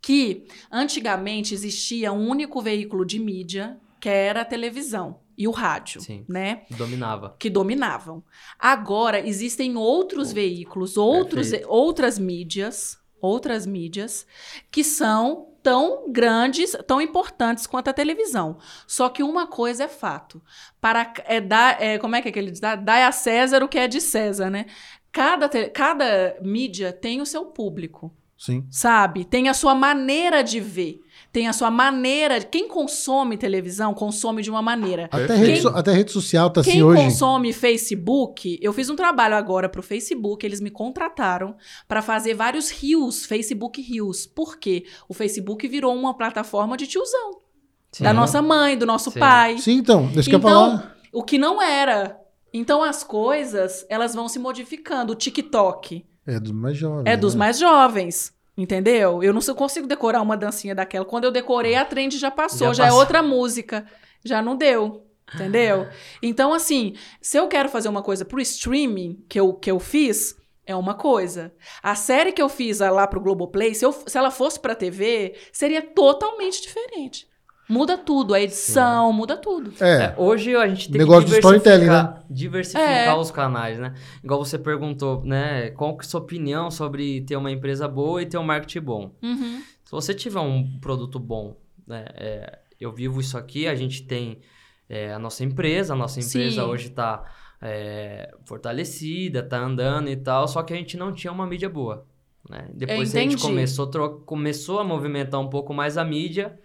que 0.00 0.46
antigamente 0.72 1.52
existia 1.52 2.14
um 2.14 2.26
único 2.30 2.62
veículo 2.62 3.04
de 3.04 3.18
mídia, 3.18 3.76
que 4.00 4.08
era 4.08 4.40
a 4.40 4.44
televisão 4.46 5.22
e 5.36 5.46
o 5.48 5.50
rádio, 5.50 6.00
Sim. 6.00 6.24
né? 6.28 6.62
Dominava. 6.70 7.36
Que 7.38 7.50
dominavam. 7.50 8.22
Agora 8.58 9.18
existem 9.26 9.76
outros 9.76 10.32
veículos, 10.32 10.96
outros, 10.96 11.50
Perfeito. 11.50 11.70
outras 11.72 12.18
mídias, 12.18 12.98
outras 13.20 13.66
mídias 13.66 14.26
que 14.70 14.84
são 14.84 15.48
tão 15.62 16.10
grandes, 16.12 16.76
tão 16.86 17.00
importantes 17.00 17.66
quanto 17.66 17.88
a 17.88 17.92
televisão. 17.94 18.58
Só 18.86 19.08
que 19.08 19.22
uma 19.22 19.46
coisa 19.46 19.84
é 19.84 19.88
fato. 19.88 20.42
Para 20.80 21.10
é 21.24 21.40
dar, 21.40 21.80
é, 21.82 21.98
como 21.98 22.14
é 22.14 22.20
que, 22.20 22.28
é 22.28 22.32
que 22.32 22.38
ele 22.38 22.50
diz? 22.50 22.60
Dá- 22.60 22.76
Dai 22.76 23.02
a 23.02 23.10
César 23.10 23.62
o 23.64 23.68
que 23.68 23.78
é 23.78 23.88
de 23.88 24.00
César, 24.00 24.50
né? 24.50 24.66
Cada, 25.14 25.48
cada 25.70 26.36
mídia 26.42 26.92
tem 26.92 27.20
o 27.20 27.26
seu 27.26 27.44
público 27.46 28.12
Sim. 28.36 28.66
sabe? 28.68 29.24
Tem 29.24 29.48
a 29.48 29.54
sua 29.54 29.72
maneira 29.74 30.42
de 30.42 30.58
ver. 30.58 31.00
Tem 31.32 31.46
a 31.46 31.52
sua 31.52 31.70
maneira. 31.70 32.40
Quem 32.42 32.66
consome 32.66 33.36
televisão 33.38 33.94
consome 33.94 34.42
de 34.42 34.50
uma 34.50 34.60
maneira. 34.60 35.04
Até 35.04 35.26
Perfeito. 35.28 35.46
rede, 35.46 35.60
so- 35.62 35.68
até 35.68 35.92
rede 35.92 36.10
social 36.10 36.50
tá 36.50 36.60
assim 36.62 36.72
Quem 36.72 36.82
hoje. 36.82 37.02
consome 37.04 37.52
Facebook, 37.52 38.58
eu 38.60 38.72
fiz 38.72 38.90
um 38.90 38.96
trabalho 38.96 39.36
agora 39.36 39.68
pro 39.68 39.82
Facebook, 39.82 40.44
eles 40.44 40.60
me 40.60 40.70
contrataram 40.70 41.54
para 41.86 42.02
fazer 42.02 42.34
vários 42.34 42.70
rios, 42.70 43.24
Facebook 43.24 43.80
rios. 43.80 44.26
Por 44.26 44.58
quê? 44.58 44.84
O 45.08 45.14
Facebook 45.14 45.66
virou 45.68 45.94
uma 45.94 46.14
plataforma 46.16 46.76
de 46.76 46.88
tiozão, 46.88 47.38
Sim. 47.92 48.02
da 48.02 48.12
nossa 48.12 48.42
mãe, 48.42 48.76
do 48.76 48.84
nosso 48.84 49.12
Sim. 49.12 49.20
pai. 49.20 49.58
Sim, 49.58 49.74
então, 49.78 50.06
deixa 50.08 50.28
que 50.28 50.34
eu 50.34 50.40
Então, 50.40 50.50
falar. 50.50 50.96
o 51.12 51.22
que 51.22 51.38
não 51.38 51.62
era. 51.62 52.18
Então 52.54 52.82
as 52.82 53.02
coisas, 53.02 53.84
elas 53.88 54.14
vão 54.14 54.28
se 54.28 54.38
modificando. 54.38 55.12
O 55.12 55.16
TikTok 55.16 56.06
É 56.24 56.38
dos 56.38 56.52
mais 56.52 56.76
jovens. 56.76 57.04
é 57.10 57.16
dos 57.16 57.34
né? 57.34 57.38
mais 57.40 57.58
jovens. 57.58 58.32
Entendeu? 58.56 59.20
Eu 59.20 59.34
não 59.34 59.40
consigo 59.54 59.86
decorar 59.88 60.22
uma 60.22 60.36
dancinha 60.36 60.76
daquela. 60.76 61.04
Quando 61.04 61.24
eu 61.24 61.32
decorei, 61.32 61.74
a 61.74 61.84
trend 61.84 62.16
já 62.16 62.30
passou, 62.30 62.68
já, 62.68 62.74
Já 62.74 62.84
é 62.84 62.86
passou. 62.86 63.00
outra 63.00 63.20
música. 63.22 63.84
Já 64.24 64.40
não 64.40 64.56
deu. 64.56 65.04
Entendeu? 65.34 65.88
Então, 66.22 66.52
assim, 66.54 66.94
se 67.20 67.36
eu 67.36 67.48
quero 67.48 67.68
fazer 67.68 67.88
uma 67.88 68.02
coisa 68.02 68.24
pro 68.24 68.40
streaming 68.40 69.24
que 69.28 69.40
eu, 69.40 69.54
que 69.54 69.68
eu 69.70 69.80
fiz, 69.80 70.36
é 70.64 70.76
uma 70.76 70.94
coisa. 70.94 71.52
A 71.82 71.94
série 71.96 72.30
que 72.30 72.40
eu 72.40 72.48
fiz 72.48 72.78
lá 72.78 73.06
pro 73.08 73.20
Globoplay, 73.20 73.74
se, 73.74 73.84
eu, 73.84 73.92
se 73.92 74.16
ela 74.16 74.30
fosse 74.30 74.60
pra 74.60 74.74
TV, 74.76 75.34
seria 75.52 75.82
totalmente 75.82 76.62
diferente. 76.62 77.26
Muda 77.68 77.96
tudo, 77.96 78.34
a 78.34 78.40
edição, 78.40 79.12
muda 79.12 79.36
tudo. 79.36 79.72
É, 79.80 80.04
É, 80.06 80.14
hoje 80.18 80.54
a 80.54 80.68
gente 80.68 80.90
tem 80.90 80.98
Negócio 80.98 81.28
que 81.28 81.34
storytelling, 81.36 81.84
diversificar, 81.86 82.24
diversificar 82.28 83.14
É. 83.16 83.16
os 83.16 83.30
canais, 83.30 83.78
né? 83.78 83.94
Igual 84.22 84.44
você 84.44 84.58
perguntou, 84.58 85.22
né? 85.24 85.70
Qual 85.70 85.96
que 85.96 86.04
é 86.04 86.06
a 86.06 86.10
sua 86.10 86.20
opinião 86.20 86.70
sobre 86.70 87.22
ter 87.22 87.36
uma 87.36 87.50
empresa 87.50 87.88
boa 87.88 88.20
e 88.20 88.26
ter 88.26 88.36
um 88.36 88.42
marketing 88.44 88.80
bom? 88.80 89.14
Uhum. 89.22 89.62
Se 89.84 89.90
você 89.90 90.12
tiver 90.12 90.40
um 90.40 90.78
produto 90.78 91.18
bom, 91.18 91.56
né? 91.86 92.04
é, 92.14 92.58
eu 92.80 92.92
vivo 92.92 93.20
isso 93.20 93.38
aqui, 93.38 93.66
a 93.66 93.74
gente 93.74 94.02
tem 94.02 94.40
é, 94.88 95.12
a 95.12 95.18
nossa 95.18 95.42
empresa, 95.42 95.94
a 95.94 95.96
nossa 95.96 96.20
empresa 96.20 96.62
Sim. 96.62 96.68
hoje 96.68 96.88
está 96.88 97.24
fortalecida, 98.44 99.42
tá 99.42 99.58
andando 99.58 100.10
e 100.10 100.16
tal, 100.16 100.46
só 100.46 100.62
que 100.62 100.72
a 100.72 100.76
gente 100.76 100.96
não 100.96 101.12
tinha 101.12 101.32
uma 101.32 101.46
mídia 101.46 101.68
boa. 101.68 102.06
Né? 102.48 102.68
Depois 102.74 103.14
a 103.14 103.20
gente 103.20 103.34
entendi. 103.34 103.42
começou, 103.42 103.90
começou 104.26 104.80
a 104.80 104.84
movimentar 104.84 105.40
um 105.40 105.48
pouco 105.48 105.72
mais 105.72 105.96
a 105.96 106.04
mídia 106.04 106.58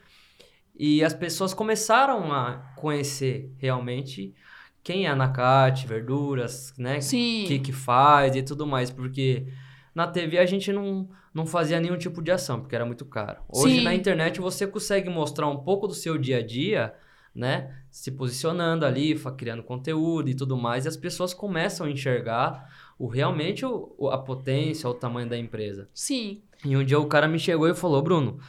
e 0.80 1.04
as 1.04 1.14
pessoas 1.14 1.54
começaram 1.54 2.32
a 2.32 2.74
conhecer 2.78 3.54
realmente 3.58 4.34
quem 4.82 5.06
é 5.06 5.10
a 5.10 5.16
Nakate, 5.16 5.86
verduras, 5.86 6.74
né? 6.78 7.02
Sim. 7.02 7.44
o 7.44 7.48
que, 7.48 7.60
que 7.60 7.74
faz 7.74 8.34
e 8.34 8.42
tudo 8.42 8.66
mais, 8.66 8.90
porque 8.90 9.46
na 9.94 10.08
TV 10.08 10.38
a 10.38 10.46
gente 10.46 10.72
não, 10.72 11.10
não 11.34 11.46
fazia 11.46 11.82
nenhum 11.82 11.98
tipo 11.98 12.22
de 12.22 12.32
ação, 12.32 12.62
porque 12.62 12.76
era 12.76 12.86
muito 12.86 13.04
caro. 13.04 13.42
Hoje 13.50 13.76
Sim. 13.76 13.84
na 13.84 13.94
internet 13.94 14.40
você 14.40 14.66
consegue 14.66 15.10
mostrar 15.10 15.50
um 15.50 15.58
pouco 15.58 15.86
do 15.86 15.94
seu 15.94 16.18
dia 16.18 16.38
a 16.38 16.42
dia, 16.42 16.94
né? 17.36 17.76
Se 17.92 18.10
posicionando 18.10 18.86
ali, 18.86 19.20
criando 19.38 19.62
conteúdo 19.62 20.30
e 20.30 20.34
tudo 20.34 20.56
mais, 20.56 20.86
e 20.86 20.88
as 20.88 20.96
pessoas 20.96 21.34
começam 21.34 21.88
a 21.88 21.92
enxergar 21.92 22.74
o, 22.98 23.08
realmente 23.08 23.66
o, 23.66 24.10
a 24.10 24.18
potência, 24.18 24.90
o 24.90 24.94
tamanho 24.94 25.28
da 25.28 25.38
empresa. 25.38 25.90
Sim. 25.94 26.42
E 26.64 26.78
um 26.78 26.86
dia 26.86 27.00
o 27.00 27.06
cara 27.06 27.28
me 27.28 27.38
chegou 27.38 27.68
e 27.68 27.76
falou, 27.76 28.02
Bruno, 28.02 28.40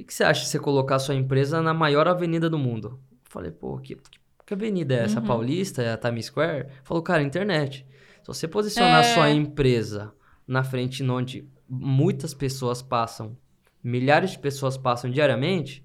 que, 0.00 0.04
que 0.04 0.14
você 0.14 0.24
acha 0.24 0.42
de 0.42 0.48
você 0.48 0.58
colocar 0.58 0.96
a 0.96 0.98
sua 0.98 1.14
empresa 1.14 1.60
na 1.60 1.74
maior 1.74 2.08
avenida 2.08 2.48
do 2.48 2.58
mundo? 2.58 2.98
Eu 3.10 3.18
falei, 3.24 3.50
pô, 3.50 3.76
que, 3.78 3.96
que, 4.46 4.54
avenida 4.54 4.94
é 4.94 5.04
essa? 5.04 5.20
Uhum. 5.20 5.26
Paulista? 5.26 5.82
É 5.82 5.92
a 5.92 5.96
Times 5.96 6.26
Square? 6.26 6.68
Falou, 6.82 7.02
cara, 7.02 7.22
internet. 7.22 7.86
Se 8.22 8.26
você 8.26 8.48
posicionar 8.48 8.96
a 8.96 9.06
É. 9.06 9.14
sua 9.14 9.30
empresa 9.30 10.12
na 10.46 10.64
frente 10.64 11.02
onde 11.04 11.48
muitas 11.68 12.34
pessoas 12.34 12.82
passam, 12.82 13.36
milhares 13.82 14.32
de 14.32 14.38
pessoas 14.38 14.76
passam 14.76 15.10
diariamente, 15.10 15.84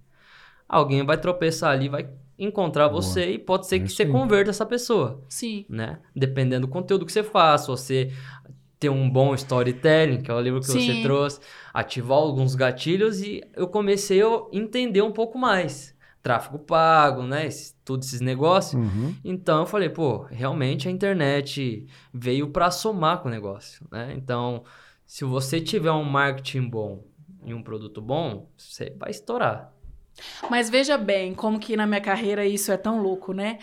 alguém 0.68 1.05
vai 1.05 1.18
tropeçar 1.18 1.72
ali, 1.72 1.88
vai 1.89 2.09
encontrar 2.38 2.89
Boa. 2.89 3.01
você 3.01 3.32
e 3.32 3.39
pode 3.39 3.68
ser 3.68 3.78
É 3.78 3.80
que 3.80 3.86
isso 3.86 3.95
você 3.95 4.05
converta 4.05 4.49
essa 4.49 4.66
pessoa 4.66 5.24
Sim. 5.30 5.66
né? 5.70 5.99
Dependendo 6.16 6.68
do 6.68 6.72
conteúdo 6.72 7.05
que 7.05 7.11
você 7.11 7.24
faz, 7.24 7.61
se 7.61 7.68
você 7.68 8.11
ter 8.86 8.90
um 8.90 9.10
bom 9.10 9.34
storytelling, 9.34 10.22
que 10.22 10.30
é 10.30 10.34
o 10.34 10.40
livro 10.40 10.62
que 10.62 10.68
você 10.68 10.94
Sim. 10.94 11.02
trouxe, 11.02 11.40
ativar 11.74 12.20
alguns 12.20 12.54
gatilhos 12.54 13.22
e 13.22 13.42
eu 13.56 13.68
comecei 13.68 14.22
a 14.22 14.28
entender 14.52 15.02
um 15.02 15.12
pouco 15.12 15.38
mais. 15.40 15.96
Tráfego 16.22 16.60
pago, 16.60 17.24
né? 17.24 17.48
Esse- 17.48 17.74
todos 17.84 18.08
esses 18.08 18.22
negócios. 18.22 18.74
Uhum. 18.82 19.16
Então 19.24 19.62
eu 19.62 19.66
falei, 19.66 19.90
pô, 19.90 20.24
realmente 20.24 20.88
a 20.88 20.92
internet 20.92 21.88
veio 22.14 22.50
para 22.50 22.70
somar 22.70 23.22
com 23.22 23.28
o 23.28 23.32
negócio, 23.32 23.88
né? 23.92 24.14
Então, 24.16 24.64
se 25.06 25.24
você 25.26 25.60
tiver 25.60 25.92
um 25.92 26.04
marketing 26.04 26.68
bom 26.70 27.04
e 27.44 27.54
um 27.54 27.62
produto 27.64 28.02
bom, 28.02 28.50
você 28.58 28.92
vai 28.98 29.10
estourar. 29.12 29.74
Mas 30.49 30.70
veja 30.70 30.97
bem 30.97 31.34
como 31.34 31.59
que 31.59 31.76
na 31.76 31.86
minha 31.86 31.99
carreira 32.01 32.45
isso 32.45 32.72
é 32.72 32.78
tão 32.78 33.01
louco, 33.01 33.34
né? 33.34 33.59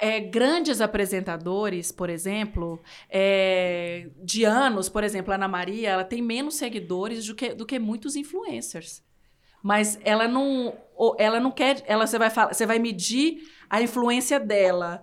É, 0.00 0.20
grandes 0.20 0.80
apresentadores, 0.80 1.90
por 1.90 2.10
exemplo, 2.10 2.80
é, 3.10 4.08
de 4.22 4.44
anos, 4.44 4.88
por 4.88 5.02
exemplo, 5.04 5.32
a 5.32 5.36
Ana 5.36 5.48
Maria, 5.48 5.90
ela 5.90 6.04
tem 6.04 6.20
menos 6.22 6.56
seguidores 6.56 7.26
do 7.26 7.34
que, 7.34 7.54
do 7.54 7.64
que 7.66 7.78
muitos 7.78 8.16
influencers. 8.16 9.02
Mas 9.62 9.98
ela 10.04 10.28
não, 10.28 10.72
ela 11.18 11.40
não 11.40 11.50
quer, 11.50 11.82
ela 11.86 12.06
você 12.06 12.18
vai 12.18 12.30
falar, 12.30 12.52
você 12.54 12.64
vai 12.66 12.78
medir 12.78 13.38
a 13.68 13.82
influência 13.82 14.38
dela. 14.38 15.02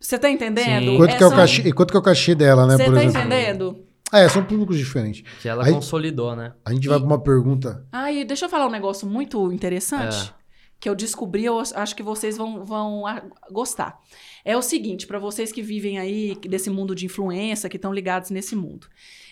Você 0.00 0.18
tá 0.18 0.28
entendendo? 0.28 0.90
Sim. 0.92 0.96
Quanto, 0.96 1.10
É, 1.12 1.16
que 1.16 1.22
é 1.22 1.26
o 1.26 1.28
são- 1.28 1.38
cachê, 1.38 1.62
e 1.62 1.72
quanto 1.72 1.90
que 1.92 1.96
é 1.96 2.00
o 2.00 2.02
cachê 2.02 2.34
dela, 2.34 2.66
né, 2.66 2.76
Você 2.76 2.84
por 2.84 2.94
tá 2.94 3.04
exemplo? 3.04 3.20
entendendo? 3.20 3.86
É, 4.12 4.28
são 4.28 4.44
públicos 4.44 4.76
diferentes. 4.76 5.24
Que 5.40 5.48
ela 5.48 5.64
Aí- 5.64 5.72
consolidou, 5.72 6.36
né? 6.36 6.52
A 6.64 6.72
gente 6.72 6.86
vai 6.86 6.98
pra 6.98 7.06
uma 7.06 7.18
pergunta. 7.22 7.86
Ah, 7.90 8.12
e 8.12 8.24
deixa 8.24 8.44
eu 8.44 8.48
falar 8.50 8.66
um 8.66 8.70
negócio 8.70 9.08
muito 9.08 9.50
interessante 9.52 10.32
É. 10.38 10.41
que 10.82 10.88
eu 10.88 10.96
descobri, 10.96 11.44
eu 11.44 11.60
acho 11.60 11.94
que 11.94 12.02
vocês 12.02 12.36
vão, 12.36 12.64
vão 12.64 13.04
gostar. 13.52 14.00
É 14.44 14.56
o 14.56 14.62
seguinte, 14.62 15.06
para 15.06 15.20
vocês 15.20 15.52
que 15.52 15.62
vivem 15.62 15.96
aí 16.00 16.34
desse 16.34 16.68
mundo 16.70 16.92
de 16.92 17.06
influência, 17.06 17.68
que 17.70 17.76
estão 17.76 17.92
ligados 17.94 18.30
nesse 18.30 18.56
mundo. 18.56 18.88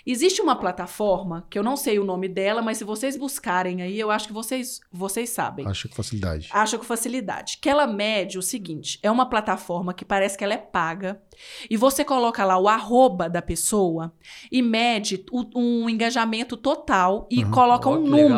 Existe 0.06 0.40
uma 0.40 0.54
plataforma, 0.54 1.44
que 1.50 1.58
eu 1.58 1.62
não 1.64 1.76
sei 1.76 1.98
o 1.98 2.04
nome 2.04 2.28
dela, 2.28 2.62
mas 2.62 2.78
se 2.78 2.84
vocês 2.84 3.16
buscarem 3.16 3.82
aí, 3.82 3.98
eu 3.98 4.12
acho 4.12 4.28
que 4.28 4.32
vocês, 4.32 4.80
vocês 4.92 5.28
sabem. 5.30 5.66
Acho 5.66 5.88
que 5.88 5.96
facilidade. 5.96 6.48
Acha 6.52 6.78
com 6.78 6.84
facilidade. 6.84 7.58
Que 7.60 7.68
ela 7.68 7.84
mede 7.86 8.38
o 8.38 8.42
seguinte: 8.42 9.00
é 9.02 9.10
uma 9.10 9.28
plataforma 9.28 9.92
que 9.92 10.04
parece 10.04 10.38
que 10.38 10.44
ela 10.44 10.54
é 10.54 10.56
paga. 10.56 11.20
E 11.68 11.76
você 11.76 12.04
coloca 12.04 12.44
lá 12.44 12.56
o 12.56 12.68
arroba 12.68 13.28
da 13.28 13.42
pessoa 13.42 14.14
e 14.52 14.62
mede 14.62 15.24
o- 15.32 15.50
um 15.58 15.90
engajamento 15.90 16.56
total 16.56 17.26
e 17.28 17.44
Uhum. 17.44 17.50
coloca 17.50 17.88
Ó, 17.90 17.96
um 17.96 18.04
que 18.04 18.10
legal. 18.10 18.28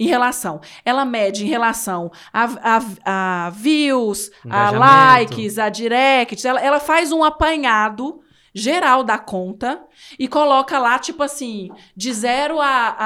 Em 0.00 0.06
relação. 0.08 0.60
Ela 0.84 1.04
mede 1.04 1.44
em 1.44 1.48
relação 1.48 2.10
a, 2.32 2.44
a- 2.78 3.46
a 3.46 3.50
views, 3.50 4.30
a 4.48 4.70
likes, 5.18 5.58
a 5.58 5.68
directs. 5.68 6.44
Ela, 6.44 6.60
ela 6.60 6.80
faz 6.80 7.12
um 7.12 7.22
apanhado 7.22 8.20
geral 8.54 9.04
da 9.04 9.16
conta 9.18 9.80
e 10.18 10.26
coloca 10.26 10.76
lá, 10.78 10.98
tipo 10.98 11.22
assim, 11.22 11.70
de 11.94 12.12
0 12.12 12.60
a, 12.60 12.96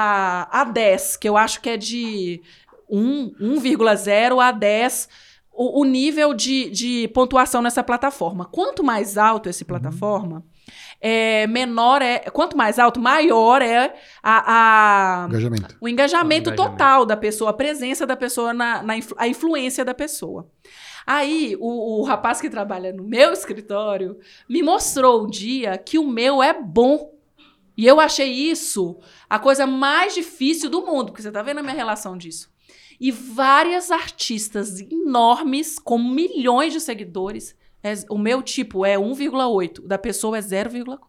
a, 0.51 0.61
a 0.61 0.63
10, 0.63 1.17
que 1.17 1.29
eu 1.29 1.37
acho 1.37 1.61
que 1.61 1.69
é 1.69 1.77
de 1.77 2.41
1, 2.89 3.35
1,0 3.39 4.41
a 4.41 4.51
10 4.51 5.09
o, 5.53 5.81
o 5.81 5.83
nível 5.85 6.33
de, 6.33 6.69
de 6.69 7.07
pontuação 7.09 7.61
nessa 7.61 7.83
plataforma. 7.83 8.45
Quanto 8.45 8.83
mais 8.83 9.17
alto 9.17 9.47
esse 9.49 9.63
plataforma, 9.63 10.43
é, 11.07 11.45
menor 11.45 12.01
é. 12.01 12.19
Quanto 12.31 12.57
mais 12.57 12.79
alto, 12.79 12.99
maior 12.99 13.61
é 13.61 13.93
a, 14.23 15.23
a- 15.23 15.27
Engajamento. 15.27 15.77
o 15.79 15.87
engajamento 15.87 16.49
O 16.49 16.53
engajamento. 16.53 16.55
total 16.55 17.05
da 17.05 17.15
pessoa, 17.15 17.51
a 17.51 17.53
presença 17.53 18.07
da 18.07 18.15
pessoa, 18.15 18.51
na, 18.53 18.81
na 18.81 18.97
influ- 18.97 19.15
a 19.19 19.27
influência 19.27 19.85
da 19.85 19.93
pessoa. 19.93 20.49
Aí, 21.05 21.55
o, 21.59 21.99
o 22.01 22.03
rapaz 22.03 22.41
que 22.41 22.49
trabalha 22.49 22.91
no 22.91 23.03
meu 23.03 23.31
escritório 23.31 24.17
me 24.49 24.63
mostrou 24.63 25.23
um 25.25 25.27
dia 25.29 25.77
que 25.77 25.99
o 25.99 26.07
meu 26.07 26.41
é 26.41 26.51
bom. 26.59 27.13
E 27.77 27.85
eu 27.85 27.99
achei 27.99 28.31
isso 28.31 28.97
a 29.29 29.37
coisa 29.37 29.67
mais 29.67 30.15
difícil 30.15 30.69
do 30.69 30.83
mundo, 30.85 31.07
porque 31.11 31.21
você 31.21 31.31
tá 31.31 31.43
vendo 31.43 31.59
a 31.59 31.61
minha 31.63 31.75
relação 31.75 32.17
disso. 32.17 32.49
E 32.99 33.11
várias 33.11 33.91
artistas 33.91 34.79
enormes, 34.79 35.77
com 35.77 35.97
milhões 35.99 36.73
de 36.73 36.79
seguidores, 36.79 37.53
é- 37.85 38.05
o 38.09 38.17
meu 38.17 38.41
tipo 38.41 38.85
é 38.85 38.97
1,8, 38.97 39.79
o 39.83 39.87
da 39.87 39.97
pessoa 39.97 40.37
é 40.37 40.41
0,4. 40.41 40.99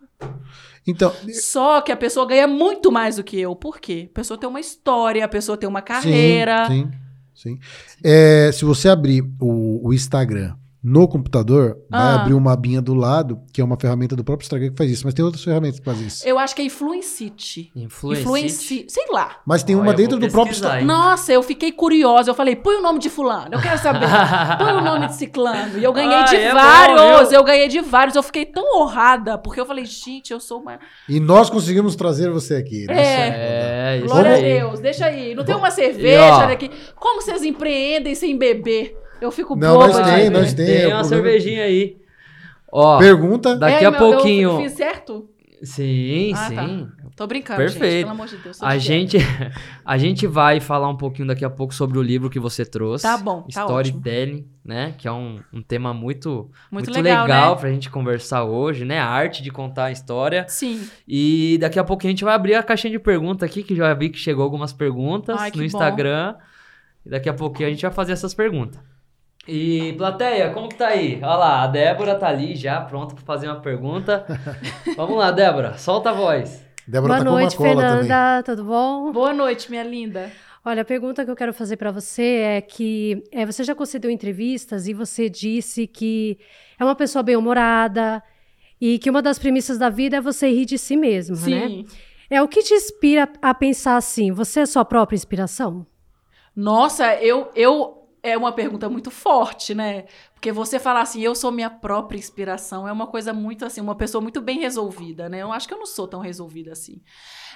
Então, 0.87 1.13
Só 1.33 1.81
que 1.81 1.91
a 1.91 1.97
pessoa 1.97 2.27
ganha 2.27 2.47
muito 2.47 2.93
mais 2.93 3.17
do 3.17 3.25
que 3.25 3.41
eu. 3.41 3.57
Por 3.57 3.81
quê? 3.81 4.09
A 4.11 4.15
pessoa 4.15 4.39
tem 4.39 4.49
uma 4.49 4.61
história, 4.61 5.25
a 5.25 5.29
pessoa 5.29 5.59
tem 5.59 5.69
uma 5.69 5.83
carreira. 5.83 6.67
Sim, 6.67 6.91
sim. 7.35 7.59
sim. 7.59 8.01
É, 8.05 8.51
se 8.53 8.65
você 8.65 8.89
abrir 8.89 9.23
o, 9.41 9.89
o 9.89 9.93
Instagram 9.93 10.55
no 10.89 11.09
computador, 11.09 11.79
vai 11.91 12.01
Ah. 12.01 12.15
abrir 12.21 12.35
uma 12.35 12.53
abinha 12.53 12.81
do 12.81 12.95
lado, 12.95 13.41
que 13.53 13.61
é 13.61 13.65
uma 13.65 13.77
ferramenta 13.77 14.15
do 14.15 14.23
próprio 14.23 14.45
Instagram 14.45 14.71
que 14.71 14.77
faz 14.77 14.89
isso. 14.89 15.05
Mas 15.05 15.15
tem 15.15 15.25
outras 15.25 15.43
ferramentas 15.43 15.81
que 15.81 15.85
fazem 15.85 16.07
isso. 16.07 16.27
Eu 16.27 16.39
acho 16.39 16.55
que 16.55 16.63
é 16.63 16.65
Influencite. 16.65 17.73
Influenci. 17.75 18.23
Influenci... 18.23 18.87
Sei 18.89 19.05
lá. 19.11 19.41
Mas 19.45 19.65
tem 19.65 19.75
uma 19.75 19.93
dentro 19.93 20.17
do 20.19 20.29
próprio 20.31 20.53
Instagram. 20.53 20.85
Nossa, 20.85 21.33
eu 21.33 21.43
fiquei 21.43 21.73
curiosa. 21.73 22.31
Eu 22.31 22.35
falei, 22.35 22.55
põe 22.55 22.77
o 22.77 22.83
nome 22.83 23.01
de 23.01 23.11
fulano. 23.11 23.49
Eu 23.55 23.61
quero 23.61 23.79
saber. 23.79 24.07
põe 24.59 24.73
o 24.75 24.81
nome 24.81 25.09
de 25.09 25.17
ciclano. 25.17 25.77
E 25.79 25.83
eu 25.83 25.93
ganhei 25.93 26.15
Ah, 26.15 26.23
de 26.25 26.37
é 26.37 26.49
bom, 26.51 26.55
vários. 26.55 27.29
viu? 27.31 27.39
eu 27.41 27.45
ganhei 27.45 27.67
de 27.69 27.81
vários. 27.81 28.15
Eu 28.15 28.23
fiquei 28.23 28.47
tão 28.47 28.81
honrada. 28.81 29.37
Porque 29.39 29.61
eu 29.61 29.67
falei, 29.67 29.85
gente, 29.85 30.33
eu 30.33 30.39
sou 30.39 30.61
uma... 30.61 30.79
E 31.09 31.19
nós 31.19 31.51
conseguimos 31.51 31.97
trazer 31.97 32.31
você 32.31 32.55
aqui. 32.55 32.87
né? 32.87 32.95
É, 32.97 33.97
isso 33.99 34.07
Glória 34.07 34.37
a. 34.37 34.41
Deus. 34.41 34.79
Deixa 34.81 35.07
aí. 35.07 35.35
Não 35.35 35.45
tem 35.45 35.55
uma 35.57 35.71
cerveja 35.73 36.45
ó. 36.45 36.47
daqui. 36.47 36.71
Como 36.95 37.21
vocês 37.21 37.43
empreendem 37.43 38.15
sem 38.15 38.39
beber? 38.39 38.97
Eu 39.21 39.31
fico 39.31 39.57
Não, 39.57 39.75
boba 39.75 39.89
nós 39.89 39.97
de 39.97 40.03
tem, 40.15 40.31
nós 40.31 40.55
tem. 40.55 40.67
Tem 40.67 40.75
é 40.83 40.87
uma 40.89 41.01
problema. 41.01 41.05
cervejinha 41.09 41.63
aí. 41.65 41.97
Ó, 42.71 42.99
Pergunta. 42.99 43.57
daqui 43.57 43.85
É, 43.85 43.87
a 43.87 43.91
meu, 43.91 44.01
eu 44.01 44.13
pouquinho. 44.13 44.57
fiz 44.59 44.73
certo? 44.73 45.29
Sim, 45.63 46.33
Ah, 46.35 46.51
tá. 46.51 46.67
sim. 46.69 46.89
Tô 47.17 47.27
brincando, 47.27 47.63
gente. 47.63 47.79
Perfeito. 47.79 48.05
Pelo 48.05 48.11
amor 48.11 48.27
de 48.27 48.37
Deus. 48.37 48.63
A 48.63 48.77
de 48.77 48.81
gente, 48.81 49.17
a 49.83 49.97
gente 49.97 50.27
vai 50.27 50.61
falar 50.61 50.87
um 50.91 50.97
pouquinho 50.99 51.27
daqui 51.29 51.47
a 51.47 51.49
pouco 51.49 51.75
sobre 51.75 51.99
o 51.99 52.03
livro 52.03 52.29
que 52.29 52.39
você 52.39 52.63
trouxe. 52.63 53.05
Tá 53.05 53.17
bom, 53.17 53.41
tá 53.51 53.63
Storytelling, 53.63 54.47
né? 54.63 54.95
Que 54.99 55.09
é 55.09 55.13
um, 55.13 55.41
um 55.51 55.63
tema 55.63 55.95
muito, 55.95 56.51
Muito 56.71 56.91
muito, 56.91 57.03
legal, 57.03 57.23
legal, 57.25 57.55
né? 57.55 57.61
pra 57.63 57.71
gente 57.71 57.89
conversar 57.89 58.45
hoje, 58.45 58.85
né? 58.85 58.99
A 58.99 59.07
arte 59.07 59.43
de 59.43 59.51
contar 59.51 59.85
a 59.87 59.91
história. 59.93 60.45
Sim. 60.47 60.87
E 61.09 61.57
daqui 61.59 61.79
a 61.79 61.85
pouco 61.85 62.07
a 62.07 62.11
gente 62.11 62.23
vai 62.23 62.35
abrir 62.35 62.55
a 62.55 62.63
caixinha 62.63 62.91
de 62.91 62.99
perguntas 62.99 63.49
aqui, 63.49 63.63
que 63.63 63.75
já 63.75 63.95
vi 63.95 64.11
que 64.11 64.19
chegou 64.19 64.45
algumas 64.45 64.75
perguntas 64.75 65.41
Ai, 65.41 65.51
que 65.51 65.57
no 65.57 65.63
bom. 65.63 65.67
Instagram. 65.67 66.35
E 67.07 67.09
daqui 67.09 67.31
a 67.31 67.35
pouquinho 67.35 67.69
a 67.71 67.73
gente 67.73 67.81
vai 67.81 67.93
fazer 67.93 68.13
essas 68.13 68.35
perguntas. 68.35 68.79
E, 69.47 69.93
plateia, 69.95 70.51
como 70.51 70.69
que 70.69 70.77
tá 70.77 70.89
aí? 70.89 71.17
Olha 71.23 71.37
lá, 71.37 71.63
a 71.63 71.67
Débora 71.67 72.15
tá 72.17 72.29
ali 72.29 72.57
já, 72.57 72.81
pronta 72.81 73.15
pra 73.15 73.25
fazer 73.25 73.47
uma 73.47 73.61
pergunta. 73.61 74.27
Vamos 74.97 75.17
lá, 75.17 75.31
Débora, 75.31 75.79
solta 75.79 76.11
a 76.11 76.13
voz. 76.13 76.65
Débora 76.87 77.15
Boa 77.15 77.25
tá 77.25 77.31
noite, 77.31 77.57
com 77.57 77.63
uma 77.63 77.75
cola 77.75 77.83
também. 77.89 78.03
Fernanda. 78.03 78.43
Tudo 78.43 78.65
bom? 78.65 79.13
Boa 79.13 79.33
noite, 79.33 79.71
minha 79.71 79.83
linda. 79.85 80.31
Olha, 80.65 80.83
a 80.83 80.85
pergunta 80.85 81.25
que 81.25 81.31
eu 81.31 81.37
quero 81.37 81.55
fazer 81.55 81.77
para 81.77 81.93
você 81.93 82.23
é 82.23 82.61
que 82.61 83.23
é, 83.31 83.47
você 83.47 83.63
já 83.63 83.73
concedeu 83.73 84.11
entrevistas 84.11 84.89
e 84.89 84.93
você 84.93 85.29
disse 85.29 85.87
que 85.87 86.39
é 86.79 86.85
uma 86.85 86.97
pessoa 86.97 87.23
bem-humorada 87.23 88.21
e 88.81 88.99
que 88.99 89.09
uma 89.09 89.23
das 89.23 89.39
premissas 89.39 89.79
da 89.79 89.89
vida 89.89 90.17
é 90.17 90.21
você 90.21 90.49
rir 90.51 90.65
de 90.65 90.77
si 90.77 90.97
mesmo, 90.97 91.37
né? 91.37 91.69
Sim. 91.69 91.87
É 92.29 92.43
o 92.43 92.49
que 92.49 92.63
te 92.63 92.75
inspira 92.75 93.29
a 93.41 93.55
pensar 93.55 93.97
assim? 93.97 94.33
Você 94.33 94.61
é 94.61 94.67
sua 94.67 94.85
própria 94.85 95.17
inspiração? 95.17 95.87
Nossa, 96.55 97.15
eu, 97.17 97.49
eu. 97.55 98.06
É 98.27 98.37
uma 98.37 98.53
pergunta 98.53 98.89
muito 98.89 99.11
forte, 99.11 99.75
né? 99.75 100.07
Porque 100.35 100.51
você 100.51 100.79
falar 100.81 101.03
assim, 101.03 101.21
eu 101.23 101.35
sou 101.35 101.53
minha 101.53 101.71
própria 101.71 102.19
inspiração, 102.19 102.87
é 102.89 102.93
uma 102.93 103.07
coisa 103.07 103.33
muito 103.33 103.65
assim, 103.65 103.81
uma 103.81 103.95
pessoa 103.95 104.21
muito 104.21 104.41
bem 104.41 104.59
resolvida, 104.59 105.29
né? 105.29 105.43
Eu 105.43 105.53
acho 105.53 105.69
que 105.69 105.75
eu 105.75 105.79
não 105.79 105.87
sou 105.87 106.09
tão 106.09 106.21
resolvida 106.21 106.73
assim. 106.73 107.01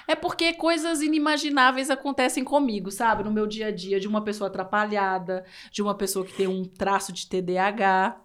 É 0.07 0.15
porque 0.15 0.53
coisas 0.53 1.01
inimagináveis 1.01 1.89
acontecem 1.89 2.43
comigo, 2.43 2.89
sabe? 2.89 3.23
No 3.23 3.31
meu 3.31 3.45
dia 3.45 3.67
a 3.67 3.71
dia, 3.71 3.99
de 3.99 4.07
uma 4.07 4.23
pessoa 4.23 4.47
atrapalhada, 4.47 5.45
de 5.71 5.81
uma 5.81 5.93
pessoa 5.93 6.25
que 6.25 6.33
tem 6.33 6.47
um 6.47 6.63
traço 6.63 7.11
de 7.11 7.27
TDAH. 7.27 8.19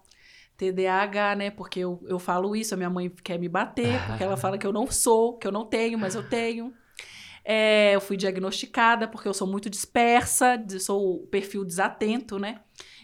TDAH, 0.57 1.35
né? 1.35 1.51
Porque 1.51 1.81
eu, 1.81 2.03
eu 2.07 2.17
falo 2.17 2.55
isso, 2.55 2.73
a 2.73 2.77
minha 2.77 2.89
mãe 2.89 3.09
quer 3.23 3.37
me 3.37 3.47
bater, 3.47 4.01
porque 4.07 4.23
ela 4.23 4.37
fala 4.37 4.57
que 4.57 4.65
eu 4.65 4.73
não 4.73 4.87
sou, 4.87 5.37
que 5.37 5.45
eu 5.45 5.51
não 5.51 5.65
tenho, 5.65 5.99
mas 5.99 6.15
eu 6.15 6.27
tenho. 6.27 6.73
É, 7.49 7.95
eu 7.95 8.01
fui 8.01 8.17
diagnosticada 8.17 9.07
porque 9.07 9.25
eu 9.25 9.33
sou 9.33 9.47
muito 9.47 9.69
dispersa, 9.69 10.61
sou 10.81 11.15
o 11.15 11.27
perfil 11.27 11.63
desatento, 11.63 12.37
né? 12.37 12.59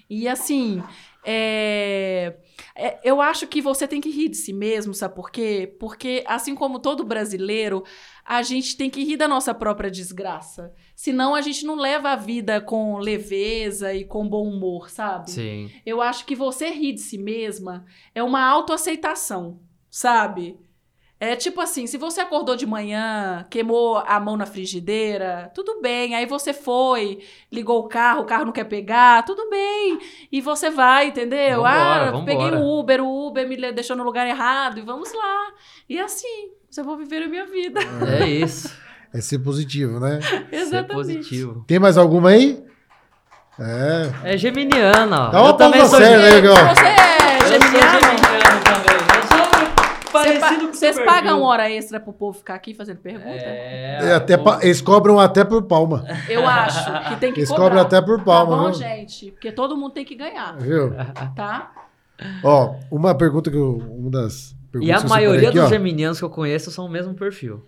E 0.10 0.28
assim, 0.28 0.84
é, 1.24 2.36
é, 2.76 3.00
eu 3.06 3.22
acho 3.22 3.48
que 3.48 3.62
você 3.62 3.88
tem 3.88 4.02
que 4.02 4.10
rir 4.10 4.28
de 4.28 4.36
si 4.36 4.52
mesmo, 4.52 4.94
sabe 4.94 5.16
por 5.16 5.32
quê? 5.32 5.74
Porque, 5.80 6.26
assim 6.28 6.54
como 6.54 6.78
todo 6.78 7.06
brasileiro, 7.06 7.86
a 8.26 8.42
gente 8.42 8.76
tem 8.76 8.90
que 8.90 9.04
rir 9.04 9.16
da 9.16 9.30
nossa 9.30 9.54
própria 9.54 9.90
desgraça. 9.90 10.74
Senão 10.94 11.34
a 11.34 11.40
gente 11.40 11.66
não 11.66 11.76
leva 11.76 12.10
a 12.10 12.16
vida 12.18 12.60
com 12.60 12.98
leveza 12.98 13.94
e 13.94 14.04
com 14.04 14.28
bom 14.28 14.48
humor, 14.48 14.90
sabe? 14.90 15.32
Sim. 15.32 15.72
Eu 15.86 16.02
acho 16.02 16.26
que 16.26 16.36
você 16.36 16.70
rir 16.70 16.94
de 16.94 17.02
si 17.02 17.18
mesma 17.18 17.86
é 18.14 18.22
uma 18.22 18.44
autoaceitação, 18.44 19.62
sabe? 19.90 20.60
É 21.26 21.38
tipo 21.38 21.62
assim, 21.62 21.88
se 21.88 21.98
você 21.98 22.20
acordou 22.20 22.54
de 22.54 22.66
manhã, 22.66 23.46
queimou 23.50 23.98
a 24.06 24.20
mão 24.20 24.36
na 24.36 24.46
frigideira, 24.46 25.50
tudo 25.56 25.80
bem. 25.82 26.14
Aí 26.16 26.26
você 26.26 26.52
foi, 26.52 27.20
ligou 27.50 27.80
o 27.80 27.88
carro, 27.88 28.24
o 28.24 28.26
carro 28.26 28.44
não 28.44 28.52
quer 28.52 28.66
pegar, 28.66 29.24
tudo 29.24 29.50
bem. 29.50 30.00
E 30.30 30.42
você 30.42 30.70
vai, 30.70 31.08
entendeu? 31.08 31.62
Vambora, 31.62 31.70
ah, 31.70 32.12
vambora. 32.12 32.26
peguei 32.26 32.52
um 32.52 32.78
Uber, 32.78 33.02
o 33.02 33.28
Uber 33.28 33.48
me 33.48 33.56
deixou 33.72 33.96
no 33.96 34.04
lugar 34.04 34.28
errado 34.28 34.80
e 34.80 34.82
vamos 34.82 35.14
lá. 35.14 35.48
E 35.88 35.98
assim, 35.98 36.50
eu 36.78 36.84
vou 36.84 36.98
viver 36.98 37.24
a 37.24 37.28
minha 37.30 37.46
vida. 37.46 37.80
É 38.22 38.28
isso. 38.28 38.76
É 39.14 39.22
ser 39.22 39.40
positivo, 39.40 40.02
né? 40.02 40.20
Ser 40.52 40.56
Exatamente. 40.56 40.94
positivo. 40.94 41.64
Tem 41.66 41.80
mais 41.80 41.98
alguma 41.98 42.32
aí? 42.32 42.62
É. 43.58 44.34
É 44.34 44.38
geminiana, 44.38 45.28
ó. 45.28 45.30
Dá 45.30 45.40
uma 45.42 45.50
eu 45.52 45.54
também 45.54 45.80
pausa 45.80 45.96
sou 45.98 46.06
séria, 46.06 46.20
geminiano. 46.32 46.56
né, 46.56 46.64
Gal? 46.66 46.76
Você 46.76 46.86
é 46.86 47.36
Eu 47.38 47.42
sou 47.42 47.48
geminiano? 47.48 48.00
geminiano 48.02 48.64
também. 48.66 48.98
Eu 49.16 49.28
sou 49.28 49.38
Você 49.38 49.66
pa- 49.76 50.00
parecido 50.14 50.68
com 50.68 50.74
Vocês 50.74 50.96
pagam 51.00 51.22
perfil. 51.34 51.42
hora 51.44 51.70
extra 51.72 52.00
pro 52.00 52.14
povo 52.14 52.38
ficar 52.38 52.56
aqui 52.56 52.74
fazendo 52.74 53.00
pergunta? 53.00 53.28
É, 53.30 54.00
É, 54.04 54.14
até 54.14 54.38
pa- 54.38 54.60
Eles 54.62 54.80
cobram 54.82 55.20
até 55.20 55.44
por 55.44 55.64
palma. 55.64 56.06
Eu 56.30 56.48
acho 56.48 56.86
que 57.10 57.16
tem 57.18 57.34
que 57.34 57.40
Eles 57.42 57.50
cobrar. 57.50 57.64
cobram 57.66 57.82
até 57.82 58.02
por 58.02 58.24
palma, 58.24 58.52
Tá 58.56 58.62
bom, 58.64 58.66
viu? 58.72 58.74
gente? 58.76 59.32
Porque 59.32 59.52
todo 59.52 59.76
mundo 59.76 59.92
tem 59.92 60.06
que 60.06 60.16
ganhar, 60.16 60.56
Viu? 60.58 60.94
tá? 61.36 61.72
Ó, 62.44 62.76
uma 62.92 63.14
pergunta 63.16 63.50
que 63.52 63.58
eu. 63.58 63.78
Uma 63.78 64.10
das 64.12 64.56
perguntas 64.72 65.02
E 65.02 65.04
a 65.04 65.06
eu 65.06 65.10
maioria 65.10 65.50
aqui, 65.50 65.58
dos 65.58 65.66
ó. 65.68 65.70
geminianos 65.70 66.20
que 66.20 66.24
eu 66.26 66.30
conheço 66.30 66.72
são 66.72 66.86
o 66.86 66.90
mesmo 66.90 67.14
perfil. 67.14 67.66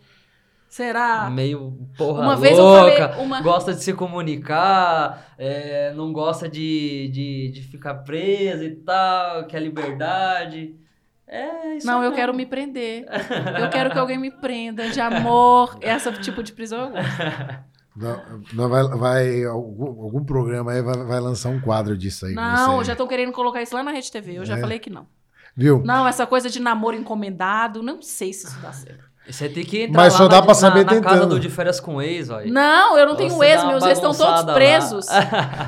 Será? 0.69 1.29
Meio 1.29 1.73
porra 1.97 2.21
Uma 2.21 2.35
vez 2.35 2.57
eu 2.57 2.63
louca, 2.63 3.09
falei 3.09 3.25
uma- 3.25 3.41
gosta 3.41 3.73
de 3.73 3.81
se 3.81 3.93
comunicar, 3.93 5.33
é, 5.37 5.93
não 5.95 6.11
gosta 6.11 6.49
de, 6.49 7.07
de, 7.13 7.51
de 7.53 7.61
ficar 7.61 7.95
preso 7.95 8.63
e 8.63 8.75
tal, 8.75 9.45
quer 9.47 9.61
liberdade. 9.61 10.75
É 11.36 11.75
isso 11.75 11.86
Não, 11.88 12.03
eu 12.03 12.11
quero 12.13 12.33
me 12.33 12.45
prender. 12.45 13.05
Eu 13.59 13.69
quero 13.69 13.91
que 13.91 13.97
alguém 13.99 14.17
me 14.17 14.31
prenda 14.31 14.89
de 14.89 14.99
amor. 15.01 15.77
Esse 15.81 16.11
tipo 16.21 16.41
de 16.41 16.51
prisão 16.53 16.79
eu 16.86 16.89
gosto. 16.91 17.65
Não, 17.95 18.21
não 18.53 18.69
vai, 18.69 18.83
vai- 18.83 19.43
algum, 19.45 20.01
algum 20.03 20.23
programa 20.25 20.71
aí 20.73 20.81
vai, 20.81 20.97
vai 21.05 21.19
lançar 21.19 21.49
um 21.49 21.59
quadro 21.61 21.97
disso 21.97 22.25
aí. 22.25 22.33
Não, 22.33 22.77
você. 22.77 22.86
já 22.88 22.91
estão 22.93 23.07
querendo 23.07 23.31
colocar 23.31 23.61
isso 23.61 23.73
lá 23.75 23.83
na 23.83 23.91
Rede 23.91 24.11
TV. 24.11 24.33
Eu 24.38 24.45
já 24.45 24.57
É. 24.57 24.61
falei 24.61 24.79
que 24.79 24.89
não. 24.89 25.07
Viu? 25.55 25.81
Não, 25.86 26.05
essa 26.07 26.25
coisa 26.27 26.49
de 26.49 26.59
namoro 26.61 26.95
encomendado, 26.97 27.81
não 27.81 28.01
sei 28.01 28.33
se 28.33 28.47
isso 28.47 28.59
dá 28.59 28.73
certo. 28.73 29.05
Você 29.27 29.49
tem 29.49 29.63
que 29.65 29.83
entrar 29.83 30.03
Mas 30.03 30.13
lá 30.13 30.19
só 30.19 30.27
dá 30.27 30.36
na, 30.38 30.41
pra 30.43 30.53
saber 30.53 30.86
na, 30.86 30.93
na 30.95 31.01
casa 31.01 31.25
do 31.25 31.39
de 31.39 31.49
férias 31.49 31.79
com 31.79 31.99
ex, 32.01 32.29
ó. 32.29 32.41
Não, 32.45 32.97
eu 32.97 33.07
não 33.07 33.15
tenho 33.15 33.31
Você 33.31 33.45
ex, 33.45 33.55
dá 33.57 33.63
uma 33.63 33.71
meus 33.71 33.83
ex 33.86 33.97
estão 33.97 34.13
todos 34.13 34.53
presos. 34.53 35.07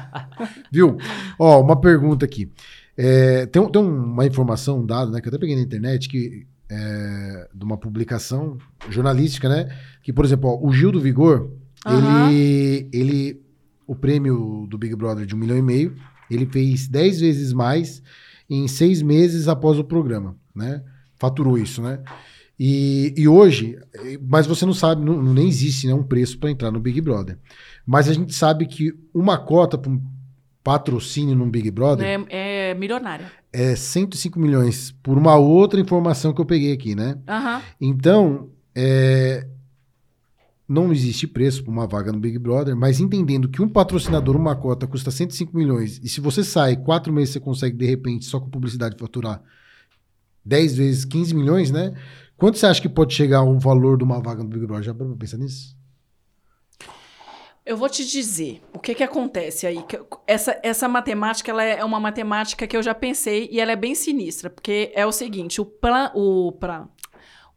Viu? 0.72 0.98
Ó, 1.40 1.62
uma 1.62 1.80
pergunta 1.80 2.26
aqui. 2.26 2.52
É, 2.98 3.46
tem, 3.46 3.66
tem 3.70 3.82
uma 3.82 4.26
informação, 4.26 4.80
um 4.80 4.86
dado, 4.86 5.12
né, 5.12 5.22
que 5.22 5.28
eu 5.28 5.30
até 5.30 5.38
peguei 5.38 5.56
na 5.56 5.62
internet, 5.62 6.10
que 6.10 6.48
é, 6.70 7.50
de 7.54 7.64
uma 7.64 7.78
publicação 7.78 8.58
jornalística, 8.90 9.48
né? 9.48 9.70
Que, 10.02 10.12
por 10.12 10.26
exemplo, 10.26 10.50
ó, 10.50 10.68
o 10.68 10.74
Gil 10.74 10.92
do 10.92 11.00
Vigor, 11.00 11.52
Aham. 11.86 12.30
ele, 12.32 12.90
ele. 12.92 13.42
O 13.86 13.96
prêmio 13.96 14.68
do 14.70 14.78
Big 14.78 14.94
Brother 14.98 15.26
de 15.26 15.34
um 15.34 15.38
milhão 15.38 15.58
e 15.58 15.62
meio, 15.62 15.96
ele 16.30 16.46
fez 16.46 16.90
10 16.90 17.22
vezes 17.22 17.54
mais 17.54 18.04
em 18.50 18.68
seis 18.68 19.02
meses 19.02 19.48
após 19.48 19.80
o 19.80 19.84
programa, 19.84 20.36
né? 20.54 20.84
Faturou 21.16 21.58
isso, 21.58 21.82
né? 21.82 22.00
E, 22.60 23.14
e 23.16 23.28
hoje, 23.28 23.78
mas 24.28 24.46
você 24.46 24.66
não 24.66 24.74
sabe, 24.74 25.06
não, 25.06 25.22
nem 25.22 25.48
existe 25.48 25.88
né, 25.88 25.94
um 25.94 26.04
preço 26.04 26.38
para 26.40 26.50
entrar 26.50 26.72
no 26.72 26.80
Big 26.80 27.00
Brother. 27.00 27.38
Mas 27.86 28.10
a 28.10 28.14
gente 28.14 28.34
sabe 28.34 28.66
que 28.66 28.94
uma 29.14 29.38
cota 29.38 29.78
para 29.78 29.92
patrocínio 30.68 31.34
no 31.34 31.46
Big 31.46 31.72
Brother 31.72 32.06
É, 32.06 32.72
é 32.72 32.74
milionária. 32.74 33.32
é 33.54 33.74
105 33.74 34.38
milhões, 34.38 34.92
por 35.02 35.18
uma 35.18 35.38
outra 35.38 35.80
informação 35.80 36.34
que 36.34 36.42
eu 36.42 36.46
peguei 36.46 36.74
aqui, 36.74 36.94
né? 36.94 37.18
Aham. 37.26 37.62
Então, 37.80 38.50
é, 38.76 39.48
não 40.68 40.92
existe 40.92 41.26
preço 41.26 41.64
para 41.64 41.72
uma 41.72 41.88
vaga 41.88 42.12
no 42.12 42.20
Big 42.20 42.38
Brother, 42.38 42.76
mas 42.76 43.00
entendendo 43.00 43.48
que 43.48 43.62
um 43.62 43.70
patrocinador, 43.70 44.36
uma 44.36 44.58
cota, 44.58 44.86
custa 44.86 45.10
105 45.10 45.56
milhões, 45.56 46.02
e 46.04 46.10
se 46.10 46.20
você 46.20 46.44
sai 46.44 46.76
quatro 46.76 47.14
meses, 47.14 47.30
você 47.36 47.40
consegue, 47.40 47.78
de 47.78 47.86
repente, 47.86 48.26
só 48.26 48.38
com 48.38 48.50
publicidade, 48.50 48.98
faturar 49.00 49.42
10 50.44 50.76
vezes 50.76 51.06
15 51.06 51.34
milhões, 51.34 51.72
né? 51.72 51.94
Quanto 52.36 52.58
você 52.58 52.66
acha 52.66 52.82
que 52.82 52.90
pode 52.90 53.14
chegar 53.14 53.42
o 53.42 53.58
valor 53.58 53.98
de 53.98 54.04
uma 54.04 54.20
vaga 54.22 54.44
no 54.44 54.50
Big 54.50 54.66
Brother? 54.68 54.84
Já 54.84 54.94
pensar 54.94 55.38
nisso? 55.38 55.77
Eu 57.68 57.76
vou 57.76 57.90
te 57.90 58.06
dizer 58.06 58.62
o 58.74 58.80
que 58.80 58.96
que 58.96 59.04
acontece 59.04 59.68
aí. 59.68 59.84
essa, 60.26 60.58
essa 60.64 60.88
matemática 60.88 61.52
ela 61.52 61.62
é 61.62 61.84
uma 61.84 62.00
matemática 62.00 62.66
que 62.66 62.78
eu 62.78 62.82
já 62.82 62.96
pensei 62.96 63.50
e 63.52 63.60
ela 63.60 63.74
é 63.74 63.76
bem 63.76 63.94
sinistra, 63.94 64.50
porque 64.50 64.90
é 64.96 65.06
o 65.06 65.12
seguinte: 65.12 65.60
o, 65.60 65.66
plan, 65.66 66.10
o, 66.16 66.54
pra, 66.54 66.88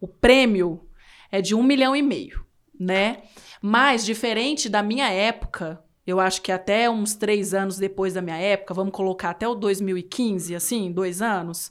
o 0.00 0.08
prêmio 0.08 0.84
é 1.30 1.40
de 1.40 1.54
um 1.54 1.62
milhão 1.62 1.94
e 1.94 2.02
meio, 2.02 2.44
né? 2.78 3.22
Mas 3.62 4.04
diferente 4.04 4.68
da 4.68 4.82
minha 4.82 5.08
época, 5.08 5.80
eu 6.04 6.18
acho 6.18 6.42
que 6.42 6.50
até 6.50 6.90
uns 6.90 7.14
três 7.14 7.54
anos 7.54 7.78
depois 7.78 8.14
da 8.14 8.20
minha 8.20 8.36
época, 8.36 8.74
vamos 8.74 8.92
colocar 8.92 9.30
até 9.30 9.46
o 9.46 9.54
2015, 9.54 10.56
assim, 10.56 10.90
dois 10.90 11.22
anos 11.22 11.70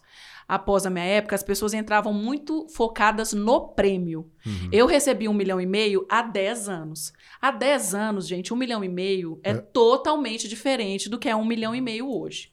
após 0.50 0.86
a 0.86 0.90
minha 0.90 1.06
época, 1.06 1.36
as 1.36 1.44
pessoas 1.44 1.74
entravam 1.76 2.12
muito 2.12 2.68
focadas 2.68 3.32
no 3.34 3.70
prêmio. 3.70 4.28
Eu 4.72 4.88
recebi 4.88 5.28
um 5.30 5.34
milhão 5.34 5.62
e 5.62 5.66
meio 5.68 6.06
há 6.10 6.24
10 6.24 6.68
anos. 6.68 7.14
Há 7.40 7.52
10 7.52 7.94
anos, 7.94 8.28
gente, 8.28 8.52
um 8.54 8.58
milhão 8.58 8.84
e 8.84 8.90
meio 8.90 9.40
é, 9.44 9.52
É. 9.52 9.54
totalmente 9.58 10.48
diferente 10.48 11.08
do 11.08 11.20
que 11.20 11.30
é 11.30 11.36
um 11.36 11.46
milhão 11.46 11.76
e 11.76 11.80
meio 11.82 12.10
hoje. 12.12 12.52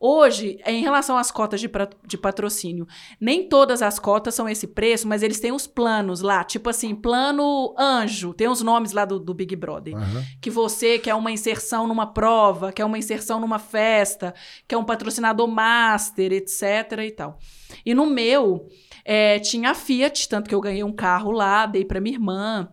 Hoje, 0.00 0.60
em 0.64 0.80
relação 0.80 1.18
às 1.18 1.30
cotas 1.30 1.60
de, 1.60 1.68
de 2.06 2.16
patrocínio, 2.16 2.86
nem 3.20 3.48
todas 3.48 3.82
as 3.82 3.98
cotas 3.98 4.34
são 4.34 4.48
esse 4.48 4.68
preço, 4.68 5.08
mas 5.08 5.22
eles 5.24 5.40
têm 5.40 5.50
os 5.50 5.66
planos 5.66 6.20
lá, 6.20 6.44
tipo 6.44 6.70
assim, 6.70 6.94
plano 6.94 7.74
anjo, 7.76 8.32
tem 8.32 8.48
os 8.48 8.62
nomes 8.62 8.92
lá 8.92 9.04
do, 9.04 9.18
do 9.18 9.34
Big 9.34 9.56
Brother 9.56 9.96
Aham. 9.96 10.24
que 10.40 10.50
você 10.50 10.98
quer 10.98 11.14
uma 11.16 11.32
inserção 11.32 11.86
numa 11.88 12.06
prova, 12.06 12.70
quer 12.70 12.84
uma 12.84 12.98
inserção 12.98 13.40
numa 13.40 13.58
festa, 13.58 14.32
quer 14.68 14.76
um 14.76 14.84
patrocinador 14.84 15.48
master, 15.48 16.32
etc 16.32 16.92
e 17.04 17.10
tal. 17.10 17.38
E 17.84 17.92
no 17.92 18.06
meu, 18.06 18.68
é, 19.04 19.40
tinha 19.40 19.70
a 19.70 19.74
Fiat, 19.74 20.28
tanto 20.28 20.48
que 20.48 20.54
eu 20.54 20.60
ganhei 20.60 20.84
um 20.84 20.92
carro 20.92 21.32
lá, 21.32 21.66
dei 21.66 21.84
pra 21.84 22.00
minha 22.00 22.14
irmã, 22.14 22.68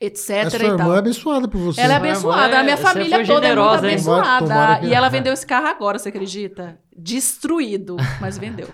etc 0.00 0.30
A 0.46 0.50
sua 0.50 0.58
e 0.58 0.62
tal. 0.62 0.70
irmã 0.78 0.94
é 0.94 0.98
abençoada 0.98 1.48
por 1.48 1.58
você. 1.60 1.80
Ela 1.80 1.94
é 1.94 1.96
abençoada, 1.96 2.54
é- 2.56 2.58
a 2.58 2.62
minha 2.62 2.76
você 2.76 2.82
família 2.82 3.26
toda 3.26 3.46
é 3.46 3.54
muito 3.56 3.74
abençoada. 3.74 4.80
E 4.86 4.94
ela 4.94 5.08
vendeu 5.08 5.32
esse 5.32 5.46
carro 5.46 5.66
agora, 5.66 5.98
você 5.98 6.08
acredita? 6.08 6.78
Destruído, 6.96 7.96
mas 8.20 8.38
vendeu. 8.38 8.68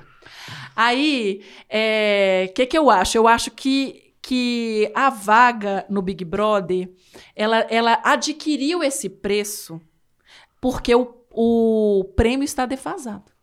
Aí, 0.77 1.43
o 2.49 2.53
que, 2.53 2.67
que 2.67 2.77
eu 2.77 2.91
acho? 2.91 3.17
Eu 3.17 3.29
acho 3.29 3.51
que, 3.51 4.13
que 4.21 4.91
a 4.95 5.09
vaga 5.11 5.85
no 5.89 6.03
Big 6.03 6.25
Brother, 6.25 6.91
ela, 7.37 7.59
ela 7.71 8.01
adquiriu 8.05 8.83
esse 8.83 9.09
preço 9.09 9.81
porque 10.61 10.95
o, 10.95 11.15
o 11.31 12.05
prêmio 12.17 12.45
está 12.45 12.67
defasado. 12.67 13.34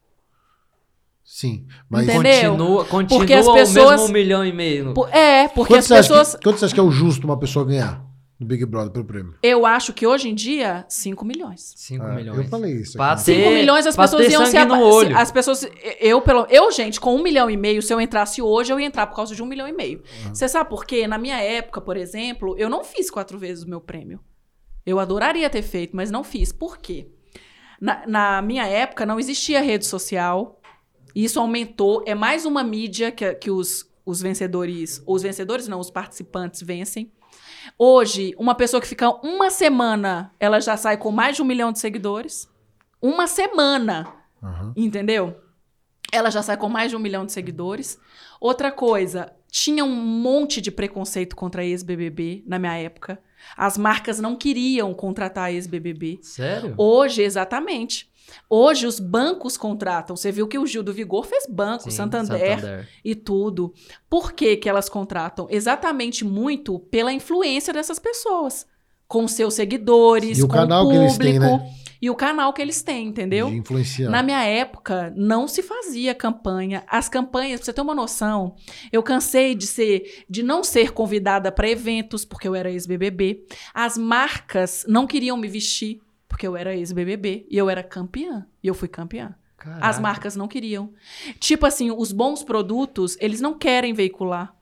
Sim. 1.33 1.65
Mas 1.89 2.03
Entendeu? 2.09 2.51
Continua, 2.51 2.85
continua 2.85 3.19
Porque 3.19 3.33
as 3.33 3.47
o 3.47 3.53
pessoas- 3.53 3.91
mesmo 3.91 4.05
um 4.05 4.11
milhão 4.11 4.45
e 4.45 4.51
meio. 4.51 4.93
Por- 4.93 5.07
É, 5.15 5.47
porque 5.47 5.73
quanto 5.75 5.79
as 5.79 5.87
pessoas... 5.87 6.35
que, 6.35 6.43
quanto 6.43 6.59
você 6.59 6.65
acha 6.65 6.73
que 6.73 6.79
é 6.79 6.83
o 6.83 6.91
justo 6.91 7.25
uma 7.25 7.39
pessoa 7.39 7.63
ganhar 7.65 8.03
no 8.37 8.45
Big 8.45 8.65
Brother 8.65 8.91
pelo 8.91 9.05
prêmio? 9.05 9.35
Eu 9.41 9.65
acho 9.65 9.93
que 9.93 10.05
hoje 10.05 10.27
em 10.27 10.35
dia, 10.35 10.83
5 10.89 11.23
milhões. 11.23 11.73
5 11.77 12.03
Ah, 12.03 12.15
milhões. 12.15 12.37
Eu 12.37 12.43
falei 12.49 12.73
isso. 12.73 12.97
Pra 12.97 13.13
aqui. 13.13 13.23
ter- 13.23 13.35
5 13.43 13.49
milhões 13.51 13.87
as 13.87 13.95
pessoas 13.95 14.29
iam 14.29 14.45
se 14.45 14.65
no 14.65 14.81
olho. 14.81 15.17
As 15.17 15.31
pessoas. 15.31 15.65
Eu, 16.01 16.19
pelo, 16.21 16.45
eu, 16.49 16.69
gente, 16.69 16.99
com 16.99 17.15
um 17.15 17.23
milhão 17.23 17.49
e 17.49 17.55
meio, 17.55 17.81
se 17.81 17.93
eu 17.93 18.01
entrasse 18.01 18.41
hoje, 18.41 18.73
eu 18.73 18.77
ia 18.79 18.85
entrar 18.85 19.07
por 19.07 19.15
causa 19.15 19.33
de 19.33 19.41
um 19.41 19.45
milhão 19.45 19.67
e 19.69 19.71
meio. 19.71 20.03
Você 20.33 20.49
sabe 20.49 20.69
por 20.69 20.83
quê? 20.85 21.07
Na 21.07 21.17
minha 21.17 21.37
época, 21.41 21.79
por 21.79 21.95
exemplo, 21.95 22.55
eu 22.57 22.69
não 22.69 22.83
fiz 22.83 23.09
quatro 23.09 23.39
vezes 23.39 23.63
o 23.63 23.69
meu 23.69 23.79
prêmio. 23.79 24.19
Eu 24.85 24.99
adoraria 24.99 25.49
ter 25.49 25.61
feito, 25.61 25.95
mas 25.95 26.11
não 26.11 26.25
fiz. 26.25 26.51
Por 26.51 26.77
quê? 26.77 27.07
Na, 27.79 28.03
na 28.05 28.41
minha 28.43 28.65
época, 28.67 29.05
não 29.07 29.19
existia 29.19 29.61
rede 29.61 29.85
social. 29.87 30.60
Isso 31.15 31.39
aumentou. 31.39 32.03
É 32.05 32.15
mais 32.15 32.45
uma 32.45 32.63
mídia 32.63 33.11
que, 33.11 33.33
que 33.35 33.51
os, 33.51 33.89
os 34.05 34.21
vencedores. 34.21 35.01
Os 35.05 35.21
vencedores 35.21 35.67
não, 35.67 35.79
os 35.79 35.89
participantes 35.89 36.61
vencem. 36.61 37.11
Hoje, 37.77 38.33
uma 38.37 38.55
pessoa 38.55 38.81
que 38.81 38.87
fica 38.87 39.09
uma 39.25 39.49
semana, 39.49 40.33
ela 40.39 40.59
já 40.59 40.75
sai 40.77 40.97
com 40.97 41.11
mais 41.11 41.35
de 41.35 41.41
um 41.41 41.45
milhão 41.45 41.71
de 41.71 41.79
seguidores. 41.79 42.49
Uma 43.01 43.27
semana. 43.27 44.13
Aham. 44.41 44.73
Entendeu? 44.75 45.35
Ela 46.11 46.29
já 46.29 46.43
sai 46.43 46.57
com 46.57 46.67
mais 46.67 46.91
de 46.91 46.95
um 46.95 46.99
milhão 46.99 47.25
de 47.25 47.31
seguidores. 47.31 47.97
Outra 48.39 48.71
coisa, 48.71 49.31
tinha 49.49 49.83
um 49.85 49.95
monte 49.95 50.59
de 50.59 50.71
preconceito 50.71 51.35
contra 51.35 51.63
ex-BBB 51.63 52.43
na 52.45 52.59
minha 52.59 52.77
época. 52.77 53.19
As 53.55 53.77
marcas 53.77 54.19
não 54.19 54.35
queriam 54.35 54.93
contratar 54.93 55.45
a 55.45 55.51
ex-BBB. 55.51 56.19
Sério? 56.21 56.75
Hoje, 56.77 57.21
exatamente. 57.21 58.10
Hoje, 58.49 58.85
os 58.85 58.99
bancos 58.99 59.57
contratam. 59.57 60.15
Você 60.15 60.31
viu 60.31 60.47
que 60.47 60.57
o 60.59 60.65
Gil 60.65 60.83
do 60.83 60.93
Vigor 60.93 61.25
fez 61.25 61.45
banco, 61.49 61.85
Sim, 61.85 61.91
Santander, 61.91 62.87
e 63.03 63.15
tudo. 63.15 63.73
Por 64.09 64.33
que, 64.33 64.57
que 64.57 64.69
elas 64.69 64.89
contratam? 64.89 65.47
Exatamente 65.49 66.23
muito 66.25 66.79
pela 66.79 67.11
influência 67.13 67.73
dessas 67.73 67.99
pessoas. 67.99 68.65
Com 69.07 69.27
seus 69.27 69.53
seguidores, 69.55 70.37
E 70.37 70.43
o 70.43 70.47
com 70.47 70.53
canal 70.53 70.85
o 70.85 70.89
que 70.89 70.95
público. 70.95 71.23
eles 71.23 71.31
têm, 71.31 71.39
né? 71.39 71.71
E 72.01 72.09
o 72.09 72.15
canal 72.15 72.51
que 72.51 72.59
eles 72.61 72.81
têm, 72.81 73.09
entendeu? 73.09 73.47
De 73.47 73.57
influenciar. 73.57 74.09
Na 74.09 74.23
minha 74.23 74.43
época, 74.43 75.13
não 75.15 75.47
se 75.47 75.61
fazia 75.61 76.15
campanha. 76.15 76.83
As 76.87 77.07
campanhas, 77.07 77.59
pra 77.59 77.65
você 77.65 77.73
ter 77.73 77.81
uma 77.81 77.93
noção, 77.93 78.55
eu 78.91 79.03
cansei 79.03 79.53
de 79.53 79.67
ser, 79.67 80.23
de 80.27 80.41
não 80.41 80.63
ser 80.63 80.93
convidada 80.93 81.51
para 81.51 81.69
eventos, 81.69 82.25
porque 82.25 82.47
eu 82.47 82.55
era 82.55 82.71
ex-BBB. 82.71 83.45
As 83.71 83.99
marcas 83.99 84.83
não 84.87 85.05
queriam 85.05 85.37
me 85.37 85.47
vestir, 85.47 86.01
porque 86.31 86.47
eu 86.47 86.55
era 86.55 86.73
ex-BBB. 86.73 87.45
E 87.49 87.57
eu 87.57 87.69
era 87.69 87.83
campeã. 87.83 88.47
E 88.63 88.67
eu 88.67 88.73
fui 88.73 88.87
campeã. 88.87 89.35
Caraca. 89.57 89.85
As 89.85 89.99
marcas 89.99 90.35
não 90.35 90.47
queriam. 90.47 90.91
Tipo 91.39 91.65
assim, 91.65 91.91
os 91.91 92.13
bons 92.13 92.41
produtos, 92.41 93.17
eles 93.19 93.41
não 93.41 93.53
querem 93.57 93.93
veicular. 93.93 94.55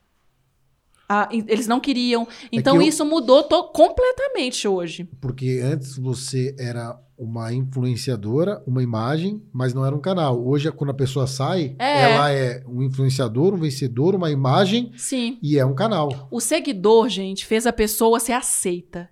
Ah, 1.07 1.27
eles 1.31 1.65
não 1.67 1.79
queriam. 1.79 2.27
Então 2.51 2.75
É 2.75 2.77
eu- 2.79 2.81
isso 2.83 3.03
mudou 3.05 3.43
completamente 3.71 4.67
hoje. 4.67 5.05
Porque 5.21 5.59
antes 5.63 5.97
você 5.97 6.55
era 6.59 6.99
uma 7.17 7.51
influenciadora, 7.53 8.61
uma 8.67 8.81
imagem, 8.83 9.41
mas 9.51 9.73
não 9.73 9.85
era 9.85 9.95
um 9.95 9.99
canal. 9.99 10.39
Hoje, 10.45 10.71
quando 10.71 10.91
a 10.91 10.93
pessoa 10.93 11.25
sai, 11.27 11.75
É. 11.79 12.11
ela 12.13 12.31
é 12.31 12.63
um 12.67 12.81
influenciador, 12.83 13.53
um 13.53 13.57
vencedor, 13.57 14.15
uma 14.15 14.29
imagem 14.31 14.91
Sim. 14.97 15.37
e 15.41 15.57
é 15.57 15.65
um 15.65 15.73
canal. 15.73 16.27
O 16.31 16.39
seguidor, 16.39 17.09
gente, 17.09 17.45
fez 17.45 17.65
a 17.65 17.73
pessoa 17.73 18.19
ser 18.19 18.33
aceita. 18.33 19.09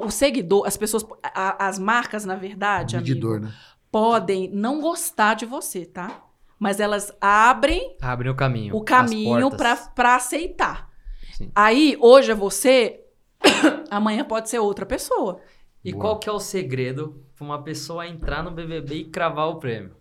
O 0.00 0.10
seguidor, 0.10 0.66
as 0.66 0.76
pessoas, 0.76 1.04
a- 1.22 1.66
as 1.66 1.78
marcas, 1.78 2.24
na 2.24 2.34
verdade, 2.34 2.96
Um 2.96 2.98
amigo, 2.98 3.08
medidor, 3.10 3.40
né? 3.40 3.52
podem 3.90 4.48
não 4.50 4.80
gostar 4.80 5.34
de 5.34 5.44
você, 5.46 5.84
tá? 5.86 6.24
Mas 6.58 6.80
elas 6.80 7.12
abrem 7.20 7.96
Abre 8.00 8.28
o 8.28 8.34
caminho. 8.34 8.74
o 8.76 8.82
caminho 8.84 9.50
pra 9.50 10.14
aceitar. 10.16 10.88
Sim. 11.32 11.50
Aí, 11.54 11.96
hoje 12.00 12.30
é 12.32 12.34
você, 12.34 13.00
amanhã 13.90 14.24
pode 14.24 14.48
ser 14.50 14.58
outra 14.60 14.86
pessoa. 14.86 15.40
E 15.84 15.90
Boa. 15.92 16.00
qual 16.02 16.18
que 16.18 16.28
é 16.28 16.32
o 16.32 16.38
segredo 16.38 17.24
pra 17.34 17.44
uma 17.44 17.62
pessoa 17.62 18.06
entrar 18.06 18.42
no 18.44 18.50
BBB 18.52 18.94
e 18.94 19.04
cravar 19.10 19.48
o 19.48 19.56
prêmio? 19.56 19.96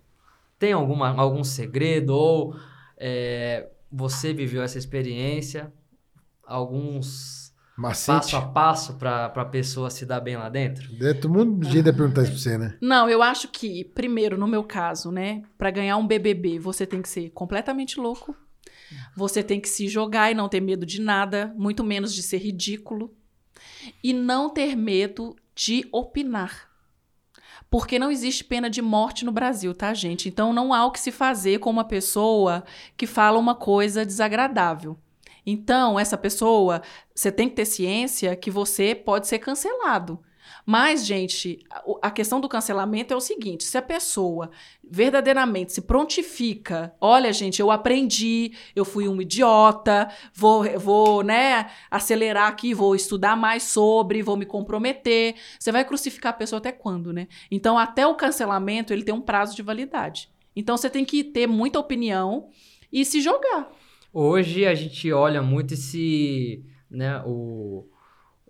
Tem 0.60 0.74
alguma, 0.74 1.10
algum 1.20 1.44
segredo 1.44 2.12
ou 2.16 2.56
é, 2.98 3.68
você 3.92 4.32
viveu 4.32 4.62
essa 4.62 4.78
experiência? 4.78 5.74
Alguns 6.46 7.41
Macete. 7.82 8.08
passo 8.08 8.36
a 8.38 8.42
passo 8.42 8.94
pra, 8.94 9.30
pra 9.30 9.46
pessoa 9.46 9.90
se 9.90 10.06
dar 10.06 10.20
bem 10.20 10.38
lá 10.38 10.50
dentro? 10.50 10.90
É, 11.04 11.14
todo 11.14 11.34
mundo 11.34 11.66
jeito 11.66 11.92
de 11.92 11.98
perguntar 11.98 12.22
isso 12.24 12.32
pra 12.32 12.40
você, 12.40 12.58
né? 12.58 12.78
Não, 12.80 13.10
eu 13.10 13.24
acho 13.24 13.48
que, 13.48 13.84
primeiro, 13.84 14.38
no 14.38 14.48
meu 14.48 14.64
caso, 14.64 15.12
né, 15.12 15.44
Pra 15.58 15.72
ganhar 15.72 15.98
um 15.98 16.08
BBB, 16.08 16.60
você 16.60 16.86
tem 16.86 17.02
que 17.02 17.10
ser 17.10 17.30
completamente 17.32 18.00
louco. 18.00 18.36
Você 19.16 19.42
tem 19.42 19.60
que 19.60 19.70
se 19.70 19.88
jogar 19.88 20.32
e 20.32 20.36
não 20.36 20.50
ter 20.50 20.60
medo 20.60 20.86
de 20.86 21.02
nada, 21.02 21.54
muito 21.58 21.84
menos 21.84 22.14
de 22.14 22.22
ser 22.22 22.38
ridículo. 22.38 23.14
E 24.04 24.14
não 24.14 24.50
ter 24.50 24.76
medo 24.76 25.36
de 25.56 25.88
opinar. 25.92 26.70
Porque 27.70 27.98
não 27.98 28.12
existe 28.12 28.44
pena 28.44 28.70
de 28.70 28.82
morte 28.82 29.24
no 29.24 29.32
Brasil, 29.32 29.74
tá, 29.74 29.94
gente? 29.94 30.28
Então 30.28 30.52
não 30.52 30.74
há 30.74 30.86
o 30.86 30.92
que 30.92 31.00
se 31.00 31.12
fazer 31.12 31.60
com 31.60 31.70
uma 31.70 31.86
pessoa 31.86 32.64
que 32.98 33.08
fala 33.08 33.40
uma 33.40 33.56
coisa 33.56 34.06
desagradável. 34.06 34.98
Então, 35.46 36.00
essa 36.00 36.18
pessoa, 36.18 36.82
você 37.14 37.32
tem 37.32 37.50
que 37.50 37.56
ter 37.56 37.66
ciência 37.66 38.36
que 38.36 38.52
você 38.52 38.94
pode 38.94 39.28
ser 39.28 39.40
cancelado. 39.40 40.20
Mas, 40.66 41.06
gente, 41.06 41.60
a- 42.02 42.12
questão 42.12 42.40
do 42.40 42.50
cancelamento 42.50 43.14
é 43.14 43.18
o 43.18 43.22
seguinte: 43.22 43.64
se 43.64 43.78
a 43.78 43.82
pessoa 43.82 44.52
verdadeiramente 44.84 45.74
se 45.74 45.82
prontifica, 45.82 46.94
olha, 47.00 47.32
gente, 47.32 47.60
eu 47.62 47.72
aprendi, 47.72 48.54
eu 48.76 48.84
fui 48.86 49.08
um 49.08 49.22
idiota, 49.22 50.10
vou, 50.34 50.64
vou, 50.80 51.24
né, 51.24 51.72
acelerar 51.90 52.48
aqui, 52.48 52.74
vou 52.74 52.96
estudar 52.96 53.36
mais 53.36 53.64
sobre, 53.64 54.22
vou 54.22 54.38
me 54.38 54.46
comprometer. 54.46 55.36
Você 55.60 55.72
vai 55.72 55.86
crucificar 55.86 56.32
a 56.32 56.38
pessoa 56.38 56.60
até 56.60 56.72
quando, 56.72 57.12
né? 57.14 57.28
Então, 57.50 57.78
até 57.78 58.06
o 58.06 58.16
cancelamento, 58.16 58.94
ele 58.94 59.04
tem 59.04 59.16
um 59.16 59.22
prazo 59.22 59.56
de 59.56 59.62
validade. 59.62 60.30
Então, 60.56 60.76
você 60.76 60.90
tem 60.90 61.06
que 61.06 61.24
ter 61.24 61.48
muita 61.48 61.80
opinião 61.80 62.50
e 62.92 63.06
se 63.06 63.22
jogar. 63.22 63.72
Hoje 64.14 64.66
a 64.66 64.76
gente 64.76 65.12
olha 65.12 65.42
muito 65.42 65.74
esse, 65.74 66.66
né, 66.90 67.22
o, 67.26 67.88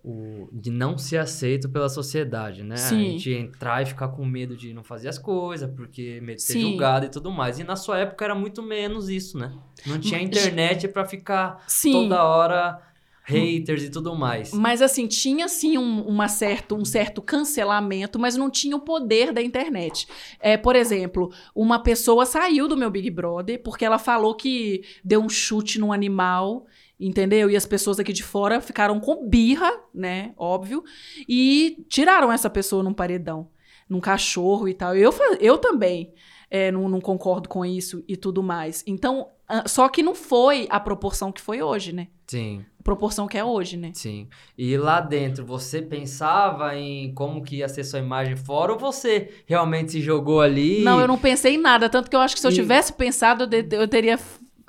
o 0.02 0.48
de 0.52 0.70
não 0.70 0.98
ser 0.98 1.18
aceito 1.18 1.68
pela 1.68 1.88
sociedade, 1.88 2.64
né? 2.64 2.76
Sim. 2.76 2.96
A 2.96 3.10
gente 3.10 3.30
entrar 3.32 3.82
e 3.82 3.86
ficar 3.86 4.08
com 4.08 4.24
medo 4.24 4.56
de 4.56 4.74
não 4.74 4.82
fazer 4.82 5.08
as 5.08 5.18
coisas, 5.18 5.70
porque 5.70 6.20
medo 6.20 6.36
de 6.36 6.42
ser 6.42 6.54
Sim. 6.54 6.62
julgado 6.62 7.06
e 7.06 7.08
tudo 7.08 7.30
mais. 7.30 7.60
E 7.60 7.64
na 7.64 7.76
sua 7.76 7.98
época 8.00 8.24
era 8.24 8.34
muito 8.34 8.62
menos 8.62 9.08
isso, 9.08 9.38
né? 9.38 9.52
Não 9.86 10.00
tinha 10.00 10.20
internet 10.20 10.88
pra 10.88 11.04
ficar 11.04 11.62
Sim. 11.68 11.92
toda 11.92 12.24
hora 12.24 12.80
haters 13.24 13.84
e 13.84 13.90
tudo 13.90 14.14
mais. 14.16 14.52
Mas 14.52 14.82
assim, 14.82 15.06
tinha 15.06 15.48
sim 15.48 15.78
um, 15.78 16.02
uma 16.02 16.28
certo, 16.28 16.74
um 16.74 16.84
certo 16.84 17.22
cancelamento, 17.22 18.18
mas 18.18 18.36
não 18.36 18.50
tinha 18.50 18.76
o 18.76 18.80
poder 18.80 19.32
da 19.32 19.40
internet. 19.42 20.06
É, 20.40 20.56
por 20.56 20.74
exemplo, 20.76 21.32
uma 21.54 21.82
pessoa 21.82 22.26
saiu 22.26 22.66
do 22.66 22.76
meu 22.76 22.90
Big 22.90 23.10
Brother 23.10 23.62
porque 23.62 23.84
ela 23.84 23.98
falou 23.98 24.34
que 24.34 24.82
deu 25.04 25.20
um 25.22 25.28
chute 25.28 25.78
num 25.78 25.92
animal, 25.92 26.66
entendeu? 26.98 27.48
E 27.48 27.56
as 27.56 27.66
pessoas 27.66 27.98
aqui 28.00 28.12
de 28.12 28.22
fora 28.22 28.60
ficaram 28.60 28.98
com 29.00 29.28
birra, 29.28 29.70
né? 29.94 30.32
Óbvio, 30.36 30.82
e 31.28 31.84
tiraram 31.88 32.32
essa 32.32 32.50
pessoa 32.50 32.82
num 32.82 32.92
paredão, 32.94 33.48
num 33.88 34.00
cachorro 34.00 34.68
e 34.68 34.74
tal. 34.74 34.96
Eu, 34.96 35.12
eu 35.40 35.58
também. 35.58 36.12
é, 36.50 36.70
não, 36.70 36.86
não 36.86 37.00
concordo 37.00 37.48
com 37.48 37.64
isso 37.64 38.04
e 38.06 38.14
tudo 38.14 38.42
mais. 38.42 38.84
Então, 38.86 39.28
ah, 39.48 39.66
só 39.66 39.88
que 39.88 40.02
não 40.02 40.14
foi 40.14 40.66
a 40.68 40.78
proporção 40.78 41.32
que 41.32 41.40
foi 41.40 41.62
hoje, 41.62 41.94
né? 41.94 42.08
Sim, 42.26 42.62
proporção 42.82 43.26
que 43.26 43.38
é 43.38 43.44
hoje, 43.44 43.76
né? 43.76 43.92
sim. 43.94 44.28
E 44.56 44.76
lá 44.76 45.00
dentro, 45.00 45.44
você 45.44 45.80
pensava 45.82 46.76
em 46.76 47.12
como 47.14 47.42
que 47.42 47.56
ia 47.56 47.68
ser 47.68 47.84
sua 47.84 47.98
imagem 47.98 48.36
fora 48.36 48.72
ou 48.72 48.78
você 48.78 49.30
realmente 49.46 49.92
se 49.92 50.00
jogou 50.00 50.40
ali? 50.40 50.82
Não, 50.82 51.00
eu 51.00 51.08
não 51.08 51.18
pensei 51.18 51.54
em 51.54 51.58
nada. 51.58 51.88
Tanto 51.88 52.10
que 52.10 52.16
eu 52.16 52.20
acho 52.20 52.34
que 52.34 52.40
se 52.40 52.46
eu 52.46 52.50
E- 52.50 52.54
tivesse 52.54 52.92
pensado, 52.92 53.44
eu, 53.44 53.46
de- 53.46 53.76
eu 53.76 53.86
teria 53.88 54.18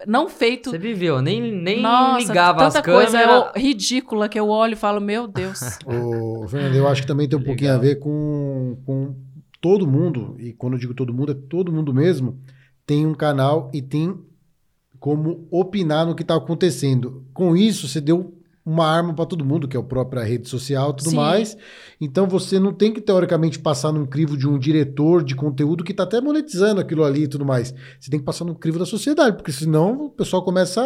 não 0.05 0.27
feito. 0.27 0.69
Você 0.71 0.77
viveu, 0.77 1.21
nem, 1.21 1.39
nem 1.51 1.81
Nossa, 1.81 2.27
ligava 2.27 2.65
as 2.65 2.73
tanta 2.73 2.83
câmeras. 2.83 3.11
coisa 3.11 3.19
é 3.21 3.39
o- 3.39 3.51
ridícula 3.55 4.27
que 4.27 4.39
eu 4.39 4.49
olho 4.49 4.73
e 4.73 4.75
falo, 4.75 4.99
meu 4.99 5.27
Deus. 5.27 5.59
Ô, 5.85 6.45
Fernando, 6.47 6.75
eu 6.75 6.87
acho 6.87 7.01
que 7.01 7.07
também 7.07 7.27
tem 7.29 7.37
um 7.39 7.43
pouquinho 7.43 7.71
a 7.71 7.77
Legal. 7.77 7.87
ver 7.89 7.99
com, 7.99 8.77
com 8.85 9.15
todo 9.61 9.87
mundo, 9.87 10.35
e 10.39 10.51
quando 10.53 10.73
eu 10.73 10.79
digo 10.79 10.93
todo 10.93 11.13
mundo, 11.13 11.31
é 11.31 11.35
todo 11.35 11.71
mundo 11.71 11.93
mesmo, 11.93 12.37
tem 12.85 13.05
um 13.07 13.13
canal 13.13 13.71
e 13.73 13.81
tem 13.81 14.13
como 15.03 15.45
opinar 15.51 16.05
no 16.05 16.15
que 16.15 16.21
está 16.21 16.33
acontecendo. 16.33 17.25
Com 17.33 17.57
isso, 17.57 17.89
você 17.89 17.99
deu 17.99 18.33
uma 18.65 18.87
arma 18.87 19.13
para 19.13 19.25
todo 19.25 19.43
mundo, 19.43 19.67
que 19.67 19.75
é 19.75 19.79
a 19.81 19.83
própria 19.83 20.23
rede 20.23 20.47
social 20.47 20.91
e 20.91 20.95
tudo 20.95 21.09
Sim. 21.09 21.17
mais. 21.17 21.57
Então 21.99 22.25
você 22.25 22.57
não 22.57 22.71
tem 22.71 22.93
que, 22.93 23.01
teoricamente, 23.01 23.59
passar 23.59 23.91
num 23.91 24.05
crivo 24.05 24.37
de 24.37 24.47
um 24.47 24.57
diretor 24.57 25.21
de 25.21 25.35
conteúdo 25.35 25.83
que 25.83 25.91
está 25.91 26.03
até 26.03 26.21
monetizando 26.21 26.79
aquilo 26.79 27.03
ali 27.03 27.23
e 27.23 27.27
tudo 27.27 27.43
mais. 27.43 27.75
Você 27.99 28.09
tem 28.09 28.17
que 28.17 28.25
passar 28.25 28.45
no 28.45 28.55
crivo 28.55 28.79
da 28.79 28.85
sociedade, 28.85 29.35
porque 29.35 29.51
senão 29.51 30.05
o 30.05 30.09
pessoal 30.09 30.41
começa 30.41 30.81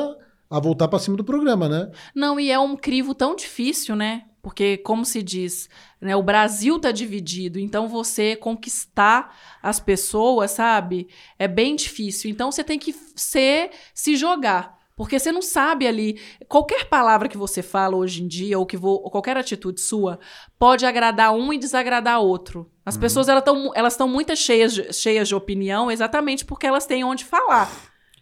a, 0.49 0.57
a 0.57 0.59
voltar 0.59 0.87
para 0.87 0.97
cima 0.97 1.15
do 1.15 1.23
programa, 1.23 1.69
né? 1.69 1.91
Não, 2.15 2.39
e 2.39 2.49
é 2.49 2.57
um 2.57 2.75
crivo 2.75 3.13
tão 3.13 3.35
difícil, 3.35 3.95
né? 3.95 4.23
Porque, 4.41 4.77
como 4.77 5.03
se 5.03 5.21
diz, 5.21 5.69
né, 5.99 6.15
o 6.15 6.23
Brasil 6.23 6.79
tá 6.79 6.91
dividido, 6.91 7.59
então 7.59 7.87
você 7.87 8.35
conquistar 8.35 9.35
as 9.61 9.79
pessoas, 9.79 10.51
sabe? 10.51 11.07
É 11.37 11.47
bem 11.47 11.75
difícil. 11.75 12.29
Então 12.29 12.51
você 12.51 12.63
tem 12.63 12.79
que 12.79 12.95
ser, 13.15 13.71
se 13.93 14.15
jogar. 14.15 14.77
Porque 14.95 15.19
você 15.19 15.31
não 15.31 15.43
sabe 15.43 15.85
ali. 15.85 16.19
Qualquer 16.47 16.85
palavra 16.85 17.27
que 17.29 17.37
você 17.37 17.61
fala 17.61 17.95
hoje 17.95 18.23
em 18.23 18.27
dia, 18.27 18.57
ou 18.57 18.65
que 18.65 18.75
vo- 18.75 19.01
ou 19.03 19.11
qualquer 19.11 19.37
atitude 19.37 19.79
sua, 19.79 20.17
pode 20.57 20.87
agradar 20.87 21.31
um 21.33 21.53
e 21.53 21.57
desagradar 21.59 22.19
outro. 22.19 22.71
As 22.83 22.97
pessoas 22.97 23.27
elas 23.29 23.41
estão 23.41 23.71
elas 23.75 23.93
estão 23.93 24.07
muito 24.07 24.35
cheias 24.35 24.73
de, 24.73 24.91
cheias 24.93 25.27
de 25.27 25.35
opinião 25.35 25.91
exatamente 25.91 26.43
porque 26.45 26.65
elas 26.65 26.87
têm 26.87 27.03
onde 27.03 27.25
falar. 27.25 27.69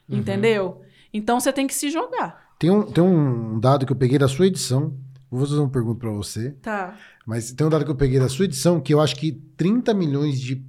Uhum. 0.09 0.17
Entendeu? 0.17 0.81
Então 1.13 1.39
você 1.39 1.53
tem 1.53 1.65
que 1.65 1.73
se 1.73 1.89
jogar. 1.89 2.43
Tem 2.59 2.69
um, 2.69 2.83
tem 2.83 3.01
um 3.03 3.57
dado 3.57 3.85
que 3.85 3.91
eu 3.93 3.97
peguei 3.97 4.17
da 4.17 4.27
sua 4.27 4.47
edição. 4.47 4.93
Vou 5.29 5.39
fazer 5.45 5.59
uma 5.59 5.69
pergunta 5.69 5.99
para 5.99 6.11
você. 6.11 6.51
Tá. 6.61 6.97
Mas 7.25 7.51
tem 7.51 7.65
um 7.65 7.69
dado 7.69 7.83
que 7.85 7.91
eu 7.91 7.95
peguei 7.95 8.19
da 8.19 8.29
sua 8.29 8.45
edição 8.45 8.79
que 8.79 8.93
eu 8.93 9.01
acho 9.01 9.15
que 9.15 9.31
30 9.57 9.93
milhões 9.93 10.39
de 10.39 10.63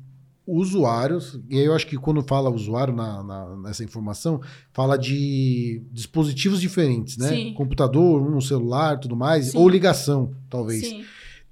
usuários, 0.47 1.41
e 1.51 1.59
aí 1.59 1.65
eu 1.65 1.75
acho 1.75 1.87
que 1.87 1.97
quando 1.97 2.23
fala 2.23 2.49
usuário 2.51 2.95
na, 2.95 3.23
na- 3.23 3.57
nessa 3.57 3.83
informação, 3.83 4.41
fala 4.73 4.97
de 4.97 5.83
dispositivos 5.93 6.61
diferentes, 6.61 7.17
né? 7.17 7.29
Sim. 7.29 7.55
Computador, 7.55 8.23
um 8.23 8.41
celular, 8.41 8.99
tudo 9.01 9.17
mais, 9.17 9.47
Sim. 9.51 9.59
ou 9.59 9.69
ligação, 9.69 10.33
talvez. 10.49 10.87
Sim. 10.89 11.05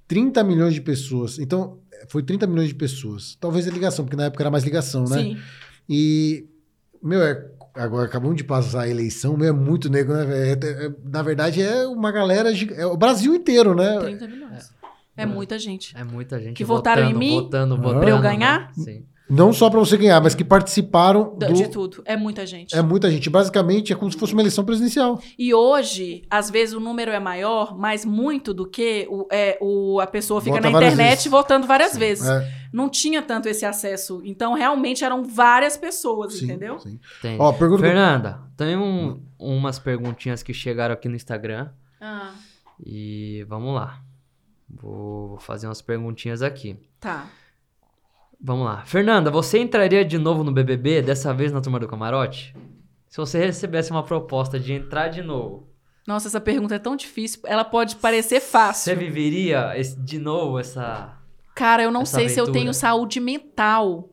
30 0.07 0.43
milhões 0.43 0.73
de 0.73 0.81
pessoas. 0.81 1.39
Então, 1.39 1.79
foi 2.07 2.23
30 2.23 2.47
milhões 2.47 2.69
de 2.69 2.75
pessoas. 2.75 3.35
Talvez 3.39 3.67
a 3.67 3.71
ligação, 3.71 4.05
porque 4.05 4.15
na 4.15 4.25
época 4.25 4.43
era 4.43 4.51
mais 4.51 4.63
ligação, 4.63 5.03
né? 5.05 5.21
Sim. 5.23 5.37
E, 5.89 6.45
meu, 7.03 7.21
é, 7.21 7.51
agora 7.75 8.05
acabamos 8.07 8.35
de 8.37 8.43
passar 8.43 8.81
a 8.81 8.87
eleição, 8.89 9.37
é 9.43 9.51
muito 9.51 9.89
negro, 9.89 10.13
né? 10.15 10.25
velho? 10.25 10.65
É- 10.65 10.85
é- 10.87 10.91
na 11.03 11.21
verdade, 11.21 11.61
é 11.61 11.85
uma 11.87 12.11
galera, 12.11 12.49
é 12.75 12.85
o 12.85 12.97
Brasil 12.97 13.35
inteiro, 13.35 13.75
né? 13.75 13.99
30 13.99 14.27
milhões. 14.27 14.73
É, 15.17 15.25
muita 15.25 15.57
gente. 15.57 15.95
É 15.97 16.03
muita 16.03 16.39
gente 16.39 16.55
Que 16.57 16.65
votaram 16.65 17.09
em 17.09 17.13
mim? 17.13 17.35
votando, 17.35 17.75
Ah. 17.75 17.77
votando. 17.77 17.99
Pra 18.01 18.09
eu 18.09 18.17
né? 18.17 18.21
ganhar? 18.21 18.71
Sim. 18.73 19.05
Não 19.27 19.51
só 19.51 19.69
para 19.71 19.79
você 19.79 19.97
ganhar, 19.97 20.21
mas 20.21 20.35
que 20.35 20.43
participaram 20.43 21.35
do... 21.35 21.51
De 21.53 21.67
tudo. 21.67 22.03
É 22.05 22.15
muita 22.15 22.45
gente. 22.45 22.75
É 22.75 22.81
muita 22.81 23.09
gente. 23.09 23.27
Basicamente, 23.29 23.91
é 23.91 23.95
como 23.95 24.11
se 24.11 24.17
fosse 24.17 24.33
uma 24.33 24.41
eleição 24.43 24.63
presidencial. 24.63 25.19
E 25.37 25.51
hoje, 25.51 26.23
às 26.29 26.49
vezes, 26.51 26.75
o 26.75 26.79
número 26.79 27.09
é 27.11 27.19
maior, 27.19 27.75
mas 27.75 28.05
muito 28.05 28.53
do 28.53 28.67
que 28.69 29.07
o, 29.09 29.27
é, 29.31 29.57
o, 29.59 29.99
a 29.99 30.05
pessoa 30.05 30.39
fica 30.41 30.57
Vota 30.57 30.69
na 30.69 30.77
internet 30.77 31.09
vezes. 31.17 31.25
votando 31.31 31.65
várias 31.65 31.97
vezes. 31.97 32.27
É, 32.27 32.51
Não 32.71 32.87
tinha 32.87 33.21
tanto 33.23 33.49
esse 33.49 33.65
acesso. 33.65 34.21
Então, 34.23 34.53
realmente, 34.53 35.03
eram 35.03 35.23
várias 35.23 35.75
pessoas, 35.75 36.35
sim, 36.35 36.45
entendeu? 36.45 36.77
sim. 36.79 36.99
Tem. 37.21 37.35
Ó, 37.39 37.51
pergunta 37.51 37.81
que- 37.81 37.87
Fernanda, 37.87 38.41
tem 38.55 38.77
um- 38.77 39.19
umas 39.39 39.79
perguntinhas 39.79 40.43
que 40.43 40.53
chegaram 40.53 40.93
aqui 40.93 41.09
no 41.09 41.15
Instagram. 41.15 41.69
Ah, 41.99 42.31
E 42.85 43.43
vamos 43.49 43.73
lá. 43.73 44.01
Vou 44.69 45.29
vou 45.29 45.37
fazer 45.39 45.67
umas 45.67 45.81
perguntinhas 45.81 46.41
aqui. 46.43 46.77
tá. 46.99 47.25
Vamos 48.41 48.65
lá. 48.65 48.83
Fernanda, 48.85 49.31
você 49.31 49.59
entraria 49.59 50.03
de 50.05 50.17
novo 50.17 50.43
no 50.43 50.51
BBB, 50.51 51.01
dessa 51.01 51.33
vez 51.33 51.51
na 51.51 51.61
turma 51.61 51.79
do 51.79 51.87
camarote? 51.87 52.55
Se 53.07 53.17
você 53.17 53.39
recebesse 53.45 53.91
uma 53.91 54.03
proposta 54.03 54.59
de 54.59 54.73
entrar 54.73 55.07
de 55.07 55.21
novo, 55.21 55.67
Nossa, 56.07 56.27
essa 56.27 56.39
pergunta 56.41 56.75
é 56.75 56.79
tão 56.79 56.95
difícil. 56.95 57.39
Ela 57.45 57.63
pode 57.63 57.95
parecer 57.95 58.39
fácil. 58.39 58.83
você 58.83 58.95
viveria 58.95 59.73
esse- 59.75 59.99
de 59.99 60.19
novo 60.19 60.59
essa. 60.59 61.17
Cara, 61.55 61.81
eu 61.81 61.91
não 61.91 62.05
sei 62.05 62.27
se 62.29 62.39
eu 62.39 62.43
aventura. 62.43 62.59
tenho 62.61 62.73
saúde 62.73 63.19
mental 63.19 64.09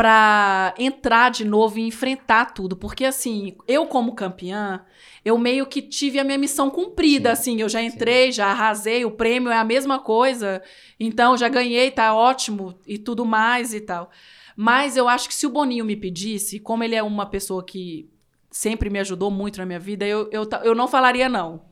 pra 0.00 0.74
entrar 0.78 1.30
de 1.30 1.44
novo 1.44 1.78
e 1.78 1.82
enfrentar 1.82 2.54
tudo, 2.54 2.74
porque 2.74 3.04
assim, 3.04 3.54
eu 3.68 3.84
como 3.84 4.14
campeã, 4.14 4.82
eu 5.22 5.36
meio 5.36 5.66
que 5.66 5.82
tive 5.82 6.18
a 6.18 6.24
minha 6.24 6.38
missão 6.38 6.70
cumprida, 6.70 7.30
assim, 7.32 7.60
eu 7.60 7.68
já 7.68 7.82
entrei, 7.82 8.32
já 8.32 8.46
arrasei, 8.46 9.04
o 9.04 9.10
prêmio 9.10 9.50
é 9.50 9.58
a 9.58 9.62
mesma 9.64 9.98
coisa, 9.98 10.62
então 10.98 11.36
já 11.36 11.50
ganhei, 11.50 11.90
tá 11.90 12.14
ótimo 12.14 12.78
e 12.86 12.96
tudo 12.96 13.26
mais 13.26 13.74
e 13.74 13.80
tal. 13.82 14.10
Mas 14.56 14.96
eu 14.96 15.06
acho 15.06 15.28
que 15.28 15.34
se 15.34 15.46
o 15.46 15.50
Boninho 15.50 15.84
me 15.84 15.94
pedisse, 15.94 16.58
como 16.58 16.82
ele 16.82 16.94
é 16.94 17.02
uma 17.02 17.26
pessoa 17.26 17.62
que 17.62 18.08
sempre 18.50 18.88
me 18.88 19.00
ajudou 19.00 19.30
muito 19.30 19.58
na 19.58 19.66
minha 19.66 19.78
vida, 19.78 20.06
eu, 20.06 20.30
eu, 20.32 20.48
eu 20.64 20.74
não 20.74 20.88
falaria 20.88 21.28
não. 21.28 21.68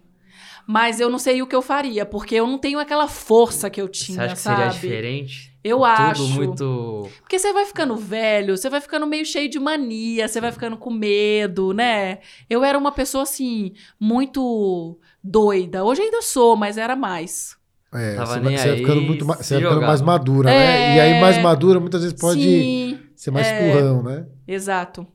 Mas 0.66 1.00
eu 1.00 1.08
não 1.08 1.18
sei 1.18 1.40
o 1.40 1.46
que 1.46 1.56
eu 1.56 1.62
faria, 1.62 2.04
porque 2.04 2.34
eu 2.34 2.46
não 2.46 2.58
tenho 2.58 2.78
aquela 2.78 3.08
força 3.08 3.70
que 3.70 3.80
eu 3.80 3.86
Você 3.86 4.04
tinha, 4.04 4.24
acha 4.24 4.34
que 4.34 4.40
sabe? 4.42 4.56
seria 4.56 4.70
diferente? 4.72 5.57
Eu 5.68 5.78
Tudo 5.78 5.84
acho. 5.86 6.28
muito. 6.30 7.08
Porque 7.20 7.38
você 7.38 7.52
vai 7.52 7.64
ficando 7.66 7.96
velho, 7.96 8.56
você 8.56 8.68
vai 8.70 8.80
ficando 8.80 9.06
meio 9.06 9.24
cheio 9.24 9.48
de 9.48 9.58
mania, 9.58 10.26
você 10.28 10.40
vai 10.40 10.50
ficando 10.52 10.76
com 10.76 10.90
medo, 10.90 11.72
né? 11.72 12.18
Eu 12.48 12.64
era 12.64 12.78
uma 12.78 12.92
pessoa 12.92 13.22
assim, 13.24 13.72
muito 14.00 14.98
doida. 15.22 15.84
Hoje 15.84 16.02
ainda 16.02 16.22
sou, 16.22 16.56
mas 16.56 16.76
era 16.78 16.96
mais. 16.96 17.56
É, 17.92 18.16
Tava 18.16 18.34
você, 18.40 18.40
você 18.58 18.68
vai 18.68 18.76
ficando, 18.76 19.00
muito, 19.02 19.24
ma- 19.24 19.36
se 19.36 19.44
você 19.44 19.54
vai 19.54 19.62
ficando 19.64 19.86
mais 19.86 20.00
madura, 20.02 20.50
né? 20.50 20.92
É. 20.92 20.96
E 20.96 21.00
aí, 21.00 21.20
mais 21.20 21.38
madura, 21.42 21.80
muitas 21.80 22.02
vezes 22.02 22.18
pode 22.18 22.42
Sim, 22.42 22.98
ser 23.16 23.30
mais 23.30 23.46
é. 23.46 23.68
empurrão, 23.70 24.02
né? 24.02 24.26
exato. 24.46 25.06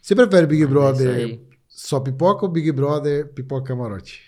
Você 0.00 0.14
prefere 0.14 0.46
Big 0.46 0.62
É 0.62 0.66
Brother 0.66 1.14
aí. 1.14 1.40
só 1.68 2.00
pipoca 2.00 2.46
ou 2.46 2.50
Big 2.50 2.72
Brother 2.72 3.28
pipoca 3.34 3.66
camarote? 3.66 4.22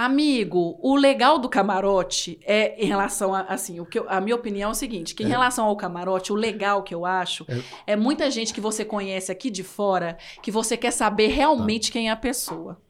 Amigo, 0.00 0.78
o 0.80 0.94
legal 0.94 1.40
do 1.40 1.48
camarote 1.48 2.38
é 2.44 2.80
em 2.80 2.86
relação 2.86 3.34
a, 3.34 3.40
assim, 3.40 3.80
o 3.80 3.84
que 3.84 3.98
eu- 3.98 4.06
a 4.08 4.20
minha 4.20 4.36
opinião 4.36 4.68
é 4.68 4.72
o 4.72 4.74
seguinte, 4.74 5.12
que 5.12 5.24
em 5.24 5.26
relação 5.26 5.64
ao 5.66 5.76
camarote, 5.76 6.32
o 6.32 6.36
legal 6.36 6.84
que 6.84 6.94
eu 6.94 7.04
acho 7.04 7.44
é. 7.84 7.96
muita 7.96 8.30
gente 8.30 8.54
que 8.54 8.60
você 8.60 8.84
conhece 8.84 9.32
aqui 9.32 9.50
de 9.50 9.64
fora 9.64 10.16
que 10.40 10.52
você 10.52 10.76
quer 10.76 10.92
saber 10.92 11.26
realmente 11.28 11.90
quem 11.90 12.08
é 12.08 12.12
a 12.12 12.16
pessoa. 12.16 12.80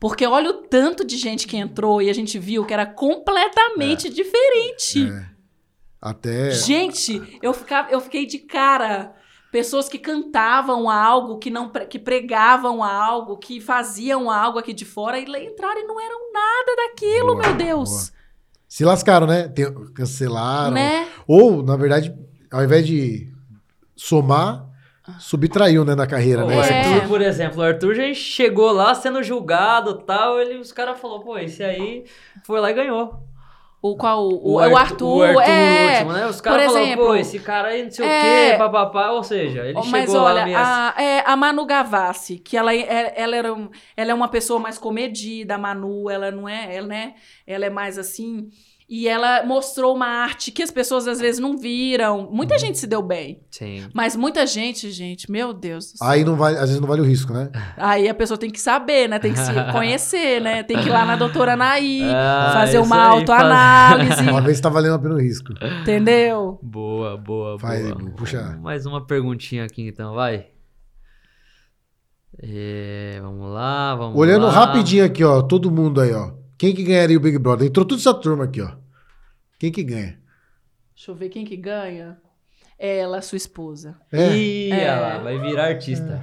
Porque 0.00 0.26
olha 0.26 0.48
o 0.48 0.62
tanto 0.62 1.04
de 1.04 1.18
gente 1.18 1.46
que 1.46 1.58
entrou 1.58 2.00
e 2.00 2.08
a 2.08 2.14
gente 2.14 2.38
viu 2.38 2.64
que 2.64 2.72
era 2.72 2.86
completamente 2.86 4.08
diferente. 4.08 5.10
É. 5.10 5.26
Até. 6.00 6.50
Gente, 6.52 7.38
eu, 7.42 7.52
ficava, 7.52 7.90
eu 7.90 8.00
fiquei 8.00 8.24
de 8.24 8.38
cara. 8.38 9.14
Pessoas 9.50 9.88
que 9.88 9.98
cantavam 9.98 10.90
algo, 10.90 11.38
que 11.38 11.50
não 11.50 11.70
que 11.70 11.98
pregavam 11.98 12.82
algo, 12.82 13.36
que 13.38 13.60
faziam 13.60 14.30
algo 14.30 14.58
aqui 14.58 14.72
de 14.72 14.84
fora 14.84 15.18
e 15.18 15.22
entraram 15.22 15.80
e 15.80 15.84
não 15.84 16.00
eram 16.00 16.32
nada 16.32 16.76
daquilo, 16.88 17.34
Boa, 17.36 17.42
meu 17.48 17.54
Deus. 17.54 18.12
Se 18.68 18.84
lascaram, 18.84 19.26
né? 19.26 19.50
Cancelaram. 19.94 20.74
Né? 20.74 21.08
Ou, 21.26 21.62
na 21.62 21.76
verdade, 21.76 22.14
ao 22.52 22.62
invés 22.64 22.86
de 22.86 23.32
somar, 23.94 24.66
subtraiu, 25.18 25.84
né, 25.84 25.94
na 25.94 26.06
carreira, 26.06 26.44
O 26.44 26.48
né? 26.48 26.56
É. 26.56 26.60
Esse- 26.60 26.72
Arthur, 26.72 27.08
por 27.08 27.22
exemplo, 27.22 27.60
o 27.60 27.62
Arthur 27.64 27.94
já 27.94 28.12
chegou 28.14 28.72
lá 28.72 28.94
sendo 28.94 29.22
julgado 29.22 29.98
e 30.02 30.04
tal, 30.04 30.40
ele, 30.40 30.58
os 30.58 30.72
caras 30.72 30.98
falaram, 30.98 31.22
pô, 31.22 31.38
esse 31.38 31.62
aí 31.62 32.04
foi 32.44 32.60
lá 32.60 32.70
e 32.70 32.74
ganhou. 32.74 33.25
O 33.92 33.96
qual? 33.96 34.28
O, 34.28 34.54
o 34.54 34.58
Arthur, 34.58 35.16
o 35.16 35.38
Arthur 35.38 35.42
é. 35.42 35.92
último, 35.94 36.12
né? 36.12 36.26
Os 36.26 36.40
caras 36.40 36.72
falaram, 36.72 36.96
pô, 36.96 37.14
esse 37.14 37.38
cara 37.38 37.68
aí 37.68 37.82
não 37.84 37.90
sei 37.90 38.04
é- 38.04 38.08
o 38.08 38.50
quê, 38.52 38.58
papapá, 38.58 39.10
ou 39.10 39.22
seja, 39.22 39.64
ele 39.64 39.78
Ó, 39.78 39.82
chegou 39.82 39.90
Mas 39.92 40.12
lá 40.12 40.22
olha, 40.22 40.44
meio 40.44 40.58
assim. 40.58 40.70
a, 40.70 41.02
é, 41.02 41.22
a 41.26 41.36
Manu 41.36 41.64
Gavassi, 41.66 42.38
que 42.38 42.56
ela, 42.56 42.74
é, 42.74 43.14
ela, 43.16 43.36
era 43.36 43.48
ela 43.96 44.10
é 44.10 44.14
uma 44.14 44.28
pessoa 44.28 44.58
mais 44.58 44.78
comedida, 44.78 45.54
a 45.54 45.58
Manu, 45.58 46.10
ela 46.10 46.30
não 46.30 46.48
é, 46.48 46.74
ela, 46.74 46.86
né? 46.86 47.14
Ela 47.46 47.66
é 47.66 47.70
mais 47.70 47.98
assim. 47.98 48.48
E 48.88 49.08
ela 49.08 49.44
mostrou 49.44 49.92
uma 49.96 50.06
arte 50.06 50.52
que 50.52 50.62
as 50.62 50.70
pessoas 50.70 51.08
às 51.08 51.18
vezes 51.18 51.40
não 51.40 51.58
viram. 51.58 52.30
Muita 52.30 52.54
Uhum. 52.54 52.60
gente 52.60 52.78
se 52.78 52.86
deu 52.86 53.02
bem. 53.02 53.42
Sim. 53.50 53.84
Mas 53.92 54.14
muita 54.14 54.46
gente, 54.46 54.92
gente, 54.92 55.28
meu 55.28 55.52
Deus 55.52 55.90
do 55.92 55.98
céu. 55.98 56.06
Aí 56.08 56.24
não 56.24 56.36
vale, 56.36 56.54
às 56.56 56.66
vezes 56.68 56.78
não 56.80 56.86
vale 56.86 57.00
o 57.00 57.04
risco, 57.04 57.32
né? 57.32 57.50
Aí 57.76 58.08
a 58.08 58.14
pessoa 58.14 58.38
tem 58.38 58.48
que 58.48 58.60
saber, 58.60 59.08
né? 59.08 59.18
Tem 59.18 59.32
que 59.32 59.40
se 59.40 59.50
conhecer, 59.72 60.40
né? 60.40 60.62
Tem 60.62 60.78
que 60.80 60.86
ir 60.88 60.92
lá 60.92 61.04
na 61.04 61.16
doutora 61.16 61.54
Anaí, 61.54 62.02
Ah, 62.04 62.50
fazer 62.54 62.78
uma 62.78 62.96
aí, 63.10 63.18
autoanálise, 63.18 64.22
Uma 64.30 64.40
vez 64.40 64.60
tá 64.60 64.68
valendo 64.68 64.94
a 64.94 64.98
pena 65.00 65.14
o 65.16 65.20
risco. 65.20 65.52
entendeu? 65.82 66.60
Boa, 66.62 67.16
boa, 67.16 67.58
Vai, 67.58 67.80
boa. 67.82 67.90
Edu, 67.90 68.12
puxa. 68.12 68.56
Mais 68.62 68.86
uma 68.86 69.04
perguntinha 69.04 69.64
aqui 69.64 69.88
então, 69.88 70.14
vai. 70.14 70.46
É, 72.40 73.18
vamos 73.20 73.50
lá, 73.52 73.94
vamos 73.96 74.16
Olhando 74.18 74.46
lá. 74.46 74.52
rapidinho 74.52 75.04
aqui, 75.04 75.24
ó, 75.24 75.42
todo 75.42 75.70
mundo 75.70 76.00
aí, 76.00 76.12
ó. 76.12 76.32
Quem 76.58 76.74
que 76.74 76.82
ganharia 76.82 77.16
o 77.16 77.20
Big 77.20 77.38
Brother? 77.38 77.66
Entrou 77.68 77.84
toda 77.86 78.00
essa 78.00 78.14
turma 78.14 78.44
aqui, 78.44 78.60
ó. 78.62 78.70
Quem 79.58 79.70
que 79.72 79.82
ganha? 79.82 80.18
Deixa 80.94 81.10
eu 81.10 81.14
ver 81.14 81.28
quem 81.28 81.44
que 81.44 81.56
ganha. 81.56 82.18
Ela, 82.78 83.22
sua 83.22 83.36
esposa. 83.36 83.96
É. 84.12 84.34
Ih, 84.36 84.70
É. 84.72 84.94
lá, 84.94 85.18
vai 85.18 85.38
virar 85.38 85.64
artista. 85.68 86.22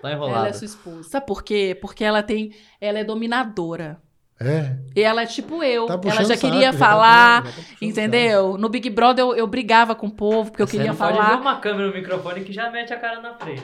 Tá 0.00 0.10
enrolado. 0.12 0.38
Ela 0.38 0.48
é 0.48 0.52
sua 0.52 0.64
esposa. 0.64 1.02
Sabe 1.10 1.26
por 1.26 1.42
quê? 1.42 1.76
Porque 1.80 2.02
ela 2.02 2.22
tem. 2.22 2.54
Ela 2.80 3.00
é 3.00 3.04
dominadora. 3.04 4.00
É. 4.42 4.78
E 4.96 5.02
ela 5.02 5.22
é 5.22 5.26
tipo 5.26 5.62
eu. 5.62 5.84
Tá 5.86 6.00
ela 6.02 6.24
já 6.24 6.34
saco, 6.34 6.40
queria 6.40 6.72
já 6.72 6.72
tá- 6.72 6.78
falar. 6.78 7.44
já 7.46 7.52
tá 7.52 7.58
entendeu? 7.82 8.56
No 8.56 8.70
Big 8.70 8.88
Brother 8.88 9.22
eu, 9.22 9.34
eu 9.36 9.46
brigava 9.46 9.94
com 9.94 10.06
o 10.06 10.10
povo, 10.10 10.50
porque 10.50 10.62
eu 10.62 10.66
Você 10.66 10.78
queria 10.78 10.92
não 10.92 10.96
pode 10.96 11.12
ver 11.12 11.18
falar. 11.22 11.38
uma 11.40 11.60
câmera 11.60 11.88
no 11.88 11.94
microfone 11.94 12.42
que 12.44 12.52
já 12.52 12.70
mete 12.70 12.94
a 12.94 12.98
cara 12.98 13.20
na 13.20 13.34
frente. 13.34 13.62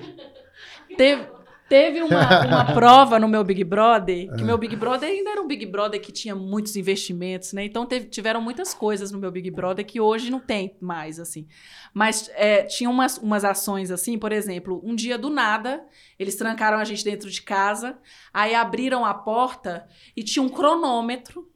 Teve, 0.98 1.26
teve 1.68 2.00
uma, 2.02 2.46
uma 2.46 2.64
prova 2.74 3.18
no 3.18 3.26
meu 3.28 3.42
Big 3.42 3.62
Brother, 3.64 4.28
É. 4.32 4.36
que 4.36 4.44
meu 4.44 4.56
Big 4.56 4.74
Brother 4.76 5.08
ainda 5.08 5.30
era 5.30 5.42
um 5.42 5.46
Big 5.46 5.66
Brother 5.66 6.00
que 6.00 6.12
tinha 6.12 6.34
muitos 6.34 6.76
investimentos, 6.76 7.52
né? 7.52 7.64
Então 7.64 7.84
teve- 7.86 8.06
tiveram 8.08 8.40
muitas 8.40 8.72
coisas 8.72 9.10
no 9.10 9.18
meu 9.18 9.30
Big 9.32 9.50
Brother 9.50 9.84
que 9.84 10.00
hoje 10.00 10.30
não 10.30 10.38
tem 10.40 10.76
mais, 10.80 11.18
assim. 11.18 11.46
Mas 11.92 12.30
é, 12.34 12.62
tinha 12.62 12.88
umas, 12.88 13.18
umas 13.18 13.44
ações 13.44 13.90
assim, 13.90 14.18
por 14.18 14.32
exemplo, 14.32 14.80
um 14.84 14.94
dia 14.94 15.18
do 15.18 15.28
nada, 15.30 15.84
eles 16.18 16.36
trancaram 16.36 16.78
a 16.78 16.84
gente 16.84 17.04
dentro 17.04 17.30
de 17.30 17.42
casa, 17.42 17.98
aí 18.32 18.54
abriram 18.54 19.04
a 19.04 19.12
porta 19.14 19.86
e 20.16 20.22
tinha 20.22 20.42
um 20.42 20.48
cronômetro 20.48 21.50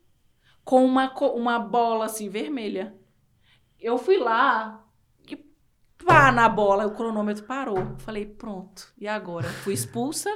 com 0.65 0.85
uma, 0.85 1.13
uma 1.35 1.59
bola 1.59 2.05
assim 2.07 2.29
vermelha. 2.29 2.95
Eu 3.81 3.97
fui 3.97 4.19
lá 4.19 4.80
pá 6.05 6.33
na 6.33 6.49
bola, 6.49 6.87
o 6.87 6.93
cronômetro 6.93 7.45
parou. 7.45 7.95
Falei, 7.99 8.27
pronto, 8.27 8.89
e 8.99 9.07
agora? 9.07 9.49
Fui 9.49 9.75
expulsa, 9.75 10.31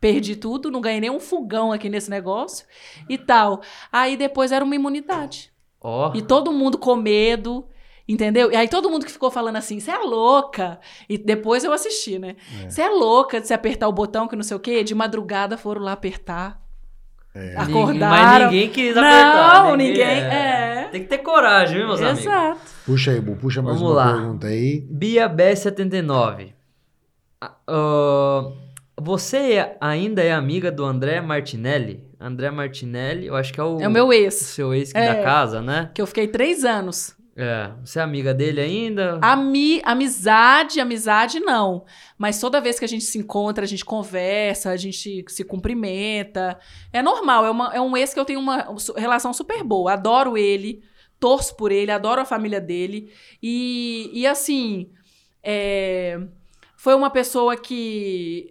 perdi 0.00 0.36
tudo, 0.36 0.70
não 0.70 0.80
ganhei 0.80 1.00
nenhum 1.00 1.20
fogão 1.20 1.72
aqui 1.72 1.88
nesse 1.88 2.10
negócio 2.10 2.66
e 3.08 3.18
tal. 3.18 3.60
Aí 3.92 4.16
depois 4.16 4.52
era 4.52 4.64
uma 4.64 4.74
imunidade. 4.74 5.52
Ó, 5.80 6.12
E 6.14 6.22
todo 6.22 6.52
mundo 6.52 6.76
com 6.76 6.96
medo, 6.96 7.66
entendeu? 8.06 8.50
E 8.50 8.56
aí 8.56 8.68
todo 8.68 8.90
mundo 8.90 9.06
que 9.06 9.12
ficou 9.12 9.30
falando 9.30 9.56
assim, 9.56 9.78
você 9.78 9.90
é 9.90 9.98
louca. 9.98 10.80
E 11.08 11.16
depois 11.16 11.62
eu 11.64 11.72
assisti, 11.72 12.18
né? 12.18 12.36
Você 12.68 12.82
é. 12.82 12.88
louca 12.88 13.40
de 13.40 13.46
se 13.46 13.54
apertar 13.54 13.88
o 13.88 13.92
botão 13.92 14.26
que 14.26 14.36
não 14.36 14.42
sei 14.42 14.56
o 14.56 14.60
quê. 14.60 14.82
De 14.82 14.94
madrugada 14.94 15.56
foram 15.56 15.82
lá 15.82 15.92
apertar. 15.92 16.60
É. 17.34 17.56
ninguém- 17.58 17.62
Acordaram. 17.82 18.08
mas 18.10 18.44
ninguém 18.52 18.68
quis 18.70 18.96
apertar. 18.96 19.64
Não, 19.64 19.76
ninguém. 19.76 20.02
É. 20.02 20.88
Tem 20.90 21.02
que 21.02 21.08
ter 21.08 21.18
coragem, 21.18 21.76
viu, 21.78 21.86
meus 21.86 22.00
amigos? 22.00 22.20
Exato. 22.24 22.60
Puxa 22.86 23.10
aí, 23.12 23.20
Bu, 23.20 23.36
puxa 23.36 23.60
mais 23.62 23.76
Vamos 23.78 23.92
uma 23.92 23.96
lá. 24.04 24.12
pergunta 24.14 24.46
aí. 24.46 24.86
Bia 24.90 25.28
B79. 25.28 26.52
Ah, 27.40 27.52
ah, 27.68 28.50
você 29.00 29.70
ainda 29.80 30.22
é 30.22 30.32
amiga 30.32 30.72
do 30.72 30.84
André 30.84 31.20
Martinelli? 31.20 32.02
André 32.18 32.50
Martinelli, 32.50 33.26
eu 33.26 33.36
acho 33.36 33.52
que 33.52 33.60
é 33.60 33.62
o, 33.62 33.78
É 33.80 33.86
o 33.86 33.90
meu 33.90 34.12
ex. 34.12 34.34
seu 34.34 34.74
ex 34.74 34.92
É. 34.94 35.14
da 35.14 35.22
casa, 35.22 35.60
né? 35.62 35.90
Que 35.94 36.02
eu 36.02 36.06
fiquei 36.06 36.26
três 36.26 36.64
anos. 36.64 37.14
É. 37.40 37.70
Você 37.84 38.00
é 38.00 38.02
amiga 38.02 38.34
dele 38.34 38.60
ainda? 38.60 39.20
Ami, 39.22 39.80
amizade, 39.84 40.80
amizade 40.80 41.38
não. 41.38 41.84
Mas 42.18 42.40
toda 42.40 42.60
vez 42.60 42.80
que 42.80 42.84
a 42.84 42.88
gente 42.88 43.04
se 43.04 43.16
encontra, 43.16 43.62
a 43.64 43.68
gente 43.68 43.84
conversa, 43.84 44.70
a 44.70 44.76
gente 44.76 45.24
se 45.28 45.44
cumprimenta. 45.44 46.58
É 46.92 47.00
normal, 47.00 47.46
é, 47.46 47.50
uma- 47.50 47.72
é 47.74 47.80
um 47.80 47.96
ex 47.96 48.12
que 48.12 48.18
eu 48.18 48.24
tenho 48.24 48.40
uma 48.40 48.74
relação 48.96 49.32
super 49.32 49.62
boa. 49.62 49.92
Adoro 49.92 50.36
ele, 50.36 50.82
torço 51.20 51.54
por 51.56 51.70
ele, 51.70 51.92
adoro 51.92 52.20
a 52.20 52.24
família 52.24 52.60
dele. 52.60 53.12
E, 53.40 54.10
e 54.12 54.26
assim, 54.26 54.90
é, 55.42 56.18
foi 56.76 56.94
uma 56.96 57.08
pessoa 57.10 57.56
que, 57.56 58.50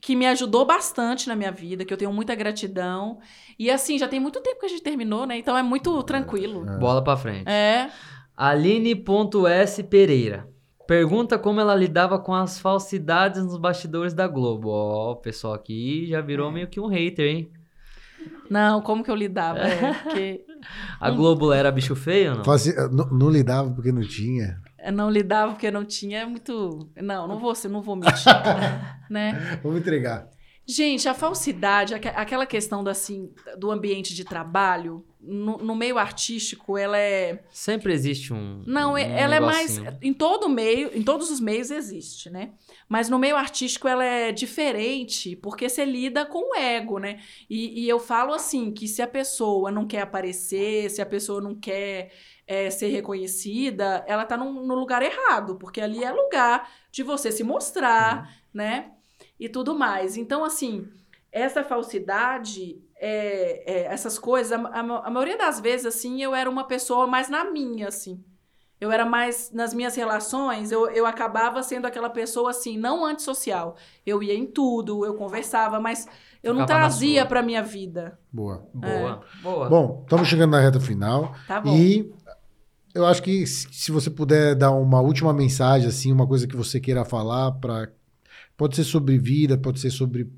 que 0.00 0.16
me 0.16 0.26
ajudou 0.26 0.64
bastante 0.64 1.28
na 1.28 1.36
minha 1.36 1.52
vida, 1.52 1.84
que 1.84 1.92
eu 1.92 1.96
tenho 1.96 2.12
muita 2.12 2.34
gratidão. 2.34 3.18
E 3.58 3.70
assim, 3.70 3.98
já 3.98 4.06
tem 4.08 4.20
muito 4.20 4.40
tempo 4.40 4.60
que 4.60 4.66
a 4.66 4.68
gente 4.68 4.82
terminou, 4.82 5.26
né? 5.26 5.38
Então 5.38 5.56
é 5.56 5.62
muito 5.62 6.02
tranquilo. 6.02 6.64
Bola 6.78 7.02
pra 7.02 7.16
frente. 7.16 7.48
É. 7.48 7.88
Aline.s 8.36 9.82
Pereira. 9.84 10.48
Pergunta 10.86 11.36
como 11.38 11.60
ela 11.60 11.74
lidava 11.74 12.18
com 12.18 12.32
as 12.32 12.60
falsidades 12.60 13.42
nos 13.42 13.56
bastidores 13.58 14.14
da 14.14 14.28
Globo. 14.28 14.68
Ó, 14.68 15.12
o 15.12 15.16
pessoal 15.16 15.54
aqui 15.54 16.06
já 16.06 16.18
É. 16.18 16.22
virou 16.22 16.50
meio 16.52 16.68
que 16.68 16.78
um 16.78 16.86
hater, 16.86 17.26
hein? 17.26 17.50
Não, 18.48 18.80
como 18.80 19.02
que 19.02 19.10
eu 19.10 19.14
lidava? 19.16 19.58
É, 19.58 19.92
porque 20.04 20.44
A 21.00 21.10
Globo 21.10 21.52
era 21.52 21.72
bicho 21.72 21.96
feio 21.96 22.32
ou 22.32 22.44
não? 22.44 22.52
Assim, 22.52 22.72
não, 22.92 23.06
não 23.10 23.30
lidava 23.30 23.70
porque 23.72 23.90
não 23.90 24.02
tinha. 24.02 24.60
eu 24.84 24.92
não 24.92 25.10
lidava 25.10 25.52
porque 25.52 25.70
não 25.70 25.84
tinha 25.84 26.20
é 26.20 26.26
muito. 26.26 26.88
Não, 26.96 27.26
não 27.26 27.38
vou, 27.40 27.52
não 27.68 27.82
vou 27.82 27.96
mentir, 27.96 28.24
né? 29.10 29.58
Vamos 29.62 29.80
entregar. 29.80 30.28
Gente, 30.68 31.08
a 31.08 31.14
falsidade, 31.14 31.94
aque- 31.94 32.08
aquela 32.08 32.44
questão 32.46 32.82
do, 32.82 32.90
assim, 32.90 33.30
do 33.58 33.70
ambiente 33.70 34.12
de 34.14 34.24
trabalho, 34.24 35.04
no, 35.26 35.58
no 35.58 35.74
meio 35.74 35.98
artístico, 35.98 36.78
ela 36.78 36.96
é. 36.98 37.42
Sempre 37.50 37.92
existe 37.92 38.32
um. 38.32 38.62
Não, 38.66 38.92
um 38.92 38.98
é- 38.98 39.20
ela 39.20 39.34
é 39.36 39.40
mais. 39.40 39.76
negocinho. 39.78 39.98
Em 40.02 40.12
todo 40.14 40.48
meio, 40.48 40.90
em 40.96 41.02
todos 41.02 41.30
os 41.30 41.40
meios 41.40 41.70
existe, 41.70 42.30
né? 42.30 42.52
Mas 42.88 43.08
no 43.08 43.18
meio 43.18 43.36
artístico 43.36 43.88
ela 43.88 44.04
é 44.04 44.30
diferente, 44.32 45.34
porque 45.36 45.68
você 45.68 45.84
lida 45.84 46.24
com 46.24 46.52
o 46.52 46.56
ego, 46.56 46.98
né? 46.98 47.20
E, 47.50 47.84
e 47.84 47.88
eu 47.88 47.98
falo 47.98 48.32
assim: 48.32 48.70
que 48.72 48.86
se 48.86 49.02
a 49.02 49.06
pessoa 49.08 49.70
não 49.70 49.86
quer 49.86 50.02
aparecer, 50.02 50.88
se 50.90 51.02
a 51.02 51.06
pessoa 51.06 51.40
não 51.40 51.54
quer 51.54 52.12
é, 52.46 52.70
ser 52.70 52.88
reconhecida, 52.88 54.04
ela 54.06 54.24
tá 54.24 54.36
num- 54.36 54.64
no 54.64 54.74
lugar 54.74 55.02
errado, 55.02 55.56
porque 55.56 55.80
ali 55.80 56.04
é 56.04 56.12
lugar 56.12 56.70
de 56.92 57.02
você 57.02 57.32
se 57.32 57.42
mostrar, 57.42 58.32
né? 58.54 58.92
E 59.38 59.48
tudo 59.48 59.74
mais. 59.74 60.16
Então, 60.16 60.44
assim, 60.44 60.86
essa 61.32 61.62
falsidade, 61.64 62.78
é, 62.98 63.62
é, 63.72 63.84
essas 63.92 64.18
coisas, 64.18 64.52
a, 64.52 64.56
a- 64.68 65.06
a 65.06 65.10
maioria 65.10 65.36
das 65.38 65.60
vezes, 65.60 65.86
assim, 65.86 66.22
eu 66.22 66.34
era 66.34 66.48
uma 66.48 66.64
pessoa 66.64 67.06
mais 67.06 67.28
na 67.28 67.44
minha, 67.44 67.88
assim. 67.88 68.22
Eu 68.78 68.92
era 68.92 69.06
mais, 69.06 69.50
nas 69.52 69.72
minhas 69.72 69.96
relações, 69.96 70.70
eu, 70.70 70.90
eu 70.90 71.06
acabava 71.06 71.62
sendo 71.62 71.86
aquela 71.86 72.10
pessoa, 72.10 72.50
assim, 72.50 72.76
não 72.76 73.06
antissocial. 73.06 73.74
Eu 74.04 74.22
ia 74.22 74.34
em 74.34 74.44
tudo, 74.46 75.06
eu 75.06 75.14
conversava, 75.14 75.80
mas 75.80 76.06
eu 76.42 76.52
não 76.52 76.66
trazia 76.66 77.22
sua. 77.22 77.28
pra 77.28 77.42
minha 77.42 77.62
vida. 77.62 78.18
Boa. 78.30 78.66
Boa, 78.74 79.22
boa. 79.42 79.68
Bom, 79.70 80.00
estamos 80.02 80.28
chegando 80.28 80.50
na 80.50 80.60
reta 80.60 80.78
final. 80.78 81.34
Tá 81.48 81.58
bom. 81.58 81.74
E 81.74 82.12
eu 82.94 83.06
acho 83.06 83.22
que 83.22 83.46
se 83.46 83.90
você 83.90 84.10
puder 84.10 84.54
dar 84.54 84.70
uma 84.72 85.00
última 85.00 85.32
mensagem, 85.32 85.88
assim, 85.88 86.12
uma 86.12 86.26
coisa 86.26 86.46
que 86.46 86.56
você 86.56 86.78
queira 86.78 87.02
falar, 87.04 87.52
para 87.52 87.90
pode 88.58 88.76
ser 88.76 88.84
sobre 88.84 89.16
vida, 89.18 89.56
pode 89.56 89.80
ser 89.80 89.90
sobre 89.90 90.30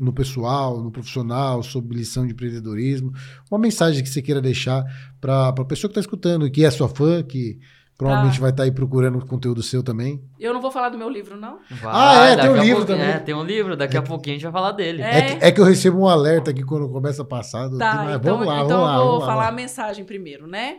no 0.00 0.12
pessoal, 0.12 0.82
no 0.82 0.90
profissional, 0.90 1.62
sobre 1.62 1.96
lição 1.96 2.26
de 2.26 2.32
empreendedorismo, 2.32 3.12
uma 3.50 3.58
mensagem 3.58 4.02
que 4.02 4.08
você 4.08 4.20
queira 4.20 4.40
deixar 4.40 4.84
para 5.20 5.48
a 5.48 5.64
pessoa 5.64 5.88
que 5.88 5.92
está 5.92 6.00
escutando, 6.00 6.50
que 6.50 6.64
é 6.64 6.70
sua 6.70 6.88
fã, 6.88 7.22
que 7.22 7.58
Provavelmente 7.96 8.34
Tá. 8.34 8.40
vai 8.40 8.50
estar 8.50 8.62
aí 8.64 8.72
procurando 8.72 9.24
conteúdo 9.24 9.62
seu 9.62 9.80
também. 9.80 10.20
Eu 10.40 10.52
não 10.52 10.60
vou 10.60 10.72
falar 10.72 10.88
do 10.88 10.98
meu 10.98 11.08
livro, 11.08 11.36
não? 11.36 11.60
Ah, 11.84 12.24
é, 12.24 12.36
tem 12.36 12.50
um 12.50 12.54
a 12.60 12.64
livro 12.64 12.84
também. 12.84 13.06
É, 13.06 13.18
tem 13.20 13.32
um 13.36 13.44
livro, 13.44 13.76
daqui 13.76 13.96
a 13.96 14.02
pouquinho 14.02 14.34
a 14.34 14.36
gente 14.36 14.42
vai 14.42 14.52
falar 14.52 14.72
dele. 14.72 15.00
É. 15.00 15.16
É, 15.18 15.22
que, 15.36 15.44
é 15.44 15.52
que 15.52 15.60
eu 15.60 15.64
recebo 15.64 15.98
um 16.00 16.08
alerta 16.08 16.50
aqui 16.50 16.64
quando 16.64 16.88
começa 16.88 17.22
a 17.22 17.24
passar. 17.24 17.68
do- 17.68 17.78
Tá, 17.78 17.94
mas 18.04 18.16
então, 18.16 18.32
vamos 18.32 18.46
lá, 18.48 18.56
então 18.56 18.68
vamos 18.68 18.84
lá. 18.84 18.94
eu 18.96 18.98
vou 18.98 19.06
vamos 19.12 19.20
lá, 19.20 19.26
falar 19.28 19.42
a 19.44 19.50
lá. 19.50 19.52
mensagem 19.52 20.04
primeiro, 20.04 20.48
né? 20.48 20.78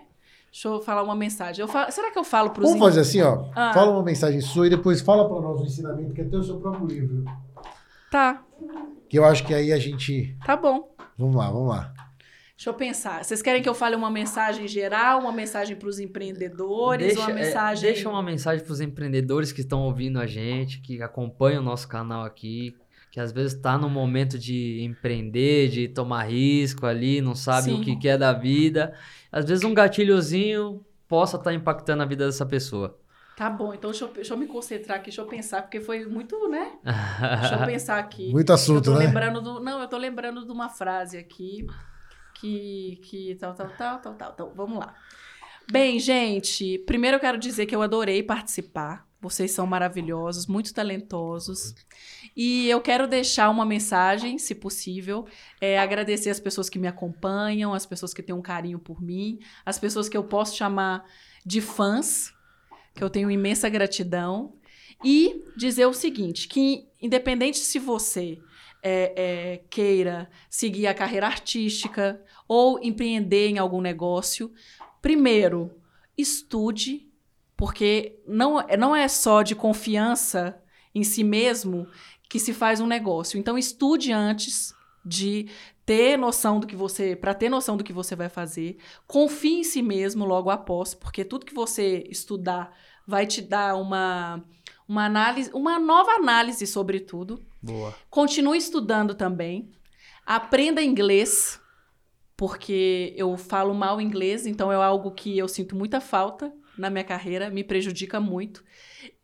Deixa 0.51 0.67
eu 0.67 0.81
falar 0.81 1.03
uma 1.03 1.15
mensagem. 1.15 1.61
Eu 1.61 1.69
falo- 1.69 1.89
será 1.89 2.11
que 2.11 2.19
eu 2.19 2.23
falo 2.25 2.49
pros 2.49 2.67
Vamos 2.69 2.85
fazer 2.85 2.99
assim, 2.99 3.21
ó. 3.21 3.45
Ah. 3.55 3.71
Fala 3.73 3.91
uma 3.91 4.03
mensagem 4.03 4.41
sua 4.41 4.67
e 4.67 4.69
depois 4.69 4.99
fala 4.99 5.25
para 5.25 5.39
nós 5.39 5.61
o 5.61 5.63
ensinamento, 5.63 6.13
que 6.13 6.19
é 6.19 6.25
ter 6.25 6.35
o 6.35 6.43
seu 6.43 6.57
próprio 6.57 6.85
livro. 6.85 7.23
Tá, 8.15 8.41
Que 9.09 9.19
eu 9.19 9.25
acho 9.25 9.45
que 9.45 9.53
aí 9.53 9.73
a 9.73 9.77
gente. 9.77 10.37
tá 10.45 10.55
bom. 10.55 10.95
Vamos 11.17 11.35
lá, 11.35 11.51
vamos 11.51 11.67
lá. 11.67 11.93
Deixa 12.55 12.69
eu 12.69 12.73
pensar. 12.73 13.21
Vocês 13.25 13.41
querem 13.41 13.61
que 13.61 13.67
eu 13.67 13.73
fale 13.75 13.93
uma 13.93 14.09
mensagem 14.09 14.69
geral, 14.69 15.19
uma 15.19 15.33
mensagem 15.33 15.75
pros 15.75 15.99
empreendedores, 15.99 17.07
Deixa, 17.07 17.21
uma 17.23 17.31
é, 17.31 17.43
mensagem... 17.43 17.91
deixa 17.91 18.09
uma 18.09 18.23
mensagem 18.23 18.63
para 18.63 18.71
os 18.71 18.79
empreendedores 18.79 19.51
que 19.51 19.59
estão 19.59 19.81
ouvindo 19.81 20.17
a 20.17 20.25
gente, 20.25 20.79
que 20.79 21.01
acompanham 21.01 21.61
o 21.61 21.65
nosso 21.65 21.89
canal 21.89 22.23
aqui, 22.23 22.73
que 23.11 23.19
às 23.19 23.33
vezes 23.33 23.51
está 23.51 23.77
no 23.77 23.89
momento 23.89 24.39
de 24.39 24.81
empreender, 24.81 25.67
de 25.67 25.89
tomar 25.89 26.23
risco 26.23 26.85
ali, 26.85 27.19
não 27.19 27.35
sabe 27.35 27.65
Sim. 27.65 27.81
o 27.81 27.83
que 27.83 27.97
quer 27.97 28.17
da 28.17 28.31
vida. 28.31 28.93
Às 29.29 29.43
vezes 29.43 29.65
um 29.65 29.73
gatilhozinho 29.73 30.85
possa 31.05 31.35
estar 31.35 31.53
impactando 31.53 32.01
a 32.01 32.05
vida 32.05 32.25
dessa 32.25 32.45
pessoa. 32.45 32.97
Tá 33.35 33.49
bom, 33.49 33.73
então 33.73 33.91
deixa 33.91 34.05
eu, 34.05 34.13
deixa 34.13 34.33
eu 34.33 34.37
me 34.37 34.47
concentrar 34.47 34.97
aqui, 34.97 35.05
deixa 35.05 35.21
eu 35.21 35.27
pensar, 35.27 35.61
porque 35.61 35.81
foi 35.81 36.05
muito, 36.05 36.47
né? 36.47 36.71
Deixa 37.41 37.55
eu 37.55 37.65
pensar 37.67 37.99
aqui. 37.99 38.31
Muito 38.31 38.53
assunto, 38.53 38.89
eu 38.89 38.93
tô 38.93 38.99
né? 38.99 39.07
lembrando 39.07 39.41
do, 39.41 39.59
não, 39.59 39.81
eu 39.81 39.87
tô 39.87 39.97
lembrando 39.97 40.45
de 40.45 40.51
uma 40.51 40.69
frase 40.69 41.17
aqui 41.17 41.67
que 42.35 42.99
que 43.03 43.35
tal 43.35 43.53
tal 43.53 43.69
tal 43.77 43.99
tal 43.99 44.13
tal. 44.13 44.31
Então, 44.33 44.53
vamos 44.55 44.79
lá. 44.79 44.93
Bem, 45.69 45.99
gente, 45.99 46.77
primeiro 46.85 47.17
eu 47.17 47.19
quero 47.19 47.37
dizer 47.37 47.65
que 47.65 47.75
eu 47.75 47.81
adorei 47.81 48.21
participar. 48.21 49.05
Vocês 49.19 49.51
são 49.51 49.65
maravilhosos, 49.65 50.45
muito 50.45 50.71
talentosos. 50.71 51.73
E 52.37 52.69
eu 52.69 52.79
quero 52.79 53.07
deixar 53.07 53.49
uma 53.49 53.65
mensagem, 53.65 54.37
se 54.37 54.53
possível, 54.53 55.25
é, 55.59 55.79
agradecer 55.79 56.29
as 56.29 56.39
pessoas 56.39 56.69
que 56.69 56.77
me 56.77 56.87
acompanham, 56.87 57.73
as 57.73 57.87
pessoas 57.87 58.13
que 58.13 58.21
têm 58.21 58.35
um 58.35 58.41
carinho 58.41 58.77
por 58.77 59.01
mim, 59.01 59.39
as 59.65 59.79
pessoas 59.79 60.07
que 60.07 60.15
eu 60.15 60.23
posso 60.23 60.55
chamar 60.55 61.03
de 61.43 61.59
fãs, 61.59 62.34
que 62.95 63.03
eu 63.03 63.09
tenho 63.09 63.29
imensa 63.29 63.69
gratidão. 63.69 64.53
E 65.03 65.43
dizer 65.55 65.85
o 65.85 65.93
seguinte: 65.93 66.47
que 66.47 66.87
independente 67.01 67.57
se 67.59 67.77
você 67.77 68.39
é, 68.81 69.13
é, 69.15 69.57
queira 69.69 70.29
seguir 70.49 70.85
a 70.87 70.93
carreira 70.93 71.25
artística 71.25 72.21
ou 72.47 72.79
empreender 72.81 73.49
em 73.49 73.57
algum 73.57 73.81
negócio, 73.81 74.53
primeiro, 75.01 75.71
estude, 76.15 77.11
porque 77.57 78.19
não, 78.27 78.65
não 78.77 78.95
é 78.95 79.07
só 79.07 79.41
de 79.41 79.55
confiança 79.55 80.61
em 80.93 81.03
si 81.03 81.23
mesmo 81.23 81.87
que 82.29 82.39
se 82.39 82.53
faz 82.53 82.79
um 82.79 82.85
negócio. 82.85 83.39
Então, 83.39 83.57
estude 83.57 84.11
antes 84.11 84.74
de 85.05 85.47
ter 85.85 86.17
noção 86.17 86.59
do 86.59 86.65
que 86.65 86.75
você, 86.75 87.15
para 87.15 87.33
ter 87.33 87.47
noção 87.47 87.77
do 87.77 87.83
que 87.83 87.93
você 87.93 88.15
vai 88.15 88.27
fazer, 88.27 88.77
confie 89.05 89.59
em 89.59 89.63
si 89.63 89.81
mesmo 89.81 90.25
logo 90.25 90.49
após, 90.49 90.95
porque 90.95 91.23
tudo 91.23 91.45
que 91.45 91.53
você 91.53 92.03
estudar 92.09 92.75
vai 93.05 93.27
te 93.27 93.41
dar 93.41 93.75
uma 93.75 94.43
uma 94.87 95.05
análise, 95.05 95.51
uma 95.53 95.79
nova 95.79 96.11
análise 96.11 96.65
sobre 96.67 96.99
tudo. 96.99 97.43
Boa. 97.61 97.95
Continue 98.09 98.57
estudando 98.57 99.15
também. 99.15 99.71
Aprenda 100.25 100.81
inglês, 100.81 101.59
porque 102.37 103.13
eu 103.17 103.35
falo 103.37 103.73
mal 103.73 103.99
inglês, 103.99 104.45
então 104.45 104.71
é 104.71 104.75
algo 104.75 105.11
que 105.11 105.37
eu 105.37 105.47
sinto 105.47 105.75
muita 105.75 105.99
falta 105.99 106.53
na 106.77 106.89
minha 106.89 107.03
carreira, 107.03 107.49
me 107.49 107.63
prejudica 107.63 108.19
muito. 108.19 108.63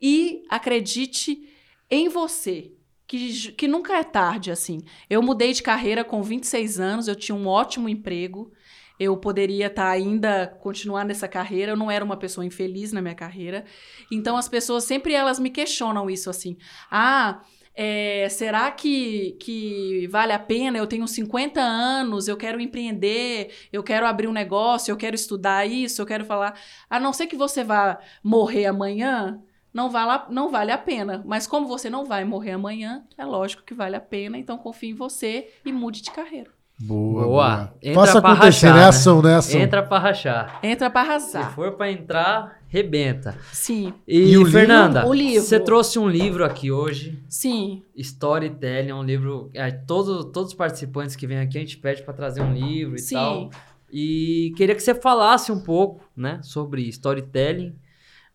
E 0.00 0.42
acredite 0.48 1.48
em 1.90 2.08
você, 2.08 2.72
que, 3.12 3.52
que 3.52 3.68
nunca 3.68 3.98
é 3.98 4.02
tarde, 4.02 4.50
assim. 4.50 4.80
Eu 5.08 5.20
mudei 5.22 5.52
de 5.52 5.62
carreira 5.62 6.02
com 6.02 6.22
26 6.22 6.80
anos, 6.80 7.08
eu 7.08 7.14
tinha 7.14 7.36
um 7.36 7.46
ótimo 7.46 7.86
emprego, 7.86 8.50
eu 8.98 9.14
poderia 9.18 9.66
estar 9.66 9.90
ainda 9.90 10.46
continuar 10.46 11.04
nessa 11.04 11.28
carreira, 11.28 11.72
eu 11.72 11.76
não 11.76 11.90
era 11.90 12.02
uma 12.02 12.16
pessoa 12.16 12.46
infeliz 12.46 12.90
na 12.90 13.02
minha 13.02 13.14
carreira. 13.14 13.66
Então 14.10 14.34
as 14.34 14.48
pessoas 14.48 14.84
sempre 14.84 15.12
elas 15.12 15.38
me 15.38 15.50
questionam 15.50 16.08
isso 16.08 16.30
assim: 16.30 16.56
"Ah, 16.90 17.42
é, 17.74 18.28
será 18.30 18.70
que, 18.70 19.32
que 19.40 20.06
vale 20.08 20.32
a 20.32 20.38
pena? 20.38 20.78
Eu 20.78 20.86
tenho 20.86 21.06
50 21.06 21.60
anos, 21.60 22.28
eu 22.28 22.36
quero 22.38 22.60
empreender, 22.62 23.52
eu 23.70 23.82
quero 23.82 24.06
abrir 24.06 24.26
um 24.26 24.32
negócio, 24.32 24.90
eu 24.90 24.96
quero 24.96 25.14
estudar 25.14 25.66
isso, 25.66 26.00
eu 26.00 26.06
quero 26.06 26.24
falar. 26.24 26.58
A 26.88 26.98
não 26.98 27.12
ser 27.12 27.26
que 27.26 27.36
você 27.36 27.62
vá 27.62 27.98
morrer 28.24 28.64
amanhã, 28.66 29.38
não 29.72 29.90
vale, 29.90 30.10
a- 30.10 30.26
não 30.30 30.50
vale 30.50 30.70
a 30.70 30.78
pena. 30.78 31.22
Mas 31.26 31.46
como 31.46 31.66
você 31.66 31.88
não 31.90 32.04
vai 32.04 32.24
morrer 32.24 32.52
amanhã, 32.52 33.02
é 33.16 33.24
lógico 33.24 33.62
que 33.64 33.74
vale 33.74 33.96
a 33.96 34.00
pena. 34.00 34.36
Então 34.38 34.58
confie 34.58 34.90
em 34.90 34.94
você 34.94 35.48
e 35.64 35.72
mude 35.72 36.02
de 36.02 36.10
carreira. 36.10 36.50
Boa. 36.80 37.22
Boa. 37.24 37.74
Entra 37.80 38.00
Faça 38.00 38.20
pra 38.20 38.32
acontecer, 38.32 38.66
rachar, 38.66 38.74
né? 38.74 38.80
né? 38.82 38.88
Ação, 38.88 39.22
né? 39.22 39.34
Ação. 39.36 39.60
Entra 39.60 39.82
pra 39.84 39.98
rachar. 40.00 40.58
Entra 40.64 40.90
para 40.90 41.04
Se 41.04 41.10
arrasar. 41.36 41.54
for 41.54 41.72
pra 41.72 41.92
entrar, 41.92 42.60
rebenta. 42.66 43.38
Sim, 43.52 43.94
E, 44.08 44.18
E 44.32 44.36
o 44.36 44.38
livro? 44.40 44.50
Fernanda, 44.52 45.06
O 45.06 45.12
livro. 45.14 45.42
você 45.42 45.60
trouxe 45.60 45.98
um 46.00 46.08
livro 46.08 46.44
aqui 46.44 46.72
hoje, 46.72 47.22
sim. 47.28 47.82
Storytelling, 47.94 48.90
é 48.90 48.94
um 48.94 49.02
livro. 49.04 49.48
É, 49.54 49.70
todos, 49.70 50.24
todos 50.32 50.48
os 50.50 50.54
participantes 50.54 51.14
que 51.14 51.24
vêm 51.26 51.38
aqui 51.38 51.56
a 51.56 51.60
gente 51.60 51.76
pede 51.76 52.02
para 52.02 52.14
trazer 52.14 52.42
um 52.42 52.52
livro 52.52 52.96
e 52.96 52.98
Sim. 52.98 53.14
tal. 53.14 53.50
E 53.92 54.52
queria 54.56 54.74
que 54.74 54.82
você 54.82 54.94
falasse 54.94 55.52
um 55.52 55.60
pouco, 55.62 56.00
né, 56.16 56.40
sobre 56.42 56.82
storytelling, 56.88 57.76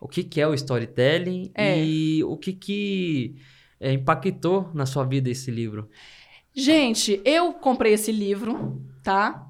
o 0.00 0.08
que, 0.08 0.22
que 0.22 0.40
é 0.40 0.46
o 0.46 0.54
storytelling 0.54 1.50
É. 1.54 1.82
e 1.82 2.24
o 2.24 2.36
que, 2.36 2.52
que 2.52 3.36
é, 3.80 3.92
impactou 3.92 4.70
na 4.74 4.86
sua 4.86 5.04
vida 5.04 5.30
esse 5.30 5.50
livro. 5.50 5.88
Gente, 6.54 7.20
eu 7.24 7.52
comprei 7.52 7.92
esse 7.92 8.10
livro, 8.10 8.82
tá? 9.02 9.46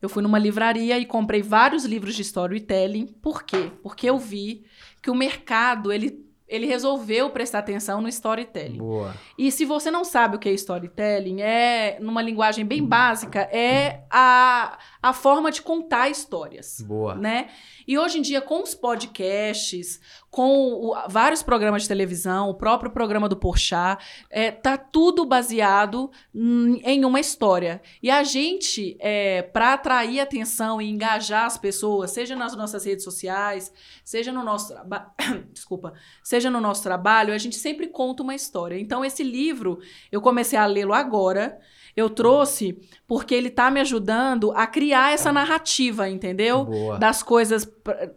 Eu 0.00 0.08
fui 0.08 0.22
numa 0.22 0.38
livraria 0.38 0.98
e 0.98 1.04
comprei 1.04 1.42
vários 1.42 1.84
livros 1.84 2.14
de 2.14 2.22
storytelling. 2.22 3.06
Por 3.06 3.42
quê? 3.42 3.70
Porque 3.82 4.08
eu 4.08 4.18
vi 4.18 4.64
que 5.02 5.10
o 5.10 5.14
mercado, 5.14 5.92
ele, 5.92 6.24
ele 6.46 6.66
resolveu 6.66 7.30
prestar 7.30 7.58
atenção 7.58 8.00
no 8.00 8.08
storytelling. 8.08 8.78
Boa. 8.78 9.14
E 9.36 9.50
se 9.50 9.64
você 9.64 9.90
não 9.90 10.04
sabe 10.04 10.36
o 10.36 10.38
que 10.38 10.48
é 10.48 10.52
storytelling, 10.52 11.40
é, 11.40 11.98
numa 12.00 12.22
linguagem 12.22 12.64
bem 12.64 12.84
básica, 12.84 13.40
é 13.52 14.04
a, 14.10 14.78
a 15.08 15.12
forma 15.12 15.50
de 15.50 15.62
contar 15.62 16.08
histórias 16.10 16.80
Boa. 16.80 17.14
né? 17.14 17.48
E 17.86 17.96
hoje 17.98 18.18
em 18.18 18.22
dia, 18.22 18.40
com 18.40 18.62
os 18.62 18.74
podcasts, 18.74 20.00
com 20.30 20.50
o- 20.72 20.94
vários 21.08 21.42
programas 21.42 21.82
de 21.82 21.88
televisão, 21.88 22.50
o 22.50 22.54
próprio 22.54 22.90
programa 22.90 23.28
do 23.28 23.36
Porchat, 23.36 24.02
é, 24.30 24.50
tá 24.50 24.76
tudo 24.76 25.24
baseado 25.24 26.10
em 26.34 27.04
uma 27.04 27.20
história. 27.20 27.80
E 28.02 28.10
a 28.10 28.22
gente, 28.22 28.96
é, 29.00 29.42
para 29.42 29.72
atrair 29.74 30.20
atenção 30.20 30.80
e 30.82 30.90
engajar 30.90 31.44
as 31.46 31.56
pessoas, 31.56 32.10
seja 32.10 32.34
nas 32.34 32.56
nossas 32.56 32.84
redes 32.84 33.04
sociais, 33.04 33.72
seja 34.04 34.32
no 34.32 34.42
nosso 34.42 34.72
trabalho, 34.74 35.06
desculpa, 35.52 35.94
seja 36.22 36.50
no 36.50 36.60
nosso 36.60 36.82
trabalho, 36.82 37.32
a 37.32 37.38
gente 37.38 37.56
sempre 37.56 37.86
conta 37.86 38.22
uma 38.22 38.34
história. 38.34 38.78
Então, 38.78 39.04
esse 39.04 39.22
livro, 39.22 39.78
eu 40.10 40.20
comecei 40.20 40.58
a 40.58 40.66
lê-lo 40.66 40.92
agora. 40.92 41.58
Eu 41.96 42.10
trouxe 42.10 42.78
porque 43.08 43.34
ele 43.34 43.48
tá 43.48 43.70
me 43.70 43.80
ajudando 43.80 44.52
a 44.52 44.66
criar 44.66 45.12
essa 45.14 45.32
narrativa, 45.32 46.08
entendeu? 46.08 46.66
Boa. 46.66 46.98
das 46.98 47.22
coisas 47.22 47.66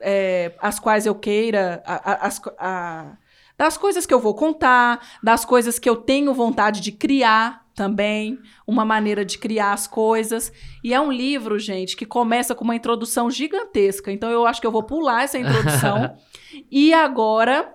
é, 0.01 0.53
as 0.61 0.80
quais 0.80 1.06
eu 1.06 1.15
queira, 1.15 1.81
a- 1.85 2.27
a- 2.27 2.30
a- 2.60 3.18
das 3.57 3.77
coisas 3.77 4.06
que 4.06 4.14
eu 4.14 4.19
vou 4.19 4.34
contar, 4.35 4.99
das 5.23 5.45
coisas 5.45 5.80
que 5.80 5.89
eu 5.89 5.95
tenho 5.95 6.34
vontade 6.34 6.81
de 6.81 6.91
criar 6.91 7.65
também, 7.73 8.38
uma 8.68 8.84
maneira 8.84 9.23
de 9.23 9.38
criar 9.38 9.72
as 9.72 9.88
coisas. 9.88 10.51
E 10.84 10.93
é 10.93 10.99
um 10.99 11.11
livro, 11.11 11.57
gente, 11.57 11.95
que 11.95 12.06
começa 12.06 12.53
com 12.53 12.65
uma 12.65 12.76
introdução 12.76 13.30
gigantesca. 13.31 14.11
Então 14.11 14.30
eu 14.30 14.45
acho 14.45 14.60
que 14.60 14.68
eu 14.68 14.72
vou 14.72 14.84
pular 14.84 15.23
essa 15.23 15.38
introdução. 15.39 16.18
e 16.69 16.93
agora 16.93 17.73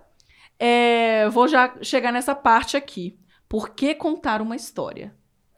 é, 0.59 1.29
vou 1.31 1.49
já 1.49 1.75
chegar 1.83 2.13
nessa 2.13 2.35
parte 2.35 2.77
aqui. 2.77 3.17
Por 3.49 3.71
que 3.71 3.95
contar 3.95 4.43
uma 4.43 4.57
história? 4.57 5.15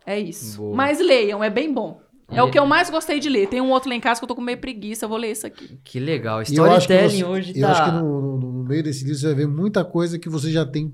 É 0.06 0.18
isso. 0.18 0.58
Boa. 0.58 0.76
Mas 0.76 1.00
leiam, 1.00 1.42
é 1.42 1.50
bem 1.50 1.72
bom. 1.72 2.00
É 2.30 2.42
o 2.42 2.50
que 2.50 2.58
eu 2.58 2.66
mais 2.66 2.90
gostei 2.90 3.20
de 3.20 3.28
ler. 3.28 3.48
Tem 3.48 3.60
um 3.60 3.70
outro 3.70 3.88
lá 3.88 3.94
em 3.94 4.00
casa 4.00 4.20
que 4.20 4.24
eu 4.24 4.28
tô 4.28 4.34
com 4.34 4.40
meio 4.40 4.58
preguiça, 4.58 5.04
eu 5.04 5.08
vou 5.08 5.16
ler 5.18 5.30
isso 5.32 5.46
aqui. 5.46 5.78
Que 5.84 6.00
legal. 6.00 6.36
Eu 6.36 6.40
acho 6.42 6.50
que, 6.50 6.54
Storytelling 6.94 7.18
você- 7.18 7.24
hoje 7.24 7.52
eu 7.54 7.60
tá. 7.66 7.72
acho 7.72 7.84
que 7.84 7.90
no, 7.92 8.20
no- 8.20 8.38
no 8.38 8.64
meio 8.64 8.82
desse 8.82 9.04
livro 9.04 9.18
você 9.18 9.26
vai 9.26 9.34
ver 9.34 9.46
muita 9.48 9.84
coisa 9.84 10.18
que 10.18 10.28
você 10.28 10.50
já 10.50 10.64
tem 10.66 10.92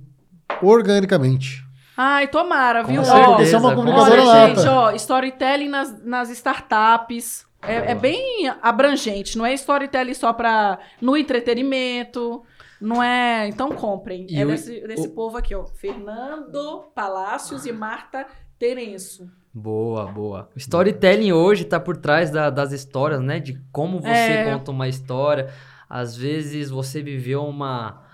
organicamente. 0.61 1.65
Ai, 1.97 2.27
tomara, 2.29 2.83
Com 2.85 2.93
viu? 2.93 3.05
certeza, 3.05 3.57
Ó, 3.57 3.61
é 3.61 3.63
uma 3.63 3.71
com 3.71 3.77
comunicadora 3.77 4.23
Olha, 4.25 4.55
gente, 4.55 4.67
ó, 4.67 4.91
storytelling 4.93 5.69
nas, 5.69 6.05
nas 6.05 6.31
startups. 6.31 7.45
É, 7.63 7.93
é 7.93 7.95
bem 7.95 8.51
abrangente, 8.61 9.39
não 9.39 9.47
é 9.47 9.53
storytelling 9.55 10.15
só 10.15 10.33
para 10.33 10.79
no 11.01 11.17
entretenimento, 11.17 12.43
não 12.81 13.01
é. 13.03 13.47
Então 13.47 13.71
comprem. 13.71 14.27
E 14.29 14.41
é 14.41 14.45
o- 14.45 14.49
desse, 14.49 14.81
desse 14.87 15.07
o- 15.07 15.11
povo 15.13 15.37
aqui, 15.37 15.55
ó. 15.55 15.65
Fernando 15.67 16.85
Palácios 16.95 17.65
e 17.67 17.73
Marta 17.73 18.27
Terenço. 18.63 19.29
Boa, 19.53 20.07
boa. 20.07 20.49
O 20.55 20.57
storytelling 20.57 21.33
hoje 21.33 21.65
tá 21.65 21.81
por 21.81 21.97
trás 21.97 22.31
da- 22.31 22.49
das 22.49 22.71
histórias, 22.71 23.21
né? 23.21 23.41
De 23.41 23.61
como 23.73 23.99
você 23.99 24.09
É. 24.35 24.45
conta 24.45 24.71
uma 24.71 24.87
história. 24.87 25.53
Às 25.91 26.17
vezes 26.17 26.71
você 26.71 27.03
viveu 27.03 27.43
uma, 27.45 28.05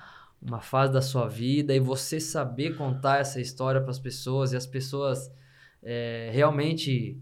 uma 0.41 0.63
fase 0.63 0.91
da 0.91 1.03
sua 1.03 1.29
vida 1.29 1.75
e 1.75 1.79
você 1.79 2.19
saber 2.19 2.79
contar 2.79 3.19
essa 3.21 3.39
história 3.39 3.79
para 3.79 3.91
as 3.91 3.99
pessoas 3.99 4.55
e 4.55 4.57
as 4.57 4.67
pessoas 4.67 5.31
é, 5.83 6.31
realmente 6.33 7.21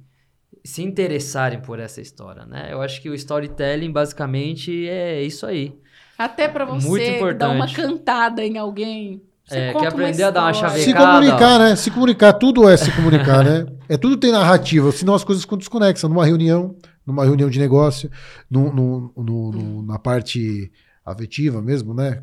se 0.64 0.84
interessarem 0.84 1.60
por 1.60 1.80
essa 1.80 2.00
história, 2.00 2.46
né? 2.46 2.68
Eu 2.70 2.80
acho 2.80 3.02
que 3.02 3.10
o 3.10 3.14
storytelling 3.14 3.90
basicamente 3.90 4.88
é 4.88 5.20
isso 5.20 5.44
aí. 5.46 5.76
Até 6.16 6.46
Muito 6.46 6.84
você 6.86 7.34
dar 7.34 7.50
uma 7.50 7.66
cantada 7.74 8.44
em 8.44 8.56
alguém. 8.56 9.20
Você 9.47 9.56
É, 9.59 9.73
quer 9.73 9.86
aprender 9.86 10.23
a 10.24 10.31
dar 10.31 10.43
uma 10.43 10.51
história. 10.51 10.77
Se 10.82 10.93
comunicar, 10.93 11.59
né? 11.59 11.77
Se 11.77 11.90
comunicar, 11.90 12.32
tudo 12.32 12.68
é 12.68 12.77
se 12.77 12.90
comunicar, 12.93 13.44
né? 13.44 13.64
É 13.89 13.97
tudo 13.97 14.16
tem 14.16 14.32
narrativa, 14.32 14.90
senão 14.90 15.14
as 15.14 15.23
coisas 15.23 15.44
ficam 15.44 15.56
desconexas. 15.56 16.10
Numa 16.10 16.24
reunião, 16.24 16.74
numa 17.06 17.24
reunião 17.24 17.48
de 17.48 17.59
negócio, 17.60 18.10
no, 18.51 18.73
no- 18.73 19.12
no- 19.16 19.52
no- 19.52 19.82
na 19.86 19.98
parte 20.01 20.70
afetiva 21.05 21.62
mesmo, 21.62 21.94
né? 21.94 22.23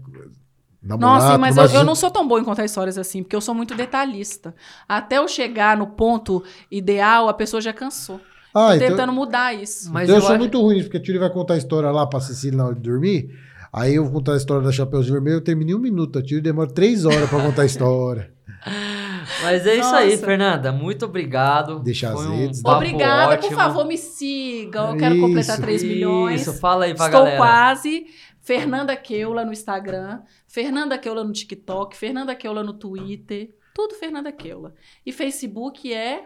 Namorado, 0.82 1.24
Nossa, 1.24 1.38
mas 1.38 1.56
eu, 1.56 1.64
mas- 1.64 1.74
eu 1.74 1.84
não 1.86 1.96
sou 1.96 2.12
tão 2.12 2.28
boa 2.28 2.42
em 2.42 2.44
contar 2.44 2.66
histórias 2.66 2.98
assim, 2.98 3.24
porque 3.24 3.36
eu 3.36 3.40
sou 3.40 3.56
muito 3.56 3.74
detalhista. 3.74 4.54
Até 4.86 5.18
eu 5.18 5.28
chegar 5.30 5.78
no 5.78 5.88
ponto 5.88 6.44
ideal, 6.70 7.30
a 7.30 7.34
pessoa 7.34 7.62
já 7.62 7.72
cansou. 7.72 8.20
Ah, 8.54 8.68
Tô 8.68 8.74
então, 8.76 8.88
tentando 8.90 9.14
mudar 9.14 9.54
isso. 9.56 9.90
Mas 9.92 10.04
então 10.04 10.16
eu, 10.16 10.18
eu 10.18 10.22
sou 10.22 10.32
acho- 10.32 10.40
muito 10.40 10.62
ruim, 10.62 10.84
porque 10.84 10.98
a 10.98 11.02
Tiri 11.02 11.18
vai 11.18 11.30
contar 11.30 11.54
a 11.54 11.58
história 11.58 11.90
lá 11.90 12.06
pra 12.06 12.20
Cecília 12.20 12.58
na 12.58 12.66
hora 12.66 12.76
de 12.76 12.82
dormir. 12.82 13.30
Aí 13.74 13.96
eu 13.96 14.04
vou 14.04 14.14
contar 14.14 14.34
a 14.34 14.38
história 14.38 14.64
da 14.64 14.72
Chapeuzinho 14.72 15.14
Vermelho, 15.14 15.38
eu 15.38 15.42
termino 15.44 15.72
em 15.72 15.74
um 15.74 15.80
minuto. 15.80 16.20
A 16.20 16.22
Tiri 16.22 16.42
demora 16.42 16.70
três 16.72 17.06
horas 17.06 17.28
pra 17.28 17.42
contar 17.42 17.64
a 17.64 17.66
história. 17.66 18.32
Mas 19.42 19.66
é 19.66 19.76
isso 19.78 19.96
aí, 19.96 20.12
Nossa. 20.12 20.26
Fernanda. 20.26 20.72
Muito 20.72 21.06
obrigado. 21.06 21.80
Deixa 21.80 22.10
as 22.14 22.20
um 22.20 22.36
redes, 22.38 22.62
Obrigada, 22.64 23.38
por 23.38 23.46
ótimo. 23.46 23.56
favor, 23.56 23.86
me 23.86 23.98
sigam. 23.98 24.92
Eu 24.92 24.98
quero 24.98 25.20
completar 25.20 25.56
Isso, 25.56 25.62
3 25.64 25.84
milhões. 25.84 26.42
Isso, 26.42 26.54
fala 26.60 26.86
aí 26.86 26.94
pra 26.94 27.06
Estou 27.06 27.22
galera. 27.22 27.38
quase. 27.38 28.06
Fernanda 28.42 28.96
Keula 28.98 29.46
no 29.46 29.54
Instagram, 29.54 30.22
Fernanda 30.48 30.98
Keula 30.98 31.24
no 31.24 31.32
TikTok, 31.32 31.96
Fernanda 31.96 32.36
Keula 32.36 32.62
no 32.62 32.74
Twitter. 32.74 33.56
Tudo 33.74 33.96
Fernanda 33.96 34.32
Keula. 34.32 34.74
E 35.06 35.12
Facebook 35.12 35.92
é. 35.92 36.26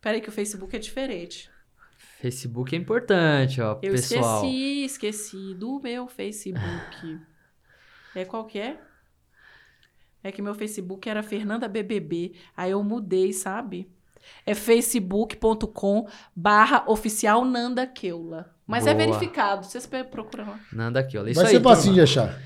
Peraí, 0.00 0.20
que 0.20 0.28
o 0.28 0.32
Facebook 0.32 0.74
é 0.74 0.78
diferente. 0.80 1.48
Facebook 2.22 2.74
é 2.74 2.78
importante, 2.78 3.60
ó, 3.60 3.78
Eu 3.82 3.92
pessoal. 3.92 4.44
esqueci, 4.46 4.84
esqueci 4.84 5.54
do 5.54 5.80
meu 5.80 6.06
Facebook. 6.06 7.18
É 8.14 8.26
qual 8.26 8.44
que 8.44 8.58
é? 8.58 8.78
É 10.22 10.30
que 10.30 10.42
meu 10.42 10.54
Facebook 10.54 11.08
era 11.08 11.22
Fernanda 11.22 11.66
BBB. 11.66 12.34
Aí 12.54 12.70
eu 12.70 12.84
mudei, 12.84 13.32
sabe? 13.32 13.90
É 14.44 14.54
facebook.com 14.54 16.06
barra 16.36 16.84
oficial 16.86 17.42
Nanda 17.42 17.86
Keula. 17.86 18.54
Mas 18.66 18.86
é 18.86 18.92
Boa. 18.92 19.06
verificado, 19.06 19.64
vocês 19.64 19.86
procuram 19.86 20.46
lá. 20.46 20.60
Nanda 20.70 21.00
aqui, 21.00 21.16
ó. 21.16 21.24
Isso 21.26 21.36
Vai 21.40 21.46
aí, 21.46 21.52
ser 21.56 21.60
turma. 21.62 21.74
facinho 21.74 21.94
de 21.94 22.00
achar. 22.02 22.38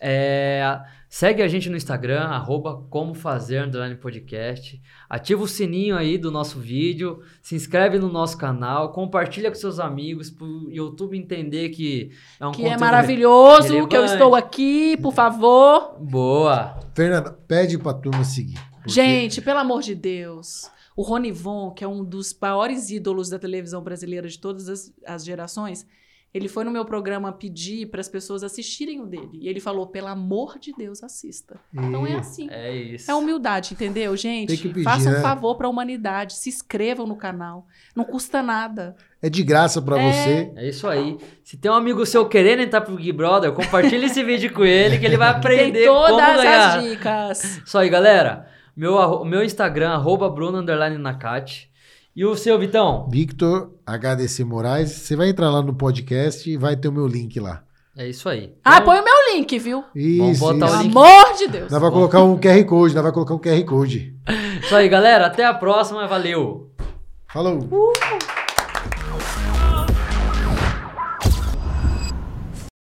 É, 0.00 0.80
segue 1.16 1.42
a 1.44 1.46
gente 1.46 1.70
no 1.70 1.76
Instagram, 1.76 2.22
arroba 2.22 2.84
como 2.90 3.14
fazer 3.14 3.62
underline 3.62 3.94
podcast. 3.94 4.82
Ativa 5.08 5.44
o 5.44 5.46
sininho 5.46 5.96
aí 5.96 6.18
do 6.18 6.28
nosso 6.28 6.58
vídeo, 6.58 7.22
se 7.40 7.54
inscreve 7.54 8.00
no 8.00 8.08
nosso 8.08 8.36
canal, 8.36 8.90
compartilha 8.92 9.48
com 9.48 9.54
seus 9.54 9.78
amigos 9.78 10.28
pro 10.28 10.68
YouTube 10.72 11.16
entender 11.16 11.68
que 11.68 12.10
é 12.40 12.44
um 12.48 12.50
Que 12.50 12.64
é 12.66 12.76
maravilhoso, 12.76 13.68
que 13.68 13.74
eu 13.74 14.02
relevante. 14.02 14.12
estou 14.14 14.34
aqui, 14.34 14.96
por 14.96 15.14
favor. 15.14 15.96
Boa. 16.00 16.80
Fernanda, 16.96 17.30
pede 17.46 17.78
pra 17.78 17.94
turma 17.94 18.24
seguir. 18.24 18.58
porque- 18.72 18.90
Gente, 18.90 19.40
pelo 19.40 19.60
amor 19.60 19.82
de 19.82 19.94
Deus. 19.94 20.68
O 20.96 21.02
Ronivon, 21.02 21.70
que 21.70 21.84
é 21.84 21.88
um 21.88 22.02
dos 22.04 22.36
maiores 22.40 22.90
ídolos 22.90 23.28
da 23.28 23.38
televisão 23.38 23.80
brasileira 23.84 24.26
de 24.28 24.38
todas 24.38 24.68
as, 24.68 24.92
as 25.06 25.24
gerações, 25.24 25.86
ele 26.34 26.48
foi 26.48 26.64
no 26.64 26.70
meu 26.72 26.84
programa 26.84 27.30
pedir 27.32 27.86
para 27.86 28.00
as 28.00 28.08
pessoas 28.08 28.42
assistirem 28.42 29.00
o 29.00 29.06
dele. 29.06 29.30
E 29.34 29.48
ele 29.48 29.60
falou: 29.60 29.86
pelo 29.86 30.08
amor 30.08 30.58
de 30.58 30.72
Deus, 30.72 31.00
assista. 31.04 31.60
Então 31.72 32.04
é 32.04 32.14
assim. 32.16 32.48
É 32.50 32.74
isso. 32.74 33.08
É 33.08 33.14
humildade, 33.14 33.72
entendeu, 33.72 34.16
gente? 34.16 34.48
Tem 34.48 34.56
que 34.56 34.68
pedir, 34.68 34.82
Façam 34.82 35.12
um 35.12 35.14
né? 35.16 35.22
favor 35.22 35.54
para 35.54 35.68
a 35.68 35.70
humanidade. 35.70 36.34
Se 36.34 36.48
inscrevam 36.48 37.06
no 37.06 37.14
canal. 37.14 37.68
Não 37.94 38.04
custa 38.04 38.42
nada. 38.42 38.96
É 39.22 39.30
de 39.30 39.44
graça 39.44 39.80
pra 39.80 39.96
É. 39.98 40.12
você. 40.12 40.52
É 40.56 40.68
isso 40.68 40.88
aí. 40.88 41.16
Se 41.44 41.56
tem 41.56 41.70
um 41.70 41.74
amigo 41.74 42.04
seu 42.04 42.26
querendo 42.28 42.62
entrar 42.62 42.80
pro 42.80 42.96
Big 42.96 43.12
Brother, 43.12 43.52
compartilha 43.52 44.06
esse 44.06 44.22
vídeo 44.24 44.52
com 44.52 44.64
ele 44.64 44.98
que 44.98 45.06
ele 45.06 45.16
vai 45.16 45.28
aprender 45.30 45.78
Tem 45.84 45.88
como 45.88 46.08
todas 46.08 46.36
ganhar. 46.42 46.78
as 46.78 46.84
dicas. 46.84 47.62
Isso 47.64 47.78
aí, 47.78 47.88
galera. 47.88 48.48
Meu, 48.76 49.24
meu 49.24 49.44
Instagram, 49.44 49.90
arroba 49.90 50.28
Bruno 50.28 50.60
Nakati. 50.60 51.70
E 52.16 52.24
o 52.24 52.36
seu, 52.36 52.58
Vitão? 52.58 53.08
Victor 53.10 53.72
HDC 53.86 54.44
Moraes. 54.44 54.90
Você 54.90 55.16
vai 55.16 55.28
entrar 55.30 55.50
lá 55.50 55.60
no 55.62 55.74
podcast 55.74 56.48
e 56.48 56.56
vai 56.56 56.76
ter 56.76 56.88
o 56.88 56.92
meu 56.92 57.06
link 57.06 57.40
lá. 57.40 57.62
É 57.96 58.08
isso 58.08 58.28
aí. 58.28 58.52
Ah, 58.64 58.74
Então, 58.74 58.86
põe 58.86 59.00
o 59.00 59.04
meu 59.04 59.34
link, 59.34 59.58
viu? 59.58 59.84
Isso, 59.94 60.40
botar 60.40 60.54
o 60.54 60.58
Pelo 60.58 60.72
isso. 60.74 60.82
link. 60.82 60.90
amor 60.96 61.36
de 61.36 61.46
Deus. 61.48 61.72
Nós 61.72 61.80
vai 61.80 61.90
colocar 61.90 62.22
um 62.22 62.36
QR 62.38 62.64
Code, 62.64 62.94
nós 62.94 63.02
vai 63.02 63.12
colocar 63.12 63.34
um 63.34 63.38
QR 63.38 63.64
Code. 63.64 64.16
Isso 64.62 64.74
aí, 64.74 64.88
galera. 64.88 65.26
Até 65.26 65.44
a 65.44 65.54
próxima. 65.54 66.06
Valeu. 66.06 66.70
Falou! 67.32 67.68